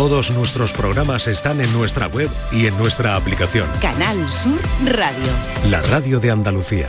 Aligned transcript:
Todos 0.00 0.30
nuestros 0.30 0.72
programas 0.72 1.28
están 1.28 1.60
en 1.60 1.70
nuestra 1.74 2.06
web 2.06 2.30
y 2.50 2.64
en 2.64 2.78
nuestra 2.78 3.16
aplicación. 3.16 3.68
Canal 3.82 4.16
Sur 4.30 4.58
Radio. 4.86 5.30
La 5.68 5.82
radio 5.82 6.18
de 6.18 6.30
Andalucía. 6.30 6.88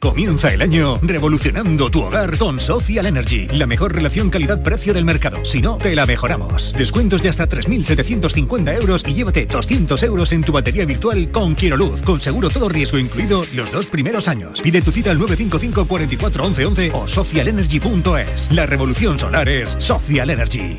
Comienza 0.00 0.54
el 0.54 0.62
año 0.62 1.00
revolucionando 1.02 1.90
tu 1.90 2.02
hogar 2.02 2.38
con 2.38 2.60
Social 2.60 3.06
Energy, 3.06 3.48
la 3.48 3.66
mejor 3.66 3.92
relación 3.92 4.30
calidad-precio 4.30 4.94
del 4.94 5.04
mercado. 5.04 5.44
Si 5.44 5.60
no, 5.60 5.78
te 5.78 5.96
la 5.96 6.06
mejoramos. 6.06 6.72
Descuentos 6.74 7.24
de 7.24 7.28
hasta 7.28 7.48
3.750 7.48 8.80
euros 8.80 9.02
y 9.04 9.12
llévate 9.12 9.44
200 9.44 10.00
euros 10.04 10.30
en 10.30 10.44
tu 10.44 10.52
batería 10.52 10.84
virtual 10.84 11.32
con 11.32 11.56
Luz, 11.76 12.02
con 12.02 12.20
seguro 12.20 12.50
todo 12.50 12.68
riesgo 12.68 12.98
incluido 12.98 13.42
los 13.52 13.72
dos 13.72 13.86
primeros 13.86 14.28
años. 14.28 14.60
Pide 14.62 14.80
tu 14.80 14.92
cita 14.92 15.10
al 15.10 15.18
955 15.18 15.88
44 15.88 16.44
11 16.44 16.66
11 16.66 16.90
o 16.94 17.08
socialenergy.es. 17.08 18.52
La 18.52 18.64
revolución 18.64 19.18
solar 19.18 19.48
es 19.48 19.70
Social 19.80 20.30
Energy. 20.30 20.78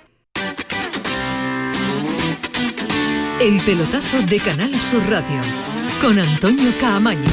El 3.41 3.59
pelotazo 3.61 4.21
de 4.29 4.39
Canal 4.39 4.79
Sur 4.79 5.01
Radio 5.09 5.41
con 5.99 6.19
Antonio 6.19 6.71
Caamaño. 6.79 7.25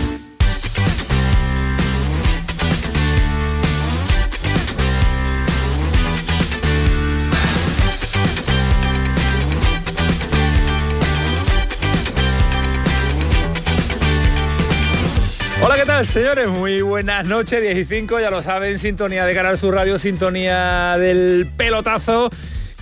Hola, 15.62 15.76
¿qué 15.76 15.84
tal, 15.84 16.06
señores? 16.06 16.48
Muy 16.48 16.80
buenas 16.80 17.26
noches, 17.26 17.60
10 17.60 17.76
y 17.76 17.84
5, 17.84 18.18
ya 18.20 18.30
lo 18.30 18.42
saben, 18.42 18.78
sintonía 18.78 19.26
de 19.26 19.34
Canal 19.34 19.58
Sur 19.58 19.74
Radio, 19.74 19.98
sintonía 19.98 20.96
del 20.96 21.46
pelotazo. 21.58 22.30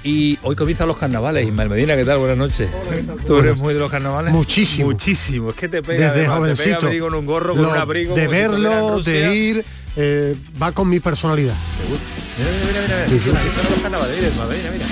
Y 0.06 0.38
hoy 0.44 0.54
comienzan 0.54 0.86
los 0.86 0.96
carnavales. 0.96 1.48
Ismael 1.48 1.68
Medina, 1.68 1.96
¿qué 1.96 2.04
tal? 2.04 2.18
Buenas 2.18 2.38
noches. 2.38 2.70
¿Tú 3.26 3.38
eres 3.38 3.58
muy 3.58 3.74
de 3.74 3.80
los 3.80 3.90
carnavales? 3.90 4.32
Muchísimo. 4.32 4.86
Muchísimo. 4.86 5.50
Es 5.50 5.56
que 5.56 5.68
te 5.68 5.82
pega, 5.82 6.12
Desde 6.12 6.28
además, 6.28 6.56
te 6.56 6.62
pega, 6.62 6.76
jovencito. 6.76 6.86
me 6.86 6.92
digo, 6.92 7.08
en 7.08 7.14
un 7.14 7.26
gorro 7.26 7.56
con 7.56 7.64
un 7.66 7.76
abrigo. 7.76 8.14
de 8.14 8.22
si 8.22 8.28
verlo, 8.28 8.96
Rusia. 8.98 9.12
de 9.12 9.34
ir, 9.34 9.64
eh, 9.96 10.36
va 10.62 10.70
con 10.70 10.88
mi 10.88 11.00
personalidad. 11.00 11.54
Mira, 12.38 12.50
mira, 12.86 13.04
mira, 13.08 13.20
mira. 13.20 13.82
Carnavales. 13.82 14.16
Mira, 14.16 14.28
Ismael 14.28 14.48
Medina, 14.48 14.70
mira. 14.72 14.86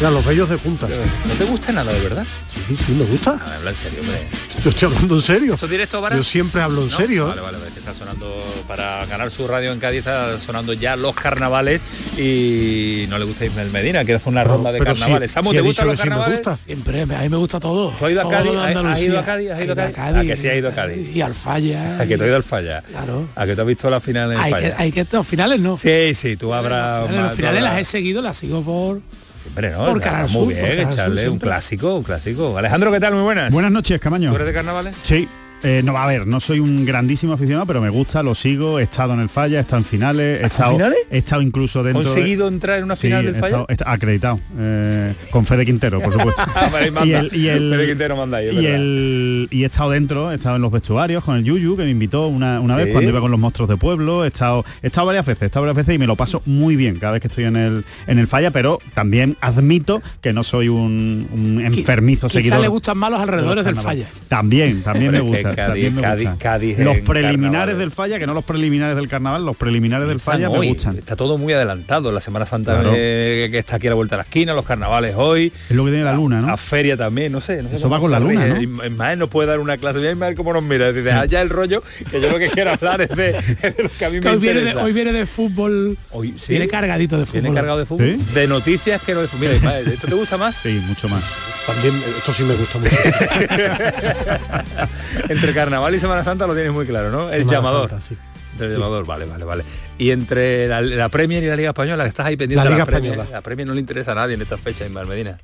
Ya, 0.00 0.10
los 0.10 0.24
bellos 0.26 0.48
de 0.48 0.58
punta. 0.58 0.88
¿No 0.88 1.34
te 1.34 1.44
gusta 1.44 1.70
nada, 1.70 1.92
de 1.92 2.00
verdad? 2.00 2.24
Sí, 2.66 2.76
sí, 2.76 2.92
me 2.92 3.04
gusta. 3.04 3.30
A 3.32 3.34
ver, 3.34 3.54
habla 3.58 3.70
en 3.70 3.76
serio, 3.76 4.00
hombre. 4.00 4.26
Yo 4.64 4.70
estoy 4.70 4.88
hablando 4.88 5.14
en 5.14 5.22
serio. 5.22 5.54
¿Esto 5.54 5.68
directo 5.68 6.00
para? 6.00 6.16
Yo 6.16 6.24
siempre 6.24 6.60
hablo 6.60 6.82
en 6.82 6.88
¿No? 6.90 6.96
serio. 6.96 7.24
¿eh? 7.26 7.28
Vale, 7.28 7.40
vale, 7.40 7.58
vale, 7.58 7.70
que 7.72 7.78
está 7.78 7.94
sonando 7.94 8.36
para 8.66 9.06
ganar 9.06 9.30
su 9.30 9.46
radio 9.46 9.72
en 9.72 9.78
Cádiz, 9.78 10.00
está 10.00 10.36
sonando 10.38 10.72
ya 10.72 10.96
los 10.96 11.14
carnavales 11.14 11.80
y 12.18 13.06
no 13.08 13.18
le 13.18 13.24
gusta 13.24 13.44
Ismael 13.44 13.70
Medina, 13.70 14.00
quiere 14.00 14.16
hacer 14.16 14.28
una 14.32 14.42
ronda 14.42 14.72
de 14.72 14.80
carnavales. 14.80 15.30
Samu, 15.30 15.50
sí 15.50 15.56
¿te 15.56 15.62
gustan 15.62 15.86
los 15.86 15.96
que 15.96 16.02
sí 16.02 16.08
me 16.08 16.16
carnavales? 16.16 16.38
gusta. 16.38 16.56
Siempre, 16.64 17.02
a 17.02 17.06
mí 17.06 17.28
me 17.28 17.36
gusta 17.36 17.60
todo. 17.60 17.90
¿Tú 17.96 18.04
has 18.06 18.10
ido 18.12 18.20
a 18.22 18.30
Cádiz? 18.30 18.52
¿Has- 18.56 18.76
has 18.76 19.00
ido 19.02 19.18
a. 19.20 19.24
Cádiz? 19.24 19.50
¿Has 19.52 19.60
ido 19.62 19.72
a 19.72 19.76
Cádiz? 19.92 19.98
¿A 20.18 20.22
que 20.24 20.36
sí 20.36 20.48
has 20.48 20.56
ido 20.56 20.68
a 20.68 20.72
Cádiz? 20.72 21.14
Y 21.16 21.20
al 21.20 21.34
Falla. 21.34 21.96
A 22.00 22.06
que 22.06 22.16
te 22.18 22.24
has 22.24 22.28
ido 22.28 22.36
al 22.36 22.42
falla. 22.42 22.82
Claro. 22.82 23.28
A 23.36 23.46
que 23.46 23.54
te 23.54 23.60
has 23.60 23.66
visto 23.66 23.88
la 23.88 24.00
final 24.00 24.32
en 24.32 24.38
el 24.38 24.42
Hay 24.44 24.52
que, 24.52 24.60
falla. 24.60 24.74
hay 24.78 24.92
que, 24.92 25.06
los 25.12 25.26
finales 25.26 25.60
no. 25.60 25.76
Sí, 25.76 26.12
sí, 26.14 26.36
tú 26.36 26.52
habrás... 26.52 27.06
Finales, 27.06 27.26
los 27.28 27.36
finales 27.36 27.62
las 27.62 27.78
he 27.78 27.84
seguido, 27.84 28.20
las 28.20 28.36
sigo 28.36 28.62
por... 28.62 29.00
Hombre, 29.48 29.70
no, 29.70 29.84
por 29.86 30.00
Canal 30.00 30.28
muy 30.30 30.54
Sur, 30.54 30.64
bien, 30.64 30.88
echarle 30.88 31.14
un 31.14 31.18
siempre. 31.18 31.48
clásico, 31.48 31.96
un 31.96 32.02
clásico. 32.02 32.56
Alejandro, 32.56 32.92
¿qué 32.92 33.00
tal? 33.00 33.14
Muy 33.14 33.22
buenas. 33.22 33.52
Buenas 33.52 33.72
noches, 33.72 34.00
Camaño. 34.00 34.30
¿Tú 34.30 34.36
eres 34.36 34.46
de 34.46 34.52
carnavales? 34.52 34.94
Sí. 35.02 35.28
Eh, 35.64 35.82
no, 35.84 35.96
a 35.96 36.06
ver, 36.06 36.26
no 36.26 36.40
soy 36.40 36.58
un 36.60 36.84
grandísimo 36.84 37.32
aficionado, 37.34 37.66
pero 37.66 37.80
me 37.80 37.88
gusta, 37.88 38.22
lo 38.22 38.34
sigo, 38.34 38.78
he 38.80 38.82
estado 38.82 39.14
en 39.14 39.20
el 39.20 39.28
falla, 39.28 39.58
he 39.58 39.60
estado 39.60 39.78
en 39.78 39.84
finales, 39.84 40.42
he 40.42 40.46
estado, 40.46 40.72
finales? 40.72 40.98
he 41.10 41.18
estado 41.18 41.42
incluso 41.42 41.82
dentro. 41.82 42.02
de- 42.02 42.08
¿Conseguido 42.08 42.48
entrar 42.48 42.78
en 42.78 42.84
una 42.84 42.96
Sí, 42.96 43.06
final 43.06 43.24
del 43.24 43.36
he 43.36 43.38
falla? 43.38 43.46
estado- 43.50 43.66
he 43.68 43.72
estado 43.74 43.90
acreditado, 43.92 44.40
eh, 44.58 45.14
con 45.30 45.44
Fede 45.46 45.64
Quintero, 45.64 46.00
por 46.00 46.12
supuesto. 46.12 46.42
Ah, 46.54 46.70
y 47.04 47.12
el, 47.12 47.30
y 47.34 47.48
el- 47.48 47.70
Fede 47.70 47.86
Quintero 47.86 48.16
manda 48.16 48.38
ahí, 48.38 48.48
y, 48.52 48.66
el- 48.66 49.48
y 49.50 49.62
he 49.62 49.66
estado 49.66 49.90
dentro, 49.90 50.32
he 50.32 50.34
estado 50.34 50.56
en 50.56 50.62
los 50.62 50.72
vestuarios 50.72 51.22
con 51.24 51.36
el 51.36 51.44
Yuyu, 51.44 51.76
que 51.76 51.84
me 51.84 51.90
invitó 51.90 52.26
una, 52.26 52.60
una 52.60 52.76
Sí. 52.76 52.82
vez 52.84 52.92
cuando 52.92 53.10
iba 53.10 53.20
con 53.20 53.30
los 53.30 53.38
monstruos 53.40 53.68
de 53.68 53.76
pueblo, 53.76 54.24
he 54.24 54.28
estado, 54.28 54.64
he 54.82 54.88
estado 54.88 55.06
varias 55.06 55.24
veces, 55.26 55.42
he 55.42 55.46
estado 55.46 55.64
varias 55.64 55.76
veces 55.76 55.94
y 55.94 55.98
me 55.98 56.06
lo 56.06 56.16
paso 56.16 56.42
muy 56.46 56.76
bien 56.76 56.98
cada 56.98 57.12
vez 57.12 57.22
que 57.22 57.28
estoy 57.28 57.44
en 57.44 57.56
el, 57.56 57.84
en 58.06 58.18
el 58.18 58.26
falla, 58.26 58.50
pero 58.50 58.78
también 58.94 59.36
admito 59.40 60.02
que 60.20 60.32
no 60.32 60.42
soy 60.42 60.68
un, 60.68 61.28
un 61.32 61.60
enfermizo 61.64 62.26
Quizá 62.28 62.38
seguidor. 62.40 62.60
le 62.60 62.68
gustan 62.68 62.98
más 62.98 63.10
los 63.10 63.20
alrededores 63.20 63.64
del. 63.64 63.76
Falla. 63.76 64.06
También, 64.28 64.82
también 64.82 65.12
me 65.12 65.18
que 65.18 65.51
gusta. 65.52 65.62
Cádiz- 65.62 65.66
también 65.66 65.94
me 65.94 66.02
Cádiz- 66.02 66.28
gusta. 66.30 66.38
Cádiz 66.42 66.78
los 66.78 66.98
preliminares 66.98 67.78
del 67.78 67.90
falla, 67.90 68.18
que 68.18 68.26
no 68.26 68.34
los 68.34 68.44
preliminares 68.44 68.96
del 68.96 69.08
carnaval, 69.08 69.44
los 69.44 69.56
preliminares 69.56 70.08
del 70.08 70.20
falla 70.20 70.48
me 70.50 70.58
hoy, 70.58 70.68
gustan. 70.68 70.96
Está 70.98 71.16
todo 71.16 71.38
muy 71.38 71.52
adelantado. 71.52 72.10
La 72.12 72.20
Semana 72.20 72.46
Santa 72.46 72.72
Claro. 72.74 72.92
eh, 72.96 73.48
que 73.50 73.58
está 73.58 73.76
aquí 73.76 73.86
a 73.86 73.90
la 73.90 73.96
vuelta 73.96 74.16
de 74.16 74.18
la 74.18 74.24
esquina, 74.24 74.54
los 74.54 74.64
carnavales 74.64 75.14
hoy. 75.16 75.52
Es 75.68 75.76
lo 75.76 75.84
que 75.84 75.90
tiene 75.90 76.04
la 76.04 76.14
luna, 76.14 76.40
¿no? 76.40 76.48
A 76.52 76.56
feria 76.56 76.96
también, 76.96 77.32
no 77.32 77.40
sé. 77.40 77.62
no 77.62 77.70
Eso 77.70 77.88
va 77.88 78.00
con 78.00 78.10
la 78.10 78.18
luna. 78.20 78.46
¿no? 78.46 78.60
Ismael 78.62 79.18
nos 79.18 79.28
puede 79.28 79.48
dar 79.48 79.60
una 79.60 79.76
clase. 79.76 79.98
Mira 79.98 80.12
Ismael 80.12 80.34
cómo 80.34 80.52
nos 80.52 80.62
mira. 80.62 80.92
Dice, 80.92 81.12
allá 81.12 81.40
el 81.40 81.50
rollo, 81.50 81.82
que 82.10 82.20
yo 82.20 82.30
lo 82.30 82.38
que 82.38 82.48
quiero 82.50 82.70
hablar 82.72 83.00
es 83.02 83.08
de, 83.10 83.30
es 83.62 83.76
de 83.76 83.82
lo 83.82 83.88
que 83.90 84.04
a 84.04 84.10
mí 84.10 84.20
Que 84.20 84.28
me 84.28 84.30
hoy, 84.34 84.38
viene 84.38 84.54
de, 84.60 84.66
interesa. 84.66 84.84
hoy 84.84 84.92
viene 84.92 85.12
de 85.12 85.26
fútbol. 85.26 85.96
Hoy, 86.10 86.34
¿sí? 86.38 86.52
Viene 86.52 86.68
cargadito 86.68 87.18
de 87.18 87.26
fútbol. 87.26 87.40
Viene 87.42 87.54
cargado 87.54 87.78
de 87.78 87.86
fútbol. 87.86 88.16
¿Sí? 88.18 88.24
De 88.34 88.46
noticias 88.46 89.02
que 89.02 89.14
no 89.14 89.20
de 89.22 89.28
fútbol. 89.28 89.40
Mira, 89.48 89.56
Ismael, 89.56 89.88
¿esto 89.88 90.06
te 90.08 90.14
gusta 90.14 90.36
más? 90.36 90.56
Sí, 90.56 90.82
mucho 90.86 91.08
más. 91.08 91.22
También, 91.66 91.94
esto 92.18 92.32
sí 92.32 92.42
me 92.42 92.54
gusta 92.54 92.78
mucho. 92.78 92.96
Entre 95.42 95.54
carnaval 95.54 95.94
y 95.94 95.98
Semana 95.98 96.22
Santa 96.22 96.46
lo 96.46 96.54
tienes 96.54 96.72
muy 96.72 96.86
claro, 96.86 97.10
¿no? 97.10 97.28
El 97.30 97.40
Semana 97.40 97.50
llamador. 97.52 97.90
Santa, 97.90 98.04
sí. 98.04 98.16
El 98.60 98.72
llamador, 98.72 99.04
vale, 99.06 99.24
vale, 99.24 99.44
vale. 99.44 99.64
Y 99.98 100.10
entre 100.10 100.68
la, 100.68 100.80
la 100.80 101.08
Premier 101.08 101.42
y 101.42 101.46
la 101.48 101.56
Liga 101.56 101.70
Española, 101.70 102.04
que 102.04 102.08
estás 102.10 102.26
ahí 102.26 102.36
pendiente 102.36 102.62
La 102.64 102.70
de 102.70 102.76
Liga 102.76 102.86
Premier. 102.86 103.12
Española. 103.14 103.36
La 103.36 103.42
Premier 103.42 103.66
no 103.66 103.74
le 103.74 103.80
interesa 103.80 104.12
a 104.12 104.14
nadie 104.14 104.34
en 104.34 104.42
esta 104.42 104.56
fecha, 104.56 104.84
Ismael 104.86 105.06
Medina. 105.08 105.38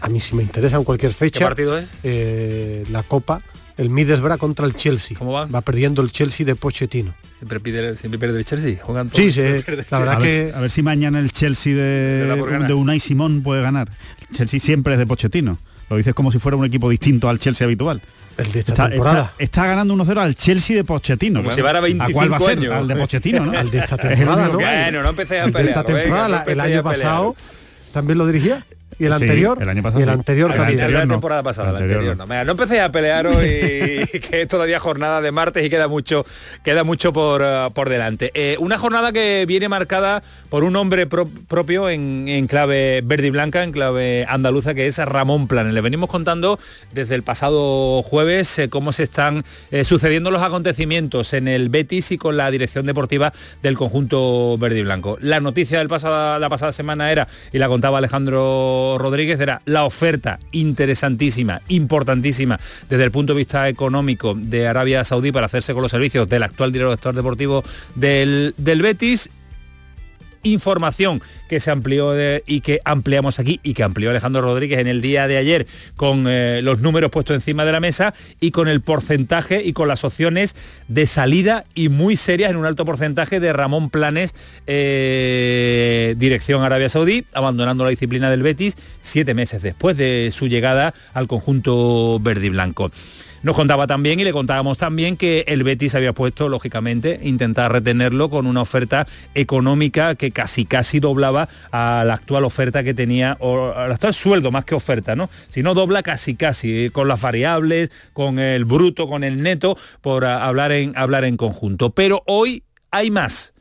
A 0.00 0.08
mí 0.08 0.20
sí 0.20 0.34
me 0.34 0.42
interesa 0.42 0.76
en 0.76 0.84
cualquier 0.84 1.12
fecha. 1.12 1.38
¿Qué 1.38 1.44
partido 1.44 1.78
es? 1.78 1.86
eh, 2.02 2.84
la 2.90 3.02
Copa, 3.04 3.40
el 3.76 3.90
Middlesbrough 3.90 4.38
contra 4.38 4.66
el 4.66 4.74
Chelsea. 4.74 5.16
¿Cómo 5.16 5.32
va? 5.32 5.46
Va 5.46 5.60
perdiendo 5.60 6.02
el 6.02 6.10
Chelsea 6.10 6.44
de 6.44 6.56
Pochettino. 6.56 7.14
Siempre, 7.38 7.60
pide, 7.60 7.96
siempre 7.96 8.18
pierde 8.18 8.38
el 8.38 8.44
Chelsea. 8.44 8.78
Juegan 8.82 9.08
todos. 9.10 9.22
Sí, 9.22 9.30
sí, 9.30 9.40
la 9.42 9.98
verdad 10.00 10.14
A 10.14 10.20
Chelsea. 10.20 10.44
ver, 10.46 10.54
a 10.56 10.60
ver 10.60 10.70
si 10.70 10.82
mañana 10.82 11.20
el 11.20 11.30
Chelsea 11.30 11.74
De 11.74 12.24
la 12.26 12.58
de, 12.58 12.66
de 12.66 12.74
Unai 12.74 12.98
Simón 12.98 13.42
puede 13.42 13.62
ganar. 13.62 13.90
El 14.30 14.36
Chelsea 14.36 14.58
siempre 14.58 14.94
es 14.94 14.98
de 14.98 15.06
Pochettino. 15.06 15.58
Lo 15.90 15.96
dices 15.96 16.14
como 16.14 16.32
si 16.32 16.38
fuera 16.38 16.56
un 16.56 16.64
equipo 16.64 16.88
distinto 16.90 17.28
al 17.28 17.38
Chelsea 17.38 17.64
habitual. 17.64 18.00
El 18.36 18.50
de 18.50 18.60
esta 18.60 18.72
Está, 18.72 18.88
temporada. 18.90 19.20
está- 19.32 19.34
está 19.44 19.66
ganando 19.66 19.94
1-0 19.94 20.20
al 20.20 20.34
Chelsea 20.34 20.74
de 20.76 20.82
Pochettino. 20.84 21.38
Como 21.40 21.54
claro. 21.54 21.54
si 21.70 21.76
¿A 21.76 21.80
25 21.80 22.12
cuál 22.12 22.32
va 22.32 22.36
a 22.36 22.40
ser? 22.40 22.58
años. 22.58 22.72
Al 22.74 22.88
de 22.88 22.96
Pochettino, 22.96 23.46
¿no? 23.46 23.52
Al 23.58 23.70
de 23.70 23.78
esta 23.78 23.94
Es 23.96 24.02
el 24.02 24.08
temporada, 24.16 24.48
¿no? 24.48 24.54
Bueno, 24.54 25.02
no 25.04 25.08
empecé 25.10 25.40
a 25.40 25.44
El 25.44 25.52
de 25.52 25.58
pelear. 25.58 25.78
esta 25.78 25.82
venga, 25.92 26.00
temporada, 26.02 26.44
el 26.48 26.60
año 26.60 26.80
a 26.80 26.82
pelear. 26.82 27.00
pasado 27.10 27.36
también 27.92 28.18
lo 28.18 28.26
dirigía. 28.26 28.66
Y 28.98 29.06
el 29.06 29.14
Sí, 29.16 29.22
anterior. 29.24 29.58
el 29.62 29.68
año 29.68 29.82
pasado 29.82 30.00
y 30.00 30.02
el 30.04 30.08
sí. 30.08 30.14
anterior 30.14 30.50
El 30.50 30.56
también. 30.56 30.80
anterior 30.80 31.00
la 31.00 31.06
no. 31.06 31.14
temporada 31.14 31.42
pasada, 31.42 31.72
la 31.72 31.78
Anterior 31.78 31.98
anterior. 32.00 32.16
no. 32.28 32.34
no. 32.34 32.44
No 32.44 32.50
empecé 32.52 32.80
a 32.80 32.90
pelear 32.92 33.26
hoy, 33.26 33.36
que 34.30 34.42
es 34.42 34.48
todavía 34.48 34.78
jornada 34.80 35.20
de 35.20 35.32
martes 35.32 35.64
y 35.64 35.70
queda 35.70 35.88
mucho, 35.88 36.24
queda 36.62 36.84
mucho 36.84 37.12
por, 37.12 37.42
eh, 37.44 37.68
por 37.74 37.88
delante. 37.88 38.30
Eh, 38.34 38.56
una 38.58 38.78
jornada 38.78 39.12
que 39.12 39.44
viene 39.46 39.68
marcada 39.68 40.22
por 40.48 40.64
un 40.64 40.76
hombre 40.76 41.06
pro- 41.06 41.28
propio 41.48 41.88
en, 41.88 42.26
en 42.28 42.46
clave 42.46 43.00
verde 43.04 43.28
y 43.28 43.30
blanca, 43.30 43.62
en 43.62 43.72
clave 43.72 44.26
andaluza, 44.28 44.74
que 44.74 44.86
es 44.86 44.98
Ramón 44.98 45.48
Planes. 45.48 45.74
Le 45.74 45.80
venimos 45.80 46.08
contando 46.10 46.58
desde 46.92 47.14
el 47.14 47.22
pasado 47.22 48.02
jueves 48.02 48.58
eh, 48.58 48.68
cómo 48.68 48.92
se 48.92 49.02
están 49.04 49.42
eh, 49.70 49.84
sucediendo 49.84 50.30
los 50.30 50.42
acontecimientos 50.42 51.32
en 51.34 51.48
el 51.48 51.68
Betis 51.68 52.10
y 52.12 52.18
con 52.18 52.36
la 52.36 52.50
dirección 52.50 52.86
deportiva 52.86 53.32
del 53.62 53.76
conjunto 53.76 54.56
verde 54.58 54.80
y 54.80 54.82
blanco. 54.82 55.16
La 55.20 55.40
noticia 55.40 55.78
del 55.78 55.88
pasada, 55.88 56.38
la 56.38 56.48
pasada 56.48 56.72
semana 56.72 57.10
era, 57.12 57.26
y 57.52 57.58
la 57.58 57.68
contaba 57.68 57.98
Alejandro 57.98 58.83
Rodríguez, 58.98 59.40
era 59.40 59.62
la 59.64 59.84
oferta 59.84 60.38
interesantísima, 60.52 61.60
importantísima 61.68 62.58
desde 62.88 63.04
el 63.04 63.10
punto 63.10 63.32
de 63.32 63.38
vista 63.38 63.68
económico 63.68 64.34
de 64.36 64.66
Arabia 64.66 65.04
Saudí 65.04 65.32
para 65.32 65.46
hacerse 65.46 65.72
con 65.72 65.82
los 65.82 65.90
servicios 65.90 66.28
del 66.28 66.42
actual 66.42 66.72
director 66.72 67.14
deportivo 67.14 67.64
del, 67.94 68.54
del 68.56 68.82
Betis 68.82 69.30
Información 70.44 71.22
que 71.48 71.58
se 71.58 71.70
amplió 71.70 72.14
y 72.46 72.60
que 72.60 72.80
ampliamos 72.84 73.38
aquí 73.38 73.60
y 73.62 73.74
que 73.74 73.82
amplió 73.82 74.10
Alejandro 74.10 74.42
Rodríguez 74.42 74.78
en 74.78 74.86
el 74.86 75.00
día 75.00 75.26
de 75.26 75.36
ayer 75.36 75.66
con 75.96 76.26
eh, 76.28 76.60
los 76.62 76.80
números 76.80 77.10
puestos 77.10 77.34
encima 77.34 77.64
de 77.64 77.72
la 77.72 77.80
mesa 77.80 78.14
y 78.40 78.50
con 78.50 78.68
el 78.68 78.80
porcentaje 78.80 79.62
y 79.64 79.72
con 79.72 79.88
las 79.88 80.04
opciones 80.04 80.54
de 80.88 81.06
salida 81.06 81.64
y 81.74 81.88
muy 81.88 82.16
serias 82.16 82.50
en 82.50 82.56
un 82.56 82.66
alto 82.66 82.84
porcentaje 82.84 83.40
de 83.40 83.52
Ramón 83.52 83.90
Planes, 83.90 84.34
eh, 84.66 86.14
dirección 86.18 86.62
Arabia 86.62 86.88
Saudí, 86.88 87.24
abandonando 87.32 87.84
la 87.84 87.90
disciplina 87.90 88.30
del 88.30 88.42
Betis 88.42 88.76
siete 89.00 89.34
meses 89.34 89.62
después 89.62 89.96
de 89.96 90.30
su 90.32 90.46
llegada 90.46 90.94
al 91.12 91.26
conjunto 91.26 92.18
verde 92.20 92.46
y 92.46 92.50
blanco. 92.50 92.90
Nos 93.44 93.56
contaba 93.56 93.86
también 93.86 94.18
y 94.18 94.24
le 94.24 94.32
contábamos 94.32 94.78
también 94.78 95.18
que 95.18 95.44
el 95.48 95.64
Betis 95.64 95.94
había 95.94 96.14
puesto, 96.14 96.48
lógicamente, 96.48 97.20
intentar 97.22 97.70
retenerlo 97.70 98.30
con 98.30 98.46
una 98.46 98.62
oferta 98.62 99.06
económica 99.34 100.14
que 100.14 100.30
casi 100.30 100.64
casi 100.64 100.98
doblaba 100.98 101.50
a 101.70 102.04
la 102.06 102.14
actual 102.14 102.44
oferta 102.44 102.82
que 102.82 102.94
tenía, 102.94 103.36
o 103.40 103.74
al 103.76 103.92
actual 103.92 104.14
sueldo 104.14 104.50
más 104.50 104.64
que 104.64 104.74
oferta, 104.74 105.14
¿no? 105.14 105.28
Si 105.50 105.62
no 105.62 105.74
dobla 105.74 106.02
casi 106.02 106.36
casi, 106.36 106.86
eh, 106.86 106.90
con 106.90 107.06
las 107.06 107.20
variables, 107.20 107.90
con 108.14 108.38
el 108.38 108.64
bruto, 108.64 109.06
con 109.08 109.22
el 109.24 109.42
neto, 109.42 109.76
por 110.00 110.24
ah, 110.24 110.46
hablar 110.46 110.72
en, 110.72 110.96
hablar 110.96 111.24
en 111.24 111.36
conjunto. 111.36 111.90
Pero 111.90 112.22
hoy 112.24 112.62
hay 112.90 113.10
más. 113.10 113.53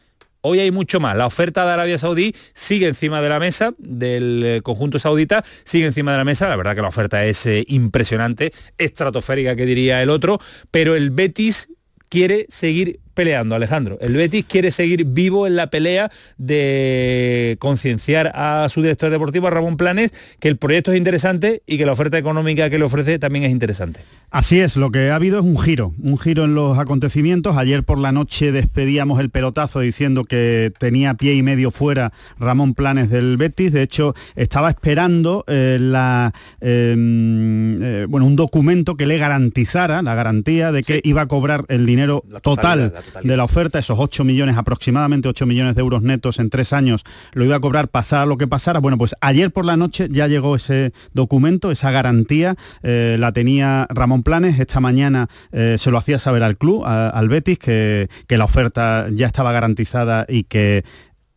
Hoy 0.46 0.60
hay 0.60 0.72
mucho 0.72 1.00
más. 1.00 1.16
La 1.16 1.26
oferta 1.26 1.66
de 1.66 1.72
Arabia 1.72 1.98
Saudí 1.98 2.36
sigue 2.54 2.90
encima 2.90 3.22
de 3.22 3.30
la 3.30 3.40
mesa 3.40 3.74
del 3.78 4.44
eh, 4.44 4.62
conjunto 4.62 5.00
saudita, 5.00 5.42
sigue 5.64 5.86
encima 5.86 6.12
de 6.12 6.18
la 6.18 6.26
mesa. 6.26 6.50
La 6.50 6.58
verdad 6.58 6.76
que 6.76 6.82
la 6.82 6.90
oferta 6.90 7.24
es 7.24 7.46
eh, 7.46 7.64
impresionante, 7.70 8.52
estratosférica 8.78 9.56
que 9.56 9.66
diría 9.66 10.04
el 10.04 10.10
otro, 10.10 10.40
pero 10.70 10.96
el 10.96 11.12
Betis 11.12 11.70
quiere 12.10 12.46
seguir 12.50 13.00
peleando, 13.14 13.56
Alejandro. 13.56 13.98
El 14.02 14.16
Betis 14.16 14.46
quiere 14.46 14.72
seguir 14.72 15.06
vivo 15.06 15.48
en 15.48 15.56
la 15.56 15.68
pelea 15.68 16.12
de 16.38 17.58
concienciar 17.60 18.32
a 18.36 18.68
su 18.70 18.82
director 18.82 19.10
deportivo, 19.10 19.48
a 19.48 19.52
Ramón 19.52 19.78
Planes, 19.78 20.14
que 20.40 20.48
el 20.48 20.58
proyecto 20.58 20.92
es 20.92 20.98
interesante 20.98 21.62
y 21.66 21.78
que 21.78 21.86
la 21.86 21.94
oferta 21.94 22.18
económica 22.18 22.70
que 22.70 22.80
le 22.80 22.86
ofrece 22.86 23.20
también 23.20 23.46
es 23.46 23.52
interesante. 23.52 24.02
Así 24.34 24.60
es, 24.60 24.78
lo 24.78 24.90
que 24.90 25.12
ha 25.12 25.16
habido 25.16 25.38
es 25.38 25.46
un 25.46 25.60
giro, 25.60 25.94
un 26.02 26.18
giro 26.18 26.46
en 26.46 26.56
los 26.56 26.80
acontecimientos. 26.80 27.56
Ayer 27.56 27.84
por 27.84 28.00
la 28.00 28.12
noche 28.12 28.52
despedíamos 28.52 29.20
el 29.20 29.30
pelotazo 29.30 29.80
diciendo 29.80 30.24
que 30.24 30.74
tenía 30.80 31.14
pie 31.14 31.36
y 31.36 31.44
medio 31.44 31.70
fuera 31.70 32.14
Ramón 32.40 32.74
Planes 32.74 33.12
del 33.12 33.38
Betis. 33.38 33.72
De 33.72 33.84
hecho, 33.84 34.16
estaba 34.36 34.72
esperando 34.72 35.44
eh, 35.48 35.78
la, 35.80 36.34
eh, 36.62 36.96
eh, 36.98 38.06
bueno, 38.10 38.26
un 38.26 38.36
documento 38.36 38.96
que 38.96 39.06
le 39.06 39.20
garantizara, 39.20 40.02
la 40.02 40.16
garantía 40.16 40.72
de 40.72 40.82
que 40.82 41.00
iba 41.04 41.22
a 41.22 41.28
cobrar 41.28 41.66
el 41.68 41.86
dinero 41.86 42.24
total 42.42 42.94
de 43.24 43.38
la 43.38 43.44
oferta, 43.44 43.80
esos 43.80 44.00
8 44.00 44.24
millones, 44.24 44.58
aproximadamente 44.58 45.28
8 45.28 45.46
millones 45.46 45.76
de 45.76 45.82
euros 45.82 46.02
netos 46.02 46.40
en 46.40 46.50
tres 46.50 46.74
años, 46.74 47.04
lo 47.34 47.46
iba 47.46 47.56
a 47.56 47.60
cobrar 47.60 47.88
pasara 47.88 48.26
lo 48.26 48.38
que 48.38 48.48
pasara. 48.48 48.80
Bueno, 48.80 48.98
pues 48.98 49.16
ayer 49.22 49.52
por 49.52 49.66
la 49.66 49.78
noche 49.78 50.08
ya 50.12 50.28
llegó 50.28 50.56
ese 50.56 50.94
documento, 51.14 51.72
esa 51.72 51.92
garantía, 51.92 52.56
eh, 52.82 53.18
la 53.20 53.32
tenía 53.32 53.88
Ramón 53.90 54.24
Planes, 54.24 54.60
esta 54.60 54.80
mañana 54.80 55.30
eh, 55.52 55.78
se 55.80 55.92
lo 55.92 55.98
hacía 55.98 56.20
saber 56.20 56.44
al 56.44 56.58
club, 56.58 56.84
al 56.86 57.30
Betis, 57.30 57.60
que, 57.60 58.10
que 58.28 58.38
la 58.38 58.46
oferta 58.46 59.08
ya 59.12 59.28
estaba 59.28 59.52
garantizada 59.52 60.26
y 60.28 60.44
que 60.44 60.84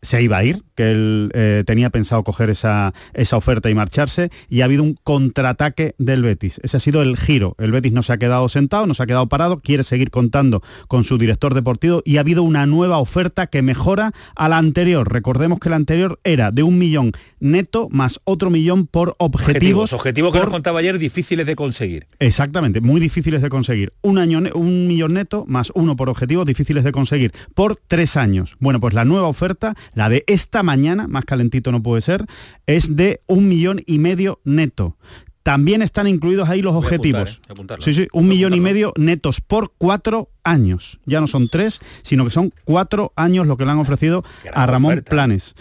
se 0.01 0.21
iba 0.21 0.37
a 0.37 0.43
ir, 0.43 0.63
que 0.75 0.91
él 0.91 1.31
eh, 1.33 1.63
tenía 1.65 1.89
pensado 1.89 2.23
coger 2.23 2.49
esa, 2.49 2.93
esa 3.13 3.37
oferta 3.37 3.69
y 3.69 3.75
marcharse, 3.75 4.29
y 4.47 4.61
ha 4.61 4.65
habido 4.65 4.83
un 4.83 4.95
contraataque 5.03 5.95
del 5.97 6.23
Betis. 6.23 6.59
Ese 6.63 6.77
ha 6.77 6.79
sido 6.79 7.01
el 7.01 7.17
giro. 7.17 7.55
El 7.57 7.71
Betis 7.71 7.93
no 7.93 8.03
se 8.03 8.13
ha 8.13 8.17
quedado 8.17 8.47
sentado, 8.49 8.87
no 8.87 8.93
se 8.93 9.03
ha 9.03 9.07
quedado 9.07 9.27
parado, 9.27 9.57
quiere 9.57 9.83
seguir 9.83 10.11
contando 10.11 10.61
con 10.87 11.03
su 11.03 11.17
director 11.17 11.53
deportivo 11.53 12.01
y 12.05 12.17
ha 12.17 12.21
habido 12.21 12.43
una 12.43 12.65
nueva 12.65 12.97
oferta 12.97 13.47
que 13.47 13.61
mejora 13.61 14.11
a 14.35 14.49
la 14.49 14.57
anterior. 14.57 15.11
Recordemos 15.11 15.59
que 15.59 15.69
la 15.69 15.75
anterior 15.75 16.19
era 16.23 16.51
de 16.51 16.63
un 16.63 16.77
millón 16.77 17.11
neto 17.39 17.87
más 17.91 18.19
otro 18.23 18.49
millón 18.49 18.87
por 18.87 19.15
objetivos. 19.19 19.47
Objetivos, 19.47 19.93
objetivos 19.93 20.33
que 20.33 20.39
nos 20.39 20.49
contaba 20.49 20.79
ayer 20.79 20.97
difíciles 20.99 21.45
de 21.45 21.55
conseguir. 21.55 22.07
Exactamente, 22.19 22.81
muy 22.81 22.99
difíciles 22.99 23.41
de 23.41 23.49
conseguir. 23.49 23.93
Un, 24.01 24.17
año, 24.17 24.41
un 24.53 24.87
millón 24.87 25.13
neto 25.13 25.45
más 25.47 25.71
uno 25.75 25.95
por 25.95 26.09
objetivos 26.09 26.45
difíciles 26.45 26.83
de 26.83 26.91
conseguir 26.91 27.33
por 27.53 27.77
tres 27.87 28.17
años. 28.17 28.55
Bueno, 28.59 28.79
pues 28.79 28.93
la 28.93 29.05
nueva 29.05 29.27
oferta, 29.27 29.75
la 29.97 30.09
de 30.09 30.23
esta 30.27 30.61
mañana, 30.61 31.07
más 31.07 31.25
calentito 31.25 31.71
no 31.71 31.81
puede 31.81 32.03
ser, 32.03 32.27
es 32.67 32.95
de 32.95 33.19
un 33.25 33.49
millón 33.49 33.81
y 33.87 33.97
medio 33.97 34.39
neto. 34.43 34.95
También 35.41 35.81
están 35.81 36.07
incluidos 36.07 36.49
ahí 36.49 36.61
los 36.61 36.75
Voy 36.75 36.83
objetivos. 36.83 37.21
apuntar, 37.21 37.49
¿eh? 37.49 37.51
Apuntarlo. 37.51 37.83
sí, 37.83 37.93
sí, 37.95 38.07
un 38.13 38.27
millón 38.27 38.53
y 38.53 38.61
medio 38.61 38.93
netos 38.95 39.41
por 39.41 39.73
cuatro 39.75 40.29
años. 40.43 40.99
Ya 41.07 41.19
no 41.19 41.25
son 41.25 41.49
tres, 41.49 41.79
sino 42.03 42.25
que 42.25 42.29
son 42.29 42.53
cuatro 42.63 43.11
años 43.15 43.47
lo 43.47 43.57
que 43.57 43.65
le 43.65 43.71
han 43.71 43.79
ofrecido 43.79 44.23
Gran 44.43 44.55
a 44.55 44.67
Ramón 44.67 44.91
oferta. 44.91 45.09
Planes. 45.09 45.55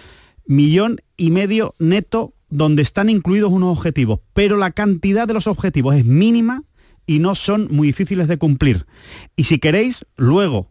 Millón 0.47 1.01
y 1.17 1.31
medio 1.31 1.75
neto 1.79 2.35
donde 2.51 2.83
están 2.83 3.09
incluidos 3.09 3.51
unos 3.51 3.75
objetivos, 3.75 4.21
pero 4.35 4.59
la 4.59 4.73
cantidad 4.73 5.27
de 5.27 5.33
los 5.33 5.47
objetivos 5.47 5.97
es 5.97 6.05
mínima 6.05 6.63
y 7.07 7.21
no 7.21 7.35
son 7.35 7.69
muy 7.71 7.87
difíciles 7.87 8.29
de 8.29 8.37
cumplir. 8.37 8.85
Y 9.35 9.45
si 9.45 9.59
queréis, 9.59 10.05
luego, 10.19 10.69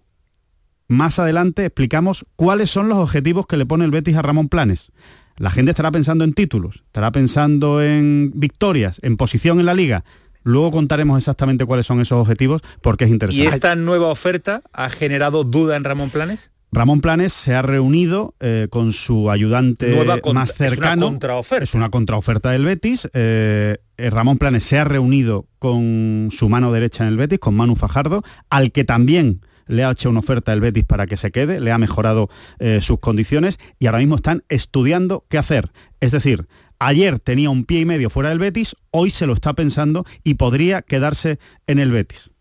más 0.88 1.20
adelante, 1.20 1.66
explicamos 1.66 2.26
cuáles 2.36 2.70
son 2.70 2.90
los 2.90 2.98
objetivos 2.98 3.48
que 3.48 3.58
le 3.58 3.66
pone 3.66 3.86
el 3.86 3.92
Betis 3.92 4.16
a 4.18 4.22
Ramón 4.22 4.50
Planes. 4.50 4.92
La 5.38 5.52
gente 5.52 5.72
estará 5.72 5.92
pensando 5.92 6.24
en 6.24 6.34
títulos, 6.34 6.84
estará 6.86 7.12
pensando 7.12 7.82
en 7.84 8.32
victorias, 8.36 9.00
en 9.04 9.18
posición 9.18 9.60
en 9.60 9.66
la 9.66 9.74
liga. 9.74 10.06
Luego 10.44 10.72
contaremos 10.72 11.18
exactamente 11.18 11.66
cuáles 11.66 11.88
son 11.88 12.00
esos 12.02 12.20
objetivos 12.20 12.62
porque 12.82 13.06
es 13.06 13.10
¿Y 13.10 13.14
interesante. 13.14 13.48
esta 13.50 13.76
nueva 13.76 14.08
oferta 14.08 14.62
ha 14.74 14.90
generado 14.90 15.44
duda 15.44 15.76
en 15.76 15.84
Ramón 15.84 16.10
Planes? 16.12 16.52
Ramón 16.72 17.02
Planes 17.02 17.34
se 17.34 17.56
ha 17.56 17.62
reunido 17.62 18.36
eh, 18.40 18.68
con 18.70 18.94
su 18.94 19.32
ayudante 19.32 19.96
contra- 19.96 20.34
más 20.34 20.50
es 20.52 20.60
una 20.60 20.70
cercano. 20.70 21.06
contraoferta. 21.08 21.64
Es 21.64 21.74
una 21.74 21.90
contraoferta 21.90 22.52
del 22.52 22.66
Betis. 22.66 23.10
Eh, 23.14 23.78
eh, 23.98 24.10
Ramón 24.10 24.38
Planes 24.38 24.64
se 24.66 24.78
ha 24.78 24.84
reunido 24.84 25.48
con 25.58 26.30
su 26.32 26.48
mano 26.50 26.72
derecha 26.72 27.04
en 27.04 27.10
el 27.10 27.18
Betis, 27.18 27.40
con 27.40 27.56
Manu 27.56 27.76
Fajardo, 27.76 28.24
al 28.50 28.72
que 28.72 28.84
también 28.84 29.42
le 29.68 29.84
ha 29.84 29.92
hecho 29.92 30.10
una 30.10 30.20
oferta 30.20 30.54
el 30.54 30.62
Betis 30.62 30.86
para 30.86 31.08
que 31.08 31.18
se 31.18 31.32
quede, 31.32 31.60
le 31.60 31.72
ha 31.72 31.78
mejorado 31.78 32.30
eh, 32.60 32.80
sus 32.82 33.00
condiciones 33.00 33.58
y 33.80 33.88
ahora 33.88 34.00
mismo 34.00 34.16
están 34.16 34.44
estudiando 34.50 35.26
qué 35.30 35.38
hacer. 35.38 35.72
Es 36.00 36.12
decir, 36.12 36.48
ayer 36.80 37.20
tenía 37.20 37.50
un 37.50 37.66
pie 37.66 37.82
y 37.82 37.86
medio 37.86 38.10
fuera 38.10 38.30
del 38.30 38.40
Betis, 38.40 38.76
hoy 38.92 39.12
se 39.12 39.28
lo 39.28 39.34
está 39.34 39.54
pensando 39.54 40.06
y 40.24 40.36
podría 40.36 40.82
quedarse 40.82 41.40
en 41.68 41.80
el 41.80 41.92
Betis. 41.92 42.32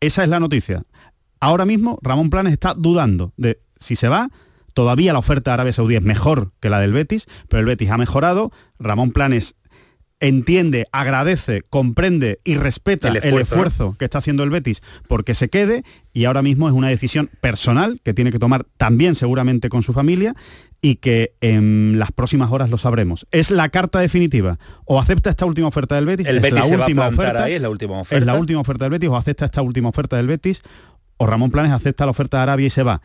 Esa 0.00 0.22
es 0.22 0.28
la 0.28 0.40
noticia. 0.40 0.84
Ahora 1.40 1.64
mismo 1.64 1.98
Ramón 2.02 2.30
Planes 2.30 2.52
está 2.52 2.74
dudando 2.74 3.32
de 3.36 3.60
si 3.78 3.96
se 3.96 4.08
va. 4.08 4.30
Todavía 4.74 5.12
la 5.12 5.18
oferta 5.18 5.50
de 5.50 5.54
Arabia 5.54 5.72
Saudí 5.72 5.96
es 5.96 6.02
mejor 6.02 6.52
que 6.60 6.70
la 6.70 6.78
del 6.78 6.92
Betis, 6.92 7.26
pero 7.48 7.60
el 7.60 7.66
Betis 7.66 7.90
ha 7.90 7.98
mejorado. 7.98 8.52
Ramón 8.78 9.10
Planes 9.10 9.56
entiende, 10.20 10.86
agradece, 10.92 11.62
comprende 11.68 12.40
y 12.44 12.56
respeta 12.56 13.08
El 13.08 13.16
el 13.18 13.38
esfuerzo, 13.38 13.96
que 13.98 14.04
está 14.04 14.18
haciendo 14.18 14.42
el 14.42 14.50
Betis 14.50 14.82
porque 15.06 15.34
se 15.34 15.48
quede 15.48 15.84
y 16.12 16.24
ahora 16.24 16.42
mismo 16.42 16.68
es 16.68 16.74
una 16.74 16.88
decisión 16.88 17.30
personal 17.40 18.00
que 18.02 18.14
tiene 18.14 18.32
que 18.32 18.38
tomar 18.38 18.64
también 18.76 19.14
seguramente 19.14 19.68
con 19.68 19.82
su 19.82 19.92
familia 19.92 20.34
y 20.80 20.96
que 20.96 21.32
en 21.40 21.98
las 21.98 22.12
próximas 22.12 22.50
horas 22.50 22.70
lo 22.70 22.78
sabremos. 22.78 23.26
Es 23.30 23.50
la 23.50 23.68
carta 23.68 23.98
definitiva. 23.98 24.58
O 24.84 25.00
acepta 25.00 25.30
esta 25.30 25.44
última 25.44 25.68
oferta 25.68 25.96
del 25.96 26.06
Betis, 26.06 26.26
El 26.26 26.36
es 26.36 26.42
Betis 26.42 26.70
la 26.70 26.78
última 26.78 27.08
oferta, 27.08 27.44
ahí, 27.44 27.54
es 27.54 27.62
la 27.62 27.70
última 27.70 27.96
es 27.96 28.02
oferta. 28.02 28.24
la 28.24 28.34
última 28.34 28.60
oferta 28.60 28.84
del 28.84 28.92
Betis 28.92 29.08
o 29.08 29.16
acepta 29.16 29.44
esta 29.44 29.62
última 29.62 29.88
oferta 29.88 30.16
del 30.16 30.26
Betis 30.26 30.62
o 31.18 31.26
Ramón 31.26 31.50
Planes 31.50 31.72
acepta 31.72 32.04
la 32.04 32.12
oferta 32.12 32.38
de 32.38 32.42
Arabia 32.44 32.66
y 32.66 32.70
se 32.70 32.82
va. 32.82 33.02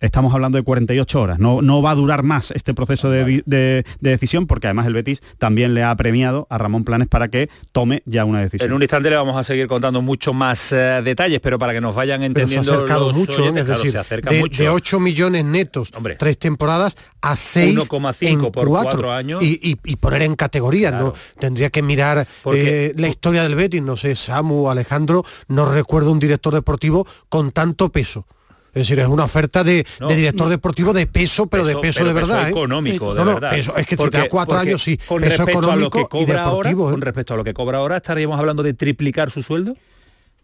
Estamos 0.00 0.32
hablando 0.32 0.56
de 0.56 0.64
48 0.64 1.20
horas. 1.20 1.38
No, 1.38 1.60
no 1.60 1.82
va 1.82 1.90
a 1.90 1.94
durar 1.94 2.22
más 2.22 2.50
este 2.52 2.72
proceso 2.72 3.10
de, 3.10 3.42
de- 3.44 3.84
de 4.00 4.10
decisión 4.10 4.46
porque 4.46 4.66
además 4.66 4.86
el 4.86 4.94
Betis 4.94 5.20
también 5.38 5.74
le 5.74 5.82
ha 5.82 5.94
premiado 5.94 6.46
a 6.48 6.56
Ramón 6.56 6.84
Planes 6.84 7.06
para 7.06 7.28
que 7.28 7.50
tome 7.72 8.02
ya 8.06 8.24
una 8.24 8.40
decisión. 8.40 8.70
En 8.70 8.74
un 8.76 8.80
instante 8.82 9.10
le 9.10 9.16
vamos 9.16 9.36
a 9.36 9.44
seguir 9.44 9.66
contando 9.68 10.00
mucho 10.00 10.32
más 10.32 10.72
eh, 10.72 11.02
detalles, 11.04 11.40
pero 11.40 11.58
para 11.58 11.74
que 11.74 11.82
nos 11.82 11.94
vayan 11.94 12.20
Pero 12.20 12.32
se 12.34 12.40
ha 12.40 12.44
entendiendo 12.60 12.72
acercado 12.74 13.08
los 13.08 13.16
mucho, 13.16 13.42
oyentes, 13.42 13.60
es 13.60 13.66
claro, 13.66 13.78
decir, 13.78 13.92
se 13.92 13.98
acerca 13.98 14.30
de, 14.30 14.40
mucho. 14.40 14.62
de 14.62 14.68
8 14.70 15.00
millones 15.00 15.44
netos, 15.44 15.92
Hombre. 15.94 16.16
tres 16.16 16.38
temporadas, 16.38 16.96
a 17.20 17.36
6 17.36 17.76
1,5 17.76 18.26
en 18.46 18.50
por 18.96 19.06
años. 19.10 19.42
Y, 19.42 19.60
y- 19.62 19.78
y 19.84 19.96
poner 19.96 20.22
en 20.22 20.34
categoría, 20.34 20.92
¿no? 20.92 21.12
Tendría 21.38 21.68
que 21.68 21.82
mirar 21.82 22.26
Porque- 22.42 22.86
eh, 22.86 22.94
la 22.96 23.08
historia 23.08 23.42
del 23.42 23.54
Betis, 23.54 23.82
no 23.82 23.96
sé, 23.96 24.16
Samu, 24.16 24.70
Alejandro, 24.70 25.26
no 25.48 25.70
recuerdo 25.70 26.10
un 26.10 26.18
director 26.18 26.54
deportivo 26.54 27.06
con 27.28 27.52
tanto 27.52 27.90
peso. 27.90 28.24
Es 28.72 28.82
decir, 28.82 29.00
es 29.00 29.08
una 29.08 29.24
oferta 29.24 29.64
de, 29.64 29.84
No. 29.98 30.08
de 30.08 30.16
director 30.16 30.48
deportivo 30.48 30.92
de 30.92 31.06
peso, 31.06 31.46
pero 31.46 31.64
de 31.64 31.76
peso 31.76 32.04
de 32.04 32.12
verdad. 32.12 32.46
¿eh? 32.46 32.50
económico, 32.50 33.14
de 33.14 33.24
No, 33.24 33.34
verdad. 33.34 33.50
peso- 33.50 33.76
es 33.76 33.86
que 33.86 33.96
si 33.96 34.02
Porque- 34.02 34.16
te 34.18 34.22
da 34.24 34.28
cuatro 34.28 34.56
años, 34.58 34.82
sí, 34.82 34.96
Con 34.96 35.20
peso 35.22 35.36
respecto 35.44 35.70
a 35.70 35.76
lo 35.76 35.90
que 35.90 36.00
económico 36.00 36.18
y 36.18 36.36
ahora, 36.36 36.44
deportivo, 36.50 36.88
¿eh? 36.88 36.92
con 36.92 37.00
respecto 37.00 37.34
a 37.34 37.36
lo 37.36 37.44
que 37.44 37.54
cobra 37.54 37.78
ahora, 37.78 37.96
estaríamos 37.96 38.38
hablando 38.38 38.62
de 38.62 38.72
triplicar 38.74 39.30
su 39.30 39.42
sueldo. 39.42 39.76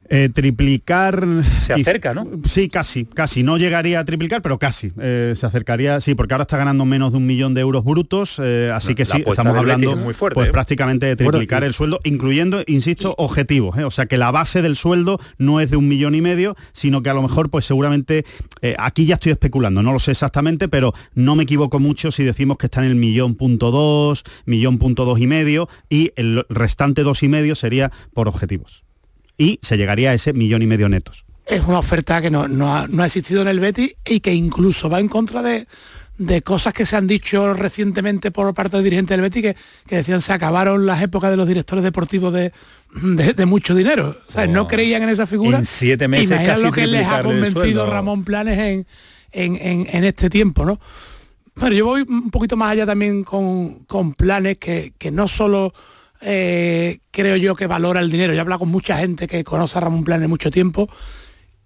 Eh, 0.09 0.29
triplicar... 0.33 1.27
Se 1.61 1.75
acerca, 1.75 2.15
¿no? 2.15 2.29
Sí, 2.47 2.69
casi, 2.69 3.05
casi. 3.05 3.43
No 3.43 3.59
llegaría 3.59 4.01
a 4.01 4.05
triplicar, 4.05 4.43
pero 4.43 4.59
casi. 4.59 4.93
Eh, 5.01 5.35
se 5.37 5.47
acercaría, 5.47 6.01
sí, 6.01 6.15
porque 6.15 6.35
ahora 6.35 6.43
está 6.43 6.57
ganando 6.57 6.85
menos 6.85 7.13
de 7.13 7.19
un 7.19 7.27
millón 7.27 7.55
de 7.55 7.61
euros 7.61 7.85
brutos, 7.85 8.41
eh, 8.43 8.71
así 8.73 8.95
que 8.95 9.05
La 9.05 9.17
sí, 9.17 9.25
estamos 9.27 9.57
hablando 9.57 9.93
es 9.93 9.97
muy 9.99 10.15
fuerte, 10.15 10.35
pues 10.35 10.49
¿eh? 10.49 10.53
prácticamente 10.53 11.07
de 11.07 11.17
triplicar 11.17 11.65
el 11.65 11.75
sueldo, 11.75 12.01
incluyendo, 12.05 12.63
insisto, 12.67 13.15
objetivos. 13.19 13.77
¿eh? 13.79 13.85
O 13.85 13.91
sea 13.91 14.07
que 14.07 14.17
la 14.17 14.31
base 14.31 14.63
del 14.63 14.77
sueldo 14.77 15.19
no 15.39 15.61
es 15.61 15.71
de 15.71 15.77
un 15.77 15.89
millón 15.89 16.15
y 16.15 16.21
medio, 16.21 16.57
sino 16.73 17.03
que 17.03 17.11
a 17.11 17.15
lo 17.15 17.23
mejor, 17.23 17.51
pues 17.51 17.65
seguramente, 17.65 18.25
eh, 18.63 18.77
aquí 18.79 19.07
ya 19.07 19.15
estoy 19.15 19.33
especulando, 19.33 19.83
no 19.83 19.93
lo 19.93 19.99
sé 19.99 20.13
exactamente, 20.13 20.69
pero 20.69 20.95
no 21.15 21.37
me 21.37 21.43
equivoco 21.43 21.81
mucho 21.81 22.13
si 22.13 22.25
decimos 22.25 22.59
que 22.59 22.67
está 22.67 22.81
en 22.81 22.91
el 22.91 22.97
millón 22.97 23.35
punto 23.35 23.71
dos, 23.71 24.25
millón 24.45 24.79
punto 24.79 25.05
dos 25.05 25.21
y 25.21 25.27
medio, 25.27 25.69
y 25.91 26.13
el 26.17 26.45
restante 26.49 27.03
dos 27.03 27.23
y 27.23 27.29
medio 27.29 27.55
sería 27.55 27.93
por 28.15 28.29
objetivos. 28.29 28.86
Y 29.39 29.59
se 29.63 29.77
llegaría 29.77 30.11
a 30.11 30.15
ese 30.15 30.33
millón 30.33 30.63
y 30.63 30.67
medio 30.67 30.89
netos. 30.89 31.25
es 31.47 31.63
una 31.67 31.79
oferta 31.79 32.21
que 32.23 32.31
no, 32.31 32.49
no 32.49 32.75
ha, 32.77 32.87
no 32.89 33.03
ha 33.03 33.07
existido 33.07 33.43
en 33.43 33.49
el 33.49 33.61
Betis 33.61 33.95
y 34.05 34.21
que 34.21 34.33
incluso 34.35 34.89
va 34.91 34.99
en 35.01 35.09
contra 35.09 35.43
de, 35.43 35.67
de 36.19 36.43
cosas 36.43 36.73
que 36.75 36.87
se 36.87 36.97
han 36.97 37.07
dicho 37.07 37.53
recientemente 37.55 38.31
por 38.31 38.53
parte 38.55 38.77
del 38.79 38.85
dirigente 38.85 39.13
del 39.15 39.21
Betis 39.21 39.43
que, 39.43 39.57
que 39.87 39.97
decían 39.97 40.21
se 40.23 40.33
acabaron 40.33 40.87
las 40.87 41.03
épocas 41.03 41.31
de 41.31 41.37
los 41.37 41.47
directores 41.47 41.85
deportivos 41.85 42.33
de, 42.33 42.53
de, 43.03 43.33
de 43.35 43.47
mucho 43.47 43.75
dinero. 43.75 44.17
O 44.27 44.31
sea, 44.33 44.47
no 44.47 44.67
creían 44.67 45.03
en 45.03 45.11
esa 45.11 45.27
figura. 45.27 45.59
En 45.59 45.67
siete 45.67 46.09
meses 46.09 46.31
Imagina 46.31 46.51
casi 46.53 46.63
lo 46.65 46.73
que 46.73 46.87
les 46.87 47.07
ha 47.07 47.23
convencido. 47.23 47.87
Ramón 47.91 48.25
Planes 48.25 48.59
en, 48.59 48.87
en, 49.33 49.57
en- 49.61 49.87
en 49.95 50.05
este 50.05 50.31
tiempo, 50.31 50.65
¿no? 50.65 50.81
Pero 51.55 51.73
yo 51.75 51.87
voy 51.87 52.03
un 52.09 52.31
poquito 52.31 52.57
más 52.57 52.73
allá 52.73 52.85
también 52.87 53.23
con, 53.25 53.85
con 53.87 54.13
planes 54.15 54.59
que, 54.59 54.93
que 54.99 55.11
no 55.11 55.27
solo 55.29 55.73
eh, 56.21 56.99
creo 57.11 57.37
yo 57.37 57.55
que 57.57 57.67
valora 57.67 58.01
el 58.01 58.11
dinero. 58.11 58.33
Yo 58.33 58.39
he 58.39 58.41
hablado 58.41 58.61
con 58.61 58.69
mucha 58.71 58.97
gente 58.99 59.27
que 59.27 59.45
conoce 59.45 59.79
a 59.79 59.81
Ramón 59.83 60.05
Planes 60.05 60.29
mucho 60.29 60.51
tiempo 60.51 60.89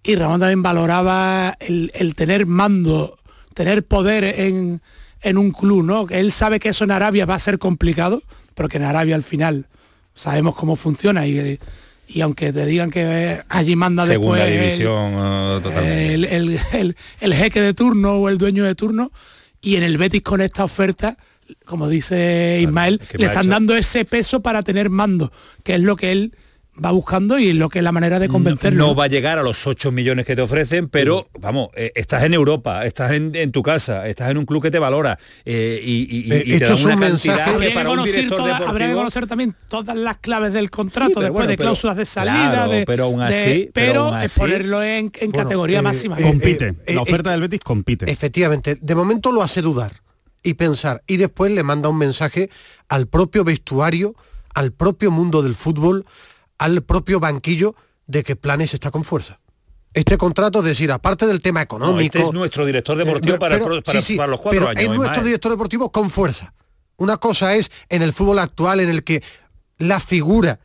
y 0.03 0.15
Ramón 0.17 0.41
también 0.41 0.63
valoraba 0.63 1.57
el, 1.61 1.91
el 1.95 2.15
tener 2.15 2.47
mando, 2.47 3.19
tener 3.55 3.85
poder 3.85 4.25
en, 4.25 4.81
en 5.23 5.39
un 5.39 5.51
club, 5.53 5.85
¿no? 5.85 6.07
Que 6.07 6.21
Él 6.21 6.33
sabe 6.33 6.59
que 6.61 6.71
eso 6.71 6.85
en 6.85 6.91
Arabia 6.91 7.27
va 7.27 7.35
a 7.35 7.39
ser 7.39 7.59
complicado, 7.59 8.23
porque 8.55 8.79
en 8.79 8.85
Arabia 8.85 9.15
al 9.15 9.23
final 9.23 9.67
sabemos 10.15 10.57
cómo 10.57 10.77
funciona 10.77 11.27
y, 11.27 11.59
y 12.09 12.21
aunque 12.23 12.53
te 12.53 12.67
digan 12.67 12.91
que 12.91 13.41
allí 13.49 13.77
manda 13.77 14.05
Segunda 14.07 14.45
después 14.45 14.61
división 14.61 15.13
eh, 15.17 15.61
totalmente. 15.63 16.37
el- 16.37 16.97
el 17.21 17.35
jeque 17.35 17.61
de 17.61 17.75
turno 17.75 18.15
o 18.15 18.29
el 18.29 18.39
dueño 18.39 18.65
de 18.65 18.75
turno 18.75 19.13
y 19.63 19.77
en 19.77 19.83
el 19.83 19.99
Betis 19.99 20.23
con 20.23 20.41
esta 20.41 20.65
oferta 20.65 21.17
como 21.65 21.89
dice 21.89 22.59
Ismael 22.63 23.01
que 23.01 23.19
le 23.19 23.27
están 23.27 23.43
hecho- 23.45 23.51
dando 23.51 23.77
ese 23.77 24.05
peso 24.05 24.41
para 24.41 24.63
tener 24.63 24.91
mando 24.91 25.33
que 25.65 25.75
es 25.75 25.81
lo 25.81 25.97
que 25.97 26.13
él 26.13 26.35
va 26.83 26.93
buscando 26.93 27.39
y 27.39 27.51
es 27.51 27.55
lo 27.57 27.69
que 27.69 27.81
es 27.81 27.83
la 27.85 27.93
manera 27.93 28.19
de 28.19 28.27
convencerlo 28.29 28.87
No 28.87 28.95
va 28.95 29.05
a 29.05 29.07
llegar 29.09 29.39
a 29.39 29.43
los 29.43 29.67
8 29.67 29.91
millones 29.93 30.25
que 30.25 30.35
te 30.35 30.41
ofrecen, 30.41 30.89
pero 30.89 31.29
vamos, 31.39 31.69
eh, 31.77 31.93
estás 31.95 32.23
en 32.25 32.33
Europa, 32.33 32.87
estás 32.87 33.13
en, 33.13 33.33
en 33.35 33.53
tu 33.53 33.63
casa, 33.63 34.09
estás 34.09 34.31
en 34.31 34.39
un 34.39 34.47
club 34.47 34.63
que 34.63 34.71
te 34.71 34.79
valora 34.79 35.19
eh, 35.45 35.79
y, 35.85 36.07
y- 36.29 36.33
Eh, 36.33 36.43
y 36.47 36.51
te 36.51 36.55
esto 36.55 36.67
dan 36.69 36.75
es 36.77 36.85
una 36.85 36.95
un 36.95 37.01
cantidad 37.03 37.45
que 37.45 37.51
Habría 37.51 37.69
que, 37.69 37.75
para 37.75 37.91
un 37.91 37.97
conocer 37.97 38.15
director 38.15 38.39
toda- 38.39 38.57
habría 38.57 38.87
que 38.89 38.95
conocer 38.95 39.27
también 39.27 39.55
todas 39.69 39.95
las 39.97 40.17
claves 40.19 40.53
del 40.55 40.71
contrato 40.71 41.09
Sí, 41.17 41.21
después 41.21 41.33
bueno, 41.33 41.49
de 41.51 41.57
pero- 41.59 41.67
cláusulas 41.67 41.97
de 41.99 42.07
salida 42.07 42.51
claro, 42.51 42.73
de, 42.73 42.87
pero 42.87 43.05
aún 43.05 43.21
así- 43.21 43.69
pero 43.75 43.93
pero 43.93 44.01
aún 44.07 44.19
es 44.21 44.25
así- 44.25 44.41
ponerlo 44.41 44.83
en, 44.83 44.91
en 45.21 45.31
Bueno, 45.33 45.33
categoría 45.45 45.79
eh, 45.81 45.83
máxima 45.83 46.17
compite. 46.17 46.75
eh, 46.87 46.95
la 46.95 47.03
oferta 47.03 47.29
eh, 47.29 47.33
del 47.33 47.41
Betis 47.43 47.61
compite. 47.61 48.11
Efectivamente, 48.11 48.79
de 48.81 48.95
momento 48.95 49.33
lo 49.33 49.43
hace 49.43 49.61
dudar 49.61 49.93
y 50.43 50.55
pensar 50.55 51.03
y 51.07 51.17
después 51.17 51.53
le 51.53 51.63
manda 51.63 51.89
un 51.89 51.99
mensaje 51.99 52.51
al 52.89 53.07
propio 53.07 53.45
vestuario, 53.45 54.15
al 54.55 54.73
propio 54.73 55.11
mundo 55.11 55.43
del 55.43 55.55
fútbol, 55.55 56.07
al 56.59 56.83
propio 56.83 57.21
banquillo 57.21 57.75
de 58.07 58.23
que 58.25 58.37
Planes 58.37 58.75
está 58.75 58.91
con 58.91 59.05
fuerza. 59.05 59.41
Este 59.93 60.17
contrato, 60.19 60.61
es 60.61 60.65
decir, 60.67 60.93
aparte 60.93 61.27
del 61.27 61.41
tema 61.43 61.61
No, 61.61 61.65
económico... 61.65 62.01
este 62.19 62.23
es 62.29 62.33
nuestro 62.33 62.65
director 62.65 62.97
deportivo 62.97 63.37
eh, 63.37 63.39
para, 63.39 63.55
el 63.57 63.61
pero- 63.63 63.75
pro- 63.77 63.83
para- 63.83 64.01
sí, 64.01 64.13
sí, 64.13 64.17
para 64.17 64.29
los 64.31 64.41
cuatro 64.41 64.61
pero 64.61 64.71
años. 64.71 64.83
Es 64.85 64.91
nuestro 64.97 65.25
director 65.25 65.51
deportivo 65.51 65.91
con 65.91 66.11
fuerza. 66.11 66.55
Una 66.97 67.17
cosa 67.17 67.55
es 67.55 67.71
en 67.89 68.03
el 68.03 68.13
fútbol 68.13 68.39
actual 68.39 68.81
en 68.81 68.89
el 68.91 69.03
que 69.05 69.23
la 69.79 69.99
figura 70.01 70.61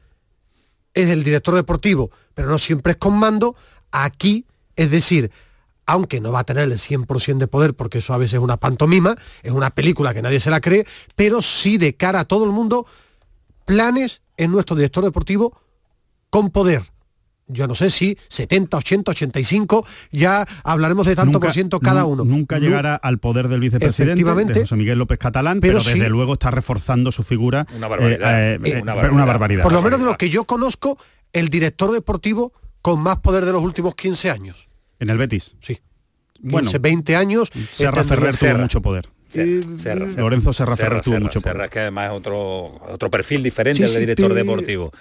es 0.94 1.10
el 1.10 1.24
director 1.24 1.56
deportivo, 1.56 2.12
pero 2.34 2.50
no 2.50 2.58
siempre 2.60 2.92
es 2.94 2.98
con 2.98 3.18
mando. 3.18 3.56
Aquí, 3.92 4.46
es 4.76 4.92
decir, 4.92 5.32
aunque 5.86 6.20
no 6.20 6.32
va 6.32 6.40
a 6.40 6.44
tener 6.44 6.64
el 6.72 6.80
100% 6.80 7.38
de 7.38 7.48
poder, 7.48 7.74
porque 7.76 8.00
eso 8.00 8.14
a 8.14 8.18
veces 8.18 8.36
es 8.36 8.40
una 8.40 8.58
pantomima, 8.58 9.16
es 9.44 9.52
una 9.52 9.70
película 9.70 10.14
que 10.14 10.22
nadie 10.22 10.40
se 10.40 10.50
la 10.50 10.62
cree, 10.62 10.86
pero 11.16 11.42
sí 11.42 11.78
de 11.78 11.96
cara 11.96 12.22
a 12.22 12.26
todo 12.26 12.46
el 12.46 12.52
mundo, 12.52 12.86
planes 13.66 14.22
en 14.38 14.52
nuestro 14.52 14.76
director 14.76 15.04
deportivo 15.04 15.60
con 16.30 16.50
poder. 16.50 16.84
Yo 17.48 17.68
no 17.68 17.76
sé 17.76 17.92
si 17.92 18.18
70, 18.30 18.76
80, 18.78 19.12
85, 19.12 19.86
ya 20.12 20.48
hablaremos 20.64 21.06
de 21.06 21.16
tanto 21.16 21.34
Nunca- 21.34 21.48
por 21.48 21.54
ciento 21.54 21.80
cada 21.80 22.04
uno. 22.06 22.26
Nunca 22.26 22.58
Nu- 22.58 22.66
llegará 22.66 22.96
al 22.96 23.20
poder 23.20 23.48
del 23.50 23.60
vicepresidente, 23.60 24.14
Efectivamente. 24.14 24.54
de 24.54 24.60
José 24.62 24.76
Miguel 24.76 24.98
López 24.98 25.20
Catalán, 25.20 25.60
pero, 25.62 25.78
Pero 25.78 25.84
desde 25.92 26.06
sí- 26.06 26.10
luego 26.10 26.34
está 26.34 26.50
reforzando 26.50 27.12
su 27.12 27.22
figura. 27.22 27.68
Una 27.78 27.88
barbaridad, 27.88 28.42
eh, 28.42 28.56
eh, 28.56 28.60
eh, 28.64 28.82
una 28.82 28.94
pero 28.96 29.14
barbaridad. 29.14 29.26
barbaridad. 29.28 29.64
Por 29.64 29.74
lo 29.74 29.84
menos 29.84 30.00
de 30.00 30.06
barbaridad. 30.06 30.14
lo 30.14 30.18
que 30.18 30.30
yo 30.32 30.46
conozco, 30.46 30.98
el 31.34 31.50
director 31.50 31.92
deportivo 31.92 32.52
con 32.82 33.00
más 33.02 33.18
poder 33.18 33.46
de 33.46 33.52
los 33.52 33.62
últimos 33.62 33.94
15 33.94 34.32
años. 34.32 34.68
En 35.00 35.10
el 35.10 35.18
Betis. 35.18 35.56
Sí. 35.62 35.80
Bueno, 36.40 36.68
15, 36.70 36.80
20 36.80 37.16
años. 37.16 37.50
Serra 37.72 38.02
eh, 38.02 38.06
Ferrer 38.06 38.30
tuvo 38.32 38.38
Serra. 38.38 38.62
mucho 38.62 38.82
poder. 38.82 39.10
Serra, 39.30 39.62
Serra, 39.78 40.10
Serra. 40.10 40.22
Lorenzo 40.22 40.54
Serra 40.54 40.76
Ferrer 40.78 41.02
tuvo 41.02 41.14
Serra, 41.16 41.20
mucho 41.26 41.40
Serra, 41.40 41.54
poder. 41.56 41.70
que 41.70 41.80
además 41.80 42.06
es 42.12 42.18
otro, 42.18 42.82
otro 42.90 43.10
perfil 43.10 43.44
diferente 43.44 43.78
Sí, 43.80 43.84
al 43.84 43.90
del 43.90 43.96
sí, 43.96 44.00
director 44.02 44.30
pi- 44.30 44.36
deportivo. 44.36 44.92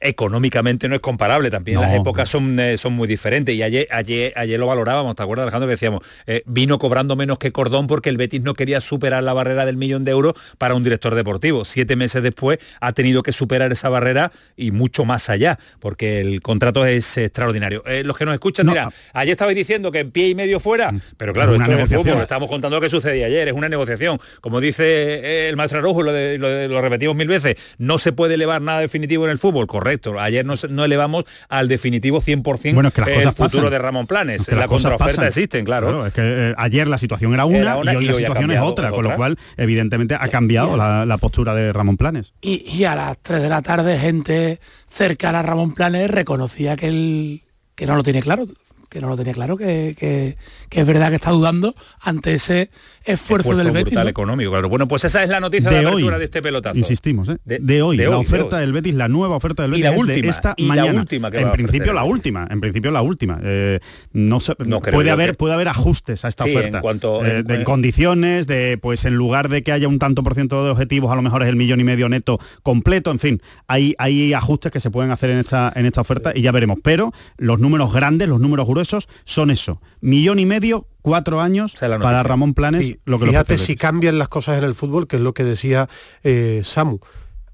Económicamente 0.00 0.88
no 0.88 0.94
es 0.94 1.00
comparable, 1.00 1.50
también 1.50 1.76
No. 1.76 1.82
las 1.82 1.94
épocas 1.94 2.28
son, 2.28 2.58
eh, 2.58 2.76
son 2.76 2.92
muy 2.94 3.06
diferentes 3.08 3.54
y 3.54 3.62
ayer, 3.62 3.86
ayer, 3.90 4.32
ayer 4.36 4.58
lo 4.58 4.66
valorábamos, 4.66 5.14
¿te 5.16 5.22
acuerdas 5.22 5.44
Alejandro? 5.44 5.66
Que 5.68 5.74
decíamos, 5.74 6.00
eh, 6.26 6.42
vino 6.46 6.78
cobrando 6.78 7.14
menos 7.16 7.38
que 7.38 7.52
Cordón 7.52 7.86
porque 7.86 8.08
el 8.08 8.16
Betis 8.16 8.42
no 8.42 8.54
quería 8.54 8.80
superar 8.80 9.22
la 9.22 9.32
barrera 9.32 9.64
del 9.66 9.76
millón 9.76 10.04
de 10.04 10.10
euros 10.10 10.34
para 10.58 10.74
un 10.74 10.82
director 10.84 11.14
deportivo. 11.14 11.64
Siete 11.64 11.96
meses 11.96 12.22
después 12.22 12.58
ha 12.80 12.92
tenido 12.92 13.22
que 13.22 13.32
superar 13.32 13.70
esa 13.72 13.88
barrera 13.88 14.32
y 14.56 14.70
mucho 14.70 15.04
más 15.04 15.28
allá, 15.30 15.58
porque 15.80 16.20
el 16.20 16.42
contrato 16.42 16.84
es 16.86 17.16
extraordinario. 17.18 17.82
Eh, 17.86 18.02
los 18.04 18.16
que 18.16 18.24
nos 18.24 18.34
escuchan 18.34 18.66
No, 18.66 18.72
dirán, 18.72 18.88
a- 19.12 19.20
ayer 19.20 19.32
estabais 19.32 19.56
diciendo 19.56 19.90
que 19.92 20.04
pie 20.04 20.28
y 20.28 20.34
medio 20.34 20.60
fuera, 20.60 20.92
pero 21.16 21.32
claro, 21.32 21.52
Es 21.52 21.56
una 21.58 21.66
esto 21.66 21.84
es 21.96 22.02
fútbol, 22.02 22.20
estamos 22.22 22.48
contando 22.48 22.76
lo 22.76 22.80
que 22.80 22.88
sucedía 22.88 23.26
ayer, 23.26 23.48
es 23.48 23.54
una 23.54 23.68
negociación. 23.68 24.18
Como 24.40 24.60
dice 24.60 25.48
el 25.48 25.56
maestro 25.56 25.78
Araujo, 25.78 26.02
lo, 26.02 26.12
de- 26.12 26.38
lo 26.38 26.48
de- 26.48 26.68
lo 26.68 26.80
repetimos 26.80 27.16
mil 27.16 27.28
veces, 27.28 27.56
no 27.78 27.98
se 27.98 28.12
puede 28.12 28.34
elevar 28.34 28.62
nada 28.62 28.80
definitivo 28.80 29.24
en 29.24 29.30
el 29.30 29.38
fútbol, 29.38 29.66
correcto. 29.66 29.87
Ayer 30.20 30.44
no, 30.44 30.56
se- 30.56 30.68
no 30.68 30.84
elevamos 30.84 31.24
al 31.48 31.68
definitivo 31.68 32.20
100% 32.20 32.74
Bueno, 32.74 32.88
es 32.88 32.94
que 32.94 33.00
las 33.00 33.10
el 33.10 33.14
cosas 33.16 33.34
futuro 33.34 33.62
pasan. 33.64 33.70
de 33.70 33.78
Ramón 33.78 34.06
Planes. 34.06 34.40
Es 34.42 34.46
que 34.48 34.52
las 34.54 34.60
la 34.60 34.68
cosas 34.68 34.90
contraoferta 34.90 35.22
pasan. 35.22 35.26
existen, 35.28 35.64
claro. 35.64 36.06
es 36.06 36.12
que 36.12 36.20
eh, 36.24 36.54
ayer 36.58 36.88
la 36.88 36.98
situación 36.98 37.34
era 37.34 37.44
una, 37.44 37.58
Era 37.58 37.76
una 37.76 37.92
y 37.94 37.96
hoy 37.96 38.04
y 38.04 38.08
la 38.08 38.14
hoy 38.14 38.18
situación 38.22 38.50
es 38.50 38.60
otra, 38.60 38.90
con 38.90 39.04
lo 39.04 39.16
cual 39.16 39.38
evidentemente 39.56 40.14
ha 40.14 40.28
cambiado 40.28 40.76
la, 40.76 41.06
la 41.06 41.18
postura 41.18 41.54
de 41.54 41.72
Ramón 41.72 41.96
Planes. 41.96 42.32
y, 42.40 42.64
y 42.70 42.84
a 42.84 42.94
las 42.94 43.18
3 43.22 43.42
de 43.42 43.48
la 43.48 43.62
tarde 43.62 43.98
gente 43.98 44.60
cercana 44.88 45.40
a 45.40 45.42
Ramón 45.42 45.72
Planes 45.74 46.10
reconocía 46.10 46.76
que 46.76 46.88
él 46.88 47.42
que 47.74 47.86
no 47.86 47.94
lo 47.94 48.02
tiene 48.02 48.20
claro 48.22 48.44
que 48.88 49.00
no 49.00 49.08
lo 49.08 49.16
tenía 49.16 49.34
claro 49.34 49.56
que, 49.56 49.94
que- 49.98 50.36
que 50.68 50.80
es 50.80 50.86
verdad 50.86 51.10
que 51.10 51.16
está 51.16 51.30
dudando 51.30 51.74
ante 52.00 52.34
ese 52.34 52.70
esfuerzo, 53.04 53.54
del 53.56 53.70
Betis 53.70 53.84
brutal 53.92 54.04
¿no? 54.04 54.10
económico. 54.10 54.50
Claro. 54.50 54.68
Bueno, 54.68 54.88
pues 54.88 55.04
esa 55.04 55.22
es 55.22 55.28
la 55.28 55.40
noticia 55.40 55.70
de, 55.70 55.76
de 55.80 55.86
apertura 55.86 56.16
hoy, 56.16 56.18
de 56.18 56.24
este 56.24 56.42
pelotazo. 56.42 56.76
insistimos, 56.78 57.28
¿eh? 57.28 57.38
De- 57.44 57.58
de, 57.58 57.82
hoy, 57.82 57.96
de 57.96 58.04
la 58.04 58.16
hoy, 58.18 58.24
oferta 58.24 58.56
hoy. 58.56 58.60
del 58.62 58.72
Betis, 58.72 58.94
la 58.94 59.08
nueva 59.08 59.36
oferta 59.36 59.62
del 59.62 59.70
Y 59.74 59.82
Betis 59.82 59.84
la 59.84 59.90
es 59.90 59.94
de 59.96 60.00
última, 60.12 60.30
esta 60.30 60.54
y 60.56 60.62
la 60.62 60.68
mañana. 60.74 61.00
última 61.00 61.30
que 61.30 61.38
en 61.40 61.52
principio 61.52 61.92
la 61.92 62.04
última, 62.04 62.46
en 62.50 62.60
principio 62.60 62.90
la 62.90 63.02
última. 63.02 63.40
Eh, 63.42 63.80
no 64.12 64.40
creo 64.40 64.94
puede 64.94 65.10
haber 65.10 65.30
que- 65.30 65.34
puede 65.34 65.54
haber 65.54 65.68
ajustes 65.68 66.24
a 66.24 66.28
esta 66.28 66.44
Sí, 66.44 66.50
en 66.52 66.56
oferta. 66.58 66.80
cuanto- 66.80 67.24
Eh, 67.24 67.38
en- 67.38 67.46
de 67.46 67.54
en- 67.56 67.64
condiciones, 67.64 68.46
de 68.46 68.78
pues 68.80 69.04
en 69.04 69.14
lugar 69.14 69.48
de 69.48 69.62
que 69.62 69.72
haya 69.72 69.88
un 69.88 69.98
tanto 69.98 70.22
por 70.22 70.34
ciento 70.34 70.64
de 70.64 70.70
objetivos, 70.70 71.10
a 71.12 71.14
lo 71.16 71.22
mejor 71.22 71.42
es 71.42 71.48
el 71.48 71.56
millón 71.56 71.80
y 71.80 71.84
medio 71.84 72.08
neto 72.08 72.38
completo, 72.62 73.10
en 73.10 73.18
fin, 73.18 73.42
hay, 73.66 73.94
hay 73.98 74.32
ajustes 74.32 74.72
que 74.72 74.80
se 74.80 74.90
pueden 74.90 75.10
hacer 75.10 75.30
en 75.30 75.38
esta, 75.38 75.72
en 75.74 75.86
esta 75.86 76.00
oferta 76.00 76.32
y 76.34 76.42
ya 76.42 76.52
veremos. 76.52 76.78
Pero 76.82 77.12
los 77.36 77.58
números 77.58 77.92
grandes, 77.92 78.28
los 78.28 78.40
números 78.40 78.66
gruesos, 78.78 79.08
son 79.24 79.50
eso. 79.50 79.80
Millón 80.00 80.38
y 80.38 80.46
medio, 80.46 80.86
cuatro 81.02 81.40
años 81.40 81.74
para. 81.78 82.22
Ramón 82.22 82.54
Planes, 82.54 82.86
Sí, 82.86 83.00
lo 83.04 83.18
que 83.18 83.26
fíjate 83.26 83.58
si 83.58 83.74
cambian 83.76 84.18
las 84.18 84.28
cosas 84.28 84.58
en 84.58 84.64
el 84.64 84.74
fútbol, 84.74 85.06
que 85.08 85.16
es 85.16 85.22
lo 85.22 85.34
que 85.34 85.44
decía 85.44 85.88
eh, 86.22 86.62
Samu. 86.64 86.98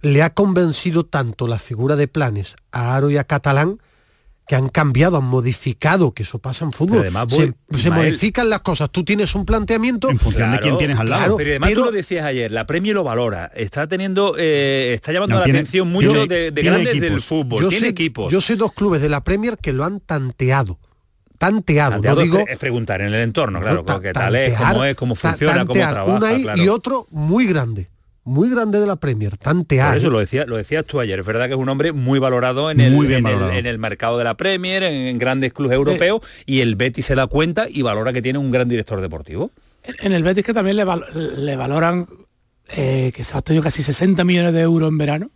Le 0.03 0.23
ha 0.23 0.35
convencido 0.35 1.05
tanto 1.05 1.49
la 1.49 1.59
figura 1.59 1.97
de 1.97 2.09
planes 2.09 2.57
a 2.73 2.95
Aro 2.95 3.09
y 3.11 3.17
a 3.17 3.25
Catalán 3.25 3.79
que 4.47 4.55
han 4.57 4.69
cambiado, 4.69 5.17
han 5.17 5.25
modificado, 5.25 6.13
que 6.13 6.23
eso 6.25 6.39
pasa 6.39 6.67
en 6.67 6.73
fútbol. 6.73 6.99
Además, 7.01 7.29
se, 7.31 7.37
voy- 7.47 7.55
se 7.71 7.79
Ismael- 7.89 7.95
modifican 8.11 8.51
las 8.51 8.61
cosas. 8.61 8.91
Tú 8.91 9.03
tienes 9.03 9.35
un 9.35 9.47
planteamiento 9.47 10.11
En 10.11 10.19
función 10.19 10.53
de 10.53 10.59
quién 10.59 10.77
tienes 10.77 10.99
al 10.99 11.09
lado. 11.09 11.21
claro. 11.23 11.37
Pero 11.39 11.51
además 11.53 11.71
pero- 11.71 11.81
tú 11.81 11.87
lo 11.87 11.93
decías 11.97 12.27
ayer, 12.27 12.51
la 12.53 12.67
Premier 12.67 12.95
lo 12.95 13.03
valora, 13.05 13.51
está 13.55 13.87
teniendo, 13.89 14.35
eh, 14.37 14.93
está 14.93 15.13
llamando 15.13 15.37
No, 15.37 15.39
la 15.41 15.45
tiene- 15.45 15.61
atención 15.61 15.89
mucho 15.91 16.11
tiene- 16.11 16.27
de, 16.27 16.51
de 16.51 16.61
tiene 16.61 16.69
grandes 16.83 17.01
del 17.01 17.23
fútbol, 17.23 17.63
yo 17.63 17.69
tiene 17.71 17.87
sé, 17.87 17.91
equipos. 17.93 18.31
Yo 18.31 18.43
sé 18.43 18.57
dos 18.57 18.75
clubes 18.75 19.01
de 19.01 19.09
la 19.09 19.25
Premier 19.25 19.57
que 19.57 19.73
lo 19.73 19.83
han 19.87 20.01
tanteado. 20.01 20.79
Tanteado, 21.47 21.91
Tanteado 21.93 22.17
no 22.17 22.23
digo... 22.23 22.45
es 22.47 22.59
preguntar 22.59 23.01
en 23.01 23.09
el 23.09 23.15
entorno, 23.15 23.61
claro, 23.61 23.83
ta- 23.85 24.01
qué 24.01 24.13
tal 24.13 24.35
es, 24.37 24.57
cómo 24.57 24.85
es, 24.85 24.95
cómo 24.97 25.15
ta- 25.15 25.29
funciona, 25.31 25.53
cómo 25.67 25.67
tantear. 25.67 25.93
trabaja, 25.95 26.17
Una 26.19 26.33
y, 26.33 26.43
claro. 26.43 26.63
y 26.63 26.69
otro 26.69 27.07
muy 27.11 27.47
grande. 27.47 27.89
muy 28.25 28.49
grande 28.51 28.81
de 28.81 28.87
la 28.87 28.97
Premier, 28.97 29.37
tantear. 29.37 29.89
Por 29.89 29.97
eso 29.99 30.11
lo, 30.11 30.19
decía, 30.19 30.47
lo 30.47 30.57
decías 30.57 30.85
tú 30.87 30.99
ayer. 31.01 31.21
Es 31.21 31.27
verdad 31.27 31.47
que 31.47 31.53
es 31.53 31.59
un 31.59 31.69
hombre 31.69 31.93
muy 31.93 32.19
valorado 32.19 32.71
en 32.71 32.81
el, 32.81 32.93
Muy 32.93 33.07
en, 33.09 33.13
el- 33.15 33.23
valorado. 33.23 33.53
en 33.53 33.67
el 33.67 33.79
mercado 33.79 34.17
de 34.19 34.25
la 34.25 34.35
Premier, 34.37 34.83
en, 34.83 34.95
en 34.95 35.19
grandes 35.19 35.53
clubes 35.53 35.75
europeos, 35.77 36.23
y 36.47 36.61
el 36.61 36.77
Betis 36.77 37.05
se 37.07 37.15
da 37.15 37.27
cuenta 37.27 37.67
y 37.69 37.83
valora 37.83 38.13
que 38.15 38.23
tiene 38.23 38.39
un 38.39 38.51
gran 38.51 38.69
director 38.69 39.01
deportivo. 39.03 39.51
En 39.83 40.13
el 40.15 40.23
Betis 40.23 40.45
que 40.45 40.55
también 40.55 40.77
le, 40.79 40.85
val- 40.85 41.05
le 41.37 41.57
valoran 41.57 42.07
eh, 42.69 43.13
que 43.15 43.25
se 43.25 43.35
ha 43.35 43.39
obtenido 43.41 43.63
casi 43.63 43.83
60 43.83 44.25
millones 44.25 44.55
de 44.55 44.61
euros 44.63 44.89
en 44.89 44.97
verano 44.97 45.31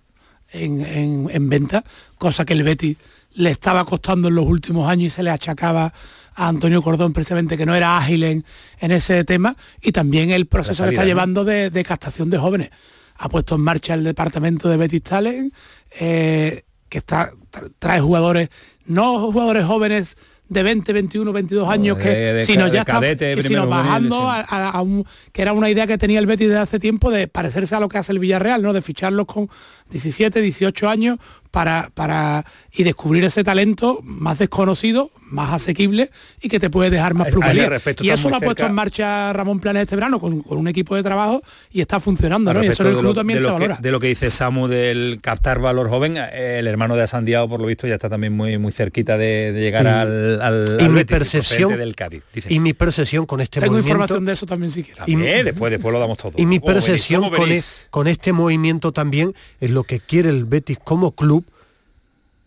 en, 0.53 0.85
en- 0.85 1.29
en 1.33 1.49
venta, 1.49 1.85
cosa 2.19 2.45
que 2.45 2.53
el 2.55 2.63
Betis 2.63 2.97
le 3.35 3.51
estaba 3.51 3.85
costando 3.85 4.29
en 4.29 4.35
los 4.35 4.47
últimos 4.47 4.89
años 4.91 5.07
y 5.07 5.11
se 5.11 5.23
le 5.23 5.31
achacaba 5.31 5.93
a 6.35 6.49
Antonio 6.49 6.83
Cordón 6.83 7.13
precisamente 7.13 7.57
que 7.57 7.67
no 7.67 7.75
era 7.75 7.97
ágil 7.99 8.23
en, 8.25 8.45
en 8.81 8.91
ese 8.93 9.25
tema 9.25 9.57
y 9.83 9.93
también 9.93 10.31
el 10.31 10.47
proceso 10.47 10.85
que 10.85 10.91
está 10.91 11.03
¿no? 11.03 11.09
llevando 11.09 11.45
de, 11.45 11.71
de 11.71 11.85
captación 11.85 12.31
de 12.31 12.39
jóvenes. 12.39 12.71
Ha 13.17 13.29
puesto 13.29 13.57
en 13.57 13.61
marcha 13.63 13.95
el 13.95 14.05
departamento 14.05 14.69
de 14.69 14.77
Betis 14.77 15.03
Talent, 15.03 15.53
eh, 15.99 16.65
que 16.89 16.99
está, 16.99 17.33
tra- 17.53 17.71
trae 17.79 18.01
jugadores, 18.01 18.49
no 18.87 19.31
jugadores 19.33 19.67
jóvenes 19.67 20.17
de 20.49 20.63
20, 20.63 20.93
21, 20.93 21.33
22 21.33 21.69
años, 21.69 21.99
de- 21.99 22.03
que, 22.05 22.09
de 22.11 22.47
sino 22.47 22.69
ya 22.69 22.81
está, 22.81 22.93
cadete, 22.95 23.35
que 23.35 23.43
primero 23.43 23.63
sino 23.65 23.73
juvenil, 23.75 23.85
bajando 23.87 24.17
sí. 24.21 24.27
a, 24.27 24.41
a- 24.41 24.71
a 24.71 24.81
un, 24.83 25.05
que 25.33 25.43
era 25.43 25.53
una 25.53 25.69
idea 25.71 25.87
que 25.87 25.99
tenía 25.99 26.19
el 26.19 26.27
Betis 26.27 26.49
desde 26.49 26.61
hace 26.61 26.79
tiempo 26.79 27.11
de 27.11 27.29
parecerse 27.29 27.75
a 27.75 27.81
lo 27.81 27.89
que 27.89 27.99
hace 27.99 28.13
el 28.13 28.19
Villarreal, 28.19 28.63
¿no? 28.63 28.73
De 28.73 28.81
ficharlos 28.83 29.27
con 29.27 29.49
17, 29.91 30.41
18 30.41 30.89
años 30.89 31.19
para, 31.51 31.91
para 31.95 32.45
y 32.73 32.83
descubrir 32.85 33.25
ese 33.25 33.45
talento 33.45 34.01
más 34.03 34.39
desconocido, 34.39 35.11
más 35.31 35.53
asequible 35.53 36.11
y 36.41 36.49
que 36.49 36.59
te 36.59 36.71
puede 36.71 36.91
dejar 36.91 37.15
más 37.15 37.29
plusvalía. 37.29 37.69
respecto 37.69 38.03
Y 38.05 38.11
eso 38.11 38.31
lo 38.31 38.37
ha 38.37 38.41
puesto 38.41 38.65
en 38.67 38.73
marcha 38.73 39.33
Ramón 39.33 39.61
Planes 39.61 39.83
este 39.83 39.95
verano 39.97 40.19
con, 40.21 40.41
con 40.43 40.59
un 40.59 40.69
equipo 40.69 40.97
de 40.97 41.03
trabajo 41.03 41.43
y 41.71 41.81
está 41.81 42.01
funcionando, 42.01 42.53
¿no? 42.55 42.63
Y 42.65 42.69
eso 42.69 42.83
en 42.83 42.89
el 42.89 42.95
club 42.95 43.03
de 43.03 43.09
lo- 43.09 43.15
también 43.15 43.39
se 43.39 43.43
lo 43.45 43.49
que- 43.49 43.53
valora. 43.53 43.79
de 43.81 43.91
lo 43.91 44.01
que 44.01 44.07
dice 44.09 44.31
Samu 44.31 44.69
del 44.69 45.19
captar 45.23 45.61
valor 45.61 45.89
joven, 45.89 46.17
eh, 46.17 46.57
el 46.59 46.67
hermano 46.67 46.97
de 46.97 47.03
Asandiao, 47.03 47.49
por 47.49 47.61
lo 47.61 47.67
visto, 47.67 47.87
ya 47.87 47.95
está 47.95 48.09
también 48.09 48.33
muy, 48.35 48.59
muy 48.59 48.73
cerquita 48.73 49.19
de, 49.19 49.53
de 49.53 49.61
llegar 49.61 49.85
Y- 49.85 49.89
al, 49.89 50.41
al, 50.43 50.77
y 50.81 50.85
al 50.85 50.89
mi 50.91 50.95
Betis, 50.97 51.11
percepción- 51.17 51.77
del 51.77 51.95
Cádiz. 51.95 52.23
Dice. 52.35 52.53
Y 52.53 52.61
mi 52.61 52.73
percepción 52.73 53.27
con 53.27 53.41
este 53.41 53.61
Tengo 53.61 53.73
movimiento 53.75 53.89
información 53.95 54.25
de 54.25 54.33
eso 54.33 54.47
también 54.47 54.71
si 54.73 54.83
quieres. 54.83 55.03
y- 55.07 55.15
después, 55.45 55.71
después 55.71 55.93
lo 55.93 56.01
damos 56.01 56.19
todo. 56.19 56.33
Y 56.37 56.47
mi 56.47 56.59
¿Cómo 56.61 56.73
venís? 56.73 56.85
percepción 56.87 57.21
¿Cómo 57.23 57.37
con, 57.37 57.47
e- 57.47 57.49
venís? 57.51 57.87
con 57.91 58.07
este 58.09 58.33
movimiento 58.33 58.93
también 58.93 59.35
es 59.61 59.71
lo 59.71 59.85
que 59.85 60.01
quiere 60.01 60.31
el 60.31 60.45
Betis 60.45 60.79
como 60.83 61.13
club, 61.13 61.45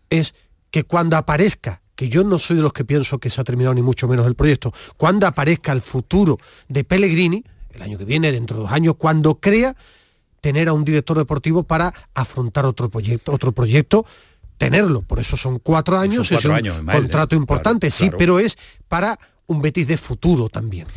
es 0.10 0.34
que 0.72 0.84
cuando 0.84 1.18
aparezca, 1.18 1.81
que 2.02 2.10
yo 2.10 2.24
no 2.24 2.40
soy 2.40 2.56
de 2.56 2.64
los 2.64 2.74
que 2.74 2.84
pienso 2.84 3.20
que 3.20 3.30
se 3.30 3.40
ha 3.40 3.44
terminado 3.44 3.76
ni 3.76 3.84
mucho 3.84 4.08
menos 4.08 4.26
el 4.26 4.34
proyecto, 4.34 4.74
cuando 4.98 5.28
aparezca 5.28 5.72
el 5.72 5.82
futuro 5.82 6.40
de 6.68 6.84
Pellegrini, 6.84 7.44
el 7.76 7.82
año 7.84 8.00
que 8.00 8.06
viene, 8.06 8.32
dentro 8.32 8.58
de 8.58 8.64
dos 8.64 8.72
años, 8.72 8.96
cuando 8.98 9.36
crea 9.36 9.76
tener 10.40 10.68
a 10.68 10.74
un 10.74 10.84
director 10.84 11.16
deportivo 11.16 11.62
para 11.62 11.94
afrontar 12.16 12.66
otro 12.66 12.90
proyecto, 12.90 13.32
otro 13.32 13.52
proyecto, 13.52 14.04
tenerlo. 14.58 15.04
Por 15.04 15.20
eso 15.20 15.38
son 15.38 15.60
cuatro 15.60 16.00
años, 16.00 16.28
cuatro 16.28 16.38
es 16.40 16.46
un 16.46 16.52
años, 16.54 16.78
contrato 16.92 17.36
¿eh? 17.36 17.38
importante, 17.38 17.90
Claro, 17.90 17.96
sí, 17.96 18.06
claro. 18.06 18.18
pero 18.18 18.40
es 18.40 18.58
para 18.88 19.20
un 19.46 19.62
Betis 19.62 19.88
de 19.88 19.98
futuro 19.98 20.50
también. 20.50 20.88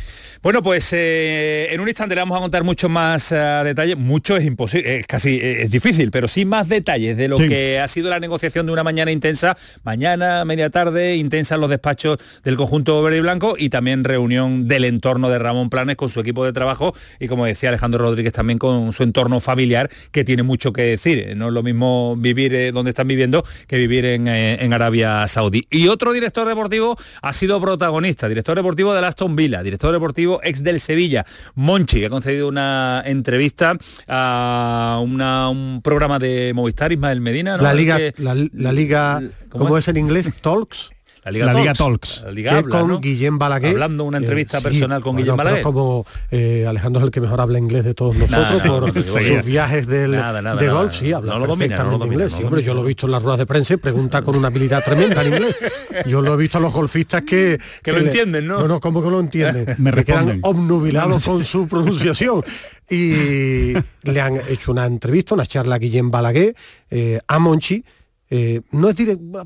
Bueno, 0.45 0.61
pues 0.61 0.93
eh, 0.93 1.69
en 1.71 1.81
un 1.81 1.87
instante 1.87 2.13
le 2.13 2.21
vamos 2.21 2.37
a 2.37 2.39
contar 2.39 2.63
mucho 2.63 2.87
más 2.87 3.31
eh, 3.31 3.35
detalles. 3.63 3.97
Mucho 3.97 4.37
es 4.37 4.45
imposible, 4.45 4.99
es 4.99 5.07
casi 5.07 5.39
eh, 5.41 5.63
es 5.63 5.71
difícil, 5.71 6.11
pero 6.11 6.27
sí 6.27 6.45
más 6.45 6.69
detalles 6.69 7.17
de 7.17 7.27
lo 7.27 7.39
Sí. 7.39 7.49
que 7.49 7.79
ha 7.79 7.87
sido 7.87 8.11
la 8.11 8.19
negociación 8.19 8.67
de 8.67 8.71
una 8.71 8.83
mañana 8.83 9.09
intensa, 9.09 9.57
mañana, 9.83 10.45
media 10.45 10.69
tarde, 10.69 11.15
intensa 11.15 11.55
en 11.55 11.61
los 11.61 11.69
despachos 11.71 12.19
del 12.43 12.57
conjunto 12.57 13.01
verde 13.01 13.17
y 13.17 13.21
blanco 13.21 13.55
y 13.57 13.69
también 13.69 14.03
reunión 14.03 14.67
del 14.67 14.85
entorno 14.85 15.31
de 15.31 15.39
Ramón 15.39 15.71
Planes 15.71 15.95
con 15.95 16.09
su 16.09 16.19
equipo 16.19 16.45
de 16.45 16.53
trabajo 16.53 16.93
y 17.19 17.27
como 17.27 17.47
decía 17.47 17.69
Alejandro 17.69 18.03
Rodríguez 18.03 18.33
también 18.33 18.59
con 18.59 18.93
su 18.93 19.01
entorno 19.01 19.39
familiar 19.39 19.89
que 20.11 20.23
tiene 20.23 20.43
mucho 20.43 20.71
que 20.73 20.83
decir. 20.83 21.35
No 21.35 21.47
es 21.47 21.53
lo 21.53 21.63
mismo 21.63 22.15
vivir 22.17 22.53
eh, 22.53 22.71
donde 22.71 22.89
están 22.91 23.07
viviendo 23.07 23.43
que 23.67 23.77
vivir 23.79 24.05
en, 24.05 24.27
eh, 24.27 24.63
en 24.63 24.73
Arabia 24.73 25.27
Saudí. 25.27 25.65
Y 25.71 25.87
otro 25.87 26.13
director 26.13 26.47
deportivo 26.47 26.95
ha 27.23 27.33
sido 27.33 27.59
protagonista, 27.59 28.29
director 28.29 28.55
deportivo 28.55 28.93
del 28.93 29.05
Aston 29.05 29.35
Villa, 29.35 29.63
director 29.63 29.91
deportivo 29.91 30.34
ex 30.43 30.63
del 30.63 30.79
Sevilla, 30.79 31.25
Monchi, 31.55 31.99
que 31.99 32.05
ha 32.07 32.09
concedido 32.09 32.47
una 32.47 33.01
entrevista 33.05 33.77
a 34.07 34.99
una- 35.03 35.49
un 35.49 35.81
programa 35.83 36.19
de 36.19 36.51
Movistar, 36.55 36.91
Ismael 36.91 37.21
Medina. 37.21 37.57
¿no? 37.57 37.63
La 37.63 37.73
liga, 37.73 37.97
que- 37.97 38.13
la, 38.17 38.35
la 38.53 38.71
liga, 38.71 39.21
¿Cómo 39.49 39.65
¿cómo 39.65 39.77
es? 39.77 39.85
es 39.85 39.89
en 39.89 39.97
inglés? 39.97 40.29
Talks. 40.41 40.91
La 41.25 41.31
Liga 41.31 41.45
La 41.47 41.53
Liga 41.59 41.73
Talks. 41.73 42.09
Talks. 42.17 42.23
La 42.25 42.31
Liga 42.31 42.51
que 42.51 42.57
habla, 42.59 42.79
con 42.79 42.87
¿no? 42.87 42.99
Guillem 42.99 43.37
Balaguer. 43.39 43.71
Hablando 43.71 44.03
una 44.03 44.17
entrevista 44.19 44.59
sí, 44.59 44.63
personal 44.63 45.01
con 45.01 45.13
bueno, 45.13 45.23
Guillem 45.25 45.37
Balaguer. 45.37 45.61
como 45.63 46.05
eh, 46.29 46.65
Alejandro 46.67 47.01
es 47.01 47.05
el 47.05 47.11
que 47.11 47.19
mejor 47.21 47.41
habla 47.41 47.57
inglés 47.57 47.83
de 47.83 47.93
todos 47.95 48.15
nosotros 48.15 48.31
nada, 48.63 48.63
por 48.79 48.95
no, 48.95 49.03
sus 49.03 49.43
viajes 49.45 49.87
del, 49.87 50.11
Nada, 50.11 50.41
nada, 50.43 50.61
de 50.61 50.67
nada. 50.67 50.79
golf, 50.79 50.93
sí, 50.95 51.11
habla 51.11 51.33
No 51.33 51.39
lo 51.39 51.47
domina, 51.47 51.77
no 51.77 51.83
lo 51.83 51.89
perfectamente 51.89 52.05
domina, 52.05 52.13
inglés. 52.25 52.33
sí, 52.37 52.43
hombre, 52.43 52.61
yo 52.63 52.73
lo 52.75 52.83
he 52.83 52.87
visto 52.87 53.07
en 53.07 53.11
las 53.11 53.23
ruedas 53.23 53.39
de 53.39 53.45
prensa 53.47 53.73
y 53.73 53.77
pregunta 53.77 54.21
con 54.21 54.35
una 54.37 54.47
habilidad 54.49 54.83
tremenda 54.83 55.21
en 55.23 55.33
inglés. 55.33 55.55
Yo 56.05 56.21
lo 56.21 56.33
he 56.33 56.37
visto 56.37 56.57
a 56.57 56.61
los 56.61 56.73
golfistas 56.73 57.21
que... 57.21 57.57
Que 57.81 57.93
lo 57.93 57.99
le- 57.99 58.07
entienden, 58.07 58.45
¿no? 58.47 58.59
No, 58.59 58.67
no, 58.67 58.79
¿cómo 58.81 59.01
que 59.01 59.09
lo 59.09 59.17
entienden? 59.21 59.75
Me 59.77 59.93
que 59.93 60.03
quedan 60.03 60.39
obnubilados 60.43 61.23
con 61.23 61.41
su 61.45 61.67
pronunciación. 61.69 62.43
Y 62.89 63.73
le 64.03 64.21
han 64.21 64.41
hecho 64.49 64.73
una 64.73 64.85
entrevista, 64.85 65.33
una 65.35 65.45
charla 65.45 65.75
a 65.75 65.79
Guillem 65.79 66.11
Balaguer, 66.11 66.53
eh, 66.89 67.19
a 67.25 67.39
Monchi. 67.39 67.83
Eh, 68.29 68.61
no 68.71 68.89
es 68.89 68.95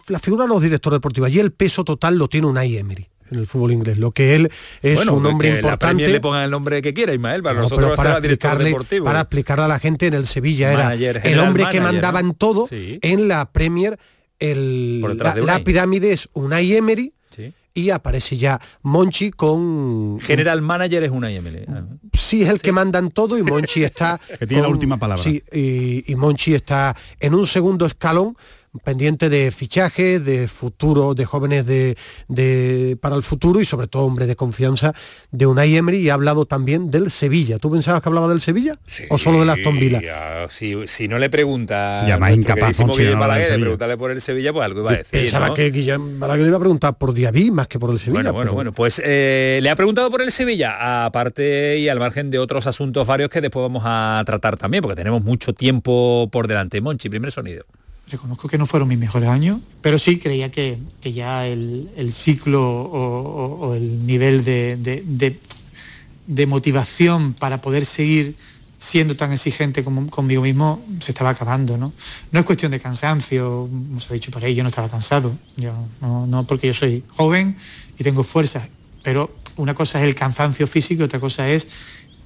la 0.07 0.19
figura 0.19 0.45
no 0.47 0.57
es 0.57 0.63
director 0.63 0.93
deportivo, 0.93 1.25
allí 1.25 1.39
el 1.39 1.51
peso 1.51 1.83
total 1.83 2.17
lo 2.17 2.27
tiene 2.27 2.47
Unai 2.47 2.77
Emery 2.77 3.07
en 3.31 3.37
el 3.39 3.45
fútbol 3.45 3.71
inglés. 3.73 3.97
Lo 3.97 4.11
que 4.11 4.35
él 4.35 4.49
es 4.81 4.95
bueno, 4.95 5.13
un 5.13 5.25
hombre 5.27 5.49
que 5.49 5.53
la 5.53 5.59
importante. 5.59 5.85
Premier 5.85 6.09
le 6.11 6.19
pongan 6.21 6.43
el 6.43 6.49
nombre 6.51 6.81
que 6.81 6.93
quiera, 6.95 7.13
Ismael, 7.13 7.43
para 7.43 7.55
No, 7.57 7.61
nosotros 7.63 7.91
pero 7.91 7.95
para 7.95 8.19
director 8.21 8.57
deportivo. 8.57 9.05
para 9.05 9.21
explicarle 9.21 9.65
a 9.65 9.67
la 9.67 9.79
gente 9.79 10.07
en 10.07 10.15
el 10.15 10.25
Sevilla 10.25 10.71
era 10.73 10.93
el 11.23 11.39
hombre 11.39 11.65
que 11.71 11.79
mandaba 11.81 12.21
¿no? 12.23 12.29
en 12.29 12.35
todo 12.35 12.67
Sí. 12.67 12.97
en 13.03 13.27
la 13.27 13.51
Premier 13.51 13.99
el, 14.39 14.99
Por 15.01 15.11
detrás 15.11 15.35
la, 15.35 15.41
de 15.41 15.45
la 15.47 15.63
pirámide 15.63 16.13
es 16.13 16.29
Unai 16.33 16.75
Emery 16.75 17.13
Sí. 17.29 17.53
y 17.75 17.91
aparece 17.91 18.37
ya 18.37 18.59
Monchi 18.81 19.29
con 19.31 20.19
General 20.21 20.61
manager 20.61 21.03
es 21.03 21.11
una 21.11 21.31
IML. 21.31 21.67
sí 22.13 22.41
es 22.41 22.49
el 22.49 22.59
que 22.61 22.71
manda 22.71 22.97
en 22.97 23.11
todo 23.11 23.37
y 23.37 23.43
Monchi 23.43 23.83
está 23.83 24.19
Que 24.39 24.47
tiene 24.47 24.63
la 24.63 24.69
última 24.69 24.97
palabra. 24.97 25.23
sí 25.23 25.43
y, 25.53 26.11
y 26.11 26.15
Monchi 26.15 26.55
está 26.55 26.95
en 27.19 27.35
un 27.35 27.45
segundo 27.45 27.85
escalón 27.85 28.35
pendiente 28.84 29.29
de 29.29 29.51
fichaje, 29.51 30.19
de 30.19 30.47
futuro, 30.47 31.13
de 31.15 31.25
jóvenes 31.25 31.65
de, 31.65 31.97
de- 32.27 32.97
para 33.01 33.15
el 33.15 33.23
futuro 33.23 33.60
y 33.62 33.65
sobre 33.65 33.88
todo 33.88 34.03
hombre 34.03 34.25
de 34.27 34.36
confianza 34.36 34.93
de 35.32 35.45
Unai 35.45 35.75
Emery 35.75 35.97
y 35.97 36.10
ha 36.10 36.13
hablado 36.13 36.45
también 36.45 36.91
del 36.91 37.10
Sevilla. 37.12 37.58
¿Tú 37.60 37.71
pensabas 37.71 38.01
que 38.01 38.10
hablaba 38.10 38.27
del 38.27 38.41
Sevilla? 38.41 38.73
¿O 39.10 39.17
solo 39.17 39.39
del 39.39 39.49
Aston 39.49 39.79
Villa? 39.79 40.01
Ya, 40.01 40.47
Si, 40.49 40.75
si 40.88 41.08
no 41.08 41.17
le 41.19 41.29
pregunta 41.29 42.05
Ya 42.08 42.17
más 42.17 42.32
incapaz, 42.34 42.77
del 42.77 43.15
Balaguer 43.15 43.51
de 43.53 43.60
preguntarle 43.60 43.97
por 43.97 44.12
el 44.12 44.21
Sevilla, 44.21 44.53
pues 44.53 44.65
algo 44.65 44.82
iba 44.82 44.91
a 44.91 44.97
decir. 44.97 45.19
Pensaba 45.19 45.47
¿no? 45.49 45.53
que 45.53 45.71
Guillem 45.71 46.19
Balaguer 46.19 46.43
le 46.43 46.47
iba 46.49 46.58
a 46.58 46.62
preguntar 46.62 46.97
por 46.97 47.13
Diaby 47.13 47.51
más 47.51 47.67
que 47.67 47.79
por 47.79 47.89
el 47.91 47.97
Sevilla. 47.99 48.13
Bueno, 48.13 48.34
bueno, 48.34 48.45
pero- 48.49 48.55
bueno, 48.55 48.71
pues 48.73 49.01
eh, 49.03 49.60
le 49.63 49.69
ha 49.69 49.75
preguntado 49.75 50.10
por 50.12 50.21
el 50.21 50.32
Sevilla, 50.32 51.05
aparte 51.05 51.77
y 51.79 51.89
al 51.89 51.99
margen 51.99 52.29
de 52.29 52.39
otros 52.39 52.67
asuntos 52.67 53.08
varios 53.08 53.29
que 53.29 53.41
después 53.41 53.63
vamos 53.63 53.84
a 53.86 54.21
tratar 54.25 54.58
también, 54.58 54.82
porque 54.82 54.95
tenemos 54.95 55.23
mucho 55.23 55.53
tiempo 55.53 56.29
por 56.32 56.47
delante. 56.47 56.82
Monchi, 56.82 57.10
primer 57.10 57.32
sonido. 57.32 57.63
Reconozco 58.09 58.47
que 58.47 58.57
no 58.57 58.65
fueron 58.65 58.87
mis 58.89 58.97
mejores 58.97 59.29
años, 59.29 59.59
pero 59.81 59.99
sí 59.99 60.17
creía 60.17 60.49
que, 60.49 60.79
que 60.99 61.13
ya 61.13 61.45
el, 61.45 61.89
el 61.95 62.11
ciclo 62.11 62.61
o, 62.67 63.75
el 63.75 64.05
nivel 64.05 64.43
de, 64.43 64.77
de- 64.77 66.45
motivación 66.47 67.33
para 67.33 67.61
poder 67.61 67.85
seguir 67.85 68.35
siendo 68.79 69.15
tan 69.15 69.31
exigente 69.31 69.83
como, 69.83 70.07
conmigo 70.07 70.41
mismo 70.41 70.83
se 70.99 71.11
estaba 71.11 71.31
acabando. 71.31 71.77
¿no? 71.77 71.93
no 72.31 72.39
es 72.39 72.45
cuestión 72.45 72.71
de 72.71 72.79
cansancio, 72.79 73.67
como 73.69 73.99
se 73.99 74.11
ha 74.11 74.13
dicho 74.13 74.31
por 74.31 74.43
ahí, 74.43 74.55
yo 74.55 74.63
no 74.63 74.69
estaba 74.69 74.89
cansado, 74.89 75.37
yo, 75.57 75.73
no, 76.01 76.47
porque 76.47 76.67
yo 76.67 76.73
soy 76.73 77.03
joven 77.09 77.57
y 77.97 78.03
tengo 78.03 78.23
fuerza, 78.23 78.67
pero 79.03 79.35
una 79.57 79.73
cosa 79.73 79.99
es 79.99 80.05
el 80.05 80.15
cansancio 80.15 80.65
físico 80.65 81.01
y 81.01 81.05
otra 81.05 81.19
cosa 81.19 81.49
es 81.49 81.67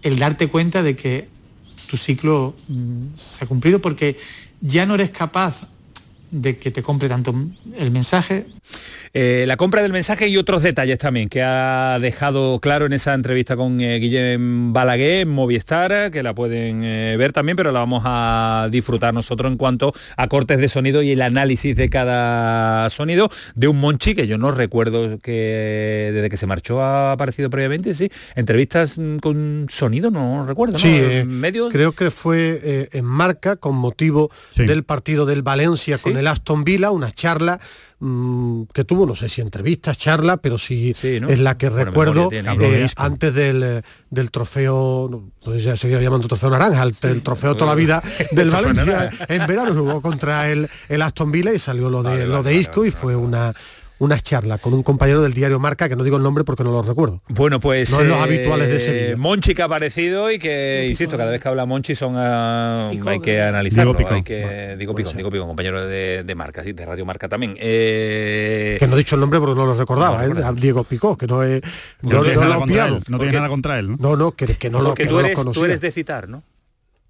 el 0.03 0.19
darte 0.19 0.47
cuenta 0.47 0.83
de 0.83 0.95
que 0.95 1.27
tu 1.89 1.97
ciclo 1.97 2.55
mm, 2.67 3.15
se 3.15 3.45
ha 3.45 3.47
cumplido 3.47 3.81
porque 3.81 4.17
ya 4.63 4.85
no 4.85 4.95
eres 4.95 5.11
capaz 5.11 5.67
de 6.33 6.57
que 6.57 6.71
te 6.71 6.81
compre 6.81 7.07
tanto 7.07 7.33
el 7.77 7.91
mensaje. 7.91 8.47
Eh, 9.13 9.45
la 9.47 9.55
compra 9.55 9.83
del 9.83 9.91
mensaje 9.93 10.27
y 10.27 10.37
otros 10.37 10.63
detalles 10.63 10.97
también 10.97 11.29
que 11.29 11.43
ha 11.43 11.99
dejado 12.01 12.59
claro 12.59 12.87
en 12.87 12.93
esa 12.93 13.13
entrevista 13.13 13.55
con 13.55 13.79
eh, 13.79 13.99
Guillem 13.99 14.73
Balaguer 14.73 15.21
en 15.21 15.29
Movistar, 15.29 16.09
que 16.09 16.23
la 16.23 16.33
pueden 16.33 16.83
eh, 16.83 17.15
ver 17.17 17.33
también, 17.33 17.55
pero 17.55 17.71
la 17.71 17.79
vamos 17.81 18.01
a 18.05 18.67
disfrutar 18.71 19.13
nosotros 19.13 19.51
en 19.51 19.57
cuanto 19.59 19.93
a 20.17 20.27
cortes 20.27 20.57
de 20.57 20.69
sonido 20.69 21.03
y 21.03 21.11
el 21.11 21.21
análisis 21.21 21.75
de 21.75 21.89
cada 21.91 22.89
sonido 22.89 23.29
de 23.53 23.67
un 23.67 23.79
Monchi 23.79 24.15
que 24.15 24.25
yo 24.25 24.39
no 24.39 24.51
recuerdo 24.51 25.19
que 25.19 26.09
desde 26.13 26.29
que 26.31 26.37
se 26.37 26.47
marchó 26.47 26.81
ha 26.81 27.11
aparecido 27.11 27.51
previamente, 27.51 27.93
sí. 27.93 28.09
Entrevistas 28.35 28.97
mm, 28.97 29.17
con 29.17 29.67
sonido, 29.69 30.09
no 30.09 30.45
recuerdo, 30.47 30.73
¿no? 30.73 30.79
Sí, 30.79 30.89
eh, 30.99 31.23
medios. 31.25 31.71
creo 31.71 31.91
que 31.91 32.09
fue 32.09 32.59
eh, 32.63 32.89
en 32.93 33.05
marca 33.05 33.55
con 33.55 33.75
motivo 33.75 34.31
Sí. 34.55 34.65
del 34.65 34.83
partido 34.83 35.25
del 35.27 35.43
Valencia 35.43 35.97
con 35.99 36.13
Sí. 36.13 36.22
El 36.23 36.27
Aston 36.27 36.63
Villa, 36.63 36.89
una 36.91 37.11
charla 37.11 37.59
mm, 37.99 38.63
que 38.73 38.83
tuvo, 38.85 39.05
no 39.05 39.15
sé 39.15 39.29
si 39.29 39.41
entrevistas, 39.41 39.97
charla, 39.97 40.37
pero 40.37 40.57
sí, 40.57 40.95
¿no? 41.21 41.29
es 41.29 41.39
la 41.39 41.57
que 41.57 41.69
recuerdo 41.69 42.29
tiene. 42.29 42.49
eh, 42.59 42.87
antes 42.95 43.35
del, 43.35 43.83
del 44.09 44.31
trofeo, 44.31 45.29
pues 45.43 45.63
ya 45.63 45.75
se 45.75 45.83
seguía 45.83 46.01
llamando 46.01 46.27
trofeo 46.27 46.49
naranja, 46.49 46.83
el, 46.83 46.95
el 47.03 47.21
trofeo 47.21 47.55
toda 47.55 47.71
la 47.71 47.75
vida 47.75 48.01
del 48.31 48.49
Valencia 48.49 49.09
en 49.27 49.45
verano, 49.47 49.73
jugó 49.73 50.01
contra 50.01 50.49
el, 50.49 50.69
el 50.89 51.01
Aston 51.01 51.31
Villa 51.31 51.53
y 51.53 51.59
salió 51.59 51.89
lo 51.89 52.01
de, 52.03 52.25
lo 52.25 52.41
de 52.41 52.55
Isco 52.55 52.85
y 52.85 52.91
fue 52.91 53.15
una 53.15 53.53
una 53.99 54.19
charla 54.19 54.57
con 54.57 54.73
un 54.73 54.83
compañero 54.83 55.21
del 55.21 55.33
diario 55.33 55.59
Marca, 55.59 55.87
que 55.87 55.95
no 55.95 56.03
digo 56.03 56.17
el 56.17 56.23
nombre 56.23 56.43
porque 56.43 56.63
no 56.63 56.71
lo 56.71 56.81
recuerdo. 56.81 57.21
Bueno, 57.29 57.59
pues 57.59 57.91
No 57.91 58.01
es 58.01 58.07
los 58.07 58.17
eh, 58.17 58.21
habituales 58.21 58.67
de 58.69 58.79
Sevilla. 58.79 59.17
Monchi 59.17 59.53
que 59.53 59.61
ha 59.61 59.65
aparecido 59.65 60.31
y 60.31 60.39
que, 60.39 60.87
insisto, 60.89 61.17
cada 61.17 61.31
vez 61.31 61.41
que 61.41 61.47
habla 61.47 61.65
Monchi 61.65 61.95
son 61.95 62.15
ah, 62.17 62.91
hay 63.05 63.19
que 63.19 63.41
analizarlo. 63.41 63.93
Diego 63.93 63.97
Picón. 63.97 64.15
hay 64.15 64.23
que, 64.23 64.75
digo 64.77 64.93
Picón, 64.93 65.15
digo 65.15 65.29
Picón, 65.29 65.47
compañero 65.47 65.85
de, 65.87 66.23
de 66.23 66.35
Marca, 66.35 66.63
sí, 66.63 66.73
de 66.73 66.85
Radio 66.85 67.05
Marca 67.05 67.29
también. 67.29 67.55
Eh, 67.59 68.77
Que 68.79 68.87
no 68.87 68.95
he 68.95 68.97
dicho 68.97 69.15
el 69.15 69.21
nombre 69.21 69.39
porque 69.39 69.55
no 69.55 69.65
lo 69.65 69.73
recordaba, 69.73 70.25
¿eh? 70.25 70.31
A 70.43 70.51
Diego 70.51 70.83
Picó, 70.83 71.17
que 71.17 71.27
no 71.27 71.43
es 71.43 71.61
No 72.01 72.11
no, 72.13 72.21
tienes 72.21 72.35
no 72.35 72.41
nada 72.41 72.55
he 72.55 72.59
contra 72.59 72.87
él, 72.87 73.03
no 73.07 73.17
tienes 73.17 73.35
nada 73.35 73.49
contra 73.49 73.79
él, 73.79 73.91
¿no? 73.91 73.97
No, 73.99 74.15
no, 74.17 74.31
que, 74.31 74.47
que 74.55 74.69
no 74.69 74.79
lo 74.79 74.89
porque 74.89 75.03
que 75.03 75.09
tú 75.09 75.15
no 75.15 75.19
eres, 75.21 75.39
tú 75.53 75.65
eres 75.65 75.81
de 75.81 75.91
citar, 75.91 76.27
¿no? 76.27 76.43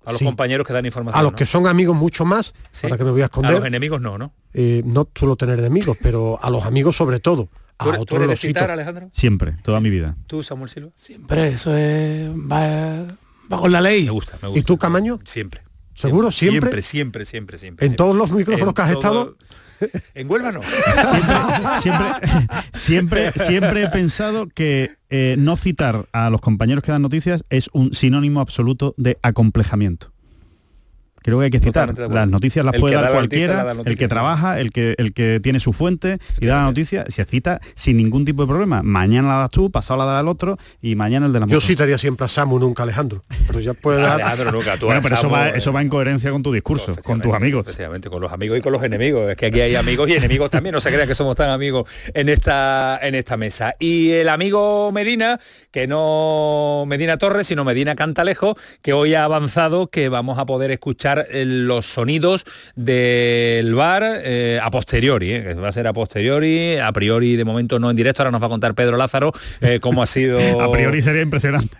A 0.05 0.11
los 0.11 0.19
Sí. 0.19 0.25
compañeros 0.25 0.65
que 0.67 0.73
dan 0.73 0.85
información. 0.85 1.19
A 1.19 1.23
los 1.23 1.31
¿no? 1.31 1.35
que 1.37 1.45
son 1.45 1.65
amigos 1.67 1.95
mucho 1.95 2.25
más, 2.25 2.53
Sí. 2.71 2.83
para 2.83 2.97
que 2.97 3.03
me 3.05 3.11
voy 3.11 3.21
a 3.21 3.23
A 3.23 3.27
esconder. 3.27 3.53
los 3.53 3.65
enemigos 3.65 4.01
no, 4.01 4.17
¿no? 4.17 4.33
eh, 4.53 4.81
no 4.85 5.07
suelo 5.15 5.35
tener 5.35 5.59
enemigos, 5.59 5.97
pero 6.01 6.37
a 6.41 6.49
los 6.49 6.63
amigos 6.65 6.95
sobre 6.95 7.19
todo. 7.19 7.49
A 7.79 7.85
¿Tú 7.85 7.89
eres, 7.89 7.97
tú 7.99 8.03
otros 8.03 8.21
eres 8.23 8.41
de 8.41 8.47
citar, 8.47 8.69
Alejandro? 8.69 9.09
Siempre, 9.13 9.57
toda 9.63 9.79
mi 9.79 9.89
vida. 9.89 10.15
¿Tú, 10.27 10.43
Samuel 10.43 10.69
Silva? 10.69 10.91
Siempre 10.95 11.47
eso 11.49 11.75
es 11.75 12.29
va, 12.29 13.05
va 13.51 13.57
con 13.57 13.71
la 13.71 13.81
ley. 13.81 14.05
Me 14.05 14.11
gusta, 14.11 14.37
me 14.41 14.47
gusta. 14.49 14.59
¿Y 14.59 14.63
tú, 14.63 14.77
Camaño? 14.77 15.19
Siempre. 15.25 15.61
¿Seguro? 15.95 16.31
¿Siempre? 16.31 16.59
Siempre, 16.81 16.81
siempre, 16.83 17.25
siempre, 17.25 17.57
siempre. 17.57 17.85
¿En 17.87 17.95
todos 17.95 18.15
los 18.15 18.31
micrófonos 18.31 18.69
En 18.69 18.73
que 18.75 18.81
has 18.81 18.91
todo- 18.93 18.99
estado? 18.99 19.37
En 20.13 20.27
siempre, 22.73 23.31
siempre 23.31 23.83
he 23.83 23.89
pensado 23.89 24.47
que 24.47 24.91
eh, 25.09 25.35
no 25.37 25.57
citar 25.57 26.07
a 26.11 26.29
los 26.29 26.41
compañeros 26.41 26.83
que 26.83 26.91
dan 26.91 27.01
noticias 27.01 27.43
es 27.49 27.69
un 27.73 27.93
sinónimo 27.93 28.39
absoluto 28.39 28.93
de 28.97 29.17
acomplejamiento. 29.21 30.12
Creo 31.23 31.39
que 31.39 31.45
hay 31.45 31.51
que 31.51 31.59
citar. 31.59 31.97
Las 31.97 32.27
noticias 32.27 32.63
las 32.65 32.75
El 32.75 32.81
puede 32.81 32.95
dar 32.95 33.11
cualquiera, 33.11 33.63
da 33.63 33.75
el 33.85 33.97
que 33.97 34.07
trabaja, 34.07 34.59
el 34.59 34.71
que, 34.71 34.95
el 34.97 35.13
que 35.13 35.39
tiene 35.41 35.59
su 35.59 35.73
fuente 35.73 36.19
y 36.39 36.45
da 36.45 36.57
la 36.57 36.63
noticia, 36.63 37.05
se 37.07 37.25
cita 37.25 37.61
sin 37.75 37.97
ningún 37.97 38.25
tipo 38.25 38.43
de 38.43 38.47
problema. 38.49 38.83
Mañana 38.83 39.29
la 39.29 39.35
das 39.39 39.49
tú, 39.49 39.71
pasado 39.71 39.99
la 39.99 40.05
da 40.05 40.19
el 40.19 40.27
otro 40.27 40.57
y 40.81 40.95
mañana 40.95 41.25
el 41.25 41.33
de 41.33 41.39
la 41.39 41.45
Yo 41.47 41.55
moto. 41.55 41.65
citaría 41.65 41.97
siempre 41.97 42.25
a 42.25 42.27
Samu, 42.27 42.59
nunca 42.59 42.83
a 42.83 42.85
Alejandro. 42.85 43.23
Pero 43.47 43.59
ya 43.59 43.73
puede 43.73 44.01
dar... 44.01 44.21
Alejandro, 44.21 44.51
nunca. 44.51 44.77
Tú 44.77 44.87
Bueno, 44.87 44.99
a 44.99 45.01
pero 45.01 45.15
eso 45.15 45.29
va, 45.29 45.49
eh, 45.49 45.53
eso 45.55 45.71
va 45.73 45.81
en 45.81 45.89
coherencia 45.89 46.31
con 46.31 46.43
tu 46.43 46.51
discurso, 46.51 46.95
con 47.03 47.21
tus 47.21 47.33
amigos. 47.33 47.61
Efectivamente, 47.65 48.09
con 48.09 48.21
los 48.21 48.31
amigos 48.31 48.57
y 48.57 48.61
con 48.61 48.73
los 48.73 48.83
enemigos. 48.83 49.29
Es 49.29 49.37
que 49.37 49.45
aquí 49.47 49.61
hay 49.61 49.75
amigos 49.75 50.09
y 50.09 50.13
enemigos 50.13 50.49
también. 50.49 50.73
No 50.73 50.81
se 50.81 50.91
crean 50.91 51.07
que 51.07 51.15
somos 51.15 51.35
tan 51.35 51.49
amigos 51.49 51.89
en 52.13 52.29
esta, 52.29 52.99
en 53.01 53.15
esta 53.15 53.37
mesa. 53.37 53.73
Y 53.79 54.11
el 54.11 54.29
amigo 54.29 54.91
Medina, 54.91 55.39
que 55.73 55.87
no 55.87 56.85
Medina 56.87 57.17
Torres, 57.17 57.47
sino 57.47 57.65
Medina 57.65 57.95
Cantalejo, 57.95 58.55
que 58.83 58.93
hoy 58.93 59.15
ha 59.15 59.23
avanzado 59.23 59.87
que 59.87 60.07
vamos 60.07 60.37
a 60.37 60.45
poder 60.45 60.69
escuchar 60.69 61.25
eh, 61.31 61.45
los 61.45 61.87
sonidos 61.87 62.45
del 62.75 63.73
bar 63.73 64.03
eh, 64.05 64.59
a 64.61 64.69
posteriori, 64.69 65.33
eh, 65.33 65.43
que 65.43 65.53
va 65.55 65.69
a 65.69 65.71
ser 65.71 65.87
a 65.87 65.93
posteriori, 65.93 66.77
a 66.77 66.91
priori 66.91 67.35
de 67.35 67.43
momento 67.43 67.79
no 67.79 67.89
en 67.89 67.97
directo. 67.97 68.21
Ahora 68.21 68.31
nos 68.31 68.41
va 68.41 68.45
a 68.45 68.49
contar 68.49 68.75
Pedro 68.75 68.97
Lázaro 68.97 69.33
cómo 69.81 70.03
ha 70.03 70.05
sido. 70.05 70.39
A 70.61 70.71
priori 70.71 71.01
sería 71.01 71.23
impresionante. 71.23 71.75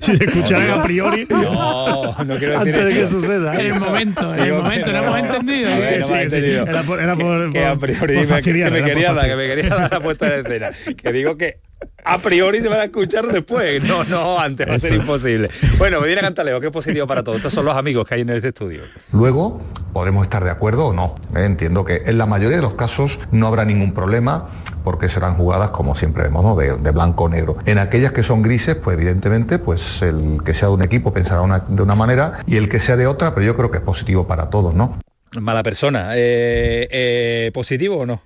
Si 0.00 0.16
se 0.16 0.24
escucharan 0.24 0.80
a 0.80 0.82
priori. 0.82 1.26
No, 1.30 2.14
no 2.24 2.36
quiero 2.36 2.36
decir 2.36 2.56
Antes 2.56 2.84
de 2.84 2.92
que 2.92 3.02
eso. 3.02 3.20
suceda. 3.20 3.60
En 3.60 3.66
el 3.74 3.80
momento, 3.80 4.34
en 4.34 4.38
el 4.40 4.44
Digo, 4.46 4.62
momento, 4.62 4.92
no 4.92 4.98
hemos 4.98 5.18
entendido. 5.18 5.68
A 5.70 5.78
¿eh? 5.78 6.22
entendido. 6.22 6.66
Era 6.66 6.82
por, 6.82 7.00
era 7.00 7.14
por- 7.16 7.52
que 7.52 7.64
a 7.64 7.74
por- 7.76 7.80
priori 7.80 8.14
por 8.26 8.34
me, 8.36 8.42
que 8.42 8.70
me 8.70 8.82
quería 8.82 9.12
dar, 9.12 9.26
que 9.26 9.36
me 9.36 9.46
quería 9.46 9.68
dar 9.74 9.92
la 9.92 10.00
puesta 10.00 10.26
de 10.28 10.40
escena. 10.40 10.70
Que 10.96 11.12
digo 11.12 11.36
que 11.36 11.58
a 12.04 12.18
priori 12.18 12.60
se 12.60 12.68
van 12.68 12.80
a 12.80 12.84
escuchar 12.84 13.26
después. 13.28 13.82
No, 13.84 14.04
no, 14.04 14.38
antes 14.38 14.68
va 14.68 14.74
a 14.74 14.78
ser 14.78 14.94
imposible. 14.94 15.50
Bueno, 15.78 16.00
Medina 16.00 16.20
Cantaleo, 16.22 16.60
qué 16.60 16.70
positivo 16.70 17.06
para 17.06 17.22
todos. 17.22 17.36
Estos 17.38 17.54
son 17.54 17.64
los 17.64 17.76
amigos 17.76 18.06
que 18.06 18.14
hay 18.16 18.22
en 18.22 18.30
este 18.30 18.48
estudio. 18.48 18.82
Luego 19.12 19.62
podremos 19.92 20.24
estar 20.24 20.42
de 20.44 20.50
acuerdo 20.50 20.88
o 20.88 20.92
no. 20.92 21.14
¿eh? 21.36 21.44
Entiendo 21.44 21.84
que 21.84 22.02
en 22.06 22.18
la 22.18 22.26
mayoría 22.26 22.56
de 22.56 22.62
los 22.62 22.74
casos 22.74 23.18
no 23.30 23.46
habrá 23.46 23.64
ningún 23.64 23.94
problema 23.94 24.48
porque 24.88 25.10
serán 25.10 25.34
jugadas 25.34 25.68
como 25.68 25.94
siempre 25.94 26.22
vemos, 26.22 26.42
¿no? 26.42 26.56
de, 26.56 26.74
de 26.78 26.90
blanco 26.92 27.24
o 27.24 27.28
negro. 27.28 27.58
En 27.66 27.76
aquellas 27.76 28.10
que 28.12 28.22
son 28.22 28.40
grises, 28.40 28.74
pues 28.74 28.96
evidentemente, 28.96 29.58
pues 29.58 30.00
el 30.00 30.42
que 30.42 30.54
sea 30.54 30.68
de 30.68 30.74
un 30.74 30.82
equipo 30.82 31.12
pensará 31.12 31.62
de 31.68 31.82
una 31.82 31.94
manera 31.94 32.38
y 32.46 32.56
el 32.56 32.70
que 32.70 32.80
sea 32.80 32.96
de 32.96 33.06
otra, 33.06 33.34
pero 33.34 33.44
yo 33.44 33.54
creo 33.54 33.70
que 33.70 33.76
es 33.76 33.84
positivo 33.84 34.26
para 34.26 34.48
todos, 34.48 34.74
¿no? 34.74 34.98
Mala 35.38 35.62
persona. 35.62 36.12
Eh, 36.14 36.88
eh, 36.90 37.50
¿Positivo 37.52 37.96
o 37.96 38.06
no? 38.06 38.22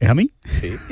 ¿Es 0.00 0.08
a 0.08 0.14
mí? 0.14 0.32
Sí. 0.60 0.72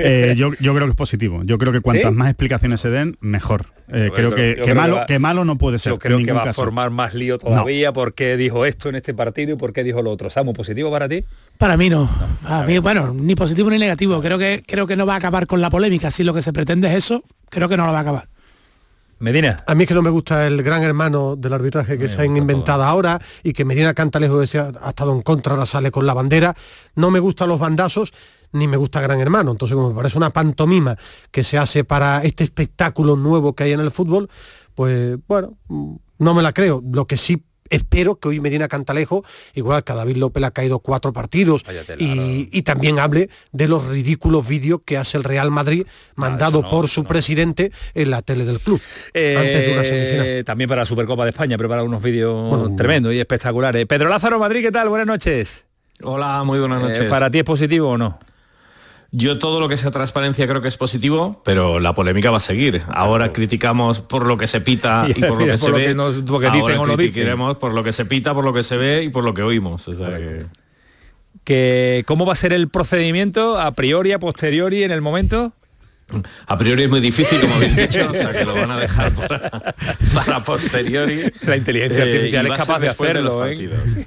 Eh, 0.00 0.34
yo, 0.36 0.52
yo 0.60 0.74
creo 0.74 0.86
que 0.86 0.90
es 0.90 0.96
positivo. 0.96 1.42
Yo 1.44 1.58
creo 1.58 1.72
que 1.72 1.80
cuantas 1.80 2.10
¿Sí? 2.10 2.16
más 2.16 2.28
explicaciones 2.30 2.80
se 2.80 2.90
den, 2.90 3.16
mejor. 3.20 3.66
Eh, 3.88 4.10
creo 4.14 4.30
creo- 4.30 4.34
que, 4.34 4.54
que 4.56 4.62
creo 4.62 4.74
malo, 4.74 4.94
que 4.94 5.00
va- 5.00 5.06
que 5.06 5.18
malo 5.18 5.44
no 5.44 5.56
puede 5.58 5.78
ser. 5.78 5.92
Yo 5.92 5.98
creo 5.98 6.18
en 6.18 6.26
que 6.26 6.32
va 6.32 6.42
a 6.44 6.52
formar 6.52 6.90
más 6.90 7.14
lío 7.14 7.38
todavía 7.38 7.92
porque 7.92 8.36
dijo 8.36 8.64
esto 8.64 8.88
en 8.88 8.94
este 8.96 9.14
partido 9.14 9.54
y 9.54 9.56
por 9.56 9.72
qué 9.72 9.82
dijo 9.84 10.02
lo 10.02 10.10
otro. 10.10 10.30
Samu, 10.30 10.52
¿positivo 10.52 10.90
para 10.90 11.08
ti? 11.08 11.24
Para 11.58 11.76
mí 11.76 11.88
no. 11.90 12.08
A 12.44 12.62
mí, 12.64 12.78
bueno, 12.78 13.12
ni 13.14 13.34
positivo 13.34 13.70
ni 13.70 13.78
negativo. 13.78 14.20
Creo 14.20 14.38
que 14.38 14.62
creo 14.66 14.86
que 14.86 14.96
no 14.96 15.06
va 15.06 15.14
a 15.14 15.18
acabar 15.18 15.46
con 15.46 15.60
la 15.60 15.70
polémica. 15.70 16.10
Si 16.10 16.22
lo 16.22 16.32
que 16.34 16.42
se 16.42 16.52
pretende 16.52 16.88
es 16.88 16.94
eso, 16.94 17.24
creo 17.50 17.68
que 17.68 17.76
no 17.76 17.86
lo 17.86 17.92
va 17.92 17.98
a 17.98 18.02
acabar. 18.02 18.28
Medina. 19.20 19.56
A 19.66 19.74
mí 19.74 19.84
es 19.84 19.88
que 19.88 19.94
no 19.94 20.02
me 20.02 20.10
gusta 20.10 20.46
el 20.46 20.62
gran 20.62 20.82
hermano 20.82 21.34
del 21.36 21.52
arbitraje 21.52 21.98
que 21.98 22.08
se 22.08 22.22
han 22.22 22.36
inventado 22.36 22.84
ahora 22.84 23.20
y 23.42 23.52
que 23.52 23.64
Medina 23.64 23.94
Cantalejo 23.94 24.40
ha 24.40 24.44
estado 24.44 25.12
en 25.12 25.22
contra, 25.22 25.54
ahora 25.54 25.66
sale 25.66 25.90
con 25.90 26.06
la 26.06 26.14
bandera. 26.14 26.54
No 26.94 27.10
me 27.10 27.18
gustan 27.18 27.48
los 27.48 27.58
bandazos 27.58 28.12
ni 28.52 28.66
me 28.66 28.76
gusta 28.76 29.00
Gran 29.00 29.20
Hermano. 29.20 29.50
Entonces, 29.50 29.74
como 29.74 29.90
me 29.90 29.96
parece 29.96 30.16
una 30.16 30.30
pantomima 30.30 30.96
que 31.30 31.44
se 31.44 31.58
hace 31.58 31.84
para 31.84 32.22
este 32.22 32.44
espectáculo 32.44 33.16
nuevo 33.16 33.54
que 33.54 33.64
hay 33.64 33.72
en 33.72 33.80
el 33.80 33.90
fútbol, 33.90 34.28
pues 34.74 35.18
bueno, 35.26 35.58
mm, 35.68 35.94
no 36.18 36.34
me 36.34 36.42
la 36.42 36.52
creo. 36.52 36.82
Lo 36.92 37.06
que 37.06 37.16
sí 37.16 37.44
espero 37.70 38.16
que 38.16 38.28
hoy 38.28 38.40
Medina 38.40 38.68
Cantalejo, 38.68 39.24
igual 39.54 39.84
que 39.84 39.92
a 39.92 39.94
David 39.96 40.16
López 40.16 40.40
le 40.40 40.46
ha 40.46 40.50
caído 40.50 40.78
cuatro 40.80 41.12
partidos 41.12 41.62
y, 41.98 42.48
y 42.52 42.62
también 42.62 42.98
hable 42.98 43.30
de 43.52 43.68
los 43.68 43.86
ridículos 43.88 44.46
vídeos 44.48 44.80
que 44.84 44.96
hace 44.96 45.16
el 45.18 45.24
Real 45.24 45.50
Madrid 45.50 45.86
mandado 46.14 46.68
por 46.68 46.88
su 46.88 47.04
presidente 47.04 47.72
en 47.94 48.10
la 48.10 48.22
tele 48.22 48.44
del 48.44 48.60
club 48.60 48.80
antes 49.14 49.66
de 49.66 49.72
una 49.72 49.84
semifinal. 49.84 50.26
Eh, 50.26 50.44
también 50.44 50.68
para 50.68 50.82
la 50.82 50.86
Supercopa 50.86 51.24
de 51.24 51.30
España 51.30 51.56
prepara 51.58 51.82
unos 51.82 52.02
vídeos 52.02 52.74
tremendos 52.76 53.12
y 53.12 53.20
espectaculares. 53.20 53.86
Pedro 53.86 54.08
Lázaro 54.08 54.38
Madrid, 54.38 54.62
¿qué 54.62 54.72
tal? 54.72 54.88
Buenas 54.88 55.06
noches. 55.06 55.66
Hola, 56.02 56.42
muy 56.44 56.58
buenas 56.60 56.80
Eh, 56.80 56.86
noches. 56.88 57.04
¿Para 57.06 57.30
ti 57.30 57.38
es 57.38 57.44
positivo 57.44 57.90
o 57.90 57.98
no? 57.98 58.18
Yo 59.10 59.38
todo 59.38 59.58
lo 59.58 59.68
que 59.70 59.78
sea 59.78 59.90
transparencia 59.90 60.46
creo 60.46 60.60
que 60.60 60.68
es 60.68 60.76
positivo, 60.76 61.40
pero 61.44 61.80
la 61.80 61.94
polémica 61.94 62.30
va 62.30 62.36
a 62.36 62.40
seguir. 62.40 62.82
Ahora 62.88 63.32
criticamos 63.32 64.00
por 64.00 64.26
lo 64.26 64.36
que 64.36 64.46
se 64.46 64.60
pita 64.60 65.06
y 65.08 65.14
por 65.14 65.38
lo 65.40 65.46
que 65.46 65.50
por 65.52 65.58
se 65.58 65.68
lo 65.70 65.76
ve. 65.76 65.86
que 65.86 65.94
nos- 65.94 66.16
lo 66.28 66.38
que 66.38 66.46
dicen 66.50 66.60
Ahora 66.72 66.80
o 66.80 66.86
no 66.86 66.96
dicen. 66.96 67.12
criticaremos 67.12 67.56
por 67.56 67.72
lo 67.72 67.82
que 67.82 67.92
se 67.94 68.04
pita, 68.04 68.34
por 68.34 68.44
lo 68.44 68.52
que 68.52 68.62
se 68.62 68.76
ve 68.76 69.04
y 69.04 69.08
por 69.08 69.24
lo 69.24 69.32
que 69.32 69.42
oímos. 69.42 69.88
O 69.88 69.94
sea 69.96 70.18
que- 70.18 70.44
Que, 71.44 72.04
¿Cómo 72.06 72.26
va 72.26 72.34
a 72.34 72.36
ser 72.36 72.52
el 72.52 72.68
procedimiento 72.68 73.58
a 73.58 73.72
priori, 73.72 74.12
a 74.12 74.18
posteriori, 74.18 74.82
en 74.82 74.90
el 74.90 75.00
momento? 75.00 75.54
A 76.46 76.58
priori 76.58 76.82
es 76.82 76.90
muy 76.90 77.00
difícil, 77.00 77.40
como 77.40 77.54
habéis 77.54 77.76
dicho, 77.76 78.08
o 78.10 78.14
sea 78.14 78.32
que 78.32 78.44
lo 78.44 78.54
van 78.54 78.70
a 78.70 78.78
dejar 78.78 79.12
para, 79.14 79.50
para 80.14 80.42
posteriori. 80.42 81.22
La 81.46 81.56
inteligencia 81.56 82.04
Eh, 82.04 82.08
artificial 82.12 82.46
y 82.46 82.50
es 82.50 82.56
capaz 82.58 82.78
de 82.80 82.88
hacerlo, 82.88 83.40
los 83.46 83.50
¿eh? 83.58 84.06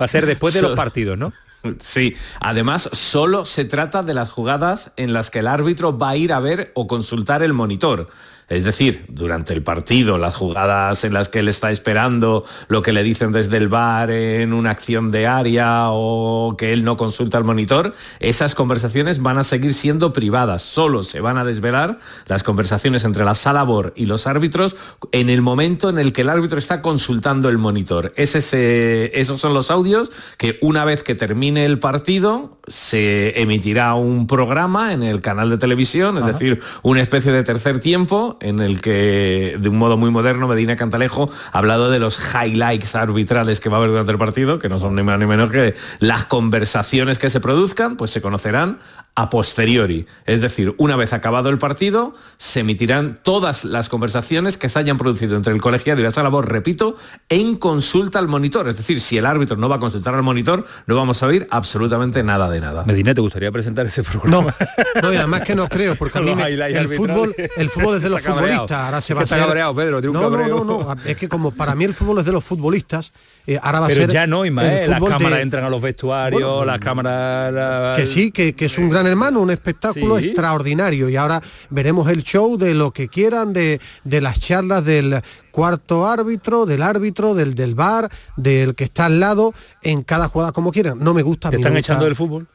Va 0.00 0.04
a 0.04 0.08
ser 0.08 0.26
después 0.26 0.52
de 0.52 0.60
los 0.62 0.72
partidos, 0.76 1.16
¿no? 1.18 1.32
Sí, 1.80 2.16
además 2.40 2.90
solo 2.92 3.44
se 3.44 3.64
trata 3.64 4.02
de 4.02 4.14
las 4.14 4.30
jugadas 4.30 4.92
en 4.96 5.12
las 5.12 5.30
que 5.30 5.38
el 5.38 5.46
árbitro 5.46 5.96
va 5.96 6.10
a 6.10 6.16
ir 6.16 6.32
a 6.32 6.40
ver 6.40 6.72
o 6.74 6.86
consultar 6.86 7.42
el 7.42 7.52
monitor. 7.52 8.08
Es 8.48 8.62
decir, 8.62 9.06
durante 9.08 9.52
el 9.54 9.62
partido, 9.62 10.18
las 10.18 10.34
jugadas 10.34 11.04
en 11.04 11.14
las 11.14 11.28
que 11.28 11.38
él 11.38 11.48
está 11.48 11.70
esperando 11.70 12.44
lo 12.68 12.82
que 12.82 12.92
le 12.92 13.02
dicen 13.02 13.32
desde 13.32 13.56
el 13.56 13.68
bar 13.68 14.10
en 14.10 14.52
una 14.52 14.70
acción 14.70 15.10
de 15.10 15.26
área 15.26 15.86
o 15.90 16.54
que 16.58 16.72
él 16.72 16.84
no 16.84 16.96
consulta 16.96 17.38
el 17.38 17.44
monitor, 17.44 17.94
esas 18.20 18.54
conversaciones 18.54 19.22
van 19.22 19.38
a 19.38 19.44
seguir 19.44 19.72
siendo 19.72 20.12
privadas. 20.12 20.62
Solo 20.62 21.02
se 21.02 21.20
van 21.20 21.38
a 21.38 21.44
desvelar 21.44 21.98
las 22.26 22.42
conversaciones 22.42 23.04
entre 23.04 23.24
la 23.24 23.34
sala 23.34 23.62
BOR 23.62 23.92
y 23.96 24.06
los 24.06 24.26
árbitros 24.26 24.76
en 25.12 25.30
el 25.30 25.40
momento 25.40 25.88
en 25.88 25.98
el 25.98 26.12
que 26.12 26.20
el 26.20 26.28
árbitro 26.28 26.58
está 26.58 26.82
consultando 26.82 27.48
el 27.48 27.58
monitor. 27.58 28.12
Es 28.16 28.34
ese- 28.36 29.10
esos 29.18 29.40
son 29.40 29.54
los 29.54 29.70
audios 29.70 30.12
que 30.36 30.58
una 30.60 30.84
vez 30.84 31.02
que 31.02 31.14
termine 31.14 31.64
el 31.64 31.78
partido 31.78 32.58
se 32.66 33.40
emitirá 33.40 33.94
un 33.94 34.26
programa 34.26 34.92
en 34.92 35.02
el 35.02 35.20
canal 35.20 35.50
de 35.50 35.58
televisión, 35.58 36.16
es 36.16 36.22
Ajá. 36.24 36.32
decir, 36.32 36.60
una 36.82 37.00
especie 37.02 37.30
de 37.32 37.42
tercer 37.42 37.78
tiempo 37.78 38.33
en 38.40 38.60
el 38.60 38.80
que 38.80 39.56
de 39.58 39.68
un 39.68 39.78
modo 39.78 39.96
muy 39.96 40.10
moderno 40.10 40.48
Medina 40.48 40.76
Cantalejo 40.76 41.30
ha 41.52 41.58
hablado 41.58 41.90
de 41.90 41.98
los 41.98 42.18
highlights 42.34 42.94
arbitrales 42.94 43.60
que 43.60 43.68
va 43.68 43.76
a 43.76 43.78
haber 43.78 43.90
durante 43.90 44.12
el 44.12 44.18
partido, 44.18 44.58
que 44.58 44.68
no 44.68 44.78
son 44.78 44.94
ni 44.94 45.02
más 45.02 45.18
ni 45.18 45.26
menos 45.26 45.50
que 45.50 45.74
las 46.00 46.24
conversaciones 46.24 47.18
que 47.18 47.30
se 47.30 47.40
produzcan, 47.40 47.96
pues 47.96 48.10
se 48.10 48.20
conocerán 48.20 48.78
a 49.16 49.30
posteriori. 49.30 50.06
Es 50.26 50.40
decir, 50.40 50.74
una 50.76 50.96
vez 50.96 51.12
acabado 51.12 51.48
el 51.48 51.58
partido, 51.58 52.14
se 52.36 52.60
emitirán 52.60 53.20
todas 53.22 53.64
las 53.64 53.88
conversaciones 53.88 54.56
que 54.58 54.68
se 54.68 54.78
hayan 54.80 54.98
producido 54.98 55.36
entre 55.36 55.52
el 55.52 55.60
colegiado 55.60 56.00
y 56.00 56.02
la 56.04 56.10
sala 56.10 56.28
voz, 56.30 56.44
repito, 56.44 56.96
en 57.28 57.54
consulta 57.56 58.18
al 58.18 58.26
monitor. 58.26 58.68
Es 58.68 58.76
decir, 58.76 59.00
si 59.00 59.16
el 59.16 59.26
árbitro 59.26 59.56
no 59.56 59.68
va 59.68 59.76
a 59.76 59.78
consultar 59.78 60.14
al 60.16 60.24
monitor, 60.24 60.66
no 60.86 60.96
vamos 60.96 61.22
a 61.22 61.26
oír 61.26 61.46
absolutamente 61.50 62.24
nada 62.24 62.50
de 62.50 62.60
nada. 62.60 62.84
Medina, 62.84 63.14
¿te 63.14 63.20
gustaría 63.20 63.52
presentar 63.52 63.86
ese 63.86 64.02
programa? 64.02 64.52
No, 64.96 65.02
no 65.02 65.12
y 65.12 65.16
además 65.16 65.42
que 65.42 65.54
no 65.54 65.68
creo, 65.68 65.94
porque 65.94 66.18
a 66.18 66.22
mí 66.22 66.34
me- 66.34 66.42
el 66.48 66.88
fútbol, 66.88 67.34
el 67.56 67.68
fútbol 67.68 67.96
es 67.96 68.02
de 68.02 68.08
los 68.10 68.20
futbolistas. 68.20 68.70
Ahora 68.84 69.00
se 69.00 69.14
va 69.14 69.20
a 69.20 69.22
que 69.22 69.24
está 69.26 69.36
ser- 69.36 69.44
cabreado, 69.46 69.74
Pedro, 69.76 70.00
no, 70.00 70.28
no, 70.30 70.48
no, 70.48 70.64
no, 70.64 70.96
es 71.04 71.16
que 71.16 71.28
como 71.28 71.52
para 71.52 71.76
mí 71.76 71.84
el 71.84 71.94
fútbol 71.94 72.18
es 72.18 72.24
de 72.24 72.32
los 72.32 72.42
futbolistas, 72.44 73.12
eh, 73.46 73.58
ahora 73.62 73.80
va 73.80 73.86
a 73.86 73.88
Pero 73.88 74.00
ser 74.02 74.10
ya 74.12 74.26
no, 74.26 74.42
el 74.44 74.48
Ismael, 74.50 74.90
las 74.90 75.00
de- 75.00 75.06
cámaras 75.08 75.40
entran 75.40 75.64
a 75.64 75.68
los 75.68 75.82
vestuarios, 75.82 76.40
Bueno, 76.42 76.64
las 76.64 76.78
cámaras... 76.78 77.52
la- 77.52 77.94
Que 77.96 78.06
sí, 78.06 78.30
que, 78.32 78.54
que 78.54 78.66
es 78.66 78.78
un 78.78 78.88
gran 78.88 79.06
hermano, 79.06 79.40
un 79.40 79.50
espectáculo 79.50 80.18
Sí. 80.18 80.26
extraordinario. 80.28 81.08
Y 81.08 81.16
ahora 81.16 81.42
veremos 81.70 82.08
el 82.10 82.22
show 82.22 82.56
de 82.56 82.74
lo 82.74 82.92
que 82.92 83.08
quieran, 83.08 83.52
de, 83.52 83.80
de 84.04 84.20
las 84.20 84.40
charlas 84.40 84.84
del 84.84 85.20
cuarto 85.50 86.06
árbitro, 86.08 86.66
del 86.66 86.82
árbitro, 86.82 87.34
del 87.34 87.54
del 87.54 87.74
bar, 87.74 88.08
del 88.36 88.74
que 88.74 88.84
está 88.84 89.04
al 89.06 89.20
lado, 89.20 89.52
en 89.82 90.02
cada 90.02 90.28
jugada 90.28 90.52
como 90.52 90.72
quieran. 90.72 90.98
No 90.98 91.14
me 91.14 91.22
gusta. 91.22 91.48
a 91.48 91.50
¿Te 91.50 91.58
están 91.58 91.72
gusta- 91.72 91.80
echando 91.92 92.04
del 92.06 92.16
fútbol? 92.16 92.46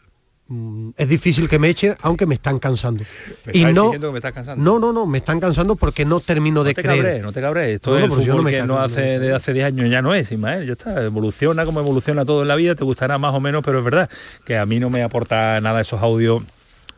Mm, 0.50 0.90
Es 0.98 1.08
difícil 1.08 1.48
que 1.48 1.60
me 1.60 1.70
echen, 1.70 1.96
aunque 2.02 2.26
me 2.26 2.34
están 2.36 2.58
cansando. 2.60 3.04
Me 3.46 3.52
y 3.58 3.62
no, 3.64 3.70
exigiendo 3.70 4.08
que 4.08 4.12
me 4.14 4.18
estás 4.18 4.32
cansando. 4.34 4.64
no, 4.64 4.80
no, 4.80 4.92
no, 4.92 5.06
me 5.06 5.20
están 5.20 5.40
cansando 5.40 5.76
porque 5.76 6.06
no 6.06 6.20
termino 6.20 6.64
de 6.64 6.72
No 6.72 6.76
te 6.76 6.82
creer. 6.82 7.22
no 7.22 7.32
te 7.32 7.40
cabres. 7.42 7.76
Esto 7.76 7.92
No, 7.92 7.98
es 7.98 8.10
no, 8.10 8.16
el 8.18 8.24
fútbol 8.26 8.50
que 8.50 8.64
no 8.64 8.80
hace 8.80 9.20
de 9.20 9.34
hace 9.34 9.54
10 9.54 9.66
años 9.68 9.90
ya 9.90 10.02
no 10.02 10.14
es, 10.14 10.32
Ismael, 10.32 10.66
ya 10.66 10.72
está. 10.74 11.04
Evoluciona 11.04 11.66
como 11.66 11.80
evoluciona 11.80 12.26
todo 12.26 12.42
en 12.42 12.48
la 12.48 12.56
vida, 12.56 12.74
te 12.76 12.84
gustará 12.84 13.18
más 13.18 13.34
o 13.34 13.40
menos, 13.40 13.64
pero 13.64 13.78
es 13.80 13.84
verdad 13.86 14.10
que 14.44 14.58
a 14.58 14.66
mí 14.66 14.80
no 14.80 14.90
me 14.90 15.04
aporta 15.04 15.62
nada 15.62 15.82
esos 15.82 16.02
audios 16.02 16.42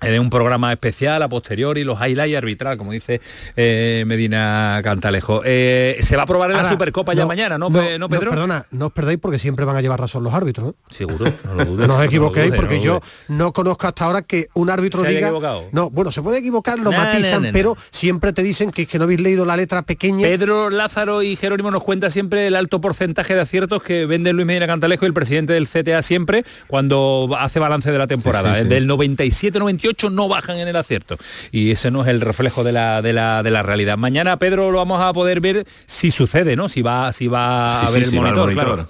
de 0.09 0.19
un 0.19 0.29
programa 0.29 0.71
especial 0.71 1.21
a 1.21 1.29
posteriori, 1.29 1.83
los 1.83 1.99
highlights 1.99 2.37
arbitral, 2.37 2.77
como 2.77 2.91
dice 2.91 3.21
eh, 3.55 4.03
Medina 4.07 4.81
Cantalejo. 4.83 5.41
Eh, 5.45 5.97
se 6.01 6.17
va 6.17 6.23
a 6.23 6.25
probar 6.25 6.51
en 6.51 6.57
la 6.57 6.69
Supercopa 6.69 7.13
ya 7.13 7.25
mañana, 7.25 7.57
¿no, 7.57 7.69
no, 7.69 8.09
Pedro? 8.09 8.31
perdona, 8.31 8.65
no 8.71 8.87
os 8.87 8.91
perdáis 8.91 9.19
porque 9.19 9.37
siempre 9.37 9.65
van 9.65 9.75
a 9.75 9.81
llevar 9.81 9.99
razón 9.99 10.23
los 10.23 10.33
árbitros. 10.33 10.71
¿eh? 10.71 10.73
Seguro, 10.89 11.31
no 11.45 11.53
lo 11.53 11.65
dudes. 11.65 11.87
No 11.91 11.97
os 11.97 12.05
equivoquéis 12.05 12.47
dudes, 12.47 12.59
porque 12.59 12.79
yo 12.79 13.01
no 13.27 13.51
conozco 13.51 13.87
hasta 13.87 14.05
ahora 14.05 14.21
que 14.21 14.47
un 14.53 14.69
árbitro 14.69 15.01
¿Se 15.01 15.09
diga 15.09 15.27
equivocado? 15.27 15.65
no 15.71 15.89
bueno 15.89 16.11
se 16.11 16.21
puede 16.21 16.37
equivocar 16.39 16.79
lo 16.79 16.91
matizan 16.91 17.49
pero 17.51 17.75
siempre 17.89 18.33
te 18.33 18.43
dicen 18.43 18.71
que 18.71 18.83
es 18.83 18.87
que 18.87 18.97
no 18.97 19.03
habéis 19.05 19.19
leído 19.19 19.45
la 19.45 19.57
letra 19.57 19.81
pequeña 19.81 20.27
Pedro 20.27 20.69
Lázaro 20.69 21.21
y 21.21 21.35
Jerónimo 21.35 21.71
nos 21.71 21.83
cuenta 21.83 22.09
siempre 22.09 22.47
el 22.47 22.55
alto 22.55 22.79
porcentaje 22.79 23.35
de 23.35 23.41
aciertos 23.41 23.83
que 23.83 24.05
vende 24.05 24.31
Luis 24.31 24.45
Medina 24.45 24.67
Cantalejo 24.67 25.05
y 25.05 25.07
el 25.07 25.13
presidente 25.13 25.53
del 25.53 25.67
CTA 25.67 26.01
siempre 26.01 26.45
cuando 26.67 27.29
hace 27.37 27.59
balance 27.59 27.91
de 27.91 27.97
la 27.97 28.07
temporada. 28.07 28.53
Sí, 28.53 28.61
sí, 28.61 28.63
sí. 28.63 28.69
Del 28.69 28.89
97-98 28.89 29.90
no 30.09 30.27
bajan 30.27 30.57
en 30.57 30.67
el 30.67 30.75
acierto. 30.75 31.17
Y 31.51 31.71
ese 31.71 31.91
no 31.91 32.01
es 32.03 32.07
el 32.07 32.21
reflejo 32.21 32.63
de 32.63 32.71
la, 32.71 33.01
de 33.01 33.13
la, 33.13 33.43
de 33.43 33.51
la 33.51 33.63
realidad. 33.63 33.97
Mañana, 33.97 34.37
Pedro, 34.37 34.71
lo 34.71 34.77
vamos 34.77 35.01
a 35.01 35.13
poder 35.13 35.39
ver 35.41 35.65
si 35.85 36.11
sucede, 36.11 36.55
¿no? 36.55 36.69
Si 36.69 36.81
va, 36.81 37.11
si 37.13 37.27
va 37.27 37.79
Sí, 37.81 37.85
a 37.87 37.89
ver 37.91 38.03
el 38.03 38.09
sí, 38.09 38.15
monitor. 38.15 38.53
claro. 38.53 38.89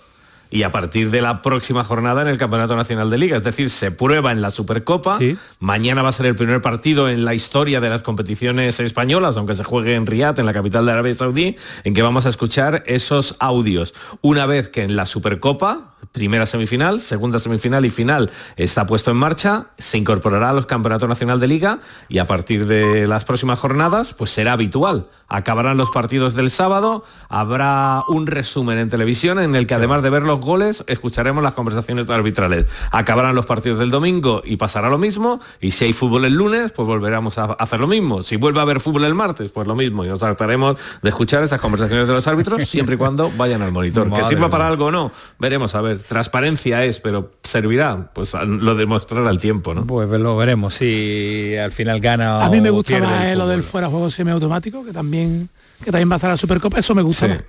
Y 0.52 0.64
a 0.64 0.72
partir 0.72 1.10
de 1.10 1.22
la 1.22 1.42
próxima 1.42 1.84
jornada 1.86 2.22
en 2.22 2.28
el 2.28 2.38
Campeonato 2.38 2.76
Nacional 2.76 3.10
de 3.10 3.18
Liga, 3.18 3.38
es 3.38 3.44
decir, 3.44 3.70
se 3.70 3.90
prueba 3.90 4.34
en 4.34 4.42
la 4.42 4.52
Supercopa. 4.52 5.18
Mañana 5.60 6.04
va 6.04 6.10
a 6.10 6.14
ser 6.14 6.26
el 6.26 6.36
primer 6.36 6.62
partido 6.62 7.08
en 7.10 7.24
la 7.24 7.34
historia 7.34 7.80
de 7.80 7.90
las 7.90 8.02
competiciones 8.02 8.80
españolas, 8.82 9.38
aunque 9.38 9.56
se 9.56 9.64
juegue 9.64 9.96
en 9.96 10.06
Riyadh, 10.06 10.40
en 10.40 10.46
la 10.46 10.54
capital 10.54 10.86
de 10.86 10.92
Arabia 10.92 11.16
Saudí, 11.16 11.56
en 11.86 11.94
que 11.94 12.02
vamos 12.02 12.26
a 12.26 12.30
escuchar 12.30 12.84
esos 12.86 13.38
audios. 13.40 13.94
Una 14.22 14.46
vez 14.46 14.70
que 14.70 14.84
en 14.84 14.98
la 14.98 15.06
Supercopa, 15.06 15.96
primera 16.12 16.46
semifinal, 16.46 17.00
segunda 17.00 17.40
semifinal 17.40 17.86
y 17.86 17.90
final 17.90 18.30
está 18.58 18.86
puesto 18.86 19.12
en 19.12 19.18
marcha, 19.18 19.68
se 19.78 19.98
incorporará 19.98 20.50
a 20.50 20.54
los 20.54 20.66
Campeonatos 20.66 21.08
Nacional 21.08 21.40
de 21.40 21.48
Liga 21.48 21.80
y 22.10 22.18
a 22.18 22.28
partir 22.28 22.66
de 22.66 23.08
las 23.08 23.24
próximas 23.24 23.60
jornadas, 23.60 24.14
pues 24.14 24.32
será 24.32 24.54
habitual. 24.54 25.08
Acabarán 25.30 25.78
los 25.78 25.92
partidos 25.92 26.36
del 26.36 26.52
sábado, 26.52 27.06
habrá 27.30 28.02
un 28.10 28.28
resumen 28.28 28.78
en 28.78 28.90
televisión 28.90 29.40
en 29.40 29.56
el 29.56 29.68
que 29.68 29.76
además 29.76 30.04
de 30.04 30.10
ver 30.10 30.24
los 30.42 30.46
goles, 30.48 30.84
escucharemos 30.88 31.44
las 31.44 31.54
conversaciones 31.54 32.10
arbitrales. 32.10 32.66
Acabarán 32.92 33.36
los 33.36 33.46
partidos 33.46 33.80
del 33.80 33.92
domingo 33.92 34.42
y 34.44 34.58
pasará 34.58 34.90
lo 34.90 34.98
mismo, 34.98 35.40
y 35.60 35.72
si 35.72 35.86
hay 35.86 35.94
fútbol 35.94 36.26
el 36.26 36.34
lunes, 36.34 36.72
pues 36.72 36.88
volveremos 36.88 37.38
a 37.38 37.46
hacer 37.54 37.80
lo 37.80 37.88
mismo. 37.88 38.24
Si 38.24 38.38
vuelve 38.38 38.60
a 38.60 38.64
haber 38.64 38.80
fútbol 38.80 39.06
el 39.06 39.14
martes, 39.14 39.52
pues 39.52 39.68
lo 39.68 39.76
mismo, 39.76 40.04
y 40.04 40.08
nos 40.08 40.20
trataremos 40.20 40.78
de 41.02 41.10
escuchar 41.10 41.44
esas 41.44 41.62
conversaciones 41.62 42.08
de 42.08 42.14
los 42.14 42.28
árbitros 42.28 42.68
siempre 42.68 42.96
y 42.96 42.98
cuando 42.98 43.32
vayan 43.38 43.62
al 43.62 43.72
monitor. 43.72 44.08
Madre 44.08 44.24
que 44.24 44.30
sirva 44.30 44.50
para 44.50 44.68
algo 44.68 44.86
o 44.86 44.92
no, 44.92 45.12
veremos, 45.40 45.76
a 45.76 45.82
ver, 45.82 46.02
transparencia 46.02 46.84
es, 46.84 47.00
pero 47.00 47.32
servirá, 47.44 48.10
pues 48.14 48.34
lo 48.34 48.76
demostrará 48.76 49.30
el 49.30 49.40
tiempo, 49.40 49.74
¿no? 49.74 49.86
Pues 49.86 50.10
lo 50.10 50.36
veremos 50.36 50.74
si 50.74 51.56
al 51.56 51.72
final 51.72 52.00
gana 52.00 52.44
A 52.44 52.50
mí 52.50 52.62
me 52.62 52.70
gusta 52.70 53.00
más 53.00 53.38
lo 53.38 53.48
del 53.48 53.64
fuera 53.64 53.88
juego 53.88 54.10
semiautomático, 54.10 54.84
que 54.84 54.92
también, 54.92 55.50
que 55.84 55.92
también 55.92 56.10
va 56.10 56.16
a 56.16 56.18
estar 56.18 56.32
la 56.32 56.38
Supercopa, 56.38 56.80
eso 56.80 56.96
me 56.96 57.02
gusta 57.02 57.28
más. 57.28 57.40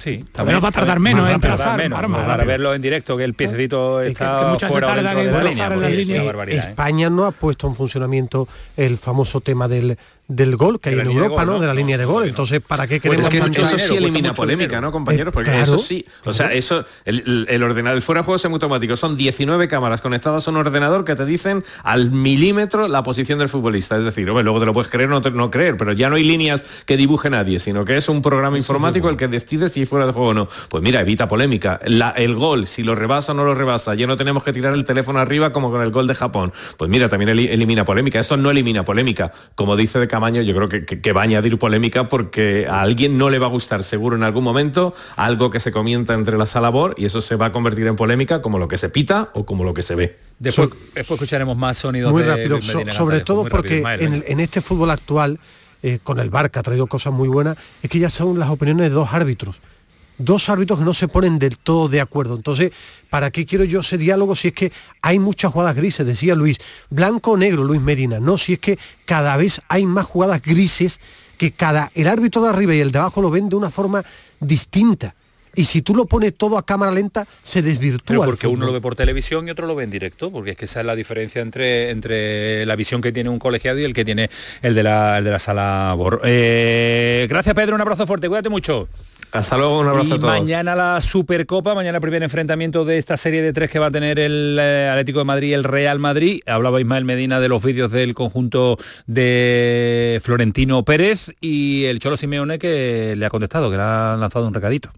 Sí, 0.00 0.24
Pero 0.32 0.62
va 0.62 0.68
a 0.68 0.72
tardar 0.72 0.98
menos 0.98 1.28
en 1.28 1.38
trazar, 1.40 1.78
arma, 1.92 2.24
para 2.24 2.44
verlo 2.44 2.74
en 2.74 2.80
directo, 2.80 3.18
que 3.18 3.24
el 3.24 3.34
piececito 3.34 4.00
está 4.00 4.56
que 4.58 4.66
fuera 4.66 4.94
de 4.94 5.02
la 5.02 5.12
en 5.12 5.30
la 5.80 5.88
es 5.90 5.94
línea. 5.94 6.22
barbaridad, 6.22 6.64
¿eh? 6.64 6.70
España 6.70 7.10
no 7.10 7.26
ha 7.26 7.32
puesto 7.32 7.66
en 7.66 7.74
funcionamiento 7.74 8.48
el 8.78 8.96
famoso 8.96 9.42
tema 9.42 9.68
del, 9.68 9.98
del 10.30 10.56
gol 10.56 10.80
que 10.80 10.90
hay 10.90 10.98
en 11.00 11.06
Europa, 11.08 11.44
gol, 11.44 11.46
¿no? 11.46 11.52
¿no? 11.54 11.60
De 11.60 11.66
la 11.66 11.74
línea 11.74 11.98
de 11.98 12.04
gol. 12.04 12.24
Entonces, 12.28 12.60
¿para 12.60 12.86
qué 12.86 13.00
Pues 13.00 13.02
queremos 13.02 13.24
es 13.26 13.30
que 13.30 13.38
eso, 13.60 13.66
eso 13.76 13.78
sí 13.78 13.96
elimina 13.96 14.32
polémica, 14.32 14.68
dinero. 14.68 14.80
¿no, 14.82 14.92
compañeros? 14.92 15.28
Eh, 15.28 15.32
Porque 15.32 15.50
claro, 15.50 15.62
eso 15.64 15.78
sí, 15.78 16.04
o 16.24 16.32
sea, 16.32 16.52
eso, 16.52 16.84
el, 17.04 17.62
ordenador, 17.62 17.96
el 17.96 18.02
fuera 18.02 18.20
de 18.20 18.24
juego 18.24 18.38
semiautomático, 18.38 18.96
son 18.96 19.16
19 19.16 19.68
cámaras 19.68 20.00
conectadas 20.00 20.46
a 20.46 20.50
un 20.50 20.56
ordenador 20.56 21.04
que 21.04 21.14
te 21.16 21.24
dicen 21.26 21.64
al 21.82 22.10
milímetro 22.10 22.88
la 22.88 23.02
posición 23.02 23.38
del 23.38 23.48
futbolista. 23.48 23.96
Es 23.98 24.04
decir, 24.04 24.28
hombre, 24.30 24.44
luego 24.44 24.60
te 24.60 24.66
lo 24.66 24.72
puedes 24.72 24.90
creer 24.90 25.08
o 25.10 25.12
no, 25.12 25.20
te- 25.20 25.30
no 25.32 25.50
creer, 25.50 25.76
pero 25.76 25.92
ya 25.92 26.08
no 26.08 26.16
hay 26.16 26.24
líneas 26.24 26.62
que 26.86 26.96
dibuje 26.96 27.28
nadie, 27.30 27.58
sino 27.58 27.84
que 27.84 27.96
es 27.96 28.08
un 28.08 28.22
programa 28.22 28.56
informático 28.56 29.08
el 29.08 29.16
que 29.16 29.28
decide 29.28 29.68
si 29.68 29.84
fuera 29.86 30.06
de 30.06 30.12
juego 30.12 30.28
o 30.28 30.34
no. 30.34 30.48
Pues 30.68 30.82
mira, 30.82 31.00
evita 31.00 31.26
polémica. 31.28 31.80
La- 31.84 32.10
el 32.10 32.34
gol, 32.36 32.66
si 32.66 32.82
lo 32.82 32.94
rebasa 32.94 33.32
o 33.32 33.34
no 33.34 33.44
lo 33.44 33.54
rebasa, 33.54 33.94
ya 33.94 34.06
no 34.06 34.16
tenemos 34.16 34.42
que 34.44 34.52
tirar 34.52 34.74
el 34.74 34.84
teléfono 34.84 35.18
arriba 35.18 35.50
como 35.52 35.70
con 35.70 35.82
el 35.82 35.90
gol 35.90 36.06
de 36.06 36.14
Japón. 36.14 36.52
Pues 36.76 36.90
mira, 36.90 37.08
también 37.08 37.30
eli- 37.30 37.48
elimina 37.48 37.84
polémica. 37.84 38.20
Esto 38.20 38.36
no 38.36 38.50
elimina 38.50 38.84
polémica. 38.84 39.32
Como 39.54 39.76
dice 39.76 39.98
de 39.98 40.08
Camaño, 40.20 40.42
yo 40.42 40.54
creo 40.54 40.68
que, 40.68 40.84
que- 40.84 41.00
que 41.00 41.12
va 41.14 41.22
a 41.22 41.24
añadir 41.24 41.58
polémica 41.58 42.06
porque 42.06 42.66
a 42.68 42.82
alguien 42.82 43.16
no 43.16 43.30
le 43.30 43.38
va 43.38 43.46
a 43.46 43.48
gustar 43.48 43.82
seguro 43.82 44.16
en 44.16 44.22
algún 44.22 44.44
momento 44.44 44.92
algo 45.16 45.50
que 45.50 45.60
se 45.60 45.72
comienza 45.72 46.12
entre 46.12 46.36
la 46.36 46.44
sala 46.44 46.68
BOR 46.68 46.94
y 46.98 47.06
eso 47.06 47.22
se 47.22 47.36
va 47.36 47.46
a 47.46 47.52
convertir 47.52 47.86
en 47.86 47.96
polémica 47.96 48.42
como 48.42 48.58
lo 48.58 48.68
que 48.68 48.76
se 48.76 48.90
pita 48.90 49.30
o 49.32 49.46
como 49.46 49.64
lo 49.64 49.72
que 49.72 49.80
se 49.80 49.94
ve. 49.94 50.18
Después, 50.38 50.68
después 50.94 51.12
escucharemos 51.18 51.56
más 51.56 51.78
sonidos 51.78 52.12
Muy 52.12 52.22
de 52.22 52.28
rápido, 52.28 52.60
so- 52.60 52.72
sobre 52.72 52.84
Cantalejo, 52.84 53.24
todo 53.24 53.40
muy 53.42 53.50
porque 53.50 53.82
en, 54.26 54.40
este 54.40 54.60
fútbol 54.60 54.90
actual, 54.90 55.40
eh, 55.82 56.00
con 56.02 56.20
el 56.20 56.28
Bar 56.28 56.50
que 56.50 56.58
ha 56.58 56.62
traído 56.62 56.86
cosas 56.86 57.14
muy 57.14 57.28
buenas, 57.28 57.56
es 57.82 57.88
que 57.88 57.98
ya 57.98 58.10
son 58.10 58.38
las 58.38 58.50
opiniones 58.50 58.90
de 58.90 58.94
dos 58.94 59.08
árbitros. 59.12 59.60
Dos 60.20 60.48
árbitros 60.48 60.78
que 60.78 60.84
no 60.84 60.94
se 60.94 61.08
ponen 61.08 61.38
del 61.38 61.56
todo 61.56 61.88
de 61.88 62.00
acuerdo. 62.00 62.36
Entonces, 62.36 62.72
¿para 63.08 63.30
qué 63.30 63.46
quiero 63.46 63.64
yo 63.64 63.80
ese 63.80 63.98
diálogo 63.98 64.36
si 64.36 64.48
es 64.48 64.54
que 64.54 64.72
hay 65.02 65.18
muchas 65.18 65.52
jugadas 65.52 65.76
grises? 65.76 66.06
Decía 66.06 66.34
Luis, 66.34 66.58
blanco 66.90 67.32
o 67.32 67.36
negro, 67.36 67.64
Luis 67.64 67.80
Medina. 67.80 68.20
No, 68.20 68.38
si 68.38 68.54
es 68.54 68.58
que 68.58 68.78
cada 69.06 69.36
vez 69.36 69.60
hay 69.68 69.86
más 69.86 70.06
jugadas 70.06 70.42
grises 70.42 71.00
que 71.38 71.52
cada 71.52 71.90
el 71.94 72.06
árbitro 72.06 72.42
de 72.42 72.50
arriba 72.50 72.74
y 72.74 72.80
el 72.80 72.92
de 72.92 72.98
abajo 72.98 73.22
lo 73.22 73.30
ven 73.30 73.48
de 73.48 73.56
una 73.56 73.70
forma 73.70 74.04
distinta. 74.40 75.14
Y 75.54 75.64
si 75.64 75.82
tú 75.82 75.94
lo 75.94 76.06
pones 76.06 76.34
todo 76.36 76.56
a 76.58 76.64
cámara 76.64 76.92
lenta, 76.92 77.26
se 77.42 77.62
desvirtúa. 77.62 78.04
Pero 78.06 78.24
porque 78.24 78.46
uno 78.46 78.66
lo 78.66 78.72
ve 78.72 78.80
por 78.80 78.94
televisión 78.94 79.48
y 79.48 79.50
otro 79.50 79.66
lo 79.66 79.74
ve 79.74 79.84
en 79.84 79.90
directo, 79.90 80.30
porque 80.30 80.52
es 80.52 80.56
que 80.56 80.66
esa 80.66 80.80
es 80.80 80.86
la 80.86 80.94
diferencia 80.94 81.42
entre, 81.42 81.90
entre 81.90 82.64
la 82.66 82.76
visión 82.76 83.00
que 83.00 83.10
tiene 83.10 83.30
un 83.30 83.38
colegiado 83.38 83.78
y 83.78 83.84
el 83.84 83.92
que 83.92 84.04
tiene 84.04 84.30
el 84.62 84.74
de 84.74 84.82
la, 84.82 85.18
el 85.18 85.24
de 85.24 85.30
la 85.30 85.38
sala. 85.38 85.96
Eh, 86.24 87.26
gracias 87.28 87.54
Pedro, 87.54 87.74
un 87.74 87.80
abrazo 87.80 88.06
fuerte, 88.06 88.28
cuídate 88.28 88.48
mucho. 88.48 88.88
Hasta 89.32 89.56
luego, 89.56 89.78
un 89.78 89.86
abrazo 89.86 90.08
y 90.08 90.12
a 90.12 90.20
todos. 90.20 90.32
mañana 90.32 90.74
la 90.74 91.00
Supercopa, 91.00 91.74
mañana 91.74 91.98
el 91.98 92.02
primer 92.02 92.22
enfrentamiento 92.22 92.84
de 92.84 92.98
esta 92.98 93.16
serie 93.16 93.42
de 93.42 93.52
tres 93.52 93.70
que 93.70 93.78
va 93.78 93.86
a 93.86 93.90
tener 93.90 94.18
el 94.18 94.58
eh, 94.60 94.88
Atlético 94.90 95.20
de 95.20 95.24
Madrid 95.24 95.48
y 95.50 95.52
el 95.52 95.64
Real 95.64 96.00
Madrid. 96.00 96.40
Hablaba 96.46 96.80
Ismael 96.80 97.04
Medina 97.04 97.38
de 97.38 97.48
los 97.48 97.64
vídeos 97.64 97.92
del 97.92 98.14
conjunto 98.14 98.76
de 99.06 100.20
Florentino 100.24 100.84
Pérez 100.84 101.32
y 101.40 101.84
el 101.84 102.00
Cholo 102.00 102.16
Simeone 102.16 102.58
que 102.58 103.14
le 103.16 103.24
ha 103.24 103.30
contestado, 103.30 103.70
que 103.70 103.76
le 103.76 103.82
ha 103.82 104.16
lanzado 104.18 104.48
un 104.48 104.54
recadito. 104.54 104.90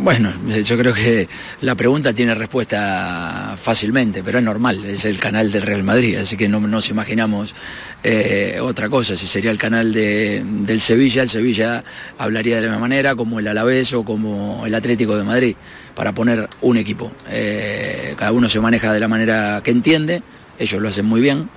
Bueno, 0.00 0.32
eh, 0.48 0.62
yo 0.62 0.78
creo 0.78 0.94
que 0.94 1.28
la 1.62 1.74
pregunta 1.74 2.12
tiene 2.12 2.32
respuesta 2.32 3.56
fácilmente, 3.60 4.22
pero 4.22 4.38
es 4.38 4.44
normal, 4.44 4.84
es 4.84 5.04
el 5.04 5.18
canal 5.18 5.50
del 5.50 5.62
Real 5.62 5.82
Madrid, 5.82 6.16
así 6.18 6.36
que 6.36 6.48
no 6.48 6.60
nos 6.60 6.88
imaginamos 6.88 7.52
eh, 8.04 8.60
otra 8.62 8.88
cosa. 8.88 9.16
Si 9.16 9.26
sería 9.26 9.50
el 9.50 9.58
canal 9.58 9.92
de- 9.92 10.44
del 10.44 10.80
Sevilla, 10.80 11.22
el 11.22 11.28
Sevilla 11.28 11.82
hablaría 12.16 12.56
de 12.56 12.62
la 12.62 12.68
misma 12.68 12.82
manera 12.82 13.16
como 13.16 13.40
el 13.40 13.48
Alavés 13.48 13.92
o 13.92 14.04
como 14.04 14.64
el 14.64 14.74
Atlético 14.76 15.16
de 15.16 15.24
Madrid, 15.24 15.56
para 15.96 16.12
poner 16.12 16.48
un 16.60 16.76
equipo. 16.76 17.10
Eh, 17.28 18.14
cada 18.16 18.30
uno 18.30 18.48
se 18.48 18.60
maneja 18.60 18.92
de 18.92 19.00
la 19.00 19.08
manera 19.08 19.60
que 19.64 19.72
entiende, 19.72 20.22
ellos 20.60 20.80
lo 20.80 20.88
hacen 20.90 21.06
muy 21.06 21.20
bien. 21.20 21.48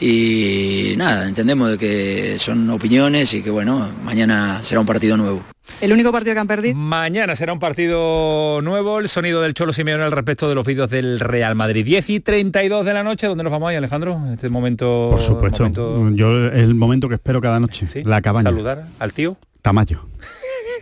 Y 0.00 0.94
nada, 0.96 1.26
entendemos 1.28 1.70
de 1.70 1.78
que 1.78 2.38
son 2.38 2.68
opiniones 2.70 3.32
y 3.34 3.42
que 3.42 3.50
bueno, 3.50 3.88
mañana 4.04 4.60
será 4.62 4.80
un 4.80 4.86
partido 4.86 5.16
nuevo. 5.16 5.42
El 5.80 5.92
único 5.92 6.12
partido 6.12 6.34
que 6.34 6.40
han 6.40 6.46
perdido. 6.46 6.76
Mañana 6.76 7.34
será 7.36 7.52
un 7.52 7.58
partido 7.58 8.60
nuevo, 8.62 8.98
el 8.98 9.08
sonido 9.08 9.40
del 9.40 9.54
Cholo 9.54 9.72
Simeone 9.72 10.02
al 10.02 10.12
respecto 10.12 10.48
de 10.48 10.54
los 10.54 10.66
vídeos 10.66 10.90
del 10.90 11.20
Real 11.20 11.54
Madrid. 11.54 11.84
10 11.84 12.10
y 12.10 12.20
32 12.20 12.84
de 12.84 12.92
la 12.94 13.02
noche, 13.02 13.26
¿dónde 13.26 13.44
nos 13.44 13.50
vamos 13.52 13.70
ahí, 13.70 13.76
Alejandro? 13.76 14.20
En 14.26 14.34
este 14.34 14.48
momento. 14.48 15.08
Por 15.12 15.20
supuesto. 15.20 15.62
momento- 15.90 16.10
Yo 16.16 16.48
es 16.48 16.62
el 16.62 16.74
momento 16.74 17.08
que 17.08 17.14
espero 17.14 17.40
cada 17.40 17.60
noche. 17.60 17.86
La 18.04 18.20
cabaña. 18.20 18.50
Saludar 18.50 18.86
al 18.98 19.12
tío. 19.12 19.36
Tamayo. 19.62 20.06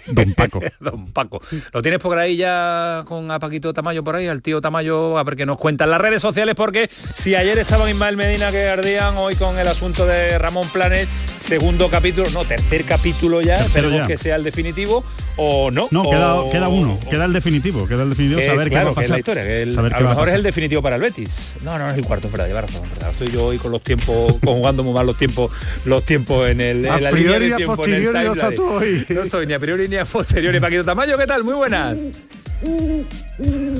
Don 0.07 0.33
Paco. 0.35 0.61
Don 0.81 1.07
Paco. 1.13 1.41
¿Lo 1.73 1.83
tienes 1.83 2.01
por 2.01 2.19
ahí 2.19 2.37
ya 2.37 3.05
con 3.07 3.31
a 3.31 3.39
Paquito 3.39 3.73
Tamayo 3.73 4.03
por 4.05 4.17
ahí, 4.17 4.27
al 4.29 4.43
tío 4.43 4.61
Tamayo, 4.61 5.19
a 5.19 5.25
ver 5.25 5.37
qué 5.37 5.47
nos 5.47 5.59
cuentan 5.59 5.91
las 5.91 6.01
redes 6.01 6.21
sociales? 6.23 6.55
Porque 6.55 6.91
si 7.15 7.35
ayer 7.35 7.59
estaba 7.59 7.89
Ismael 7.91 8.17
Medina 8.17 8.51
que 8.51 8.69
ardían, 8.69 9.17
hoy 9.17 9.35
con 9.37 9.59
el 9.59 9.69
asunto 9.69 10.07
de 10.07 10.39
Ramón 10.39 10.67
Planes, 10.73 11.09
segundo 11.37 11.89
capítulo, 11.89 12.31
no, 12.31 12.45
tercer 12.45 12.85
capítulo 12.85 13.41
ya, 13.41 13.57
esperemos 13.57 14.07
que 14.07 14.19
sea 14.19 14.37
el 14.37 14.45
definitivo 14.45 15.05
o 15.37 15.71
no. 15.71 15.89
No, 15.91 16.03
o- 16.03 16.11
queda, 16.11 16.51
queda 16.51 16.69
uno, 16.69 16.99
queda 17.09 17.25
el 17.25 17.33
definitivo, 17.33 17.87
queda 17.89 18.03
el 18.03 18.11
definitivo, 18.11 18.41
que, 18.41 18.47
saber 18.47 18.69
claro, 18.69 18.91
qué 18.91 18.91
va 18.91 18.91
a 18.91 18.95
que 18.95 19.01
es 19.01 19.07
pasar. 19.07 19.11
la 19.11 19.19
historia, 19.19 19.43
que 19.45 19.63
el- 19.63 19.75
Saber 19.75 19.95
a 19.95 19.97
qué 19.99 20.03
lo 20.05 20.09
mejor 20.11 20.29
es 20.29 20.35
el 20.35 20.43
definitivo 20.43 20.83
para 20.83 20.97
el 20.97 21.03
Betis. 21.03 21.55
No, 21.63 21.79
no, 21.79 21.89
es 21.91 21.97
el 21.97 22.05
cuarto, 22.05 22.29
verdad, 22.31 22.47
lleva 22.49 22.61
razón, 22.63 22.83
verdad. 22.89 23.11
Estoy 23.11 23.29
yo 23.31 23.45
hoy 23.47 23.59
con 23.59 23.71
los 23.73 23.83
tiempos, 23.83 24.37
conjugando 24.45 24.83
muy 24.83 24.93
mal 24.93 25.07
los 25.07 25.17
tiempos, 25.17 25.51
los 25.85 26.05
tiempos 26.05 26.51
en 26.51 26.61
el 26.61 26.87
A 26.91 26.97
en 26.99 27.05
la 27.05 27.11
priori 27.11 27.39
línea 27.39 27.41
de 27.41 27.49
y 27.49 27.53
a 27.53 27.57
tiempo, 27.57 27.85
en 27.87 27.95
el 27.95 28.03
posteriori 28.05 28.25
no 28.27 28.33
está 28.35 28.51
tú 28.53 28.65
hoy. 28.69 29.07
No 29.11 29.23
estoy 29.23 29.47
ni 29.47 29.55
a 29.55 29.59
priori 29.59 29.89
ni 29.93 29.99
a 29.99 30.05
posteriori. 30.07 30.59
Paquito 30.59 30.85
Tamayo, 30.85 31.19
¿qué 31.19 31.27
tal? 31.27 31.45
Muy 31.45 31.53
buenas. 31.55 31.99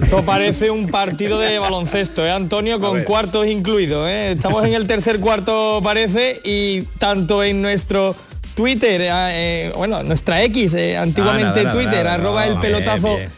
Esto 0.03 0.23
parece 0.27 0.71
un 0.71 0.89
partido 0.89 1.39
de 1.39 1.59
baloncesto, 1.59 2.23
¿eh, 2.25 2.31
Antonio? 2.31 2.79
Con 2.81 3.03
cuartos 3.05 3.47
incluidos, 3.47 4.11
¿eh? 4.11 4.33
Estamos 4.33 4.67
en 4.67 4.75
el 4.75 4.87
tercer 4.87 5.21
cuarto, 5.21 5.81
parece, 5.83 6.43
y 6.45 6.83
tanto 6.99 7.43
en 7.43 7.63
nuestro 7.63 8.15
Twitter, 8.55 9.01
eh, 9.01 9.09
eh, 9.11 9.73
bueno, 9.75 10.03
nuestra 10.03 10.43
X, 10.45 10.75
eh, 10.75 10.99
antiguamente 10.99 11.61
Ah, 11.61 11.65
nada, 11.65 11.75
Twitter, 11.75 12.05
nada, 12.05 12.15
arroba 12.15 12.45
no, 12.45 12.53
el 12.53 12.59
pelotazo 12.61 13.17
bien, 13.17 13.31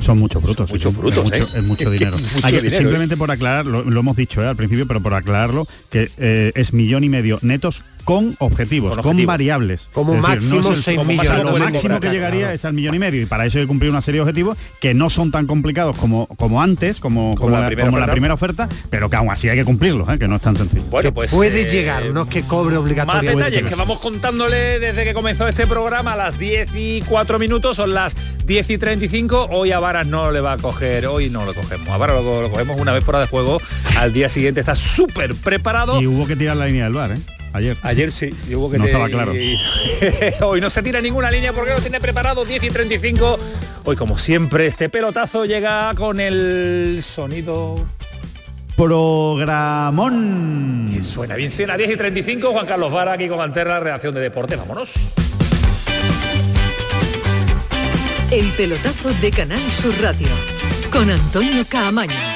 Son 0.01 0.19
muchos 0.19 0.43
brutos. 0.43 0.71
muchos 0.71 0.93
sí, 0.95 0.99
brutos, 1.01 1.19
Es 1.19 1.25
mucho, 1.25 1.37
¿eh? 1.57 1.59
es 1.59 1.65
mucho 1.65 1.91
dinero. 1.91 2.17
Mucho 2.19 2.47
Hay 2.47 2.53
que- 2.55 2.61
dinero, 2.63 2.79
simplemente 2.79 3.17
por 3.17 3.31
aclarar, 3.31 3.67
lo, 3.67 3.83
lo 3.83 4.01
hemos 4.01 4.17
dicho 4.17 4.43
eh, 4.43 4.47
al 4.47 4.57
principio, 4.57 4.87
pero 4.87 5.03
por 5.03 5.13
aclararlo, 5.15 5.67
que 5.91 6.11
eh, 6.19 6.53
es 6.55 6.73
millón 6.73 7.05
y 7.05 7.09
medio 7.11 7.39
netos 7.43 7.83
con 8.07 8.37
objetivos, 8.39 8.97
Con 8.99 9.27
variables. 9.27 9.89
Como 9.93 10.15
máximo 10.15 10.61
es 10.61 10.67
el- 10.79 10.83
seis 10.83 10.97
como 10.97 11.11
millones. 11.11 11.33
máximo- 11.33 11.51
Lo 11.59 11.65
máximo 11.65 12.01
que 12.01 12.09
llegaría 12.11 12.41
claro. 12.43 12.55
es 12.55 12.65
al 12.65 12.73
millón 12.73 12.95
y 12.95 12.99
medio 13.01 13.21
y 13.21 13.27
para 13.27 13.45
eso 13.47 13.59
hay 13.59 13.65
que 13.65 13.69
cumplir 13.69 13.91
una 13.91 14.01
serie 14.01 14.19
de 14.19 14.23
objetivos 14.23 14.57
que 14.81 14.95
no 14.95 15.11
son 15.11 15.33
tan 15.33 15.49
complicados 15.49 15.97
como, 15.99 16.29
como 16.37 16.63
antes, 16.63 17.01
como, 17.01 17.35
como, 17.35 17.51
la 17.51 17.63
la, 17.63 17.67
primera 17.67 17.87
como 17.89 17.99
la 17.99 18.05
oferta. 18.05 18.13
primera 18.13 18.35
oferta, 18.35 18.69
pero 18.91 19.11
que 19.11 19.17
aún 19.17 19.29
así 19.31 19.49
hay 19.49 19.59
que 19.59 19.65
cumplirlos, 19.65 20.09
eh, 20.09 20.21
que 20.21 20.29
no 20.29 20.37
es 20.37 20.43
tan 20.43 20.57
sencillo. 20.57 20.85
Bueno, 20.85 21.13
pues 21.13 21.33
Puede 21.35 21.63
eh, 21.63 21.69
llegar, 21.69 22.05
no 22.07 22.23
es 22.23 22.29
que 22.29 22.43
cobre 22.43 22.77
Más 22.77 22.83
obligatoriamente. 22.85 23.37
detalles 23.45 23.65
que 23.69 23.75
vamos 23.75 23.99
contándole 23.99 24.79
desde 24.79 25.03
que 25.03 25.13
comenzó 25.13 25.49
este 25.49 25.67
programa 25.67 26.13
a 26.13 26.17
las 26.17 26.39
10 26.39 26.69
y 26.77 27.01
4 27.09 27.41
minutos, 27.41 27.77
son 27.77 27.93
las 27.93 28.17
10 28.47 28.71
y 28.71 28.79
35. 28.79 29.49
Hoy 29.51 29.73
a 29.73 29.81
Varas 29.81 30.07
no 30.07 30.31
le 30.31 30.41
va 30.41 30.53
a 30.53 30.59
coger, 30.59 31.09
hoy 31.09 31.29
no 31.29 31.45
lo 31.45 31.53
cogemos. 31.55 31.89
A 31.89 31.97
Varas 31.97 32.23
lo, 32.23 32.43
lo 32.43 32.51
cogemos 32.53 32.81
una 32.81 32.93
vez 32.93 33.03
fuera 33.05 33.19
de 33.19 33.27
juego. 33.27 33.61
Al 33.99 34.13
día 34.13 34.29
siguiente 34.29 34.61
está 34.61 34.77
súper 34.77 35.35
preparado. 35.35 36.01
Y 36.01 36.07
hubo 36.07 36.25
que 36.25 36.37
tirar 36.37 36.57
la 36.57 36.67
línea 36.67 36.85
del 36.85 36.93
bar, 36.93 37.11
¿eh? 37.11 37.19
Ayer. 37.57 37.79
Ayer 37.83 38.13
sí, 38.13 38.31
hubo 38.55 38.71
que 38.71 38.79
No 38.79 38.85
te- 38.85 38.91
estaba 38.91 39.09
claro. 39.09 39.33
Hoy 40.43 40.61
no 40.61 40.71
se 40.71 40.83
tira 40.83 41.01
ninguna 41.01 41.31
línea 41.31 41.53
porque 41.53 41.73
lo 41.73 41.81
tiene 41.81 42.01
preparado 42.01 42.45
10 42.45 42.63
y 42.65 42.71
35. 42.71 43.39
Hoy 43.85 43.97
como 43.97 44.19
siempre 44.19 44.67
este 44.67 44.89
pelotazo 44.89 45.45
llega 45.45 45.93
con 45.95 46.21
el 46.21 47.01
sonido 47.03 47.85
Programón. 48.77 50.87
Bien 50.91 51.05
suena, 51.05 51.35
bien 51.37 51.51
suena 51.51 51.77
10 51.77 51.91
y 51.93 51.97
35. 51.97 52.53
Juan 52.53 52.67
Carlos 52.67 52.93
Vara 52.93 53.13
aquí 53.15 53.29
con 53.29 53.41
Anterra, 53.41 53.81
reacción 53.81 54.15
de 54.15 54.21
deporte. 54.21 54.57
Vámonos. 54.57 54.93
El 58.31 58.51
pelotazo 58.53 59.13
de 59.15 59.31
Canal 59.31 59.61
Sur 59.73 59.95
Radio 60.01 60.29
con 60.91 61.09
Antonio 61.11 61.65
Caamaño. 61.69 62.36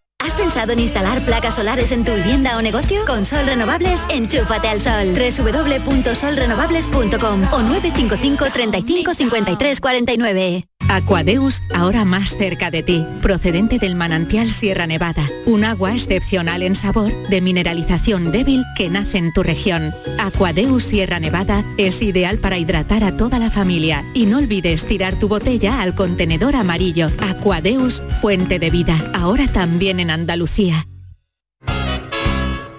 ¿Has 0.23 0.35
pensado 0.35 0.73
en 0.73 0.79
instalar 0.79 1.25
placas 1.25 1.55
solares 1.55 1.91
en 1.91 2.05
tu 2.05 2.13
vivienda 2.13 2.55
o 2.55 2.61
negocio? 2.61 3.03
Con 3.07 3.25
Sol 3.25 3.47
Renovables, 3.47 4.05
enchúfate 4.09 4.67
al 4.67 4.79
sol. 4.79 5.15
www.solrenovables.com 5.15 7.41
o 7.51 7.63
955 7.63 8.51
35 8.51 9.15
53 9.15 9.81
49. 9.81 10.63
Aquadeus, 10.91 11.63
ahora 11.73 12.03
más 12.03 12.35
cerca 12.37 12.69
de 12.69 12.83
ti, 12.83 13.07
procedente 13.21 13.79
del 13.79 13.95
manantial 13.95 14.51
Sierra 14.51 14.87
Nevada, 14.87 15.23
un 15.45 15.63
agua 15.63 15.93
excepcional 15.93 16.63
en 16.63 16.75
sabor, 16.75 17.13
de 17.29 17.39
mineralización 17.39 18.33
débil 18.33 18.65
que 18.75 18.89
nace 18.89 19.17
en 19.17 19.31
tu 19.31 19.41
región. 19.41 19.93
Aquadeus 20.19 20.83
Sierra 20.83 21.21
Nevada 21.21 21.63
es 21.77 22.01
ideal 22.01 22.39
para 22.39 22.57
hidratar 22.57 23.05
a 23.05 23.15
toda 23.15 23.39
la 23.39 23.49
familia 23.49 24.03
y 24.13 24.25
no 24.25 24.39
olvides 24.39 24.85
tirar 24.85 25.17
tu 25.17 25.29
botella 25.29 25.81
al 25.81 25.95
contenedor 25.95 26.57
amarillo. 26.57 27.07
Aquadeus, 27.19 28.03
fuente 28.19 28.59
de 28.59 28.69
vida, 28.69 28.97
ahora 29.13 29.47
también 29.47 30.01
en 30.01 30.10
Andalucía. 30.11 30.85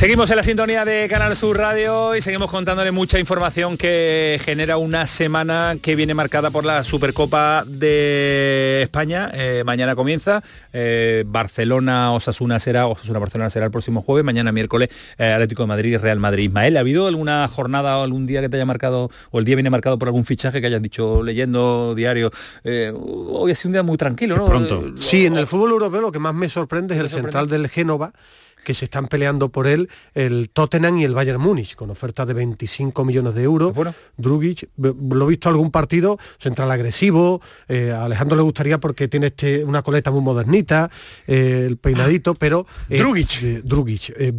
Seguimos 0.00 0.30
en 0.30 0.38
la 0.38 0.42
sintonía 0.42 0.86
de 0.86 1.08
Canal 1.10 1.36
Sur 1.36 1.58
Radio 1.58 2.16
y 2.16 2.22
seguimos 2.22 2.50
contándole 2.50 2.90
mucha 2.90 3.18
información 3.18 3.76
que 3.76 4.40
genera 4.42 4.78
una 4.78 5.04
semana 5.04 5.76
que 5.82 5.94
viene 5.94 6.14
marcada 6.14 6.50
por 6.50 6.64
la 6.64 6.82
Supercopa 6.84 7.64
de 7.66 8.80
España. 8.80 9.30
Eh, 9.34 9.62
mañana 9.66 9.94
comienza. 9.94 10.42
Eh, 10.72 11.24
Barcelona 11.26 12.12
Osasuna 12.12 12.58
será 12.60 12.86
Osasuna 12.86 13.18
Barcelona 13.18 13.50
será 13.50 13.66
el 13.66 13.72
próximo 13.72 14.00
jueves. 14.00 14.24
Mañana 14.24 14.52
miércoles 14.52 14.88
eh, 15.18 15.34
Atlético 15.34 15.64
de 15.64 15.66
Madrid 15.66 15.92
y 15.92 15.96
Real 15.98 16.18
Madrid. 16.18 16.44
Ismael, 16.44 16.78
¿ha 16.78 16.80
habido 16.80 17.06
alguna 17.06 17.46
jornada 17.48 17.98
o 17.98 18.02
algún 18.02 18.26
día 18.26 18.40
que 18.40 18.48
te 18.48 18.56
haya 18.56 18.64
marcado 18.64 19.10
o 19.30 19.38
el 19.38 19.44
día 19.44 19.56
viene 19.56 19.68
marcado 19.68 19.98
por 19.98 20.08
algún 20.08 20.24
fichaje 20.24 20.62
que 20.62 20.66
hayas 20.68 20.80
dicho 20.80 21.22
leyendo 21.22 21.94
diario? 21.94 22.30
Eh, 22.64 22.90
hoy 22.96 23.52
ha 23.52 23.54
sido 23.54 23.68
un 23.68 23.72
día 23.74 23.82
muy 23.82 23.98
tranquilo, 23.98 24.38
¿no? 24.38 24.46
Pronto. 24.46 24.92
Sí, 24.94 25.26
en 25.26 25.36
el 25.36 25.46
fútbol 25.46 25.72
europeo 25.72 26.00
lo 26.00 26.10
que 26.10 26.20
más 26.20 26.32
me 26.32 26.48
sorprende 26.48 26.94
es 26.94 27.00
el 27.02 27.10
sorprende? 27.10 27.32
central 27.32 27.48
del 27.48 27.68
Génova 27.68 28.14
que 28.64 28.74
se 28.74 28.84
están 28.84 29.06
peleando 29.08 29.48
por 29.48 29.66
él 29.66 29.88
el 30.14 30.50
Tottenham 30.50 30.98
y 30.98 31.04
el 31.04 31.14
Bayern 31.14 31.40
Múnich, 31.40 31.74
con 31.74 31.90
ofertas 31.90 32.26
de 32.26 32.34
25 32.34 33.04
millones 33.04 33.34
de 33.34 33.42
euros. 33.42 33.72
Drugic, 34.16 34.68
b- 34.76 34.94
lo 35.14 35.24
he 35.26 35.28
visto 35.28 35.48
algún 35.48 35.70
partido, 35.70 36.18
central 36.38 36.70
agresivo, 36.70 37.40
eh, 37.68 37.90
a 37.90 38.04
Alejandro 38.04 38.36
le 38.36 38.42
gustaría 38.42 38.78
porque 38.78 39.08
tiene 39.08 39.28
este, 39.28 39.64
una 39.64 39.82
coleta 39.82 40.10
muy 40.10 40.20
modernita, 40.20 40.90
eh, 41.26 41.64
el 41.66 41.76
peinadito, 41.76 42.34
pero... 42.34 42.66
eh, 42.88 42.98
Drugic. 42.98 43.42
eh, 43.42 43.60
Drugic, 43.64 44.12
eh, 44.16 44.32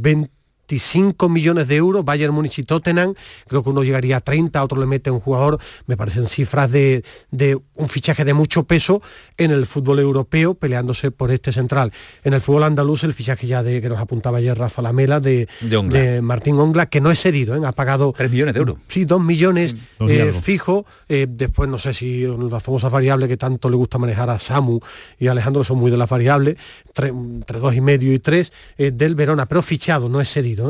25 0.82 1.28
millones 1.30 1.68
de 1.68 1.76
euros, 1.76 2.06
Bayern 2.06 2.34
Múnich 2.34 2.60
y 2.60 2.64
Tottenham, 2.64 3.14
creo 3.48 3.62
que 3.64 3.70
uno 3.70 3.84
llegaría 3.84 4.18
a 4.18 4.22
30, 4.22 4.64
otro 4.64 4.80
le 4.80 4.86
mete 4.86 5.12
un 5.12 5.20
jugador, 5.20 5.60
me 5.86 5.98
parecen 5.98 6.28
cifras 6.28 6.72
de, 6.72 7.04
de 7.30 7.60
un 7.76 7.90
fichaje 7.90 8.24
de 8.24 8.34
mucho 8.34 8.64
peso 8.64 9.02
en 9.38 9.52
el 9.52 9.66
fútbol 9.66 10.00
europeo, 10.00 10.54
peleándose 10.54 11.12
por 11.12 11.30
este 11.32 11.52
central. 11.52 11.92
En 12.24 12.34
el 12.34 12.40
fútbol 12.42 12.64
andaluz, 12.64 13.04
el 13.04 13.14
fichaje 13.14 13.48
ya 13.48 13.64
de 13.64 13.82
que 13.82 13.90
nos 13.90 14.00
apuntaba 14.00 14.38
ayer 14.38 14.58
Rafa 14.58 14.82
Lamela 14.82 15.20
de, 15.20 15.48
De 15.60 15.78
Ongla. 15.78 16.22
Martín 16.22 16.58
Ongla, 16.60 16.86
que 16.86 17.02
no 17.02 17.12
es 17.12 17.20
cedido, 17.20 17.56
¿eh? 17.56 17.62
ha 17.66 17.72
pagado 17.74 18.14
3 18.16 18.32
millones 18.32 18.54
de 18.54 18.60
euros. 18.60 18.78
Sí, 18.88 19.04
2 19.06 19.22
millones 19.22 19.76
y 20.00 20.12
eh, 20.12 20.34
fijo. 20.34 20.86
eh, 21.10 21.28
después 21.30 21.70
no 21.70 21.80
sé 21.80 21.94
si 21.94 22.26
las 22.50 22.64
famosas 22.64 22.92
variables 22.92 23.28
que 23.28 23.38
tanto 23.38 23.70
le 23.70 23.76
gusta 23.76 23.98
manejar 23.98 24.30
a 24.30 24.40
Samu 24.40 24.80
y 25.20 25.28
a 25.28 25.32
Alejandro 25.32 25.64
son 25.64 25.80
muy 25.80 25.92
de 25.92 25.98
las 25.98 26.10
variables, 26.10 26.56
tre- 26.96 27.10
entre 27.10 27.60
dos 27.60 27.76
y 27.76 27.82
medio 27.82 28.14
y 28.14 28.20
tres 28.20 28.52
eh, 28.78 28.92
del 28.92 29.16
Verona, 29.16 29.46
pero 29.48 29.62
fichado, 29.62 30.08
no 30.10 30.22
es 30.22 30.30
cedido. 30.32 30.61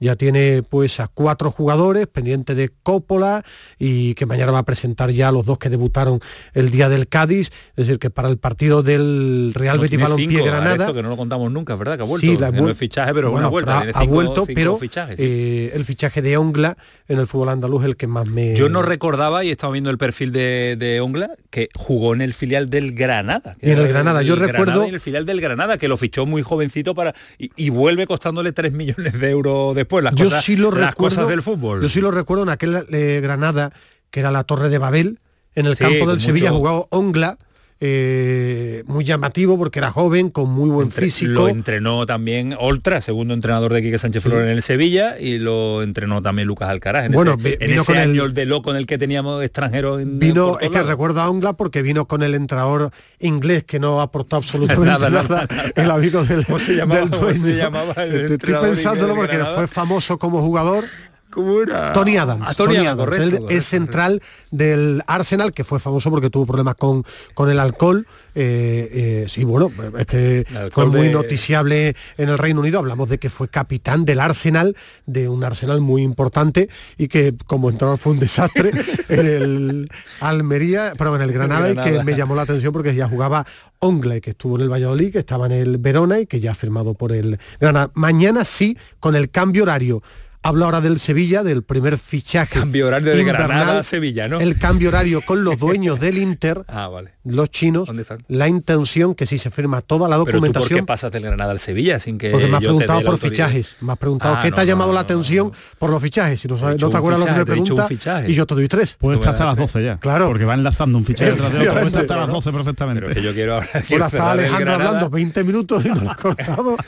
Ya 0.00 0.16
tiene 0.16 0.62
pues 0.68 1.00
a 1.00 1.08
cuatro 1.08 1.50
jugadores 1.50 2.06
pendientes 2.06 2.56
de 2.56 2.70
Coppola 2.82 3.44
y 3.78 4.14
que 4.14 4.26
mañana 4.26 4.52
va 4.52 4.58
a 4.60 4.64
presentar 4.64 5.10
ya 5.10 5.28
a 5.28 5.32
los 5.32 5.44
dos 5.46 5.58
que 5.58 5.68
debutaron 5.68 6.20
el 6.54 6.70
día 6.70 6.88
del 6.88 7.08
Cádiz, 7.08 7.50
es 7.76 7.86
decir, 7.86 7.98
que 7.98 8.10
para 8.10 8.28
el 8.28 8.38
partido 8.38 8.82
del 8.82 9.52
Real 9.54 9.76
No, 9.76 9.82
Betis 9.82 9.98
Balompié 10.00 10.42
Granada. 10.42 10.92
Que 10.92 11.02
no 11.02 11.08
lo 11.10 11.16
contamos 11.16 11.50
nunca, 11.52 11.72
es 11.74 11.78
verdad, 11.78 11.96
que 11.96 12.02
ha 12.02 12.06
vuelto. 12.06 12.26
Sí, 12.26 12.36
la 12.36 12.50
no 12.50 12.74
fichaje, 12.74 13.12
pero 13.14 13.30
bueno, 13.30 13.46
una 13.46 13.50
vuelta. 13.50 13.78
ha 13.80 14.00
cinco- 14.00 14.14
vuelto, 14.14 14.44
cinco 14.46 14.52
pero 14.54 14.76
fichajes, 14.78 15.16
sí. 15.16 15.22
eh, 15.24 15.72
el 15.74 15.84
fichaje 15.84 16.22
de 16.22 16.36
Ongla 16.36 16.76
en 17.08 17.18
el 17.18 17.26
fútbol 17.26 17.48
andaluz 17.48 17.84
el 17.84 17.96
que 17.96 18.06
más 18.06 18.26
me... 18.26 18.54
Yo 18.54 18.68
no 18.68 18.82
recordaba, 18.82 19.44
y 19.44 19.50
estaba 19.50 19.72
viendo 19.72 19.90
el 19.90 19.98
perfil 19.98 20.32
de, 20.32 20.76
de 20.78 21.00
Ongla, 21.00 21.30
que 21.50 21.68
jugó 21.74 22.14
en 22.14 22.20
el 22.20 22.34
filial 22.34 22.68
del 22.70 22.92
Granada. 22.94 23.56
que 23.60 23.68
Y 23.68 23.70
en 23.72 23.78
el 23.78 23.88
Granada, 23.88 24.22
yo 24.22 24.36
recuerdo- 24.36 24.84
y 24.84 24.88
en 24.88 24.94
el 24.94 25.00
filial 25.00 25.24
del 25.26 25.40
Granada, 25.40 25.78
que 25.78 25.88
lo 25.88 25.96
fichó 25.96 26.26
muy 26.26 26.42
jovencito 26.42 26.94
para 26.94 27.14
y, 27.38 27.50
y 27.56 27.70
vuelve 27.70 28.06
costándole 28.06 28.52
3 28.52 28.72
millones 28.72 29.18
de 29.20 29.30
euros 29.30 29.37
después. 29.74 30.04
Las, 30.04 30.14
yo 30.14 30.26
cosas, 30.26 30.44
sí 30.44 30.56
lo 30.56 30.70
las 30.70 30.90
recuerdo, 30.90 31.16
cosas 31.16 31.28
del 31.28 31.42
fútbol. 31.42 31.82
Yo 31.82 31.88
sí 31.88 32.00
lo 32.00 32.10
recuerdo 32.10 32.42
en 32.44 32.48
aquel 32.50 32.84
eh, 32.90 33.20
Granada, 33.22 33.72
que 34.10 34.20
era 34.20 34.30
la 34.30 34.44
Torre 34.44 34.68
de 34.68 34.78
Babel, 34.78 35.18
en 35.54 35.66
el 35.66 35.76
Sí, 35.76 35.84
campo 35.84 36.08
del 36.08 36.20
Sevilla 36.20 36.50
mucho- 36.50 36.58
jugaba 36.58 36.82
Ongla, 36.90 37.38
eh, 37.80 38.82
muy 38.86 39.04
llamativo 39.04 39.56
porque 39.58 39.78
era 39.78 39.90
joven, 39.90 40.30
con 40.30 40.50
muy 40.50 40.68
buen 40.68 40.88
Entre- 40.88 41.04
físico. 41.06 41.32
Lo 41.32 41.48
entrenó 41.48 42.06
también 42.06 42.54
Oltra, 42.58 43.00
segundo 43.00 43.34
entrenador 43.34 43.72
de 43.72 43.82
Quique 43.82 43.98
Sánchez 43.98 44.22
Flores 44.22 44.44
en 44.44 44.50
el 44.50 44.62
Sevilla, 44.62 45.18
y 45.18 45.38
lo 45.38 45.82
entrenó 45.82 46.20
también 46.20 46.48
Lucas 46.48 46.68
Alcaraz. 46.68 47.06
En 47.06 47.12
Bueno, 47.12 47.36
ese, 47.38 47.56
en 47.60 47.70
ese 47.72 47.84
con 47.84 47.96
el- 47.96 48.10
año 48.10 48.28
de 48.28 48.46
loco 48.46 48.70
en 48.70 48.76
el 48.78 48.86
que 48.86 48.98
teníamos 48.98 49.42
extranjeros 49.44 50.00
en 50.00 50.18
Vino, 50.18 50.58
es 50.60 50.70
que 50.70 50.82
recuerdo 50.82 51.20
a 51.20 51.30
Ongla 51.30 51.52
porque 51.52 51.82
vino 51.82 52.06
con 52.06 52.22
el 52.22 52.34
entrenador 52.34 52.90
inglés 53.20 53.64
que 53.64 53.78
no 53.78 54.00
aportó 54.00 54.36
absolutamente 54.36 54.86
Nada, 54.90 55.08
nada, 55.10 55.28
nada, 55.28 55.46
nada. 55.48 55.72
el 55.76 55.90
amigo 55.90 56.24
del, 56.24 56.44
¿Cómo 56.46 56.58
se 56.58 56.74
llamaba? 56.74 57.00
del 57.00 57.10
¿Cómo 57.10 57.30
se 57.30 57.38
dueño. 57.38 57.56
llamaba 57.56 57.92
el 58.04 58.32
Estoy 58.32 58.54
pensándolo 58.54 59.14
porque 59.14 59.38
fue 59.38 59.66
famoso 59.68 60.18
como 60.18 60.40
jugador. 60.42 60.84
¿Cómo 61.30 61.60
era? 61.60 61.92
Tony 61.92 62.16
Adams. 62.16 62.44
Ah, 62.48 62.54
Tony 62.54 62.76
Adams, 62.76 62.98
correcto, 63.00 63.22
Él 63.24 63.30
correcto, 63.32 63.54
es 63.54 63.64
central 63.64 64.22
del 64.50 65.02
Arsenal, 65.06 65.52
que 65.52 65.62
fue 65.62 65.78
famoso 65.78 66.10
porque 66.10 66.30
tuvo 66.30 66.46
problemas 66.46 66.74
con, 66.74 67.04
con 67.34 67.50
el 67.50 67.58
alcohol. 67.58 68.06
Eh, 68.34 68.88
eh, 68.92 69.26
sí, 69.28 69.44
bueno, 69.44 69.70
es 69.98 70.06
que 70.06 70.46
fue 70.70 70.86
muy 70.86 71.08
de- 71.08 71.12
noticiable 71.12 71.94
en 72.16 72.28
el 72.28 72.38
Reino 72.38 72.60
Unido. 72.60 72.78
Hablamos 72.78 73.08
de 73.08 73.18
que 73.18 73.28
fue 73.30 73.48
capitán 73.48 74.04
del 74.04 74.20
Arsenal, 74.20 74.74
de 75.06 75.28
un 75.28 75.44
Arsenal 75.44 75.80
muy 75.80 76.02
importante 76.02 76.68
y 76.96 77.08
que 77.08 77.34
como 77.46 77.68
entrenador 77.68 77.98
fue 77.98 78.12
un 78.12 78.20
desastre 78.20 78.70
en 79.08 79.26
el 79.26 79.88
Almería, 80.20 80.92
pero 80.96 81.14
en 81.14 81.22
el 81.22 81.32
Granada, 81.32 81.70
y 81.70 81.76
que 81.76 82.02
me 82.04 82.14
llamó 82.16 82.34
la 82.36 82.42
atención 82.42 82.72
porque 82.72 82.94
ya 82.94 83.08
jugaba 83.08 83.44
Ongle, 83.80 84.20
que 84.20 84.30
estuvo 84.30 84.56
en 84.56 84.62
el 84.62 84.72
Valladolid, 84.72 85.12
que 85.12 85.18
estaba 85.18 85.46
en 85.46 85.52
el 85.52 85.78
Verona 85.78 86.20
y 86.20 86.26
que 86.26 86.40
ya 86.40 86.52
ha 86.52 86.54
firmado 86.54 86.94
por 86.94 87.12
el 87.12 87.38
Granada. 87.60 87.90
Mañana 87.94 88.44
sí, 88.44 88.76
con 88.98 89.14
el 89.14 89.30
cambio 89.30 89.64
horario. 89.64 90.02
Hablo 90.48 90.64
ahora 90.64 90.80
del 90.80 90.98
Sevilla, 90.98 91.42
del 91.42 91.62
primer 91.62 91.98
fichaje. 91.98 92.58
Cambio 92.58 92.86
horario 92.86 93.14
de 93.14 93.22
Granada 93.22 93.80
a 93.80 93.82
Sevilla, 93.82 94.28
¿no? 94.28 94.40
El 94.40 94.58
cambio 94.58 94.88
horario 94.88 95.20
con 95.20 95.44
los 95.44 95.58
dueños 95.58 96.00
del 96.00 96.16
Inter, 96.16 96.64
Ah, 96.68 96.88
vale. 96.88 97.10
los 97.24 97.50
chinos, 97.50 97.86
¿Dónde 97.86 98.00
están? 98.00 98.24
la 98.28 98.48
intención 98.48 99.14
que 99.14 99.26
si 99.26 99.36
se 99.36 99.50
firma 99.50 99.82
toda 99.82 100.08
la 100.08 100.16
Pero 100.16 100.24
tú 100.24 100.24
por 100.24 100.32
qué 100.40 100.48
documentación. 100.48 100.86
pasas 100.86 101.12
del 101.12 101.22
Granada 101.24 101.50
al 101.52 101.58
Sevilla 101.60 102.00
sin 102.00 102.16
que 102.16 102.30
porque 102.30 102.46
me 102.48 102.56
has 102.56 102.62
yo 102.62 102.68
preguntado 102.70 103.00
por 103.02 103.10
autoridad? 103.12 103.46
fichajes, 103.48 103.76
me 103.82 103.92
has 103.92 103.98
preguntado 103.98 104.34
Ah, 104.36 104.40
qué 104.42 104.48
no, 104.48 104.54
te 104.56 104.60
ha 104.62 104.64
llamado 104.64 104.88
no, 104.88 104.94
la 104.94 105.00
no, 105.00 105.04
atención 105.04 105.52
por 105.78 105.90
los 105.90 106.02
fichajes. 106.02 106.40
Si 106.40 106.48
no, 106.48 106.56
sabes, 106.58 106.80
no 106.80 106.88
te 106.88 106.96
acuerdas 106.96 107.20
lo 107.20 107.26
que 107.26 107.32
me 107.32 107.44
preguntas 107.44 107.90
y 108.26 108.34
yo 108.34 108.46
te 108.46 108.54
doy 108.54 108.68
tres. 108.68 108.96
Puede 108.98 109.16
Tú 109.18 109.20
estar 109.24 109.34
hasta 109.34 109.44
las 109.44 109.56
das 109.56 109.70
12 109.72 109.84
ya. 109.84 109.98
Claro. 109.98 110.28
Porque 110.28 110.46
va 110.46 110.54
enlazando 110.54 110.96
un 110.96 111.04
fichaje 111.04 111.32
tras 111.32 111.52
de 111.52 111.58
otro. 111.58 111.72
Puede 111.74 111.86
estar 111.88 112.02
Efectivamente. 112.04 112.12
hasta 112.14 112.16
las 112.16 112.28
12 112.44 112.52
perfectamente. 112.52 113.02
Pero 113.02 113.14
que 113.14 113.22
yo 113.22 113.34
quiero 113.34 113.54
ahora 113.56 113.68
Bueno, 113.90 114.06
está 114.06 114.30
Alejandro 114.32 114.72
hablando 114.72 115.10
20 115.10 115.44
minutos 115.44 115.84
y 115.84 115.88
no 115.90 115.96
lo 115.96 116.10
ha 116.10 116.16
cortado. 116.16 116.76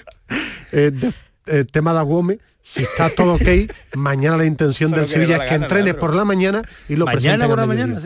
Eh, 0.72 0.92
de- 0.92 1.12
eh, 1.46 1.64
tema 1.64 1.92
de 1.92 1.98
Aguome, 1.98 2.38
si 2.62 2.82
está 2.82 3.10
todo 3.10 3.34
ok, 3.34 3.48
mañana 3.96 4.36
la 4.36 4.44
intención 4.44 4.90
del 4.92 5.08
Sevilla 5.08 5.36
es 5.36 5.42
que 5.42 5.48
gana, 5.50 5.64
entrene 5.64 5.84
Leandro. 5.84 6.00
por 6.00 6.14
la 6.14 6.24
mañana 6.24 6.62
y 6.88 6.96
lo 6.96 7.06
¿Mañana 7.06 7.46
por 7.48 7.58
a 7.58 7.62
la 7.62 7.66
mañana, 7.66 8.00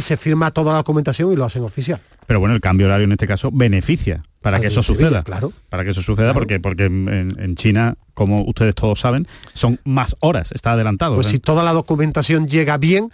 se 0.00 0.16
firma 0.16 0.50
toda 0.50 0.72
la 0.72 0.78
documentación 0.78 1.32
y 1.32 1.36
lo 1.36 1.44
hacen 1.44 1.62
oficial. 1.62 2.00
Pero 2.26 2.40
bueno, 2.40 2.54
el 2.54 2.60
cambio 2.60 2.86
horario 2.86 3.04
en 3.04 3.12
este 3.12 3.26
caso 3.26 3.50
beneficia 3.52 4.22
para 4.40 4.60
que 4.60 4.68
eso 4.68 4.82
Sevilla, 4.82 5.06
suceda. 5.06 5.22
claro. 5.24 5.52
Para 5.68 5.84
que 5.84 5.90
eso 5.90 6.02
suceda, 6.02 6.32
porque, 6.32 6.60
porque 6.60 6.84
en, 6.84 7.36
en 7.38 7.54
China, 7.56 7.96
como 8.14 8.42
ustedes 8.44 8.74
todos 8.74 9.00
saben, 9.00 9.26
son 9.52 9.80
más 9.84 10.16
horas, 10.20 10.52
está 10.52 10.72
adelantado. 10.72 11.14
Pues 11.16 11.26
si 11.26 11.38
toda 11.38 11.62
la 11.62 11.72
documentación 11.72 12.48
llega 12.48 12.78
bien, 12.78 13.10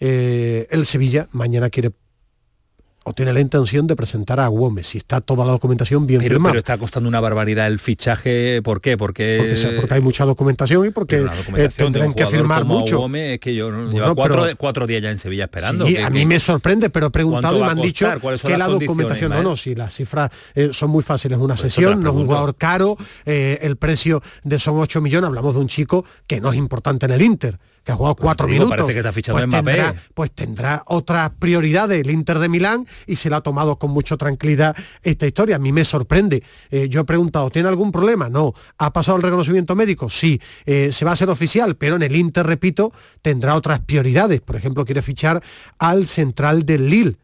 eh, 0.00 0.66
el 0.70 0.86
Sevilla 0.86 1.28
mañana 1.32 1.70
quiere 1.70 1.90
o 3.08 3.12
tiene 3.14 3.32
la 3.32 3.40
intención 3.40 3.86
de 3.86 3.96
presentar 3.96 4.38
a 4.40 4.48
Gómez, 4.48 4.86
si 4.88 4.98
está 4.98 5.20
toda 5.20 5.44
la 5.44 5.52
documentación 5.52 6.06
bien 6.06 6.20
Pero, 6.20 6.34
firmada. 6.34 6.52
pero 6.52 6.58
está 6.58 6.76
costando 6.78 7.08
una 7.08 7.20
barbaridad 7.20 7.66
el 7.66 7.78
fichaje. 7.78 8.60
¿Por 8.62 8.80
qué? 8.80 8.96
Porque, 8.96 9.56
porque, 9.80 9.94
hay 9.94 10.00
mucha 10.00 10.24
documentación 10.24 10.86
y 10.86 10.90
porque 10.90 11.26
eh, 11.56 11.68
tendrán 11.74 12.12
que 12.12 12.26
firmar 12.26 12.64
mucho. 12.64 13.08
Es 13.14 13.38
que 13.40 13.54
yo 13.54 13.70
Bueno, 13.70 13.90
lleva 13.92 14.14
cuatro, 14.14 14.42
pero- 14.42 14.56
cuatro 14.56 14.86
días 14.86 15.02
ya 15.02 15.10
en 15.10 15.18
Sevilla 15.18 15.44
esperando. 15.44 15.86
Sí, 15.86 15.94
que- 15.94 16.02
a 16.04 16.06
que- 16.10 16.18
mí 16.18 16.26
me 16.26 16.38
sorprende, 16.38 16.90
pero 16.90 17.06
he 17.06 17.10
preguntado 17.10 17.56
y 17.56 17.60
¿Cuánto 17.60 17.74
me 17.76 17.80
han 17.80 17.86
dicho 17.86 18.06
que 18.46 18.58
la 18.58 18.66
documentación, 18.68 19.30
no, 19.30 19.42
no, 19.42 19.56
si 19.56 19.74
las 19.74 19.94
cifras 19.94 20.30
eh, 20.54 20.70
son 20.72 20.90
muy 20.90 21.02
fáciles, 21.02 21.38
una 21.38 21.54
Pues 21.54 21.72
sesión, 21.72 22.02
no 22.02 22.10
es 22.10 22.16
un 22.16 22.26
jugador 22.26 22.56
caro, 22.56 22.96
eh, 23.24 23.58
el 23.62 23.76
precio 23.76 24.22
de 24.44 24.58
son 24.58 24.78
8 24.78 25.00
millones, 25.00 25.28
hablamos 25.28 25.54
de 25.54 25.60
un 25.60 25.68
chico 25.68 26.04
que 26.26 26.40
no 26.40 26.50
es 26.50 26.56
importante 26.58 27.06
en 27.06 27.12
el 27.12 27.22
Inter, 27.22 27.58
que 27.88 27.92
ha 27.92 27.96
jugado 27.96 28.16
cuatro 28.16 28.46
te 28.46 28.52
digo, 28.52 28.64
minutos. 28.66 28.84
parece 28.84 28.92
que 28.92 28.98
está 28.98 29.12
fichado 29.14 29.36
pues, 29.36 29.44
en 29.44 29.48
Mbappé. 29.48 29.72
tendrá, 29.72 29.94
pues 30.12 30.30
tendrá 30.32 30.82
otras 30.88 31.30
prioridades 31.38 31.98
el 32.04 32.10
Inter 32.10 32.38
de 32.38 32.50
Milán 32.50 32.86
y 33.06 33.16
se 33.16 33.30
la 33.30 33.38
ha 33.38 33.40
tomado 33.40 33.78
con 33.78 33.92
mucha 33.92 34.18
tranquilidad 34.18 34.76
esta 35.02 35.26
historia. 35.26 35.56
A 35.56 35.58
mí 35.58 35.72
me 35.72 35.86
sorprende. 35.86 36.42
Eh, 36.70 36.90
yo 36.90 37.00
he 37.00 37.04
preguntado, 37.04 37.48
¿tiene 37.48 37.70
algún 37.70 37.90
problema? 37.90 38.28
No. 38.28 38.52
¿Ha 38.76 38.92
pasado 38.92 39.16
el 39.16 39.22
reconocimiento 39.22 39.74
médico? 39.74 40.10
Sí. 40.10 40.38
Eh, 40.66 40.90
se 40.92 41.06
va 41.06 41.12
a 41.12 41.14
hacer 41.14 41.30
oficial, 41.30 41.76
pero 41.76 41.96
en 41.96 42.02
el 42.02 42.14
Inter, 42.14 42.46
repito, 42.46 42.92
tendrá 43.22 43.54
otras 43.54 43.80
prioridades. 43.80 44.42
Por 44.42 44.56
ejemplo, 44.56 44.84
quiere 44.84 45.00
fichar 45.00 45.42
al 45.78 46.06
central 46.06 46.66
del 46.66 46.90
Lille. 46.90 47.16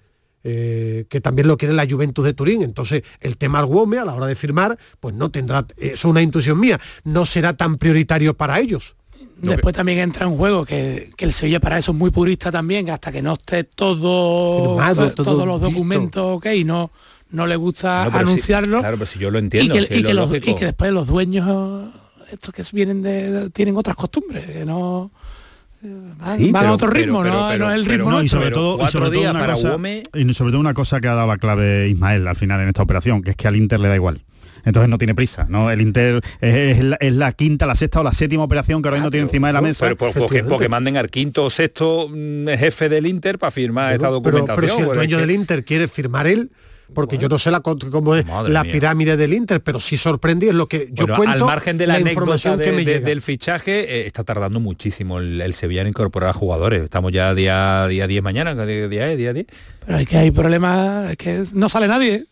eh, 0.46 1.06
que 1.08 1.20
también 1.20 1.48
lo 1.48 1.56
quiere 1.56 1.74
la 1.74 1.86
Juventus 1.88 2.24
de 2.24 2.34
Turín. 2.34 2.62
Entonces, 2.62 3.02
el 3.20 3.36
tema 3.36 3.58
Alguome 3.58 3.98
a 3.98 4.04
la 4.04 4.14
hora 4.14 4.26
de 4.26 4.34
firmar, 4.34 4.78
pues 5.00 5.14
no 5.14 5.30
tendrá, 5.30 5.66
es 5.78 6.04
una 6.04 6.20
intuición 6.22 6.60
mía, 6.60 6.78
no 7.04 7.24
será 7.24 7.54
tan 7.54 7.76
prioritario 7.76 8.34
para 8.34 8.60
ellos. 8.60 8.96
Después 9.36 9.74
también 9.74 9.98
entra 9.98 10.26
en 10.26 10.36
juego 10.36 10.64
que, 10.64 11.10
que 11.16 11.24
el 11.24 11.32
Sevilla 11.32 11.60
para 11.60 11.76
eso 11.78 11.92
es 11.92 11.98
muy 11.98 12.10
purista 12.10 12.50
también, 12.52 12.88
hasta 12.90 13.12
que 13.12 13.20
no 13.22 13.34
esté 13.34 13.64
todo, 13.64 14.76
Firmado, 14.76 15.10
todo 15.12 15.24
todos 15.24 15.46
los 15.46 15.56
visto. 15.60 15.70
documentos 15.70 16.22
ok, 16.38 16.46
no, 16.64 16.90
no 17.30 17.46
le 17.46 17.56
gusta 17.56 18.04
No, 18.06 18.10
pero 18.12 18.26
sí, 18.26 18.30
anunciarlo. 18.32 18.78
claro, 18.80 18.96
pero 18.96 19.06
si 19.10 19.18
yo 19.18 19.30
lo 19.30 19.38
y 19.38 19.42
entiendo, 19.42 19.74
que, 19.74 19.86
si 19.86 19.94
y 19.94 19.96
es 19.98 20.02
que 20.06 20.14
lo 20.14 20.20
los- 20.22 20.30
lógico. 20.30 20.50
y 20.50 20.54
que 20.54 20.64
después 20.66 20.92
los 20.92 21.06
dueños 21.06 21.90
estos 22.30 22.54
que 22.54 22.62
vienen 22.72 23.02
de, 23.02 23.30
de- 23.30 23.50
tienen 23.50 23.76
otras 23.76 23.96
costumbres, 23.96 24.46
que 24.46 24.64
no 24.64 25.10
van, 25.82 26.38
Sí, 26.38 26.50
van 26.50 26.62
pero- 26.62 26.72
a 26.72 26.74
otro 26.74 26.90
ritmo, 26.90 27.22
pero- 27.22 27.34
no, 27.34 27.48
pero- 27.50 27.64
no 27.66 27.70
es 27.70 27.76
el 27.76 27.84
ritmo 27.84 28.10
no, 28.10 28.22
y 28.22 28.28
sobre 28.28 28.50
todo, 28.50 28.86
y 28.86 28.90
sobre 28.90 29.10
todo 29.10 29.30
una 29.30 29.46
cosa, 29.54 29.78
y 30.14 30.34
sobre 30.34 30.50
todo 30.52 30.60
una 30.60 30.74
cosa 30.74 31.00
que 31.00 31.08
ha 31.08 31.14
dado 31.14 31.36
clave 31.38 31.88
Ismael 31.90 32.26
al 32.26 32.36
final 32.36 32.60
en 32.62 32.68
esta 32.68 32.82
operación, 32.82 33.22
que 33.22 33.30
es 33.32 33.36
que 33.36 33.46
al 33.48 33.56
Inter 33.56 33.80
le 33.80 33.88
da 33.88 33.94
igual. 33.96 34.22
Entonces 34.64 34.88
no 34.88 34.98
tiene 34.98 35.14
prisa, 35.14 35.46
¿no? 35.48 35.70
El 35.70 35.80
Inter 35.80 36.20
es, 36.40 36.78
es 36.78 36.84
la, 36.84 36.96
es 37.00 37.12
la 37.14 37.32
quinta, 37.32 37.66
la 37.66 37.74
sexta 37.74 38.00
o 38.00 38.02
la 38.02 38.12
séptima 38.12 38.44
operación 38.44 38.80
que 38.82 38.88
ahora 38.88 38.98
mismo 39.00 39.10
tiene 39.10 39.24
encima 39.26 39.48
de 39.48 39.52
la 39.52 39.60
mesa. 39.60 39.84
Pero 39.84 39.96
por- 39.96 40.12
porque, 40.12 40.42
porque 40.44 40.68
manden 40.68 40.96
al 40.96 41.10
quinto 41.10 41.44
o 41.44 41.50
sexto 41.50 42.08
mm, 42.08 42.48
jefe 42.58 42.88
del 42.88 43.06
Inter 43.06 43.38
para 43.38 43.50
firmar 43.50 43.92
esta 43.92 44.06
Pero- 44.06 44.12
documentación. 44.20 44.56
Pero, 44.56 44.74
si 44.74 44.80
el 44.80 44.94
dueño 44.96 45.16
que- 45.18 45.20
del 45.26 45.30
Inter 45.30 45.64
quiere 45.64 45.88
firmar 45.88 46.26
él, 46.26 46.50
porque 46.92 47.16
yo 47.18 47.28
no 47.28 47.38
sé 47.38 47.50
la, 47.50 47.60
cómo 47.60 48.14
es 48.14 48.26
Madre 48.26 48.52
la 48.52 48.62
mía. 48.62 48.72
pirámide 48.72 49.16
del 49.16 49.32
Inter, 49.32 49.62
pero 49.62 49.80
sí 49.80 49.96
sorprendí, 49.96 50.48
es 50.48 50.54
lo 50.54 50.66
que 50.68 50.88
yo 50.92 51.06
Bueno, 51.06 51.16
cuento, 51.16 51.32
al 51.32 51.40
margen 51.50 51.78
de 51.78 51.86
la, 51.86 51.94
anécdota 51.94 52.12
información 52.12 52.58
de- 52.58 52.64
que 52.66 52.72
me 52.72 52.84
de- 52.84 52.84
llega. 52.84 53.06
del 53.06 53.22
fichaje, 53.22 54.00
eh, 54.02 54.06
está 54.06 54.22
tardando 54.22 54.60
muchísimo 54.60 55.18
el, 55.18 55.40
el 55.40 55.54
Sevilla 55.54 55.80
en 55.80 55.88
incorporar 55.88 56.30
a 56.30 56.32
jugadores. 56.34 56.82
Estamos 56.82 57.10
ya 57.10 57.34
día 57.34 57.86
día 57.88 58.06
10 58.06 58.22
mañana, 58.22 58.54
día, 58.66 58.86
día, 58.88 59.06
día 59.16 59.32
10. 59.32 59.46
Pero 59.86 59.98
es 59.98 60.06
que 60.06 60.16
hay 60.18 60.30
problemas, 60.30 61.10
es 61.10 61.16
que 61.16 61.42
no 61.54 61.68
sale 61.70 61.88
nadie. 61.88 62.26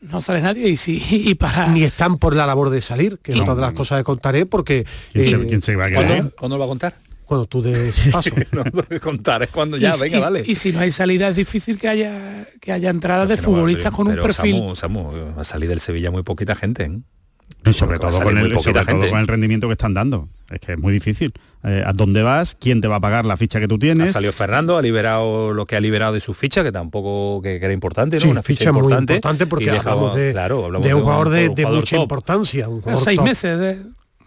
No 0.00 0.20
sale 0.20 0.40
nadie 0.40 0.68
y 0.68 0.76
si 0.76 1.02
y 1.10 1.34
para. 1.34 1.68
Ni 1.68 1.82
están 1.84 2.18
por 2.18 2.34
la 2.34 2.46
labor 2.46 2.70
de 2.70 2.80
salir, 2.80 3.18
que 3.18 3.32
es 3.32 3.40
otra 3.40 3.54
de 3.54 3.60
las 3.62 3.72
cosas 3.72 3.98
que 3.98 4.04
contaré, 4.04 4.46
porque... 4.46 4.84
¿Quién 5.12 5.24
se- 5.26 5.34
eh, 5.34 5.46
quién 5.48 5.62
se 5.62 5.76
va 5.76 5.86
a 5.86 5.92
¿Cuándo, 5.92 6.30
¿Cuándo 6.38 6.56
lo 6.56 6.60
va 6.60 6.64
a 6.66 6.68
contar? 6.68 6.94
Cuando 7.24 7.46
tú 7.46 7.60
des 7.60 7.98
paso. 8.12 8.30
no 8.52 8.62
lo 8.62 8.70
voy 8.70 8.96
a 8.96 9.00
contar, 9.00 9.42
es 9.42 9.48
cuando 9.48 9.76
ya, 9.76 9.96
y, 9.96 10.00
venga, 10.00 10.18
y- 10.18 10.20
dale. 10.20 10.44
y 10.46 10.54
si 10.54 10.72
no 10.72 10.78
hay 10.80 10.92
salida 10.92 11.28
es 11.28 11.34
difícil 11.36 11.76
que 11.78 11.88
haya 11.88 12.46
que 12.60 12.70
haya 12.70 12.88
entradas 12.90 13.28
de 13.28 13.36
futbolistas 13.36 13.92
con 13.92 14.06
un 14.06 14.14
perfil. 14.16 14.54
Samu, 14.56 14.76
Samu, 14.76 15.12
va 15.36 15.40
a 15.40 15.44
salir 15.44 15.68
del 15.68 15.80
Sevilla 15.80 16.10
muy 16.12 16.22
poquita 16.22 16.54
gente. 16.54 16.84
¿eh? 16.84 17.00
Y 17.68 17.72
sobre 17.72 17.98
todo, 17.98 18.20
con 18.22 18.38
el, 18.38 18.52
poquita 18.52 18.60
sobre 18.62 18.74
todo 18.74 18.84
gente. 18.84 19.10
con 19.10 19.18
el 19.18 19.26
rendimiento 19.26 19.66
que 19.66 19.72
están 19.72 19.94
dando. 19.94 20.28
Es 20.50 20.60
que 20.60 20.72
es 20.72 20.78
muy 20.78 20.92
difícil. 20.92 21.32
Eh, 21.64 21.82
¿A 21.84 21.92
dónde 21.92 22.22
vas? 22.22 22.56
¿Quién 22.60 22.80
te 22.80 22.86
va 22.88 22.96
a 22.96 23.00
pagar 23.00 23.24
la 23.24 23.36
ficha 23.36 23.58
que 23.58 23.66
tú 23.66 23.74
Ha 23.74 23.78
tienes? 23.78 24.12
salido 24.12 24.32
Fernando, 24.32 24.76
ha 24.78 24.82
liberado 24.82 25.52
lo 25.52 25.66
que 25.66 25.74
ha 25.76 25.80
liberado 25.80 26.12
de 26.12 26.20
su 26.20 26.32
ficha, 26.34 26.62
que 26.62 26.70
tampoco 26.70 27.42
que, 27.42 27.58
que 27.58 27.64
era 27.64 27.74
importante, 27.74 28.16
¿no? 28.16 28.22
Sí, 28.22 28.28
Una 28.28 28.42
ficha, 28.42 28.60
ficha 28.60 28.72
muy 28.72 28.82
importante. 28.82 29.14
importante 29.14 29.46
porque 29.46 29.64
dejaba- 29.72 29.92
hablamos 29.92 30.16
de, 30.16 30.32
claro, 30.32 30.64
hablamos 30.66 30.86
de 30.86 30.94
un 30.94 31.02
jugador 31.02 31.28
de, 31.30 31.48
un 31.48 31.54
de 31.56 31.62
jugador 31.62 31.80
mucha 31.80 31.96
top. 31.96 32.02
importancia. 32.02 32.68
Un 32.68 32.80
jugador 32.80 33.02
seis 33.02 33.16
top. 33.16 33.24
meses 33.26 33.58
de, 33.58 33.78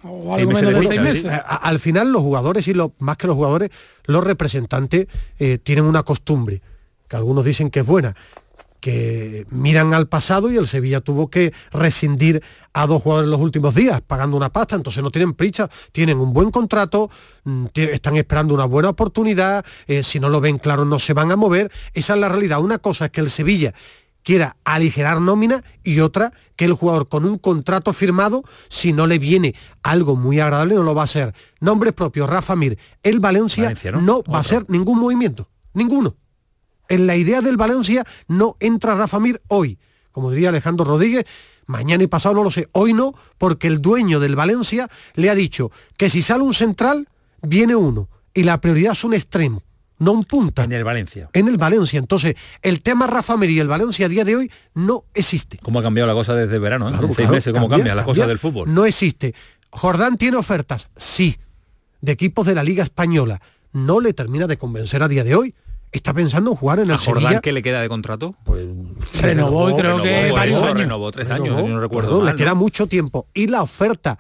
o 0.04 0.34
algo 0.36 0.52
menos 0.52 0.86
seis 0.88 1.02
meses. 1.02 1.32
Al 1.48 1.80
final 1.80 2.12
los 2.12 2.22
jugadores 2.22 2.68
y 2.68 2.74
los 2.74 2.92
más 3.00 3.16
que 3.16 3.28
los 3.28 3.36
jugadores, 3.38 3.70
los 4.06 4.24
representantes 4.24 5.08
eh, 5.40 5.58
tienen 5.64 5.86
una 5.86 6.04
costumbre, 6.04 6.62
que 7.08 7.16
algunos 7.16 7.46
dicen 7.46 7.70
que 7.70 7.80
es 7.80 7.86
buena, 7.86 8.16
que 8.80 9.46
miran 9.50 9.94
al 9.94 10.08
pasado 10.08 10.52
y 10.52 10.58
el 10.58 10.68
Sevilla 10.68 11.02
tuvo 11.02 11.30
que 11.30 11.54
rescindir 11.72 12.42
a 12.74 12.86
dos 12.86 13.02
jugadores 13.02 13.28
en 13.28 13.32
los 13.32 13.42
últimos 13.42 13.76
días, 13.76 14.02
pagando 14.02 14.38
una 14.38 14.50
pasta, 14.50 14.76
entonces 14.76 15.04
no 15.04 15.12
tienen 15.12 15.34
prisa, 15.34 15.70
tienen 15.92 16.18
un 16.18 16.34
buen 16.34 16.52
contrato, 16.52 17.10
mm, 17.44 17.66
están 17.74 18.16
esperando 18.18 18.54
una 18.54 18.66
buena 18.66 18.90
oportunidad, 18.90 19.66
eh, 19.88 20.04
si 20.04 20.20
no 20.20 20.30
lo 20.30 20.40
ven 20.40 20.58
claro 20.58 20.86
no 20.86 21.00
se 21.00 21.14
van 21.14 21.32
a 21.32 21.36
mover, 21.36 21.72
esa 21.94 22.14
es 22.14 22.20
la 22.20 22.30
realidad. 22.30 22.62
Una 22.62 22.78
cosa 22.78 23.06
es 23.06 23.12
que 23.12 23.22
el 23.22 23.30
Sevilla 23.30 23.74
quiera 24.24 24.58
aligerar 24.64 25.22
nómina 25.22 25.64
y 25.84 26.00
otra 26.02 26.32
que 26.56 26.66
el 26.66 26.74
jugador 26.74 27.08
con 27.08 27.26
un 27.26 27.38
contrato 27.38 27.94
firmado, 27.94 28.44
si 28.68 28.94
no 28.94 29.08
le 29.08 29.18
viene 29.18 29.56
algo 29.82 30.16
muy 30.16 30.40
agradable, 30.40 30.76
no 30.76 30.84
lo 30.84 30.94
va 30.94 31.02
a 31.02 31.06
hacer. 31.06 31.34
Nombre 31.60 31.94
propio, 31.94 32.28
Rafa 32.28 32.56
Mir. 32.56 32.78
El 33.02 33.20
Valencia, 33.20 33.64
Valencia, 33.64 33.92
¿no? 33.92 34.02
¿no? 34.02 34.24
va 34.24 34.38
a 34.38 34.42
hacer 34.42 34.66
ningún 34.68 35.00
movimiento, 35.00 35.50
ninguno. 35.74 36.16
En 36.90 37.08
la 37.08 37.16
idea 37.16 37.42
del 37.42 37.56
Valencia 37.56 38.04
no 38.28 38.58
entra 38.60 38.96
Rafa 38.96 39.20
Mir 39.20 39.42
hoy. 39.48 39.78
Como 40.12 40.32
diría 40.32 40.50
Alejandro 40.50 40.86
Rodríguez, 40.86 41.26
mañana 41.68 42.04
y 42.04 42.08
pasado 42.08 42.36
no 42.36 42.44
lo 42.44 42.52
sé. 42.52 42.68
Hoy 42.72 42.94
no, 42.94 43.14
porque 43.38 43.68
el 43.68 43.82
dueño 43.82 44.20
del 44.20 44.36
Valencia 44.36 44.90
le 45.14 45.30
ha 45.30 45.36
dicho 45.36 45.72
que 45.98 46.10
si 46.10 46.24
sale 46.24 46.44
un 46.44 46.56
central, 46.56 47.08
viene 47.44 47.76
uno. 47.76 48.10
Y 48.34 48.44
la 48.44 48.60
prioridad 48.60 48.94
es 48.94 49.04
un 49.04 49.14
extremo, 49.14 49.62
no 50.00 50.14
un 50.14 50.26
punta. 50.26 50.64
En 50.64 50.74
el 50.74 50.84
Valencia. 50.84 51.30
En 51.34 51.48
el 51.48 51.58
Valencia. 51.58 52.00
Entonces, 52.00 52.36
el 52.64 52.82
tema 52.82 53.06
Rafa 53.06 53.38
Mir 53.38 53.52
y 53.52 53.60
el 53.60 53.68
Valencia 53.68 54.08
a 54.08 54.10
día 54.10 54.26
de 54.26 54.36
hoy 54.36 54.52
no 54.74 55.04
existe. 55.14 55.60
¿Cómo 55.62 55.80
ha 55.80 55.84
cambiado 55.84 56.08
la 56.08 56.14
cosa 56.14 56.34
desde 56.34 56.58
verano? 56.58 56.88
¿eh? 56.88 56.92
Claro, 56.92 57.08
en 57.08 57.14
seis 57.14 57.26
claro, 57.26 57.34
meses, 57.36 57.54
¿cómo 57.54 57.70
cambia, 57.70 57.78
cambian 57.78 57.96
las 57.98 58.06
cambia. 58.06 58.22
cosas 58.24 58.28
del 58.28 58.40
fútbol? 58.40 58.74
No 58.74 58.86
existe. 58.86 59.36
Jordán 59.70 60.18
tiene 60.18 60.38
ofertas, 60.38 60.90
sí, 60.96 61.38
de 62.02 62.12
equipos 62.12 62.48
de 62.48 62.56
la 62.56 62.64
Liga 62.64 62.84
Española. 62.84 63.42
No 63.74 64.00
le 64.00 64.14
termina 64.14 64.48
de 64.48 64.58
convencer 64.58 65.04
a 65.04 65.08
día 65.08 65.24
de 65.24 65.36
hoy. 65.36 65.54
Está 65.92 66.14
pensando 66.14 66.52
en 66.52 66.58
jugar 66.58 66.80
en 66.80 66.86
el 66.86 66.92
¿A 66.92 66.98
Jordán 67.00 67.24
Sevilla. 67.24 67.42
qué 67.42 67.52
le 67.52 67.64
queda 67.64 67.82
de 67.82 67.90
contrato? 67.90 68.36
renovó 69.22 69.70
y 69.70 69.74
creo 69.74 69.98
renovó, 69.98 70.04
que 70.04 70.28
por 70.30 70.40
varios 70.40 70.56
eso 70.58 70.66
años. 70.66 70.78
renovó 70.80 71.12
tres 71.12 71.30
años, 71.32 71.48
Renovó, 71.48 71.62
si 71.68 71.74
no 71.74 71.80
recuerdo 71.80 72.22
mal, 72.22 72.26
le 72.28 72.36
queda 72.36 72.50
¿no? 72.52 72.56
mucho 72.58 72.88
tiempo. 72.88 73.28
Y 73.34 73.48
la 73.48 73.64
oferta, 73.64 74.20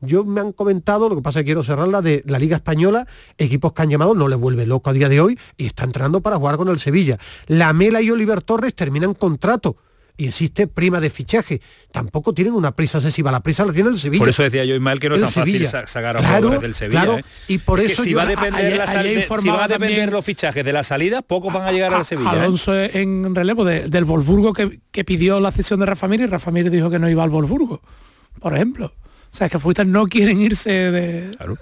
yo 0.00 0.24
me 0.24 0.40
han 0.42 0.52
comentado, 0.52 1.08
lo 1.08 1.16
que 1.16 1.22
pasa 1.22 1.38
es 1.38 1.42
que 1.44 1.46
quiero 1.46 1.62
cerrarla 1.62 2.02
de 2.02 2.22
la 2.26 2.38
Liga 2.38 2.56
Española, 2.56 3.06
equipos 3.38 3.72
que 3.72 3.82
han 3.82 3.88
llamado, 3.90 4.14
no 4.14 4.28
le 4.28 4.36
vuelve 4.36 4.66
loco 4.66 4.90
a 4.90 4.92
día 4.92 5.08
de 5.08 5.20
hoy 5.22 5.38
y 5.56 5.66
está 5.66 5.84
entrando 5.84 6.20
para 6.20 6.36
jugar 6.36 6.58
con 6.58 6.68
el 6.68 6.78
Sevilla. 6.78 7.18
La 7.46 7.72
Mela 7.72 8.02
y 8.02 8.10
Oliver 8.10 8.42
Torres 8.42 8.74
terminan 8.74 9.14
contrato 9.14 9.76
y 10.18 10.26
existe 10.28 10.66
prima 10.66 11.00
de 11.00 11.10
fichaje. 11.10 11.60
Tampoco 11.92 12.32
tienen 12.32 12.54
una 12.54 12.72
prisa 12.72 12.98
excesiva, 12.98 13.30
la 13.30 13.40
prisa 13.40 13.64
la 13.66 13.72
tiene 13.72 13.90
el 13.90 13.96
Sevilla. 13.98 14.20
Por 14.20 14.28
eso 14.30 14.42
decía 14.42 14.64
yo, 14.64 14.74
Ismael, 14.74 14.98
que 14.98 15.08
no 15.10 15.16
es 15.16 15.20
tan 15.20 15.30
fácil 15.30 15.52
Sevilla. 15.66 15.86
sacar 15.86 16.16
a 16.16 16.20
Claro, 16.20 16.34
jugadores 16.36 16.60
del 16.62 16.74
Sevilla. 16.74 17.02
claro, 17.02 17.18
¿eh? 17.18 17.24
y 17.48 17.58
por 17.58 17.80
Es 17.80 17.92
eso 17.92 18.02
si 18.04 18.10
yo- 18.10 18.16
va 18.16 18.22
a 18.22 18.26
depender, 18.26 18.76
la 18.78 18.86
sal- 18.86 18.98
ayer 19.00 19.10
de- 19.12 19.16
si 19.16 19.22
informaba 19.24 19.58
va 19.58 19.64
a 19.64 19.68
depender 19.68 20.12
los 20.12 20.24
fichajes 20.24 20.64
de 20.64 20.72
la 20.72 20.82
salida, 20.82 21.22
pocos 21.22 21.52
van 21.52 21.64
a 21.68 21.72
llegar 21.72 21.92
al 21.92 22.04
Sevilla. 22.04 22.32
¿eh? 22.34 22.40
Alonso 22.40 22.74
en 22.74 23.34
relevo 23.34 23.64
de- 23.64 23.88
del 23.88 24.04
Wolfsburgo 24.04 24.52
que, 24.52 24.80
que 24.90 25.04
pidió 25.04 25.38
la 25.40 25.52
cesión 25.52 25.80
de 25.80 25.86
Rafa 25.86 26.08
Mir 26.08 26.20
y 26.22 26.26
Rafa 26.26 26.50
Mir 26.50 26.70
dijo 26.70 26.88
que 26.90 26.98
no 26.98 27.08
iba 27.10 27.22
al 27.22 27.30
Wolfsburgo, 27.30 27.82
por 28.40 28.54
ejemplo. 28.54 28.94
O 29.32 29.36
sea, 29.36 29.50
que 29.50 29.58
futbolistas 29.58 29.86
no 29.86 30.06
quieren 30.06 30.40
irse 30.40 30.70
de... 30.70 31.36
Claro, 31.36 31.58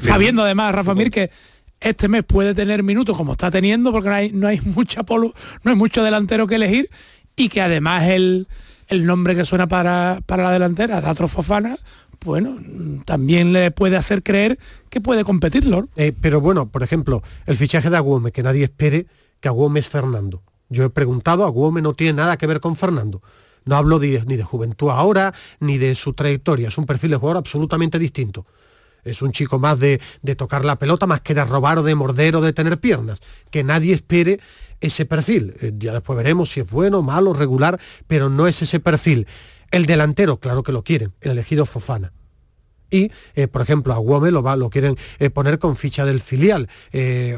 claro, 0.00 0.18
viendo 0.18 0.42
además 0.44 0.74
Rafa 0.74 0.94
Mir 0.94 1.10
que 1.10 1.30
este 1.78 2.08
mes 2.08 2.22
puede 2.24 2.54
tener 2.54 2.82
minutos 2.82 3.16
como 3.16 3.32
está 3.32 3.50
teniendo 3.50 3.92
porque 3.92 4.08
no 4.08 4.14
hay, 4.14 4.30
no 4.32 4.46
hay 4.48 4.60
mucha 4.64 5.02
polo, 5.02 5.34
no 5.62 5.72
hay 5.72 5.76
mucho 5.76 6.02
delantero 6.02 6.46
que 6.46 6.54
elegir 6.54 6.88
y 7.36 7.48
que 7.48 7.60
además 7.60 8.04
el, 8.04 8.46
el 8.88 9.06
nombre 9.06 9.34
que 9.34 9.44
suena 9.44 9.68
para, 9.68 10.20
para 10.26 10.44
la 10.44 10.50
delantera, 10.52 11.00
Datro 11.00 11.28
Fofana, 11.28 11.76
bueno, 12.24 12.56
también 13.04 13.52
le 13.52 13.70
puede 13.72 13.96
hacer 13.96 14.22
creer 14.22 14.58
que 14.90 15.00
puede 15.00 15.24
competirlo. 15.24 15.88
Eh, 15.96 16.12
pero 16.20 16.40
bueno, 16.40 16.68
por 16.68 16.82
ejemplo, 16.82 17.22
el 17.46 17.56
fichaje 17.56 17.90
de 17.90 17.96
Agüome, 17.96 18.30
que 18.32 18.42
nadie 18.44 18.64
espere 18.64 19.06
que 19.40 19.48
Agüome 19.48 19.80
es 19.80 19.88
Fernando. 19.88 20.42
Yo 20.68 20.84
he 20.84 20.90
preguntado, 20.90 21.44
Agüome 21.44 21.82
no 21.82 21.94
tiene 21.94 22.12
nada 22.14 22.36
que 22.36 22.46
ver 22.46 22.60
con 22.60 22.76
Fernando. 22.76 23.22
No 23.64 23.76
hablo 23.76 23.98
de- 23.98 24.24
ni 24.26 24.36
de 24.36 24.42
juventud 24.44 24.90
ahora, 24.90 25.34
ni 25.60 25.78
de 25.78 25.94
su 25.94 26.12
trayectoria. 26.12 26.68
Es 26.68 26.78
un 26.78 26.86
perfil 26.86 27.10
de 27.10 27.16
jugador 27.16 27.38
absolutamente 27.38 27.98
distinto. 27.98 28.46
Es 29.04 29.20
un 29.20 29.32
chico 29.32 29.58
más 29.58 29.80
de, 29.80 30.00
de 30.22 30.36
tocar 30.36 30.64
la 30.64 30.76
pelota, 30.78 31.06
más 31.06 31.20
que 31.22 31.34
de 31.34 31.44
robar 31.44 31.78
o 31.78 31.82
de 31.82 31.94
morder 31.96 32.36
o 32.36 32.40
de 32.40 32.52
tener 32.52 32.78
piernas. 32.78 33.18
Que 33.50 33.64
nadie 33.64 33.94
espere 33.94 34.38
ese 34.82 35.06
perfil. 35.06 35.54
Eh, 35.60 35.72
ya 35.78 35.92
después 35.92 36.16
veremos 36.16 36.50
si 36.50 36.60
es 36.60 36.68
bueno, 36.68 37.02
malo, 37.02 37.32
regular, 37.32 37.80
pero 38.06 38.28
no 38.28 38.46
es 38.46 38.60
ese 38.60 38.80
perfil. 38.80 39.26
El 39.70 39.86
delantero, 39.86 40.38
claro 40.38 40.62
que 40.62 40.72
lo 40.72 40.82
quieren, 40.82 41.12
el 41.22 41.32
elegido 41.32 41.64
Fofana 41.64 42.12
y 42.90 43.10
eh, 43.34 43.48
por 43.48 43.62
ejemplo 43.62 43.94
a 43.94 43.96
Guome 43.96 44.30
lo, 44.30 44.42
va, 44.42 44.54
lo 44.54 44.68
quieren 44.68 44.98
eh, 45.18 45.30
poner 45.30 45.58
con 45.58 45.76
ficha 45.76 46.04
del 46.04 46.20
filial 46.20 46.68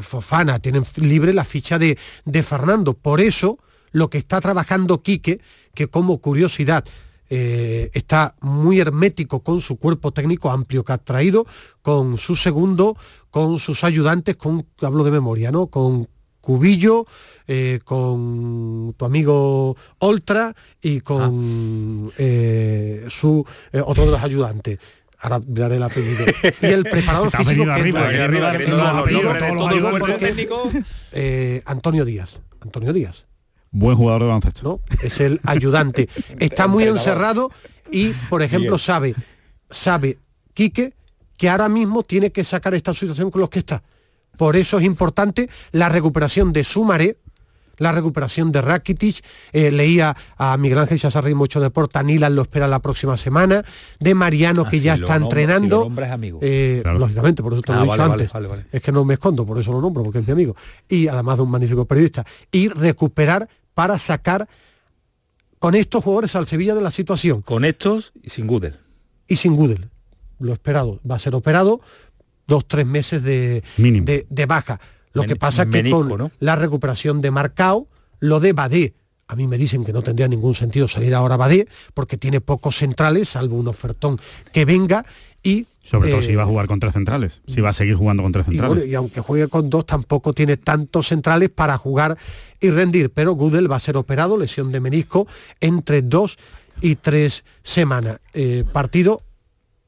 Fofana 0.01 0.59
tienen 0.59 0.83
libre 0.97 1.33
la 1.33 1.45
ficha 1.45 1.79
de, 1.79 1.97
de 2.25 2.43
Fernando 2.43 2.93
por 2.93 3.21
eso 3.21 3.57
lo 3.93 4.09
que 4.09 4.17
está 4.17 4.41
trabajando 4.41 5.01
Quique 5.01 5.39
que 5.73 5.87
como 5.87 6.17
curiosidad 6.17 6.83
está 7.29 8.35
muy 8.41 8.81
hermético 8.81 9.43
con 9.43 9.61
su 9.61 9.77
cuerpo 9.77 10.11
técnico 10.11 10.51
amplio 10.51 10.83
que 10.83 10.91
ha 10.91 10.97
traído 10.97 11.47
con 11.81 12.17
su 12.17 12.35
segundo 12.35 12.97
con 13.29 13.57
sus 13.57 13.85
ayudantes 13.85 14.35
con 14.35 14.67
hablo 14.81 15.05
de 15.05 15.11
memoria 15.11 15.53
no 15.53 15.67
con 15.67 16.09
Cubillo, 16.45 17.07
eh, 17.47 17.79
con 17.83 18.93
tu 18.95 19.03
amigo 19.03 19.75
Oltra 19.97 20.55
y 20.79 21.01
con 21.01 22.11
eh, 22.19 23.05
su 23.09 23.43
eh, 23.73 23.81
otro 23.83 24.05
de 24.05 24.11
los 24.11 24.21
ayudantes. 24.21 24.77
Ahora 25.19 25.39
miraré 25.39 25.77
el 25.77 25.83
apellido. 25.83 26.23
Y 26.61 26.65
el 26.67 26.83
preparador 26.83 27.31
físico 27.35 27.63
que 27.65 27.71
arriba, 27.71 28.11
eh, 31.13 31.61
Antonio 31.65 32.05
Díaz. 32.05 32.39
Antonio 32.61 32.93
Díaz. 32.93 33.25
Buen 33.71 33.97
jugador 33.97 34.21
de 34.21 34.27
baloncesto. 34.27 34.63
¿no? 34.63 34.97
Es 35.01 35.19
el 35.19 35.41
ayudante. 35.45 36.09
Está 36.37 36.67
muy 36.67 36.83
encerrado 36.83 37.49
y, 37.91 38.09
por 38.29 38.43
ejemplo, 38.43 38.77
sabe, 38.77 39.15
sabe 39.71 40.19
Quique 40.53 40.93
que 41.37 41.49
ahora 41.49 41.69
mismo 41.69 42.03
tiene 42.03 42.31
que 42.31 42.43
sacar 42.43 42.75
esta 42.75 42.93
situación 42.93 43.31
con 43.31 43.41
los 43.41 43.49
que 43.49 43.59
está. 43.59 43.81
Por 44.37 44.55
eso 44.55 44.77
es 44.79 44.83
importante 44.85 45.49
la 45.71 45.89
recuperación 45.89 46.53
de 46.53 46.63
Sumaré, 46.63 47.17
la 47.77 47.91
recuperación 47.91 48.53
de 48.53 48.61
Rakitic, 48.61 49.21
eh, 49.51 49.69
leía 49.69 50.15
a 50.37 50.55
Miguel 50.55 50.79
Ángel 50.79 50.97
Chazarri 50.97 51.33
mucho 51.35 51.59
deporte, 51.59 52.01
Nilan 52.03 52.33
lo 52.33 52.43
espera 52.43 52.69
la 52.69 52.79
próxima 52.79 53.17
semana, 53.17 53.65
de 53.99 54.15
Mariano 54.15 54.63
Ah, 54.65 54.69
que 54.69 54.77
si 54.77 54.83
ya 54.85 54.95
lo 54.95 55.05
está 55.05 55.19
nombra- 55.19 55.35
si 55.35 55.41
entrenando. 55.43 55.77
lo 55.79 55.83
nombra 55.83 56.05
es 56.07 56.11
amigo. 56.13 56.39
Eh, 56.41 56.81
Lógicamente, 56.85 57.43
por 57.43 57.51
eso 57.51 57.61
te 57.61 57.73
lo 57.73 57.79
Ah, 57.79 57.81
he 57.81 57.83
dicho 57.83 57.97
vale, 57.97 58.13
antes. 58.13 58.31
vale, 58.31 58.47
vale. 58.47 58.65
Es 58.71 58.81
que 58.81 58.93
no 58.93 59.03
me 59.03 59.15
escondo, 59.15 59.45
por 59.45 59.59
eso 59.59 59.73
lo 59.73 59.81
nombro, 59.81 60.03
porque 60.03 60.19
es 60.19 60.25
mi 60.27 60.31
amigo. 60.31 60.55
Y 60.87 61.09
además 61.09 61.35
de 61.37 61.43
un 61.43 61.51
magnífico 61.51 61.83
periodista. 61.85 62.25
Y 62.49 62.69
recuperar 62.69 63.49
para 63.73 63.99
sacar 63.99 64.47
con 65.59 65.75
estos 65.75 66.01
jugadores 66.03 66.33
al 66.35 66.47
Sevilla 66.47 66.75
de 66.75 66.81
la 66.81 66.91
situación. 66.91 67.41
Con 67.41 67.65
estos 67.65 68.13
y 68.23 68.29
sin 68.29 68.47
Gudel. 68.47 68.77
Y 69.27 69.35
sin 69.35 69.53
Gudel. 69.55 69.89
Lo 70.39 70.53
esperado. 70.53 70.99
Va 71.09 71.15
a 71.15 71.19
ser 71.19 71.33
operado 71.35 71.81
dos, 72.47 72.67
tres 72.67 72.85
meses 72.85 73.23
de, 73.23 73.63
de, 73.77 74.25
de 74.29 74.45
baja. 74.45 74.79
Lo 75.13 75.21
Men- 75.21 75.29
que 75.29 75.35
pasa 75.35 75.63
es 75.63 75.69
que 75.69 75.77
menisco, 75.83 76.07
con 76.07 76.17
¿no? 76.17 76.31
la 76.39 76.55
recuperación 76.55 77.21
de 77.21 77.31
Marcao, 77.31 77.87
lo 78.19 78.39
de 78.39 78.53
Badé 78.53 78.93
A 79.27 79.35
mí 79.35 79.47
me 79.47 79.57
dicen 79.57 79.83
que 79.85 79.93
no 79.93 80.01
tendría 80.03 80.27
ningún 80.27 80.53
sentido 80.55 80.87
salir 80.87 81.15
ahora 81.15 81.37
Badé 81.37 81.67
porque 81.93 82.17
tiene 82.17 82.41
pocos 82.41 82.75
centrales, 82.75 83.29
salvo 83.29 83.55
un 83.57 83.67
ofertón 83.67 84.19
que 84.51 84.65
venga 84.65 85.05
y 85.41 85.67
Sobre 85.83 86.09
todo 86.11 86.21
si 86.21 86.35
va 86.35 86.43
a 86.43 86.45
jugar 86.47 86.67
con 86.67 86.79
tres 86.79 86.93
centrales, 86.93 87.41
si 87.47 87.61
va 87.61 87.69
a 87.69 87.73
seguir 87.73 87.95
jugando 87.95 88.23
con 88.23 88.31
tres 88.31 88.45
y, 88.47 88.51
centrales. 88.51 88.75
bueno, 88.75 88.91
y 88.91 88.95
aunque 88.95 89.21
juegue 89.21 89.47
con 89.47 89.69
dos, 89.69 89.85
tampoco 89.85 90.33
tiene 90.33 90.57
tantos 90.57 91.07
centrales 91.07 91.49
para 91.49 91.77
jugar 91.77 92.17
y 92.59 92.69
rendir. 92.71 93.09
Pero 93.11 93.33
Gudel 93.33 93.71
va 93.71 93.75
a 93.77 93.79
ser 93.79 93.95
operado, 93.95 94.37
lesión 94.37 94.71
de 94.71 94.79
menisco, 94.79 95.27
entre 95.61 96.01
dos 96.01 96.37
y 96.81 96.95
tres 96.95 97.43
semanas. 97.63 98.19
Eh, 98.33 98.63
partido 98.73 99.21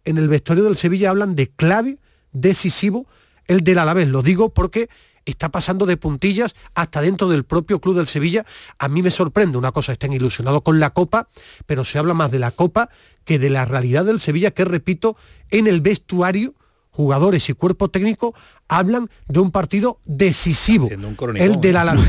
en 0.06 0.18
el 0.20 0.28
vestuario 0.30 0.64
del 0.64 0.76
Sevilla 0.78 1.10
hablan 1.10 1.36
de 1.36 1.48
clave 1.48 1.98
decisivo 2.42 3.08
el 3.48 3.62
del 3.62 3.80
Alavés. 3.80 4.08
Lo 4.08 4.22
digo 4.22 4.50
porque 4.50 4.90
está 5.26 5.50
pasando 5.50 5.86
de 5.86 5.98
puntillas 5.98 6.56
hasta 6.74 7.02
dentro 7.02 7.28
del 7.30 7.44
propio 7.44 7.80
club 7.80 7.96
del 7.96 8.08
Sevilla. 8.08 8.46
A 8.80 8.88
mí 8.88 9.02
me 9.02 9.12
sorprende, 9.12 9.58
una 9.58 9.72
cosa, 9.72 9.92
estén 9.92 10.14
ilusionados 10.14 10.62
con 10.62 10.80
la 10.80 10.92
Copa, 10.92 11.28
pero 11.66 11.84
se 11.84 11.98
habla 12.00 12.14
más 12.14 12.32
de 12.32 12.40
la 12.40 12.52
Copa 12.52 12.90
que 13.26 13.40
de 13.40 13.50
la 13.50 13.66
realidad 13.66 14.06
del 14.06 14.20
Sevilla, 14.20 14.52
que 14.52 14.64
repito, 14.64 15.18
en 15.50 15.68
el 15.68 15.82
vestuario, 15.82 16.54
jugadores 16.92 17.50
y 17.50 17.54
cuerpo 17.54 17.90
técnico 17.90 18.34
hablan 18.68 19.10
de 19.28 19.40
un 19.40 19.52
partido 19.52 20.00
decisivo. 20.06 20.90
el 21.36 21.62
del 21.62 21.78
Alavés. 21.78 22.08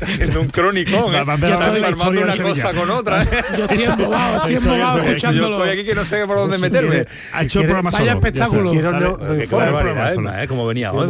Haciendo 0.00 0.40
un 0.40 0.48
cronicón. 0.48 1.14
¿eh? 1.14 1.18
Armando 1.18 2.22
una 2.22 2.36
cosa 2.36 2.54
Sevilla. 2.54 2.72
con 2.72 2.90
otra. 2.90 3.22
¿eh? 3.22 3.28
Yo 3.58 3.64
estoy 3.64 3.84
embobado, 3.84 4.36
estoy 4.36 4.54
embobado 4.54 4.98
Yo 4.98 5.04
escuchándolo. 5.04 5.56
estoy 5.56 5.70
aquí 5.70 5.84
que 5.84 5.94
no 5.94 6.04
sé 6.04 6.26
por 6.26 6.36
dónde 6.36 6.58
meterme. 6.58 7.06
Ha 7.32 7.42
hecho 7.42 7.60
el 7.60 7.66
programa 7.66 7.90
Vaya 7.90 8.12
espectáculo. 8.12 8.72
¿eh? 8.72 10.46
Como 10.48 10.66
venía 10.66 10.92
hoy. 10.92 11.08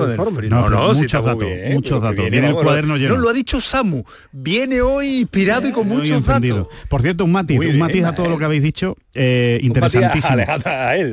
No, 0.49 0.69
No, 0.69 0.89
muchos 0.89 1.03
está 1.03 1.21
muy 1.21 1.29
datos, 1.29 1.75
muchos 1.75 2.03
datos. 2.03 2.31
viene, 2.31 2.49
el 2.49 2.55
cuaderno 2.55 2.97
lleno. 2.97 3.15
No, 3.15 3.21
lo 3.21 3.29
ha 3.29 3.33
dicho 3.33 3.61
Samu. 3.61 4.03
Viene 4.33 4.81
hoy 4.81 5.21
inspirado 5.21 5.69
y 5.69 5.73
con 5.73 5.89
muchos 5.89 6.25
datos. 6.25 6.67
Por 6.89 7.03
cierto, 7.03 7.25
un 7.25 7.33
matiz, 7.33 7.59
un 7.61 7.79
matiz 7.79 8.05
a 8.05 8.15
todo 8.15 8.29
lo 8.29 8.35
eh. 8.35 8.39
que 8.39 8.45
habéis 8.45 8.63
dicho, 8.63 8.97
eh, 9.15 9.59
Un 9.61 9.67
interesantísimo. 9.67 10.37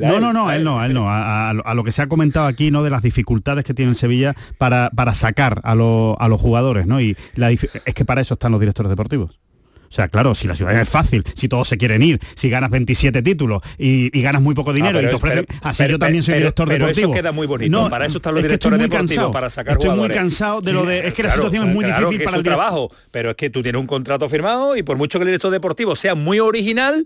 No, 0.01 0.19
no, 0.19 0.33
no, 0.33 0.51
él 0.51 0.63
no, 0.63 0.83
él 0.83 0.93
no, 0.93 1.07
a 1.09 1.73
lo 1.75 1.83
que 1.83 1.91
se 1.91 2.01
ha 2.01 2.07
comentado 2.07 2.46
aquí, 2.47 2.71
¿no? 2.71 2.83
De 2.83 2.89
las 2.89 3.01
dificultades 3.01 3.63
que 3.65 3.73
tiene 3.73 3.91
el 3.91 3.95
Sevilla 3.95 4.33
para, 4.57 4.89
para 4.95 5.13
sacar 5.13 5.61
a, 5.63 5.75
los- 5.75 6.15
a 6.19 6.27
los 6.27 6.39
jugadores, 6.41 6.87
¿no? 6.87 6.99
Y 7.01 7.15
la 7.35 7.51
es 7.51 7.59
que 7.93 8.05
para 8.05 8.21
eso 8.21 8.33
están 8.35 8.51
los 8.51 8.59
directores 8.59 8.89
deportivos. 8.89 9.39
O 9.89 9.93
sea, 9.93 10.09
claro, 10.09 10.35
si 10.35 10.49
la 10.49 10.55
ciudad 10.55 10.77
es 10.81 10.89
fácil, 10.89 11.23
si 11.33 11.47
todos 11.47 11.65
se 11.69 11.77
quieren 11.77 12.01
ir, 12.01 12.19
si 12.35 12.49
ganas 12.49 12.69
27 12.71 13.21
títulos 13.21 13.61
y, 13.77 14.09
y 14.17 14.21
ganas 14.21 14.41
muy 14.41 14.53
poco 14.53 14.73
dinero 14.73 14.97
Ah, 14.99 15.01
pero 15.01 15.07
y 15.07 15.09
te 15.11 15.15
ofrecen... 15.15 15.45
pero- 15.47 15.59
así 15.63 15.77
pero- 15.83 15.91
yo 15.91 15.99
también 15.99 16.23
soy 16.23 16.33
pero- 16.33 16.39
director 16.41 16.67
pero 16.67 16.85
eso 16.89 16.99
deportivo. 16.99 17.13
queda 17.13 17.31
muy 17.31 17.47
bonito, 17.47 17.89
para 17.89 18.05
eso 18.05 18.17
están 18.17 18.33
los 18.33 18.41
es 18.43 18.47
directores 18.49 18.79
muy 18.79 18.83
deportivos, 18.89 19.09
cansado, 19.15 19.31
para 19.31 19.49
sacar 19.49 19.73
Estoy 19.77 19.95
muy 19.97 20.09
cansado 20.09 20.59
de 20.59 20.73
lo 20.73 20.85
de... 20.85 21.07
Es 21.07 21.13
que 21.13 21.23
la 21.23 21.29
Claro, 21.29 21.43
situación 21.43 21.69
es 21.69 21.73
muy 21.73 21.85
claro 21.85 22.07
difícil 22.09 22.25
para 22.25 22.35
el 22.37 22.43
trabajo, 22.43 22.91
pero 23.11 23.29
es 23.29 23.37
que 23.37 23.49
tú 23.49 23.61
tienes 23.63 23.79
un 23.79 23.87
contrato 23.87 24.27
firmado 24.27 24.75
y 24.75 24.83
por 24.83 24.97
mucho 24.97 25.19
que 25.19 25.23
el 25.23 25.27
director 25.27 25.51
deportivo 25.51 25.95
sea 25.95 26.15
muy 26.15 26.41
original, 26.41 27.05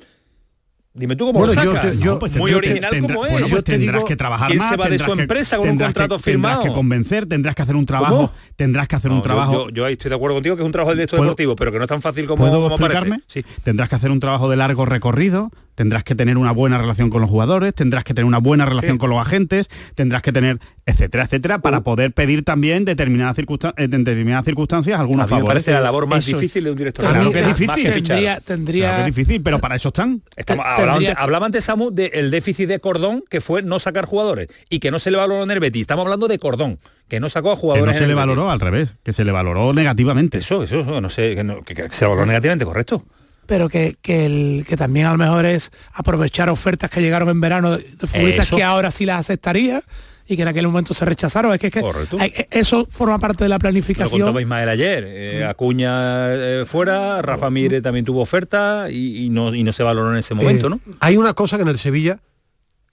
dime 0.93 1.15
tú 1.15 1.27
cómo 1.27 1.39
Bueno, 1.39 1.53
lo 1.53 1.63
yo 1.63 1.73
sacas. 1.73 1.91
te- 1.91 2.03
yo- 2.03 2.13
No, 2.13 2.19
pues 2.19 2.35
muy 2.35 2.53
original 2.53 2.91
tendrá- 2.91 3.15
como 3.15 3.25
es. 3.25 3.31
bueno, 3.31 3.47
pues 3.49 3.63
tendrás 3.63 3.95
digo, 3.95 4.05
que 4.07 4.15
trabajar 4.15 4.47
¿quién 4.49 4.59
más. 4.59 4.69
se 4.69 4.75
va 4.77 4.89
de 4.89 4.99
su 4.99 5.13
que- 5.13 5.21
empresa 5.21 5.57
con 5.57 5.69
un 5.69 5.77
contrato 5.77 6.17
que, 6.17 6.23
Tendrás 6.23 6.23
firmado? 6.23 6.63
que 6.63 6.71
convencer, 6.71 7.25
tendrás 7.27 7.55
que 7.55 7.61
hacer 7.61 7.75
un 7.75 7.85
trabajo, 7.85 8.15
¿Cómo? 8.15 8.31
tendrás 8.55 8.87
que 8.87 8.95
hacer 8.97 9.09
No, 9.11 9.17
un 9.17 9.23
trabajo... 9.23 9.69
Yo, 9.69 9.85
ahí 9.85 9.93
estoy 9.93 10.09
de 10.09 10.15
acuerdo 10.15 10.35
contigo 10.35 10.55
que 10.55 10.61
es 10.63 10.65
un 10.65 10.71
trabajo 10.71 10.95
¿Puedo- 10.95 11.07
deportivo, 11.23 11.55
pero 11.55 11.71
que 11.71 11.77
no 11.77 11.83
es 11.85 11.89
tan 11.89 12.01
fácil 12.01 12.25
como, 12.27 12.43
¿Puedo 12.43 12.61
como 12.61 12.75
explicarme? 12.75 13.09
parece. 13.19 13.25
Sí. 13.27 13.45
Tendrás 13.63 13.89
que 13.89 13.95
hacer 13.95 14.11
un 14.11 14.19
trabajo 14.19 14.49
de 14.49 14.57
largo 14.57 14.85
recorrido, 14.85 15.51
tendrás 15.75 16.03
que 16.03 16.15
tener 16.15 16.37
una 16.37 16.51
buena 16.51 16.77
relación 16.77 17.09
con 17.09 17.21
los 17.21 17.29
jugadores, 17.29 17.73
tendrás 17.73 18.03
que 18.03 18.13
tener 18.13 18.25
una 18.25 18.39
buena 18.39 18.65
relación 18.65 18.93
Sí. 18.93 18.97
con 18.99 19.09
los 19.09 19.19
agentes, 19.19 19.69
tendrás 19.95 20.21
que 20.21 20.31
tener, 20.31 20.59
etcétera, 20.85 21.23
etcétera, 21.25 21.59
para 21.59 21.81
poder 21.81 22.11
pedir 22.11 22.43
también 22.43 22.85
determinadas, 22.85 23.37
circunstan- 23.37 23.73
eh, 23.77 23.83
en 23.85 24.03
determinadas 24.03 24.45
circunstancias 24.45 24.97
A 24.97 25.01
algunos 25.01 25.25
mí 25.27 25.31
me 25.31 25.37
favores. 25.39 25.47
parece 25.63 25.71
la 25.71 25.81
labor 25.81 26.07
más 26.07 26.27
Eso- 26.27 26.37
difícil 26.37 26.63
de 26.65 26.71
un 26.71 26.77
director 26.77 27.05
Claro 27.05 27.19
deportivo. 27.19 27.45
que 27.45 27.51
es 27.51 27.57
difícil. 27.57 27.83
que. 27.85 27.91
Tendría, 28.01 28.39
tendría, 28.41 28.87
Claro 28.89 29.03
que 29.03 29.09
es 29.09 29.15
difícil, 29.15 29.41
pero 29.41 29.59
para 29.59 29.75
eso 29.75 29.89
están. 29.89 30.21
Estamos, 30.35 30.65
hablaba, 30.65 30.97
antes, 30.97 31.15
hablaba 31.17 31.45
antes, 31.45 31.63
Samu, 31.65 31.91
del 31.91 32.31
déficit 32.31 32.67
de 32.67 32.79
Cordón, 32.79 33.23
que 33.29 33.41
fue 33.41 33.61
no 33.63 33.79
sacar 33.79 34.05
jugadores 34.05 34.47
y 34.69 34.79
que 34.79 34.91
no 34.91 34.99
se 34.99 35.11
le 35.11 35.17
valoró 35.17 35.43
en 35.43 35.51
el 35.51 35.59
Betis. 35.59 35.81
Estamos 35.81 36.03
hablando 36.05 36.27
de 36.27 36.37
Cordón, 36.39 36.79
que 37.07 37.19
no 37.19 37.29
sacó 37.29 37.51
a 37.51 37.55
Que 37.55 37.61
jugadores 37.61 37.85
no 37.85 37.91
en 37.91 37.95
se 37.97 38.01
le 38.01 38.07
Betis. 38.07 38.15
valoró 38.17 38.51
al 38.51 38.59
revés, 38.59 38.95
que 39.03 39.13
se 39.13 39.23
le 39.23 39.31
valoró 39.31 39.73
negativamente. 39.73 40.39
Eso, 40.39 40.63
eso, 40.63 40.81
eso, 40.81 41.01
no 41.01 41.09
sé, 41.09 41.35
que, 41.35 41.43
no- 41.43 41.61
que- 41.61 41.73
que 41.75 41.89
se 41.91 42.05
valoró 42.05 42.25
negativamente, 42.25 42.65
correcto. 42.65 43.05
Pero 43.51 43.67
que, 43.67 43.97
que, 44.01 44.25
el, 44.25 44.65
que 44.65 44.77
también 44.77 45.07
a 45.07 45.11
lo 45.11 45.17
mejor 45.17 45.45
es 45.45 45.71
aprovechar 45.91 46.49
ofertas 46.49 46.89
que 46.89 47.01
llegaron 47.01 47.27
en 47.27 47.41
verano 47.41 47.71
de, 47.75 47.83
futbolistas 47.83 48.47
Eso. 48.47 48.55
que 48.55 48.63
ahora 48.63 48.91
sí 48.91 49.05
las 49.05 49.19
aceptaría 49.19 49.83
y 50.25 50.37
que 50.37 50.43
en 50.43 50.47
aquel 50.47 50.67
momento 50.67 50.93
se 50.93 51.03
rechazaron. 51.03 51.53
Es 51.53 51.59
que, 51.59 51.67
es 51.67 51.73
que 51.73 51.81
hay- 52.17 52.33
eso 52.49 52.87
forma 52.89 53.19
parte 53.19 53.43
de 53.43 53.49
la 53.49 53.55
Lo 53.55 53.59
planificación. 53.59 54.21
contaba 54.21 54.39
Ismael 54.41 54.69
ayer. 54.69 55.03
eh, 55.05 55.43
Acuña 55.45 56.33
eh, 56.33 56.63
fuera, 56.65 57.21
Rafa 57.21 57.49
Mire 57.49 57.81
también 57.81 58.05
tuvo 58.05 58.21
oferta 58.21 58.87
y, 58.89 59.25
y 59.25 59.29
no, 59.29 59.53
y 59.53 59.63
no 59.65 59.73
se 59.73 59.83
valoró 59.83 60.13
en 60.13 60.19
ese 60.19 60.33
momento, 60.33 60.67
Eh, 60.67 60.69
¿no? 60.69 60.79
Hay 61.01 61.17
una 61.17 61.33
cosa 61.33 61.57
que 61.57 61.63
en 61.63 61.67
el 61.67 61.77
Sevilla, 61.77 62.19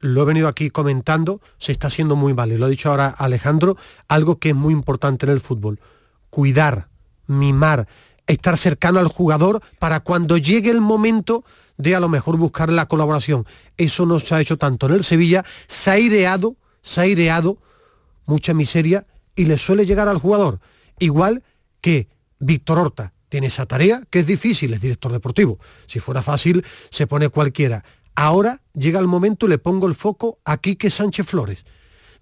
lo 0.01 0.23
he 0.23 0.25
venido 0.25 0.49
aquí 0.49 0.71
comentando, 0.71 1.41
se 1.59 1.71
está 1.71 1.87
haciendo 1.87 2.17
muy 2.17 2.35
mal, 2.35 2.51
y 2.51 2.57
lo 2.57 2.67
ha 2.67 2.69
dicho 2.69 2.91
ahora 2.91 3.07
Alejandro, 3.17 3.77
algo 4.09 4.41
que 4.41 4.49
es 4.49 4.57
muy 4.57 4.73
importante 4.75 5.25
en 5.25 5.31
el 5.31 5.39
fútbol. 5.39 5.79
Cuidar, 6.31 6.89
mimar, 7.29 7.87
estar 8.29 8.57
cercano 8.57 9.01
al 9.01 9.09
jugador 9.09 9.61
para 9.79 10.01
cuando 10.01 10.37
llegue 10.37 10.71
el 10.71 10.81
momento 10.81 11.45
de 11.77 11.95
a 11.95 12.01
lo 12.01 12.09
mejor 12.09 12.37
buscar 12.37 12.71
la 12.71 12.87
colaboración. 12.87 13.47
Eso 13.77 14.07
no 14.07 14.21
se 14.21 14.35
ha 14.35 14.41
hecho 14.41 14.59
tanto 14.59 14.87
en 14.87 14.93
el 14.93 15.05
Sevilla, 15.05 15.45
se 15.67 15.91
ha 15.91 15.95
aireado, 15.95 16.57
se 16.83 17.01
ha 17.01 17.05
aireado 17.05 17.59
mucha 18.27 18.55
miseria 18.55 19.07
y 19.35 19.47
le 19.47 19.59
suele 19.59 19.87
llegar 19.87 20.09
al 20.09 20.19
jugador. 20.19 20.61
Igual 20.99 21.43
que 21.81 22.09
Víctor 22.39 22.79
Horta 22.79 23.13
tiene 23.29 23.49
esa 23.49 23.67
tarea, 23.67 24.03
que 24.11 24.21
es 24.21 24.27
difícil, 24.27 24.73
es 24.75 24.81
director 24.81 25.13
deportivo. 25.13 25.59
Si 25.87 26.01
fuera 26.01 26.23
fácil, 26.23 26.65
se 26.91 27.07
pone 27.07 27.29
cualquiera. 27.29 27.85
Ahora 28.15 28.63
llega 28.75 28.99
el 28.99 29.07
momento 29.07 29.47
y 29.47 29.51
le 29.51 29.59
pongo 29.59 29.87
el 29.87 29.95
foco 29.95 30.39
a 30.45 30.57
Quique 30.57 30.91
Sánchez 30.91 31.27
Flores. 31.27 31.65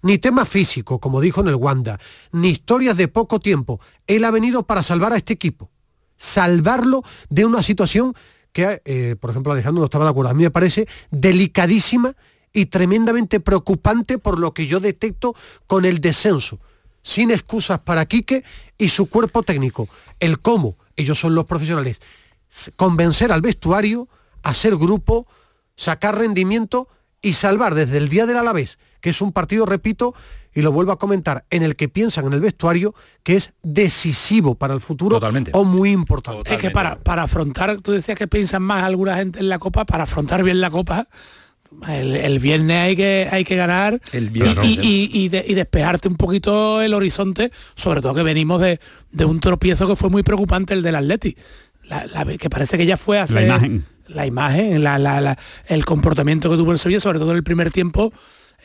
Ni 0.03 0.19
tema 0.19 0.45
físico, 0.45 0.99
como 0.99 1.21
dijo 1.21 1.41
en 1.41 1.47
el 1.47 1.55
Wanda, 1.55 1.99
ni 2.31 2.49
historias 2.49 2.97
de 2.97 3.07
poco 3.07 3.39
tiempo. 3.39 3.79
Él 4.05 4.23
ha 4.25 4.31
venido 4.31 4.63
para 4.67 4.83
salvar 4.83 5.11
a 5.11 5.17
este 5.17 5.33
equipo. 5.33 5.71
Salvarlo 6.17 7.03
de 7.29 7.45
una 7.45 7.63
situación 7.63 8.13
que, 8.51 8.81
eh, 8.85 9.15
por 9.19 9.29
ejemplo, 9.29 9.53
Alejandro 9.53 9.81
no 9.81 9.85
estaba 9.85 10.05
de 10.05 10.11
acuerdo. 10.11 10.31
A 10.31 10.33
mí 10.33 10.43
me 10.43 10.51
parece 10.51 10.87
delicadísima 11.11 12.15
y 12.53 12.65
tremendamente 12.65 13.39
preocupante 13.39 14.17
por 14.17 14.39
lo 14.39 14.53
que 14.53 14.65
yo 14.67 14.79
detecto 14.79 15.35
con 15.67 15.85
el 15.85 15.99
descenso. 16.01 16.59
Sin 17.03 17.31
excusas 17.31 17.79
para 17.79 18.05
Quique 18.05 18.43
y 18.77 18.89
su 18.89 19.07
cuerpo 19.07 19.43
técnico. 19.43 19.87
El 20.19 20.39
cómo, 20.39 20.75
ellos 20.95 21.19
son 21.19 21.35
los 21.35 21.45
profesionales, 21.45 22.01
convencer 22.75 23.31
al 23.31 23.41
vestuario, 23.41 24.09
hacer 24.41 24.75
grupo, 24.75 25.27
sacar 25.75 26.17
rendimiento 26.17 26.89
y 27.21 27.33
salvar 27.33 27.75
desde 27.75 27.97
el 27.97 28.09
día 28.09 28.25
del 28.25 28.37
Alavés, 28.37 28.79
que 29.07 29.11
es 29.11 29.21
un 29.21 29.31
partido, 29.31 29.65
repito, 29.65 30.13
y 30.53 30.61
lo 30.61 30.73
vuelvo 30.73 30.91
a 30.91 30.97
comentar, 30.99 31.45
en 31.49 31.63
el 31.63 31.77
que 31.77 31.87
piensan 31.87 32.25
en 32.25 32.33
el 32.33 32.41
vestuario 32.41 32.93
que 33.23 33.37
es 33.37 33.53
decisivo 33.63 34.55
para 34.55 34.73
el 34.73 34.81
futuro 34.81 35.15
Totalmente. 35.15 35.51
o 35.53 35.63
muy 35.63 35.91
importante. 35.91 36.53
Es 36.53 36.59
que 36.59 36.71
para, 36.71 36.99
para 36.99 37.23
afrontar, 37.23 37.79
tú 37.79 37.93
decías 37.93 38.17
que 38.17 38.27
piensan 38.27 38.63
más 38.63 38.83
alguna 38.83 39.15
gente 39.15 39.39
en 39.39 39.47
la 39.47 39.59
Copa, 39.59 39.85
para 39.85 40.03
afrontar 40.03 40.43
bien 40.43 40.59
la 40.59 40.69
Copa, 40.69 41.07
el, 41.87 42.17
el 42.17 42.39
viernes 42.39 42.75
hay 42.77 42.95
que, 42.97 43.29
hay 43.31 43.45
que 43.45 43.55
ganar 43.55 43.97
El 44.11 44.25
y- 44.25 44.29
viernes. 44.29 44.65
y, 44.65 44.79
y- 44.81 45.09
y 45.13 45.29
de- 45.29 45.45
y 45.47 45.53
despejarte 45.53 46.09
un 46.09 46.15
poquito 46.15 46.81
el 46.81 46.93
horizonte, 46.93 47.49
sobre 47.75 48.01
todo 48.01 48.13
que 48.13 48.23
venimos 48.23 48.59
de, 48.59 48.81
de 49.11 49.23
un 49.23 49.39
tropiezo 49.39 49.87
que 49.87 49.95
fue 49.95 50.09
muy 50.09 50.23
preocupante, 50.23 50.73
el 50.73 50.81
del 50.81 50.95
Atleti. 50.95 51.37
La- 51.83 52.05
la- 52.07 52.25
que 52.25 52.49
parece 52.49 52.77
que 52.77 52.85
ya 52.85 52.97
fue 52.97 53.19
hace 53.19 53.35
La 53.35 53.43
imagen. 53.43 53.85
la 54.07 54.25
imagen, 54.25 54.83
la- 54.83 54.99
la- 54.99 55.21
la- 55.21 55.37
el 55.67 55.85
comportamiento 55.85 56.49
que 56.49 56.57
tuvo 56.57 56.73
el 56.73 56.79
Sevilla, 56.79 56.99
sobre 56.99 57.19
todo 57.19 57.31
en 57.31 57.37
el 57.37 57.43
primer 57.43 57.71
tiempo, 57.71 58.11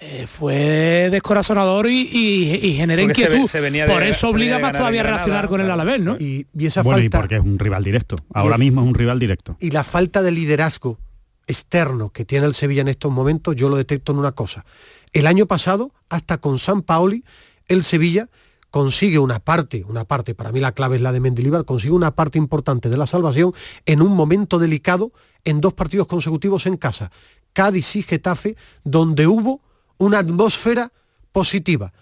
eh, 0.05 0.27
fue 0.27 1.09
descorazonador 1.13 1.89
y, 1.89 2.09
y- 2.13 2.55
y 2.67 2.75
genera 2.75 3.03
Porque 3.03 3.23
inquietud. 3.23 3.47
se 3.49 3.61
venía 3.61 3.87
de- 3.87 3.93
Por 3.93 4.03
eso 4.03 4.29
obliga 4.31 4.59
más 4.59 4.73
todavía 4.73 5.01
a 5.03 5.05
reaccionar 5.05 5.49
con 5.49 5.61
el. 5.61 5.71
Alavés, 5.71 6.01
¿no? 6.01 6.17
Y, 6.19 6.47
y 6.59 6.67
esa 6.67 6.83
Bueno, 6.83 6.99
y 7.01 7.05
falta... 7.05 7.19
porque 7.21 7.35
es 7.37 7.41
un 7.41 7.59
rival 7.59 7.85
directo. 7.85 8.17
Ahora 8.35 8.55
es- 8.55 8.59
mismo 8.61 8.81
es 8.83 8.89
un 8.89 8.95
rival 8.95 9.19
directo. 9.19 9.57
y 9.61 9.71
la 9.71 9.85
falta 9.85 10.21
de 10.23 10.33
liderazgo 10.33 10.99
externo 11.47 12.11
que 12.11 12.25
tiene 12.25 12.47
el 12.47 12.55
Sevilla 12.55 12.83
en 12.83 12.89
estos 12.89 13.13
momentos, 13.13 13.55
yo 13.57 13.69
lo 13.69 13.77
detecto 13.77 14.13
en 14.13 14.19
una 14.19 14.33
cosa. 14.33 14.65
El 15.13 15.27
año 15.27 15.47
pasado, 15.47 15.93
hasta 16.09 16.39
con 16.39 16.59
San 16.59 16.83
Paoli, 16.83 17.25
el 17.69 17.83
Sevilla 17.83 18.29
consigue 18.71 19.19
una 19.19 19.39
parte, 19.39 19.85
una 19.87 20.05
parte, 20.05 20.35
para 20.35 20.51
mí 20.51 20.59
la 20.61 20.73
clave 20.73 20.97
es 20.97 21.03
la 21.03 21.13
de 21.13 21.21
Mendilibar, 21.21 21.65
consigue 21.65 21.93
una 21.93 22.15
parte 22.15 22.39
importante 22.39 22.89
de 22.89 22.97
la 22.97 23.07
salvación 23.07 23.53
en 23.87 24.01
un 24.03 24.13
momento 24.17 24.59
delicado 24.59 25.13
en 25.45 25.61
dos 25.61 25.75
partidos 25.75 26.07
consecutivos 26.07 26.67
en 26.67 26.77
casa, 26.77 27.11
Cádiz 27.53 27.97
y 27.97 28.03
Getafe, 28.03 28.57
donde 28.85 29.27
hubo 29.27 29.61
una 30.03 30.19
atmósfera 30.19 30.93
positiva. 31.31 31.93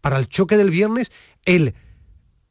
Para 0.00 0.18
el 0.18 0.28
choque 0.28 0.56
del 0.56 0.70
viernes, 0.70 1.12
el, 1.44 1.74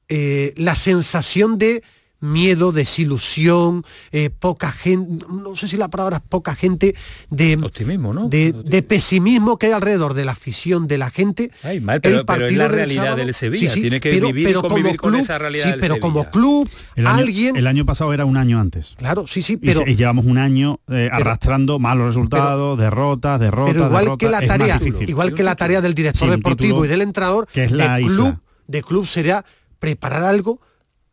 eh, 0.07 0.53
la 0.55 0.75
sensación 0.75 1.57
de 1.57 1.83
miedo, 2.21 2.71
desilusión, 2.71 3.83
eh, 4.11 4.29
poca 4.29 4.71
gente, 4.71 5.25
no 5.29 5.55
sé 5.55 5.67
si 5.67 5.77
la 5.77 5.87
palabra 5.87 6.17
es 6.17 6.23
poca 6.27 6.55
gente, 6.55 6.95
de 7.29 7.55
optimismo, 7.63 8.13
¿no? 8.13 8.27
De, 8.29 8.51
de 8.51 8.83
pesimismo 8.83 9.57
que 9.57 9.67
hay 9.67 9.71
alrededor 9.73 10.13
de 10.13 10.25
la 10.25 10.33
afición 10.33 10.87
de 10.87 10.97
la 10.97 11.09
gente. 11.11 11.51
Ay, 11.63 11.79
mal, 11.79 12.01
pero, 12.01 12.19
el 12.19 12.25
pero 12.25 12.35
es 12.35 12.41
partido 12.41 12.57
la 12.63 12.67
del 12.69 12.75
realidad 12.75 13.03
sábado- 13.03 13.17
del 13.25 13.33
Sevilla, 13.33 13.67
Sí, 13.69 13.73
sí, 13.75 13.81
tiene 13.81 13.99
que 13.99 14.11
pero- 14.11 14.27
vivir 14.27 14.47
pero 14.47 14.59
y 14.59 14.61
convivir 14.63 14.97
como 14.97 15.01
con 15.01 15.11
club- 15.13 15.21
esa 15.21 15.37
realidad 15.37 15.63
sí, 15.65 15.71
del 15.71 15.79
pero 15.79 15.95
Sevilla. 15.95 16.01
como 16.13 16.31
club, 16.31 16.69
El 16.95 17.07
año, 17.07 17.17
alguien... 17.19 17.55
el 17.55 17.67
año 17.67 17.85
pasado 17.85 18.13
era 18.13 18.25
un 18.25 18.37
año 18.37 18.59
antes. 18.59 18.95
Claro, 18.97 19.25
sí, 19.27 19.41
sí, 19.41 19.53
Y 19.53 19.57
pero... 19.57 19.83
Y, 19.87 19.95
llevamos 19.95 20.25
un 20.25 20.37
año 20.37 20.79
eh, 20.89 21.09
arrastrando 21.11 21.79
malos 21.79 22.07
resultados, 22.07 22.77
derrotas, 22.77 23.39
derrotas, 23.39 23.73
pero 23.73 23.85
igual 23.87 24.03
derrotas. 24.05 24.27
que 24.27 24.31
la 24.31 24.47
tarea 24.47 24.79
igual 25.07 25.33
que 25.33 25.43
la 25.43 25.55
tarea 25.55 25.81
del 25.81 25.93
director 25.93 26.29
deportivo 26.29 26.69
título 26.81 26.85
y 26.85 26.87
del 26.89 27.01
entrenador 27.01 27.47
que 27.51 27.63
es 27.65 27.71
la 27.71 27.95
de 27.95 28.03
isla. 28.03 28.15
club 28.15 28.39
de 28.67 28.83
club 28.83 29.07
sería 29.07 29.43
preparar 29.79 30.23
algo 30.23 30.61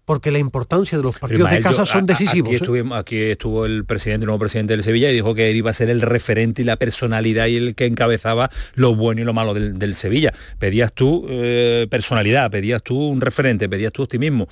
porque 0.07 0.31
la 0.31 0.39
importancia 0.39 0.97
de 0.97 1.05
los 1.05 1.19
partidos 1.19 1.51
de 1.51 1.61
casa 1.61 1.79
yo- 1.83 1.87
son 1.87 2.07
decisivos 2.07 2.55
Aquí, 2.55 2.79
¿eh? 2.79 2.85
aquí 2.95 3.17
estuvo 3.25 3.67
el 3.67 3.85
presidente, 3.85 4.23
el 4.25 4.29
nuevo 4.29 4.39
presidente 4.39 4.73
del 4.73 4.83
Sevilla, 4.83 5.11
y 5.11 5.15
dijo 5.15 5.35
que 5.35 5.51
él 5.51 5.57
iba 5.57 5.71
a 5.71 5.75
ser 5.75 5.91
el 5.91 6.01
referente 6.01 6.63
y 6.63 6.65
la 6.65 6.77
personalidad 6.77 7.47
y 7.49 7.57
el 7.57 7.75
que 7.75 7.85
encabezaba 7.87 8.49
lo 8.75 8.95
bueno 8.95 9.21
y 9.21 9.25
lo 9.25 9.35
malo 9.35 9.53
del, 9.53 9.79
del 9.79 9.95
Sevilla. 9.95 10.33
Pedías 10.59 10.93
tú 10.95 11.27
eh, 11.29 11.87
personalidad, 11.91 12.51
pedías 12.51 12.83
tú 12.83 12.97
un 12.99 13.21
referente, 13.21 13.69
pedías 13.69 13.93
tú 13.93 14.05
optimismo. 14.05 14.49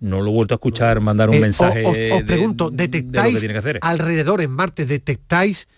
No 0.00 0.20
lo 0.20 0.30
he 0.30 0.34
vuelto 0.34 0.54
a 0.54 0.56
escuchar 0.56 1.00
mandar 1.00 1.28
un 1.30 1.36
Eh, 1.36 1.40
mensaje. 1.40 1.84
os, 2.12 2.22
pregunto 2.24 2.70
de 2.70 2.70
lo 2.70 2.76
que 2.76 2.98
detectáis 2.98 3.38
tiene 3.38 3.54
que 3.54 3.58
hacer. 3.58 3.78
alrededor 3.82 4.40
en 4.42 4.50
martes 4.50 4.88
detectáis 4.88 5.68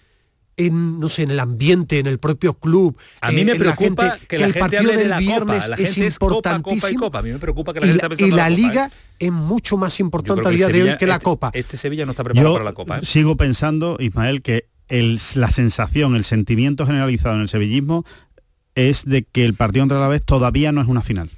en 0.57 1.01
no 1.01 1.09
sé 1.09 1.23
en 1.23 1.31
el 1.31 1.41
ambiente 1.41 1.99
en 1.99 2.07
el 2.07 2.19
propio 2.19 2.55
club 2.55 2.97
A 3.21 3.33
mí 3.33 3.41
eh, 3.41 3.45
me 3.47 3.53
la 3.55 3.59
preocupa 3.75 4.11
gente, 4.11 4.27
que 4.27 4.39
la 4.39 4.47
el 4.47 4.53
gente 4.53 4.61
partido 4.77 4.91
de 4.93 4.97
del 4.99 5.09
la 5.09 5.19
viernes 5.19 5.57
Copa. 5.63 5.69
La 5.69 5.77
es 5.77 5.95
gente 5.95 6.07
es 6.09 6.19
Copa, 6.19 6.35
Copa 6.35 6.51
y 6.51 6.55
importantísimo 6.57 7.01
Copa. 7.01 7.19
A 7.19 7.23
mí 7.23 7.31
me 7.33 7.39
preocupa 7.39 7.73
que 7.73 7.81
la 7.81 7.87
y 7.87 7.89
gente 7.91 8.03
la, 8.03 8.07
está 8.07 8.09
pensando 8.11 8.27
y 8.27 8.31
la 8.31 8.37
la 8.37 8.49
Copa, 8.57 8.69
liga 8.69 8.87
¿eh? 8.87 9.27
es 9.27 9.33
mucho 9.33 9.77
más 9.79 9.99
importante 10.01 10.41
creo 10.43 10.49
a 10.49 10.51
que 10.51 10.57
día 10.57 10.67
de 10.69 10.83
hoy 10.93 10.97
que 10.99 11.07
la 11.07 11.15
este- 11.15 11.25
copa 11.25 11.51
Este 11.55 11.77
Sevilla 11.77 12.05
no 12.05 12.11
está 12.13 12.23
preparado 12.25 12.49
Yo 12.51 12.55
para 12.55 12.65
la 12.65 12.73
Copa. 12.75 12.99
¿eh? 12.99 13.01
sigo 13.05 13.37
pensando, 13.37 13.97
Ismael, 14.01 14.43
que 14.43 14.67
el- 14.89 15.19
la 15.37 15.51
sensación, 15.51 16.17
el 16.17 16.25
sentimiento 16.25 16.85
generalizado 16.87 17.37
en 17.37 17.43
el 17.43 17.49
sevillismo 17.49 18.05
es 18.75 19.05
de 19.05 19.23
que 19.25 19.45
el 19.45 19.55
partido 19.55 19.83
contra 19.85 20.01
la 20.01 20.09
vez 20.09 20.23
todavía 20.25 20.73
no 20.73 20.81
es 20.83 20.89
una 20.89 21.03
final. 21.03 21.31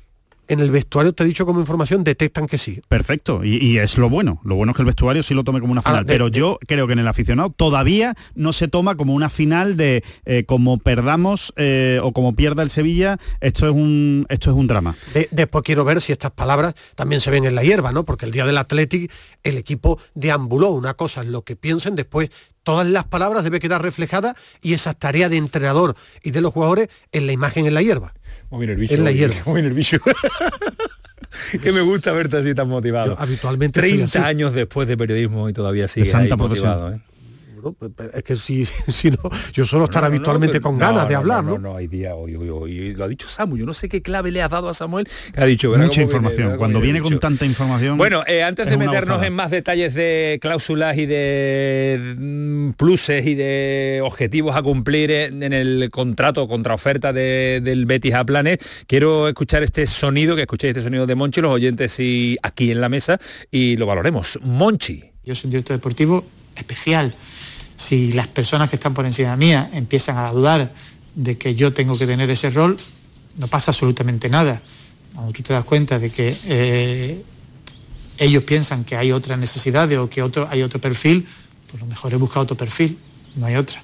En 0.49 0.61
el 0.61 0.71
vestuario 0.71 1.13
te 1.13 1.25
he 1.25 1.27
dicho 1.27 1.47
como 1.47 1.61
información 1.61 2.05
detectan 2.05 2.47
que 2.47 2.59
sí 2.59 2.81
Perfecto, 2.89 3.45
y, 3.45 3.57
y 3.65 3.79
es 3.79 3.97
lo 3.99 4.09
bueno. 4.11 4.41
Lo 4.45 4.55
bueno 4.57 4.73
es 4.73 4.77
que 4.77 4.83
el 4.83 4.87
vestuario 4.87 5.23
sí 5.23 5.35
lo 5.35 5.45
tome 5.45 5.61
como 5.61 5.73
una 5.73 5.83
final, 5.83 6.05
de- 6.05 6.13
pero 6.13 6.31
de- 6.31 6.39
yo 6.39 6.59
creo 6.67 6.87
que 6.87 6.93
en 6.93 6.99
el 6.99 7.09
aficionado 7.09 7.51
todavía 7.51 8.15
no 8.35 8.53
se 8.53 8.69
toma 8.69 8.97
como 8.97 9.15
una 9.15 9.31
final 9.31 9.77
de 9.77 10.03
eh, 10.25 10.45
como 10.45 10.79
perdamos 10.79 11.53
eh, 11.57 12.01
o 12.03 12.13
como 12.13 12.35
pierda 12.35 12.63
el 12.63 12.71
Sevilla, 12.71 13.19
esto 13.41 13.67
es 13.67 13.73
un 13.73 14.27
esto 14.29 14.51
es 14.51 14.57
un 14.57 14.67
drama. 14.67 14.95
De- 15.15 15.29
después 15.31 15.65
quiero 15.65 15.85
ver 15.85 16.01
si 16.01 16.13
estas 16.13 16.31
palabras 16.31 16.75
también 16.95 17.21
se 17.21 17.31
ven 17.31 17.45
en 17.45 17.55
la 17.55 17.63
hierba, 17.63 17.93
¿no? 17.93 18.05
Porque 18.05 18.27
el 18.27 18.33
día 18.33 18.45
del 18.47 18.59
Athletic 18.59 19.11
el 19.43 19.57
equipo 19.57 19.99
deambuló. 20.15 20.71
Una 20.71 20.95
cosa 20.95 21.23
es 21.23 21.29
lo 21.29 21.43
que 21.43 21.57
piensen, 21.57 21.97
después 21.97 22.31
todas 22.63 22.87
las 22.87 23.05
palabras 23.05 23.45
debe 23.45 23.61
quedar 23.61 23.83
reflejadas 23.83 24.37
y 24.63 24.73
esa 24.73 24.95
tarea 24.95 25.29
de 25.29 25.37
entrenador 25.37 25.97
y 26.23 26.31
de 26.31 26.41
los 26.41 26.53
jugadores 26.53 26.89
en 27.13 27.27
la 27.27 27.33
imagen 27.33 27.67
en 27.67 27.75
la 27.75 27.83
hierba. 27.83 28.15
Muy 28.55 28.67
bien 28.67 28.71
el 28.71 28.77
bicho. 28.77 28.95
En 28.95 29.03
la 29.03 29.11
hierba. 29.11 29.35
Muy 29.47 29.55
bien 29.55 29.67
el 29.67 29.73
bicho. 29.75 29.99
que 31.61 31.73
me 31.73 31.81
gusta 31.81 32.13
verte 32.13 32.37
así 32.37 32.55
tan 32.55 32.69
motivado. 32.69 33.17
Yo 33.17 33.21
habitualmente 33.21 33.81
estoy 33.81 33.99
30 33.99 34.19
así. 34.21 34.29
años 34.29 34.55
después 34.55 34.87
de 34.87 34.97
periodismo 34.97 35.49
y 35.49 35.53
todavía 35.53 35.89
sigue 35.89 36.07
santa 36.07 36.35
ahí 36.35 36.41
motivado. 36.41 36.93
¿eh? 36.93 37.01
Es 38.13 38.23
que 38.23 38.37
si, 38.37 38.65
si 38.89 39.11
no, 39.11 39.19
yo 39.53 39.67
suelo 39.67 39.85
estar 39.87 40.03
No, 40.03 40.09
no, 40.09 40.15
habitualmente 40.15 40.59
no, 40.59 40.63
con 40.63 40.79
no, 40.79 40.87
ganas 40.87 41.09
de 41.09 41.15
hablar, 41.15 41.45
no, 41.45 41.53
¿no? 41.53 41.59
No, 41.59 41.71
no, 41.71 41.77
hay 41.77 41.87
día 41.87 42.15
hoy, 42.15 42.37
hoy, 42.37 42.49
hoy. 42.49 42.93
Lo 42.95 43.05
ha 43.05 43.09
dicho 43.09 43.29
Samu. 43.29 43.57
Yo 43.57 43.67
no 43.67 43.75
sé 43.75 43.89
qué 43.89 44.03
clave 44.03 44.31
le 44.31 44.43
has 44.43 44.51
dado 44.51 44.69
a 44.69 44.75
Samuel. 44.75 45.09
que 45.33 45.41
Ha 45.41 45.47
dicho, 45.47 45.71
Mucha 45.71 45.89
viene, 45.89 46.03
información. 46.03 46.57
Cuando 46.57 46.81
viene 46.81 47.01
con 47.01 47.19
tanta 47.21 47.47
información. 47.47 47.97
Bueno, 47.97 48.23
eh, 48.27 48.43
antes 48.43 48.67
es 48.67 48.71
de 48.71 48.77
meternos 48.77 49.17
gozada. 49.17 49.27
en 49.27 49.35
más 49.35 49.51
detalles 49.51 49.95
de 49.95 50.39
cláusulas 50.41 50.97
y 50.99 51.07
de 51.07 52.73
pluses 52.77 53.27
y 53.27 53.35
de 53.35 54.01
objetivos 54.03 54.57
a 54.57 54.63
cumplir 54.63 55.11
en, 55.11 55.43
en 55.43 55.53
el 55.53 55.89
contrato 55.91 56.47
contraoferta 56.49 57.13
de, 57.13 57.61
del 57.63 57.87
Betis 57.87 58.15
a 58.15 58.25
Planes, 58.25 58.59
quiero 58.87 59.29
escuchar 59.29 59.63
este 59.63 59.87
sonido, 59.87 60.37
que 60.37 60.43
escuchéis 60.43 60.71
este 60.71 60.83
sonido 60.83 61.07
de 61.07 61.15
Monchi, 61.15 61.41
los 61.41 61.53
oyentes 61.53 61.99
y 62.01 62.37
aquí 62.43 62.71
en 62.71 62.81
la 62.81 62.89
mesa, 62.89 63.19
y 63.51 63.77
lo 63.77 63.87
valoremos. 63.87 64.39
Monchi. 64.43 65.05
Yo 65.25 65.35
soy 65.35 65.49
un 65.49 65.51
director 65.51 65.77
deportivo 65.77 66.25
especial. 66.55 67.15
Si 67.77 68.13
las 68.13 68.29
personas 68.29 68.71
que 68.71 68.77
están 68.77 68.95
por 68.95 69.07
encima 69.07 69.37
mía 69.37 69.71
empiezan 69.73 70.17
a 70.19 70.31
dudar 70.31 70.73
de 71.15 71.39
que 71.39 71.55
yo 71.55 71.73
tengo 71.73 71.97
que 71.97 72.07
tener 72.07 72.31
ese 72.31 72.51
rol, 72.51 72.77
no 73.37 73.49
pasa 73.49 73.71
absolutamente 73.71 74.29
nada. 74.29 74.63
Cuando 75.15 75.33
tú 75.33 75.43
te 75.43 75.53
das 75.53 75.65
cuenta 75.65 75.99
de 75.99 76.11
que 76.11 76.37
eh, 76.47 77.25
ellos 78.19 78.43
piensan 78.45 78.85
que 78.85 78.97
hay 78.97 79.13
otras 79.13 79.39
necesidades 79.39 79.99
o 79.99 80.09
que 80.09 80.21
hay 80.21 80.63
otro 80.63 80.81
perfil, 80.81 81.27
pues 81.71 81.81
lo 81.83 81.87
mejor 81.87 82.13
es 82.13 82.21
buscar 82.21 82.43
otro 82.43 82.57
perfil, 82.57 82.99
no 83.37 83.47
hay 83.47 83.57
otra. 83.57 83.83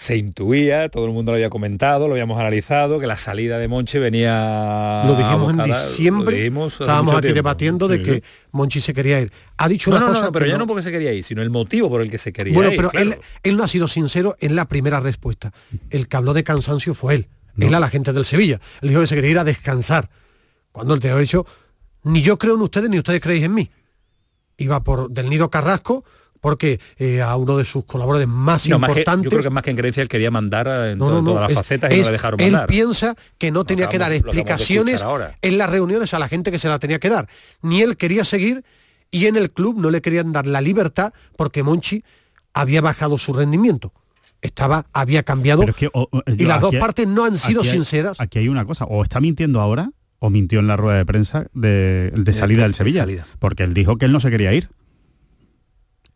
Se 0.00 0.16
intuía, 0.16 0.88
todo 0.88 1.04
el 1.04 1.12
mundo 1.12 1.30
lo 1.32 1.36
había 1.36 1.50
comentado, 1.50 2.06
lo 2.08 2.14
habíamos 2.14 2.40
analizado, 2.40 2.98
que 3.00 3.06
la 3.06 3.18
salida 3.18 3.58
de 3.58 3.68
Monchi 3.68 3.98
venía... 3.98 5.02
Lo 5.06 5.14
dijimos 5.14 5.52
en 5.52 5.62
diciembre, 5.62 6.36
dijimos 6.38 6.72
estábamos 6.72 7.12
aquí 7.16 7.20
tiempo. 7.24 7.34
debatiendo 7.34 7.86
de 7.86 7.96
Sí, 7.98 8.02
que. 8.04 8.22
Monchi 8.52 8.80
se 8.80 8.94
quería 8.94 9.20
ir. 9.20 9.30
Ha 9.58 9.68
dicho 9.68 9.90
No, 9.90 9.96
una 9.98 10.06
no, 10.06 10.12
cosa 10.14 10.24
no, 10.24 10.32
pero 10.32 10.46
ya 10.46 10.56
no- 10.56 10.66
porque 10.66 10.82
se 10.82 10.90
quería 10.90 11.12
ir, 11.12 11.22
sino 11.22 11.42
el 11.42 11.50
motivo 11.50 11.90
por 11.90 12.00
el 12.00 12.10
que 12.10 12.16
se 12.16 12.32
quería 12.32 12.54
Bueno, 12.54 12.70
ir. 12.70 12.76
pero 12.78 12.88
claro. 12.88 13.10
él, 13.10 13.16
él 13.42 13.56
no 13.58 13.62
ha 13.64 13.68
sido 13.68 13.88
sincero 13.88 14.36
en 14.40 14.56
la 14.56 14.64
primera 14.64 15.00
respuesta. 15.00 15.52
El 15.90 16.08
que 16.08 16.16
habló 16.16 16.32
de 16.32 16.44
cansancio 16.44 16.94
fue 16.94 17.16
él. 17.16 17.28
Él 17.58 17.74
a 17.74 17.78
la 17.80 17.90
gente 17.90 18.14
del 18.14 18.24
Sevilla. 18.24 18.58
Él 18.80 18.88
dijo 18.88 19.02
que 19.02 19.06
se 19.06 19.14
quería 19.16 19.30
ir 19.32 19.38
a 19.38 19.44
descansar. 19.44 20.08
Cuando 20.72 20.94
él 20.94 21.00
te 21.00 21.10
había 21.10 21.20
dicho, 21.20 21.44
ni 22.04 22.22
yo 22.22 22.38
creo 22.38 22.54
en 22.54 22.62
ustedes, 22.62 22.88
ni 22.88 22.96
ustedes 22.96 23.20
creéis 23.20 23.44
en 23.44 23.52
mí. 23.52 23.70
Iba 24.56 24.82
por 24.82 25.10
del 25.10 25.28
Nido 25.28 25.50
Carrasco, 25.50 26.04
porque 26.40 26.80
eh, 26.98 27.20
a 27.20 27.36
uno 27.36 27.56
de 27.58 27.64
sus 27.64 27.84
colaboradores 27.84 28.28
más 28.28 28.66
No, 28.66 28.78
más 28.78 28.90
que- 28.92 29.00
importantes... 29.00 29.24
yo 29.24 29.30
creo 29.30 29.42
que 29.42 29.50
más 29.50 29.62
que 29.62 29.70
en 29.70 29.76
creencia 29.76 30.02
él 30.02 30.08
quería 30.08 30.30
mandar 30.30 30.68
a- 30.68 30.90
en 30.92 30.98
No, 30.98 31.06
to- 31.06 31.10
no, 31.12 31.22
no, 31.22 31.30
todas 31.32 31.42
las 31.42 31.50
es- 31.50 31.56
facetas 31.56 31.92
y 31.92 31.98
no 32.00 32.06
le 32.06 32.12
dejaron 32.12 32.40
Él 32.40 32.52
mandar. 32.52 32.66
piensa 32.68 33.14
que 33.38 33.50
no 33.50 33.64
tenía 33.64 33.88
que 33.88 33.98
dar 33.98 34.12
explicaciones 34.12 35.02
en 35.42 35.58
las 35.58 35.70
reuniones 35.70 36.14
a 36.14 36.18
la 36.18 36.28
gente 36.28 36.50
que 36.50 36.58
se 36.58 36.68
la 36.68 36.78
tenía 36.78 36.98
que 36.98 37.10
dar. 37.10 37.28
Ni 37.62 37.82
él 37.82 37.96
quería 37.96 38.24
seguir 38.24 38.64
y 39.10 39.26
en 39.26 39.36
el 39.36 39.50
club 39.50 39.76
no 39.78 39.90
le 39.90 40.00
querían 40.00 40.32
dar 40.32 40.46
la 40.46 40.60
libertad 40.60 41.12
porque 41.36 41.62
Monchi 41.62 42.04
había 42.54 42.80
bajado 42.80 43.18
su 43.18 43.32
rendimiento. 43.32 43.92
Estaba, 44.42 44.86
había 44.94 45.22
cambiado 45.22 45.60
Pero 45.60 45.72
es 45.72 45.76
que, 45.76 45.88
o- 45.92 46.08
o- 46.10 46.22
y 46.26 46.44
las 46.46 46.62
dos 46.62 46.72
hay- 46.72 46.80
partes 46.80 47.06
no 47.06 47.24
han 47.26 47.36
sido 47.36 47.60
aquí 47.60 47.68
hay- 47.70 47.74
sinceras. 47.76 48.18
Aquí 48.20 48.38
hay 48.38 48.48
una 48.48 48.64
cosa, 48.64 48.86
o 48.86 49.02
está 49.02 49.20
mintiendo 49.20 49.60
ahora 49.60 49.90
o 50.18 50.30
mintió 50.30 50.60
en 50.60 50.66
la 50.66 50.76
rueda 50.78 50.96
de 50.96 51.04
prensa 51.06 51.46
de, 51.52 52.10
de 52.16 52.32
salida 52.32 52.62
del 52.62 52.72
de 52.72 52.76
Sevilla, 52.78 53.02
salida. 53.02 53.26
porque 53.38 53.64
él 53.64 53.74
dijo 53.74 53.98
que 53.98 54.06
él 54.06 54.12
no 54.12 54.20
se 54.20 54.30
quería 54.30 54.52
ir. 54.54 54.68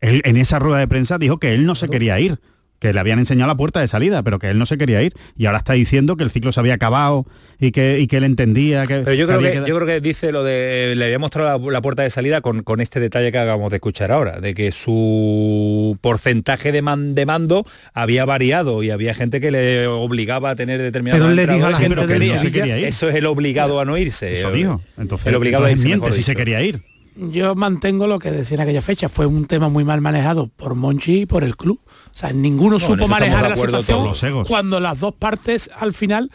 Él 0.01 0.23
en 0.25 0.37
esa 0.37 0.59
rueda 0.59 0.79
de 0.79 0.89
prensa 0.89 1.19
dijo 1.19 1.39
que 1.39 1.55
él 1.55 1.67
no 1.67 1.75
se 1.75 1.89
quería 1.89 2.19
ir, 2.21 2.39
que 2.81 2.93
le 2.93 3.01
habían 3.01 3.19
enseñado 3.19 3.49
la 3.49 3.57
puerta 3.57 3.81
de 3.81 3.89
salida, 3.89 4.23
pero 4.23 4.39
que 4.39 4.51
él 4.51 4.59
no 4.59 4.67
se 4.67 4.77
quería 4.77 5.01
ir. 5.03 5.15
Y 5.39 5.47
ahora 5.47 5.59
está 5.59 5.73
diciendo 5.73 6.17
que 6.17 6.25
el 6.25 6.31
ciclo 6.31 6.53
se 6.53 6.61
había 6.61 6.75
acabado 6.75 7.25
y 7.59 7.71
que, 7.71 7.99
y 8.01 8.07
que 8.09 8.19
él 8.19 8.25
entendía 8.25 8.85
que... 8.85 8.97
Pero 8.99 9.15
yo 9.15 9.27
creo 9.27 9.41
que, 9.41 9.55
yo 9.67 9.75
creo 9.77 9.87
que 9.87 10.01
dice 10.03 10.33
lo 10.33 10.45
de 10.45 10.93
le 10.95 11.05
había 11.07 11.19
mostrado 11.19 11.59
la, 11.67 11.73
la 11.73 11.81
puerta 11.81 12.03
de 12.03 12.11
salida 12.11 12.43
con, 12.43 12.63
con 12.63 12.81
este 12.83 13.01
detalle 13.01 13.33
que 13.33 13.39
acabamos 13.39 13.71
de 13.71 13.77
escuchar 13.77 14.13
ahora, 14.13 14.39
de 14.41 14.53
que 14.55 14.71
su 14.73 15.97
porcentaje 16.01 16.73
de, 16.73 16.83
man- 16.83 17.15
de 17.15 17.25
mando 17.27 17.65
había 17.95 18.25
variado 18.27 18.83
y 18.83 18.91
había 18.91 19.15
gente 19.15 19.41
que 19.41 19.51
le 19.51 19.87
obligaba 19.87 20.51
a 20.51 20.57
tener 20.57 20.83
determinados 20.83 21.21
Pero 21.21 21.31
él 21.31 21.37
le 21.37 21.47
dijo 21.55 21.67
a 21.67 21.71
la 21.71 21.79
gente 21.79 22.07
del 22.07 22.19
quería. 22.19 22.39
Sevilla- 22.39 22.53
quería 22.61 22.79
ir. 22.81 22.85
Eso 22.87 23.09
es 23.09 23.15
el 23.15 23.27
obligado 23.27 23.81
a 23.81 23.85
no 23.85 23.97
irse. 23.97 24.39
Eso 24.39 24.51
dijo. 24.51 24.83
Entonces, 24.99 25.29
el 25.29 25.35
obligado 25.37 25.65
a 25.65 25.71
irse, 25.71 25.87
miente 25.87 26.13
si 26.13 26.23
se 26.23 26.35
quería 26.37 26.61
ir. 26.63 26.83
Yo 27.17 27.55
mantengo 27.55 28.07
lo 28.07 28.19
que 28.19 28.31
decía 28.31 28.57
en 28.57 28.63
aquella 28.63 28.83
fecha, 28.83 29.09
fue 29.09 29.27
un 29.27 29.47
tema 29.47 29.69
muy 29.69 29.85
mal 29.85 30.01
manejado 30.01 30.49
por 30.49 30.75
Monchi 30.75 31.21
y 31.21 31.27
por 31.27 31.45
el 31.45 31.57
club. 31.57 31.81
O 31.87 32.15
sea, 32.17 32.33
ninguno 32.33 32.79
supo 32.79 33.07
manejar 33.07 33.51
la 33.51 33.57
situación 33.57 34.13
cuando 34.47 34.81
las 34.81 34.99
dos 34.99 35.15
partes 35.15 35.71
al 35.77 35.95
final 35.95 36.31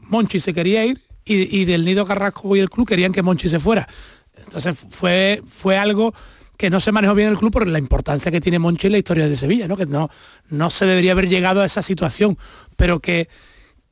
Monchi 0.00 0.40
se 0.40 0.52
quería 0.52 0.84
ir 0.84 1.02
y, 1.24 1.60
y 1.60 1.64
del 1.64 1.84
Nido 1.84 2.04
Carrasco 2.04 2.56
y 2.56 2.60
el 2.60 2.68
club 2.68 2.88
querían 2.88 3.12
que 3.12 3.22
Monchi 3.22 3.48
se 3.48 3.60
fuera. 3.60 3.88
Entonces 4.36 4.76
fue, 4.90 5.42
fue 5.46 5.78
algo 5.78 6.14
que 6.56 6.70
no 6.70 6.80
se 6.80 6.92
manejó 6.92 7.14
bien 7.14 7.28
el 7.28 7.38
club 7.38 7.52
por 7.52 7.66
la 7.66 7.78
importancia 7.78 8.30
que 8.30 8.40
tiene 8.40 8.58
Monchi 8.58 8.86
en 8.86 8.92
la 8.92 8.98
historia 8.98 9.28
de 9.28 9.36
Sevilla, 9.36 9.68
¿no? 9.68 9.76
que 9.76 9.86
no, 9.86 10.10
no 10.48 10.70
se 10.70 10.86
debería 10.86 11.12
haber 11.12 11.28
llegado 11.28 11.62
a 11.62 11.66
esa 11.66 11.82
situación, 11.82 12.38
pero 12.76 13.00
que, 13.00 13.28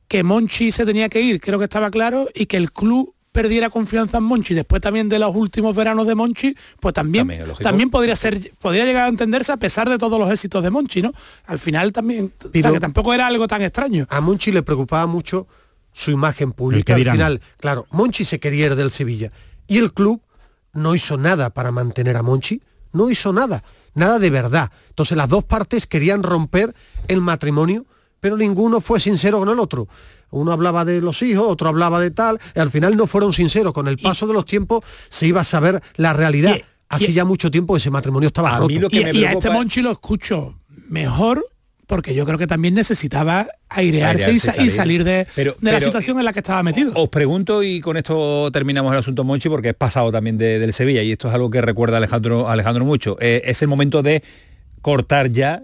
que 0.07 0.23
Monchi 0.23 0.71
se 0.71 0.85
tenía 0.85 1.09
que 1.09 1.21
ir, 1.21 1.41
creo 1.41 1.59
que 1.59 1.65
estaba 1.65 1.91
claro, 1.91 2.27
y 2.33 2.45
que 2.45 2.57
el 2.57 2.71
club 2.71 3.13
perdiera 3.33 3.69
confianza 3.69 4.19
en 4.19 4.23
Monchi 4.23 4.53
después 4.53 4.81
también 4.81 5.09
de 5.09 5.19
los 5.19 5.35
últimos 5.35 5.75
veranos 5.75 6.07
de 6.07 6.15
Monchi, 6.15 6.55
pues 6.79 6.93
también 6.93 7.27
También 7.61 7.89
podría 7.89 8.15
ser 8.15 8.53
podría 8.59 8.85
llegar 8.85 9.05
a 9.05 9.07
entenderse 9.09 9.51
a 9.51 9.57
pesar 9.57 9.89
de 9.89 9.97
todos 9.97 10.17
los 10.19 10.31
éxitos 10.31 10.63
de 10.63 10.69
Monchi, 10.69 11.01
¿no? 11.01 11.11
Al 11.47 11.59
final 11.59 11.91
también, 11.91 12.31
o 12.37 12.41
sea, 12.41 12.51
Pero- 12.51 12.73
que 12.73 12.79
tampoco 12.79 13.13
era 13.13 13.27
algo 13.27 13.47
tan 13.47 13.61
extraño. 13.63 14.05
A 14.09 14.21
Monchi 14.21 14.51
le 14.51 14.61
preocupaba 14.61 15.07
mucho 15.07 15.47
su 15.91 16.11
imagen 16.11 16.53
pública. 16.53 16.95
Al 16.95 17.03
final, 17.03 17.41
claro, 17.57 17.87
Monchi 17.89 18.23
se 18.23 18.39
quería 18.39 18.67
ir 18.67 18.75
del 18.75 18.91
Sevilla 18.91 19.31
y 19.67 19.79
el 19.79 19.93
club 19.93 20.21
no 20.73 20.95
hizo 20.95 21.17
nada 21.17 21.49
para 21.49 21.71
mantener 21.71 22.15
a 22.17 22.21
Monchi, 22.23 22.61
no 22.93 23.09
hizo 23.09 23.33
nada, 23.33 23.63
nada 23.95 24.19
de 24.19 24.29
verdad. 24.29 24.71
Entonces 24.89 25.17
las 25.17 25.27
dos 25.27 25.43
partes 25.43 25.87
querían 25.87 26.21
romper 26.21 26.73
el 27.07 27.19
matrimonio, 27.19 27.85
pero 28.19 28.37
ninguno 28.37 28.79
fue 28.79 28.99
sincero 28.99 29.39
con 29.39 29.49
el 29.49 29.59
otro. 29.59 29.87
Uno 30.33 30.51
hablaba 30.51 30.83
de 30.85 31.01
los 31.01 31.21
hijos, 31.21 31.45
otro 31.47 31.69
hablaba 31.69 31.99
de 31.99 32.11
tal, 32.11 32.39
y 32.55 32.59
al 32.59 32.69
final 32.69 32.95
no 32.97 33.07
fueron 33.07 33.33
sinceros. 33.33 33.73
Con 33.73 33.87
el 33.87 33.97
paso 33.97 34.27
de 34.27 34.33
los 34.33 34.45
tiempos 34.45 34.83
se 35.09 35.27
iba 35.27 35.41
a 35.41 35.43
saber 35.45 35.81
la 35.95 36.13
realidad. 36.13 36.55
Hace 36.89 37.11
ya 37.13 37.25
mucho 37.25 37.49
tiempo 37.49 37.75
ese 37.77 37.89
matrimonio 37.89 38.27
estaba 38.27 38.49
roto. 38.57 38.67
y, 38.91 38.97
y 39.17 39.25
a 39.25 39.31
este 39.31 39.49
Monchi 39.49 39.81
lo 39.81 39.91
escucho 39.91 40.55
mejor 40.89 41.43
porque 41.87 42.13
yo 42.15 42.25
creo 42.25 42.37
que 42.37 42.47
también 42.47 42.73
necesitaba 42.75 43.47
airearse, 43.69 44.31
y, 44.31 44.39
sa- 44.39 44.59
y 44.61 44.69
salir 44.69 45.03
de, 45.03 45.27
Pero- 45.35 45.55
de 45.59 45.71
la 45.71 45.79
situación 45.81 46.17
en 46.19 46.25
la 46.25 46.33
que 46.33 46.39
estaba 46.39 46.63
metido. 46.63 46.91
Os 46.95 47.09
pregunto 47.09 47.61
y 47.61 47.81
con 47.81 47.97
esto 47.97 48.49
terminamos 48.51 48.93
el 48.93 48.99
asunto 48.99 49.23
Monchi 49.23 49.49
porque 49.49 49.69
es 49.69 49.75
pasado 49.75 50.11
también 50.11 50.37
de- 50.37 50.59
del 50.59 50.71
Sevilla 50.73 51.01
y 51.03 51.11
esto 51.11 51.27
es 51.27 51.33
algo 51.33 51.49
que 51.49 51.61
recuerda 51.61 51.95
a 51.95 51.97
Alejandro, 51.97 52.47
Alejandro 52.49 52.85
mucho. 52.85 53.17
Eh, 53.19 53.41
es 53.45 53.61
el 53.61 53.67
momento 53.67 54.01
de 54.01 54.23
cortar 54.81 55.31
ya 55.31 55.63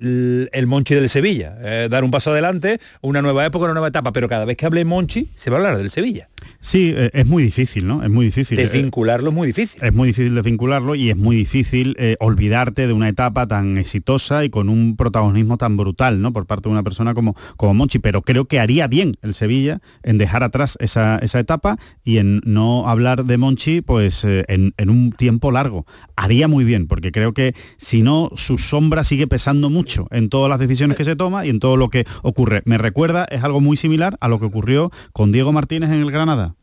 el, 0.00 0.66
Monchi 0.66 0.94
del 0.94 1.08
Sevilla, 1.08 1.56
eh, 1.60 1.88
dar 1.90 2.04
un 2.04 2.10
paso 2.10 2.30
adelante, 2.30 2.80
una 3.00 3.22
nueva 3.22 3.44
época, 3.44 3.64
una 3.64 3.74
nueva 3.74 3.88
etapa, 3.88 4.12
pero 4.12 4.28
cada 4.28 4.44
vez 4.44 4.56
que 4.56 4.66
hable 4.66 4.84
Monchi 4.84 5.30
se 5.34 5.50
va 5.50 5.56
a 5.56 5.60
hablar 5.60 5.78
del 5.78 5.90
Sevilla. 5.90 6.28
Sí, 6.60 6.92
eh, 6.96 7.10
es 7.12 7.26
muy 7.26 7.42
difícil, 7.42 7.86
¿no? 7.86 8.02
Es 8.02 8.10
muy 8.10 8.26
difícil. 8.26 8.56
Desvincularlo 8.56 9.30
es 9.30 9.34
muy 9.34 9.46
difícil. 9.48 9.82
Es 9.82 9.92
muy 9.92 10.08
difícil 10.08 10.34
desvincularlo 10.34 10.94
y 10.94 11.10
es 11.10 11.16
muy 11.16 11.36
difícil 11.36 11.96
eh, 11.98 12.16
olvidarte 12.20 12.86
de 12.86 12.92
una 12.92 13.08
etapa 13.08 13.46
tan 13.46 13.78
exitosa 13.78 14.44
y 14.44 14.50
con 14.50 14.68
un 14.68 14.96
protagonismo 14.96 15.56
tan 15.56 15.76
brutal, 15.76 16.20
¿no? 16.20 16.32
Por 16.32 16.46
parte 16.46 16.68
de 16.68 16.72
una 16.72 16.82
persona 16.82 17.14
como, 17.14 17.36
como 17.56 17.74
Monchi. 17.74 17.98
Pero 17.98 18.22
creo 18.22 18.46
que 18.46 18.60
haría 18.60 18.86
bien 18.86 19.14
el 19.22 19.34
Sevilla 19.34 19.80
en 20.02 20.18
dejar 20.18 20.42
atrás 20.42 20.76
esa, 20.80 21.18
esa 21.18 21.38
etapa 21.38 21.78
y 22.04 22.18
en 22.18 22.40
no 22.44 22.88
hablar 22.88 23.24
de 23.24 23.38
Monchi 23.38 23.80
pues 23.80 24.24
eh, 24.24 24.44
en, 24.48 24.74
en 24.76 24.90
un 24.90 25.12
tiempo 25.12 25.50
largo. 25.50 25.86
Haría 26.16 26.48
muy 26.48 26.64
bien, 26.64 26.86
porque 26.86 27.12
creo 27.12 27.32
que 27.32 27.54
si 27.76 28.02
no, 28.02 28.30
su 28.34 28.58
sombra 28.58 29.04
sigue 29.04 29.26
pesando 29.26 29.70
mucho 29.70 29.87
en 30.10 30.28
todas 30.28 30.48
las 30.50 30.58
decisiones 30.58 30.96
que 30.96 31.04
se 31.04 31.16
toma 31.16 31.46
y 31.46 31.50
en 31.50 31.60
todo 31.60 31.76
lo 31.76 31.88
que 31.88 32.06
ocurre. 32.22 32.62
Me 32.64 32.78
recuerda, 32.78 33.24
es 33.30 33.42
algo 33.44 33.60
muy 33.60 33.76
similar 33.76 34.16
a 34.20 34.28
lo 34.28 34.38
que 34.38 34.46
ocurrió 34.46 34.90
con 35.12 35.32
Diego 35.32 35.52
Martínez 35.52 35.90
en 35.90 36.00
el 36.02 36.10
Granada. 36.10 36.54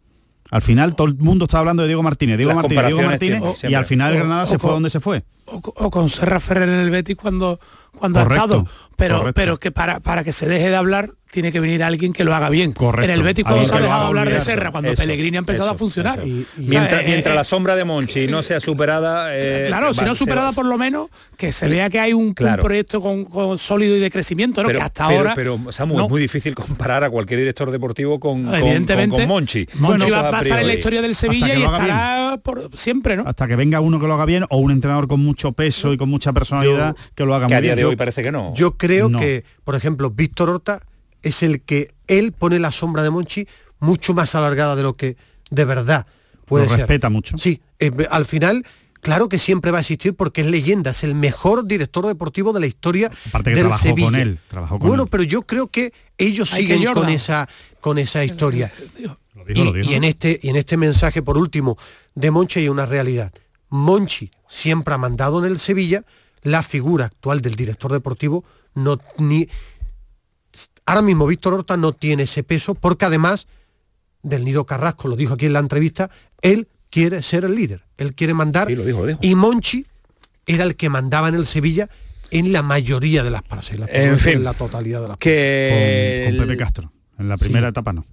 Al 0.51 0.61
final 0.61 0.95
todo 0.95 1.07
el 1.07 1.15
mundo 1.15 1.45
está 1.45 1.57
hablando 1.59 1.81
de 1.81 1.87
Diego 1.87 2.03
Martínez, 2.03 2.37
Diego 2.37 2.49
Las 2.49 2.57
Martínez, 2.57 2.85
Diego 2.85 3.01
Martínez, 3.01 3.41
y 3.63 3.73
al 3.73 3.85
final 3.85 4.11
el. 4.13 4.19
Granada 4.19 4.43
O- 4.43 4.47
se 4.47 4.59
fue 4.59 4.67
con- 4.69 4.75
donde 4.75 4.89
se 4.91 4.99
fue. 4.99 5.23
o, 5.45 5.55
o 5.57 5.89
con 5.91 6.09
Serra 6.09 6.39
Ferrer 6.39 6.69
en 6.69 6.75
el 6.79 6.91
Betis 6.91 7.15
cuando 7.15 7.59
cuando 7.97 8.19
Correcto, 8.21 8.41
ha 8.41 8.45
estado 8.45 8.67
pero 8.95 9.17
correcto. 9.19 9.33
pero 9.41 9.57
que 9.57 9.71
para 9.71 9.99
para 10.01 10.23
que 10.23 10.31
se 10.31 10.47
deje 10.47 10.69
de 10.69 10.75
hablar 10.75 11.09
tiene 11.35 11.51
que 11.51 11.59
venir 11.59 11.83
alguien 11.83 12.13
que 12.13 12.23
lo 12.23 12.33
haga 12.33 12.49
bien 12.49 12.71
Correcto. 12.71 13.11
en 13.11 13.19
el 13.19 13.23
Betis 13.23 13.43
cuando 13.43 13.65
se 13.65 13.75
ha 13.75 13.79
dejado 13.81 14.05
hablar 14.05 14.29
de. 14.29 14.39
Serra 14.39 14.71
cuando 14.71 14.91
Eso, 14.91 15.01
Pellegrini 15.01 15.35
ha 15.37 15.39
empezado 15.39 15.67
eso, 15.69 15.75
a 15.75 15.77
funcionar 15.77 16.19
eso. 16.19 16.47
Mientras, 16.57 17.01
eh, 17.03 17.07
mientras 17.07 17.33
eh, 17.33 17.35
la 17.35 17.43
sombra 17.43 17.75
de 17.75 17.83
Monchi 17.83 18.27
no 18.27 18.41
sea 18.41 18.59
superada... 18.59 19.37
eh, 19.37 19.65
claro, 19.67 19.93
si 19.93 20.05
no 20.05 20.15
superada 20.15 20.51
por 20.53 20.65
lo 20.65 20.77
menos 20.77 21.09
que 21.37 21.51
se 21.51 21.67
vea 21.67 21.89
que 21.89 21.99
hay 21.99 22.13
un, 22.13 22.33
proyecto 22.33 23.01
con, 23.01 23.25
con 23.25 23.57
sólido 23.57 23.97
y 23.97 23.99
de 23.99 24.09
crecimiento, 24.09 24.61
¿no? 24.63 24.67
pero, 24.67 24.79
que 24.79 24.85
hasta 24.85 25.07
pero- 25.07 25.19
ahora 25.19 25.33
pero, 25.35 25.59
Samu, 25.71 25.97
no. 25.97 26.05
es 26.05 26.09
muy 26.09 26.21
difícil 26.21 26.55
comparar 26.55 27.03
a 27.03 27.09
cualquier 27.09 27.41
director 27.41 27.69
deportivo 27.69 28.19
con, 28.19 28.53
evidentemente 28.55 29.09
con, 29.17 29.19
con 29.19 29.27
Monchi. 29.27 29.67
Monchi 29.75 30.05
Eso 30.07 30.15
va, 30.15 30.31
va 30.31 30.39
a 30.39 30.41
estar 30.41 30.59
en 30.59 30.67
la 30.67 30.73
historia 30.73 31.01
del 31.01 31.15
Sevilla 31.15 31.53
y 31.55 31.63
estará 31.63 32.39
por 32.41 32.69
siempre, 32.73 33.17
¿no? 33.17 33.23
Hasta 33.27 33.47
que 33.47 33.55
venga 33.55 33.81
uno 33.81 33.99
que 33.99 34.07
lo 34.07 34.13
haga 34.13 34.25
bien 34.25 34.45
o 34.49 34.57
un 34.57 34.71
entrenador 34.71 35.07
con 35.07 35.19
mucho 35.19 35.51
peso 35.51 35.91
y 35.91 35.97
con 35.97 36.09
mucha 36.09 36.31
personalidad 36.33 36.95
que 37.13 37.25
lo 37.25 37.35
haga 37.35 37.47
Que 37.47 37.53
muy 37.53 37.57
a 37.57 37.61
día 37.61 37.71
bien. 37.75 37.77
de 37.77 37.85
hoy 37.85 37.95
parece 37.95 38.23
que 38.23 38.31
no. 38.31 38.53
Yo 38.55 38.77
creo 38.77 39.09
que, 39.11 39.43
por 39.63 39.75
ejemplo, 39.75 40.09
Víctor 40.09 40.49
Horta 40.49 40.81
es 41.25 41.43
el 41.43 41.61
que 41.61 41.93
él 42.07 42.31
pone 42.31 42.59
la 42.59 42.71
sombra 42.71 43.03
de 43.03 43.09
Monchi 43.09 43.47
mucho 43.79 44.13
más 44.13 44.35
alargada 44.35 44.75
de 44.75 44.83
lo 44.83 44.95
que 44.95 45.17
de 45.51 45.65
verdad 45.65 46.05
puede 46.45 46.65
Lo 46.65 46.69
ser. 46.69 46.79
respeta 46.79 47.09
mucho. 47.09 47.37
Sí, 47.37 47.61
eh, 47.79 47.91
al 48.09 48.25
final, 48.25 48.65
claro 49.01 49.27
que 49.27 49.37
siempre 49.39 49.71
va 49.71 49.79
a 49.79 49.81
existir 49.81 50.13
porque 50.15 50.41
es 50.41 50.47
leyenda, 50.47 50.91
es 50.91 51.03
el 51.03 51.15
mejor 51.15 51.65
director 51.67 52.05
deportivo 52.05 52.53
de 52.53 52.59
la 52.61 52.67
historia 52.67 53.11
Aparte 53.27 53.49
que 53.51 53.55
del 53.55 53.65
trabajó 53.65 53.83
Sevilla. 53.83 54.07
con 54.07 54.15
él, 54.15 54.39
trabajó 54.47 54.79
con 54.79 54.87
bueno, 54.87 55.03
él. 55.03 55.09
pero 55.11 55.23
yo 55.23 55.41
creo 55.41 55.67
que 55.67 55.91
ellos 56.17 56.53
Hay 56.53 56.65
que 56.67 56.75
siguen 56.75 56.93
con 56.93 57.09
esa 57.09 57.49
con 57.81 57.97
esa 57.97 58.23
historia. 58.23 58.71
digo, 58.97 59.17
y, 59.47 59.53
lo 59.65 59.73
digo. 59.73 59.89
y 59.91 59.93
en 59.95 60.03
este 60.03 60.39
y 60.41 60.49
en 60.49 60.55
este 60.55 60.77
mensaje 60.77 61.21
por 61.21 61.37
último 61.37 61.77
de 62.15 62.31
Monchi 62.31 62.59
hay 62.61 62.69
una 62.69 62.85
realidad. 62.85 63.33
Monchi 63.69 64.31
siempre 64.47 64.93
ha 64.93 64.97
mandado 64.97 65.43
en 65.43 65.51
el 65.51 65.59
Sevilla, 65.59 66.03
la 66.43 66.61
figura 66.63 67.05
actual 67.05 67.41
del 67.41 67.55
director 67.55 67.91
deportivo 67.91 68.43
no 68.75 68.99
ni 69.17 69.47
ahora 70.85 71.01
mismo 71.01 71.25
Víctor 71.27 71.53
Horta 71.53 71.77
no 71.77 71.93
tiene 71.93 72.23
ese 72.23 72.43
peso 72.43 72.75
porque 72.75 73.05
además 73.05 73.47
del 74.23 74.43
Nido 74.45 74.65
Carrasco 74.65 75.07
lo 75.07 75.15
dijo 75.15 75.33
aquí 75.35 75.45
en 75.45 75.53
la 75.53 75.59
entrevista, 75.59 76.09
él 76.41 76.67
quiere 76.89 77.21
ser 77.23 77.45
el 77.45 77.55
líder, 77.55 77.83
él 77.97 78.13
quiere 78.15 78.33
mandar 78.33 78.67
Sí, 78.67 78.75
lo 78.75 78.83
dijo, 78.85 78.99
lo 79.01 79.07
dijo. 79.07 79.19
y 79.21 79.35
Monchi 79.35 79.85
era 80.45 80.63
el 80.63 80.75
que 80.75 80.89
mandaba 80.89 81.27
en 81.29 81.35
el 81.35 81.45
Sevilla 81.45 81.89
en 82.31 82.51
la 82.51 82.61
mayoría 82.63 83.23
de 83.23 83.29
las 83.29 83.43
parcelas, 83.43 83.89
En 83.93 84.17
fin, 84.19 84.33
en 84.37 84.43
la 84.43 84.53
totalidad 84.53 85.01
de 85.01 85.07
las 85.09 85.17
que 85.17 86.25
con, 86.27 86.37
con 86.37 86.47
Pepe 86.47 86.57
Castro. 86.57 86.91
En 87.19 87.29
la 87.29 87.37
primera 87.37 87.67
Sí. 87.67 87.69
etapa 87.71 87.93
no. 87.93 88.05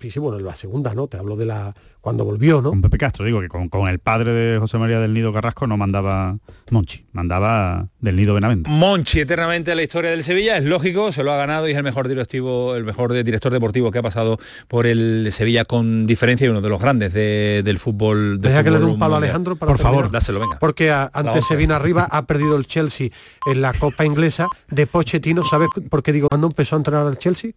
Sí, 0.00 0.10
sí, 0.10 0.18
bueno, 0.18 0.38
en 0.38 0.44
la 0.46 0.54
segunda, 0.54 0.94
¿no? 0.94 1.08
Te 1.08 1.16
hablo 1.18 1.36
de 1.36 1.46
la 1.46 1.74
cuando 2.00 2.24
volvió, 2.24 2.62
¿no? 2.62 2.70
Con 2.70 2.80
Pepe 2.82 2.98
Castro, 2.98 3.24
digo 3.24 3.40
que 3.40 3.48
con, 3.48 3.68
con 3.68 3.88
el 3.88 3.98
padre 3.98 4.32
de 4.32 4.58
José 4.58 4.78
María 4.78 5.00
del 5.00 5.12
Nido 5.12 5.32
Carrasco 5.32 5.66
no 5.66 5.76
mandaba 5.76 6.38
Monchi, 6.70 7.04
mandaba 7.12 7.88
del 8.00 8.16
Nido 8.16 8.34
Benavente. 8.34 8.70
Monchi 8.70 9.20
eternamente 9.20 9.70
en 9.72 9.76
la 9.76 9.82
historia 9.82 10.10
del 10.10 10.24
Sevilla, 10.24 10.56
es 10.56 10.64
lógico, 10.64 11.12
se 11.12 11.22
lo 11.24 11.32
ha 11.32 11.36
ganado 11.36 11.68
y 11.68 11.72
es 11.72 11.76
el 11.76 11.82
mejor 11.82 12.08
directivo, 12.08 12.74
el 12.76 12.84
mejor 12.84 13.12
director 13.12 13.52
deportivo 13.52 13.90
que 13.90 13.98
ha 13.98 14.02
pasado 14.02 14.38
por 14.68 14.86
el 14.86 15.28
Sevilla 15.30 15.64
con 15.64 16.06
diferencia 16.06 16.46
y 16.46 16.50
uno 16.50 16.60
de 16.60 16.68
los 16.68 16.80
grandes 16.80 17.12
de- 17.12 17.62
del 17.64 17.78
fútbol. 17.78 18.40
del 18.40 18.50
Deja 18.52 18.64
que 18.64 18.70
le 18.70 18.78
dé 18.78 18.84
un 18.84 18.98
palo 18.98 19.14
a. 19.14 19.18
Alejandro 19.18 19.56
para 19.56 19.72
Por 19.72 19.80
favor. 19.80 20.10
Dáselo, 20.10 20.40
venga. 20.40 20.58
Porque 20.58 20.90
a- 20.90 21.10
antes 21.12 21.44
se 21.46 21.56
vino 21.56 21.74
arriba, 21.74 22.06
ha 22.10 22.24
perdido 22.26 22.56
el 22.56 22.66
Chelsea 22.66 23.08
en 23.46 23.60
la 23.60 23.72
Copa 23.74 24.04
Inglesa 24.04 24.46
de 24.70 24.86
Pochettino. 24.86 25.44
¿Sabes 25.44 25.68
por 25.90 26.02
qué 26.02 26.12
digo 26.12 26.28
cuándo 26.28 26.46
empezó 26.46 26.76
a 26.76 26.78
entrenar 26.78 27.06
el 27.06 27.18
Chelsea? 27.18 27.50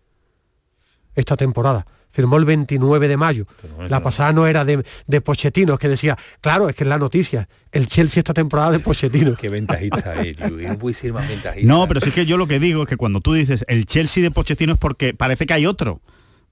Esta 1.15 1.37
temporada. 1.37 1.85
Firmó 2.13 2.37
el 2.37 2.45
29 2.45 3.07
de 3.07 3.17
mayo. 3.17 3.47
La 3.89 4.03
pasada 4.03 4.31
no 4.33 4.45
era 4.45 4.63
de, 4.63 4.85
de 5.07 5.21
Pochettino, 5.21 5.73
es 5.73 5.79
que 5.79 5.89
decía, 5.89 6.15
claro, 6.41 6.69
es 6.69 6.75
que 6.75 6.83
es 6.83 6.87
la 6.87 6.99
noticia. 6.99 7.49
El 7.71 7.87
Chelsea 7.87 8.21
esta 8.21 8.35
temporada 8.35 8.69
de 8.69 8.79
Pochettino. 8.79 9.35
Qué 9.41 9.49
ventajista 9.49 10.11
ahí, 10.11 10.35
tío, 10.35 10.61
y 10.61 10.67
no 10.67 10.77
puede 10.77 10.93
ser 10.93 11.11
más 11.11 11.27
ventajista. 11.27 11.67
No, 11.67 11.87
pero 11.87 11.99
sí 12.01 12.11
que 12.11 12.27
yo 12.27 12.37
lo 12.37 12.45
que 12.45 12.59
digo 12.59 12.83
es 12.83 12.87
que 12.87 12.97
cuando 12.97 13.19
tú 13.19 13.33
dices 13.33 13.65
el 13.67 13.87
Chelsea 13.87 14.21
de 14.21 14.29
Pochettino 14.29 14.73
es 14.73 14.79
porque 14.79 15.15
parece 15.15 15.47
que 15.47 15.53
hay 15.55 15.65
otro. 15.65 16.01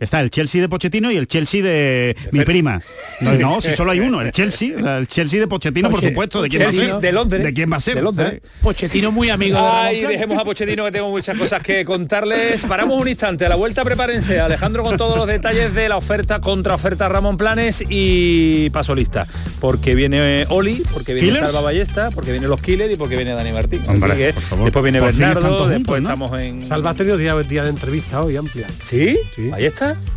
Está 0.01 0.19
el 0.19 0.31
Chelsea 0.31 0.59
de 0.59 0.67
Pochettino 0.67 1.11
y 1.11 1.17
el 1.17 1.27
Chelsea 1.27 1.61
de 1.61 2.15
mi 2.31 2.43
prima. 2.43 2.81
No, 3.21 3.33
no, 3.35 3.61
si 3.61 3.75
solo 3.75 3.91
hay 3.91 3.99
uno, 3.99 4.19
el 4.21 4.31
Chelsea, 4.31 4.73
el 4.97 5.07
Chelsea 5.07 5.39
de 5.39 5.47
Pochettino, 5.47 5.91
por 5.91 6.01
supuesto, 6.01 6.41
de 6.41 6.49
quién 6.49 6.63
va 6.63 6.69
a 6.69 6.71
ser. 6.71 6.95
de 6.95 7.11
Londres. 7.11 7.43
¿De 7.43 7.53
quién 7.53 7.71
va 7.71 7.77
a 7.77 7.79
ser? 7.79 7.95
De 7.95 8.01
Londres. 8.01 8.41
Pochettino 8.63 9.11
muy 9.11 9.29
amigo 9.29 9.57
de 9.57 9.63
Ay, 9.63 10.01
dejemos 10.01 10.39
a 10.39 10.43
Pochettino 10.43 10.83
que 10.85 10.91
tengo 10.91 11.09
muchas 11.09 11.37
cosas 11.37 11.61
que 11.61 11.85
contarles. 11.85 12.65
Paramos 12.65 12.99
un 12.99 13.07
instante, 13.07 13.45
a 13.45 13.49
la 13.49 13.55
vuelta 13.55 13.83
prepárense. 13.83 14.39
Alejandro 14.39 14.81
con 14.83 14.97
todos 14.97 15.17
los 15.17 15.27
detalles 15.27 15.73
de 15.75 15.87
la 15.87 15.97
oferta, 15.97 16.41
contraoferta 16.41 17.07
Ramón 17.09 17.37
Planes 17.37 17.83
y 17.87 18.71
paso 18.71 18.95
lista. 18.95 19.27
Porque 19.59 19.93
viene 19.93 20.45
Oli, 20.49 20.83
porque 20.91 21.13
viene 21.13 21.29
¿Killers? 21.29 21.51
Salva 21.51 21.61
Ballesta, 21.61 22.09
porque 22.09 22.31
viene 22.31 22.47
los 22.47 22.59
Killers 22.59 22.91
y 22.91 22.97
porque 22.97 23.17
viene 23.17 23.33
Dani 23.33 23.51
Martín. 23.51 23.83
Así 23.87 23.99
que 24.17 24.33
por 24.33 24.43
favor. 24.43 24.65
después 24.65 24.83
viene 24.83 24.99
Bernardo, 24.99 25.67
después 25.67 25.99
juntos, 25.99 26.01
¿no? 26.01 26.25
estamos 26.25 26.39
en... 26.39 26.67
Salva 26.67 26.89
ha 26.89 26.93
tenido 26.95 27.17
día, 27.17 27.35
día 27.37 27.63
de 27.63 27.69
entrevista 27.69 28.23
hoy, 28.23 28.35
amplia. 28.35 28.67
¿Sí? 28.79 29.19
Sí. 29.35 29.51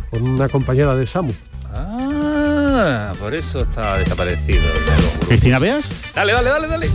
Con 0.09 0.23
una 0.23 0.49
compañera 0.49 0.95
de 0.95 1.05
Samu. 1.05 1.33
Ah, 1.73 3.13
por 3.19 3.33
eso 3.33 3.61
está 3.61 3.97
desaparecido. 3.97 4.63
Cristina 5.27 5.59
Beas. 5.59 5.85
Dale, 6.13 6.33
dale, 6.33 6.49
dale, 6.49 6.67
dale. 6.67 6.89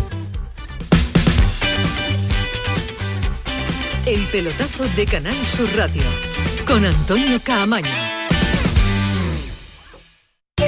El 4.06 4.24
pelotazo 4.26 4.84
de 4.96 5.06
Canal 5.06 5.36
Sur 5.46 5.68
Radio 5.76 6.02
con 6.66 6.84
Antonio 6.84 7.38
Caamaño. 7.42 8.19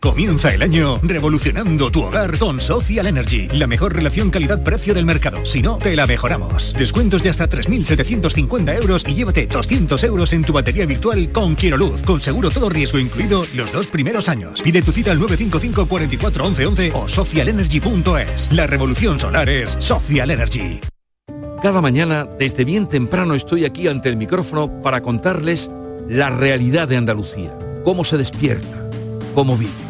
Comienza 0.00 0.54
el 0.54 0.62
año 0.62 0.98
revolucionando 1.02 1.90
tu 1.90 2.04
hogar 2.04 2.38
con 2.38 2.58
Social 2.58 3.06
Energy, 3.06 3.48
la 3.48 3.66
mejor 3.66 3.94
relación 3.94 4.30
calidad-precio 4.30 4.94
del 4.94 5.04
mercado. 5.04 5.44
Si 5.44 5.60
no, 5.60 5.76
te 5.76 5.94
la 5.94 6.06
mejoramos. 6.06 6.72
Descuentos 6.72 7.22
de 7.22 7.28
hasta 7.28 7.46
3.750 7.50 8.76
euros 8.76 9.04
y 9.06 9.12
llévate 9.12 9.46
200 9.46 10.02
euros 10.04 10.32
en 10.32 10.42
tu 10.42 10.54
batería 10.54 10.86
virtual 10.86 11.30
con 11.32 11.54
Quiero 11.54 11.76
Luz, 11.76 12.02
con 12.02 12.18
seguro 12.18 12.50
todo 12.50 12.70
riesgo 12.70 12.98
incluido 12.98 13.44
los 13.54 13.70
dos 13.72 13.88
primeros 13.88 14.30
años. 14.30 14.62
Pide 14.62 14.80
tu 14.80 14.90
cita 14.90 15.10
al 15.10 15.18
955 15.18 15.86
44 15.86 16.46
11 16.46 16.66
11 16.66 16.92
o 16.94 17.06
socialenergy.es. 17.06 18.50
La 18.52 18.66
revolución 18.66 19.20
solar 19.20 19.50
es 19.50 19.76
Social 19.80 20.30
Energy. 20.30 20.80
Cada 21.62 21.82
mañana, 21.82 22.26
desde 22.38 22.64
bien 22.64 22.88
temprano, 22.88 23.34
estoy 23.34 23.66
aquí 23.66 23.86
ante 23.86 24.08
el 24.08 24.16
micrófono 24.16 24.80
para 24.80 25.02
contarles 25.02 25.70
la 26.08 26.30
realidad 26.30 26.88
de 26.88 26.96
Andalucía, 26.96 27.54
cómo 27.84 28.02
se 28.06 28.16
despierta, 28.16 28.88
cómo 29.34 29.58
vive, 29.58 29.89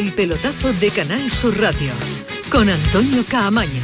El 0.00 0.12
pelotazo 0.12 0.72
de 0.72 0.88
Canal 0.88 1.30
Sur 1.30 1.60
Radio 1.60 1.90
con 2.50 2.70
Antonio 2.70 3.22
Caamaño. 3.28 3.82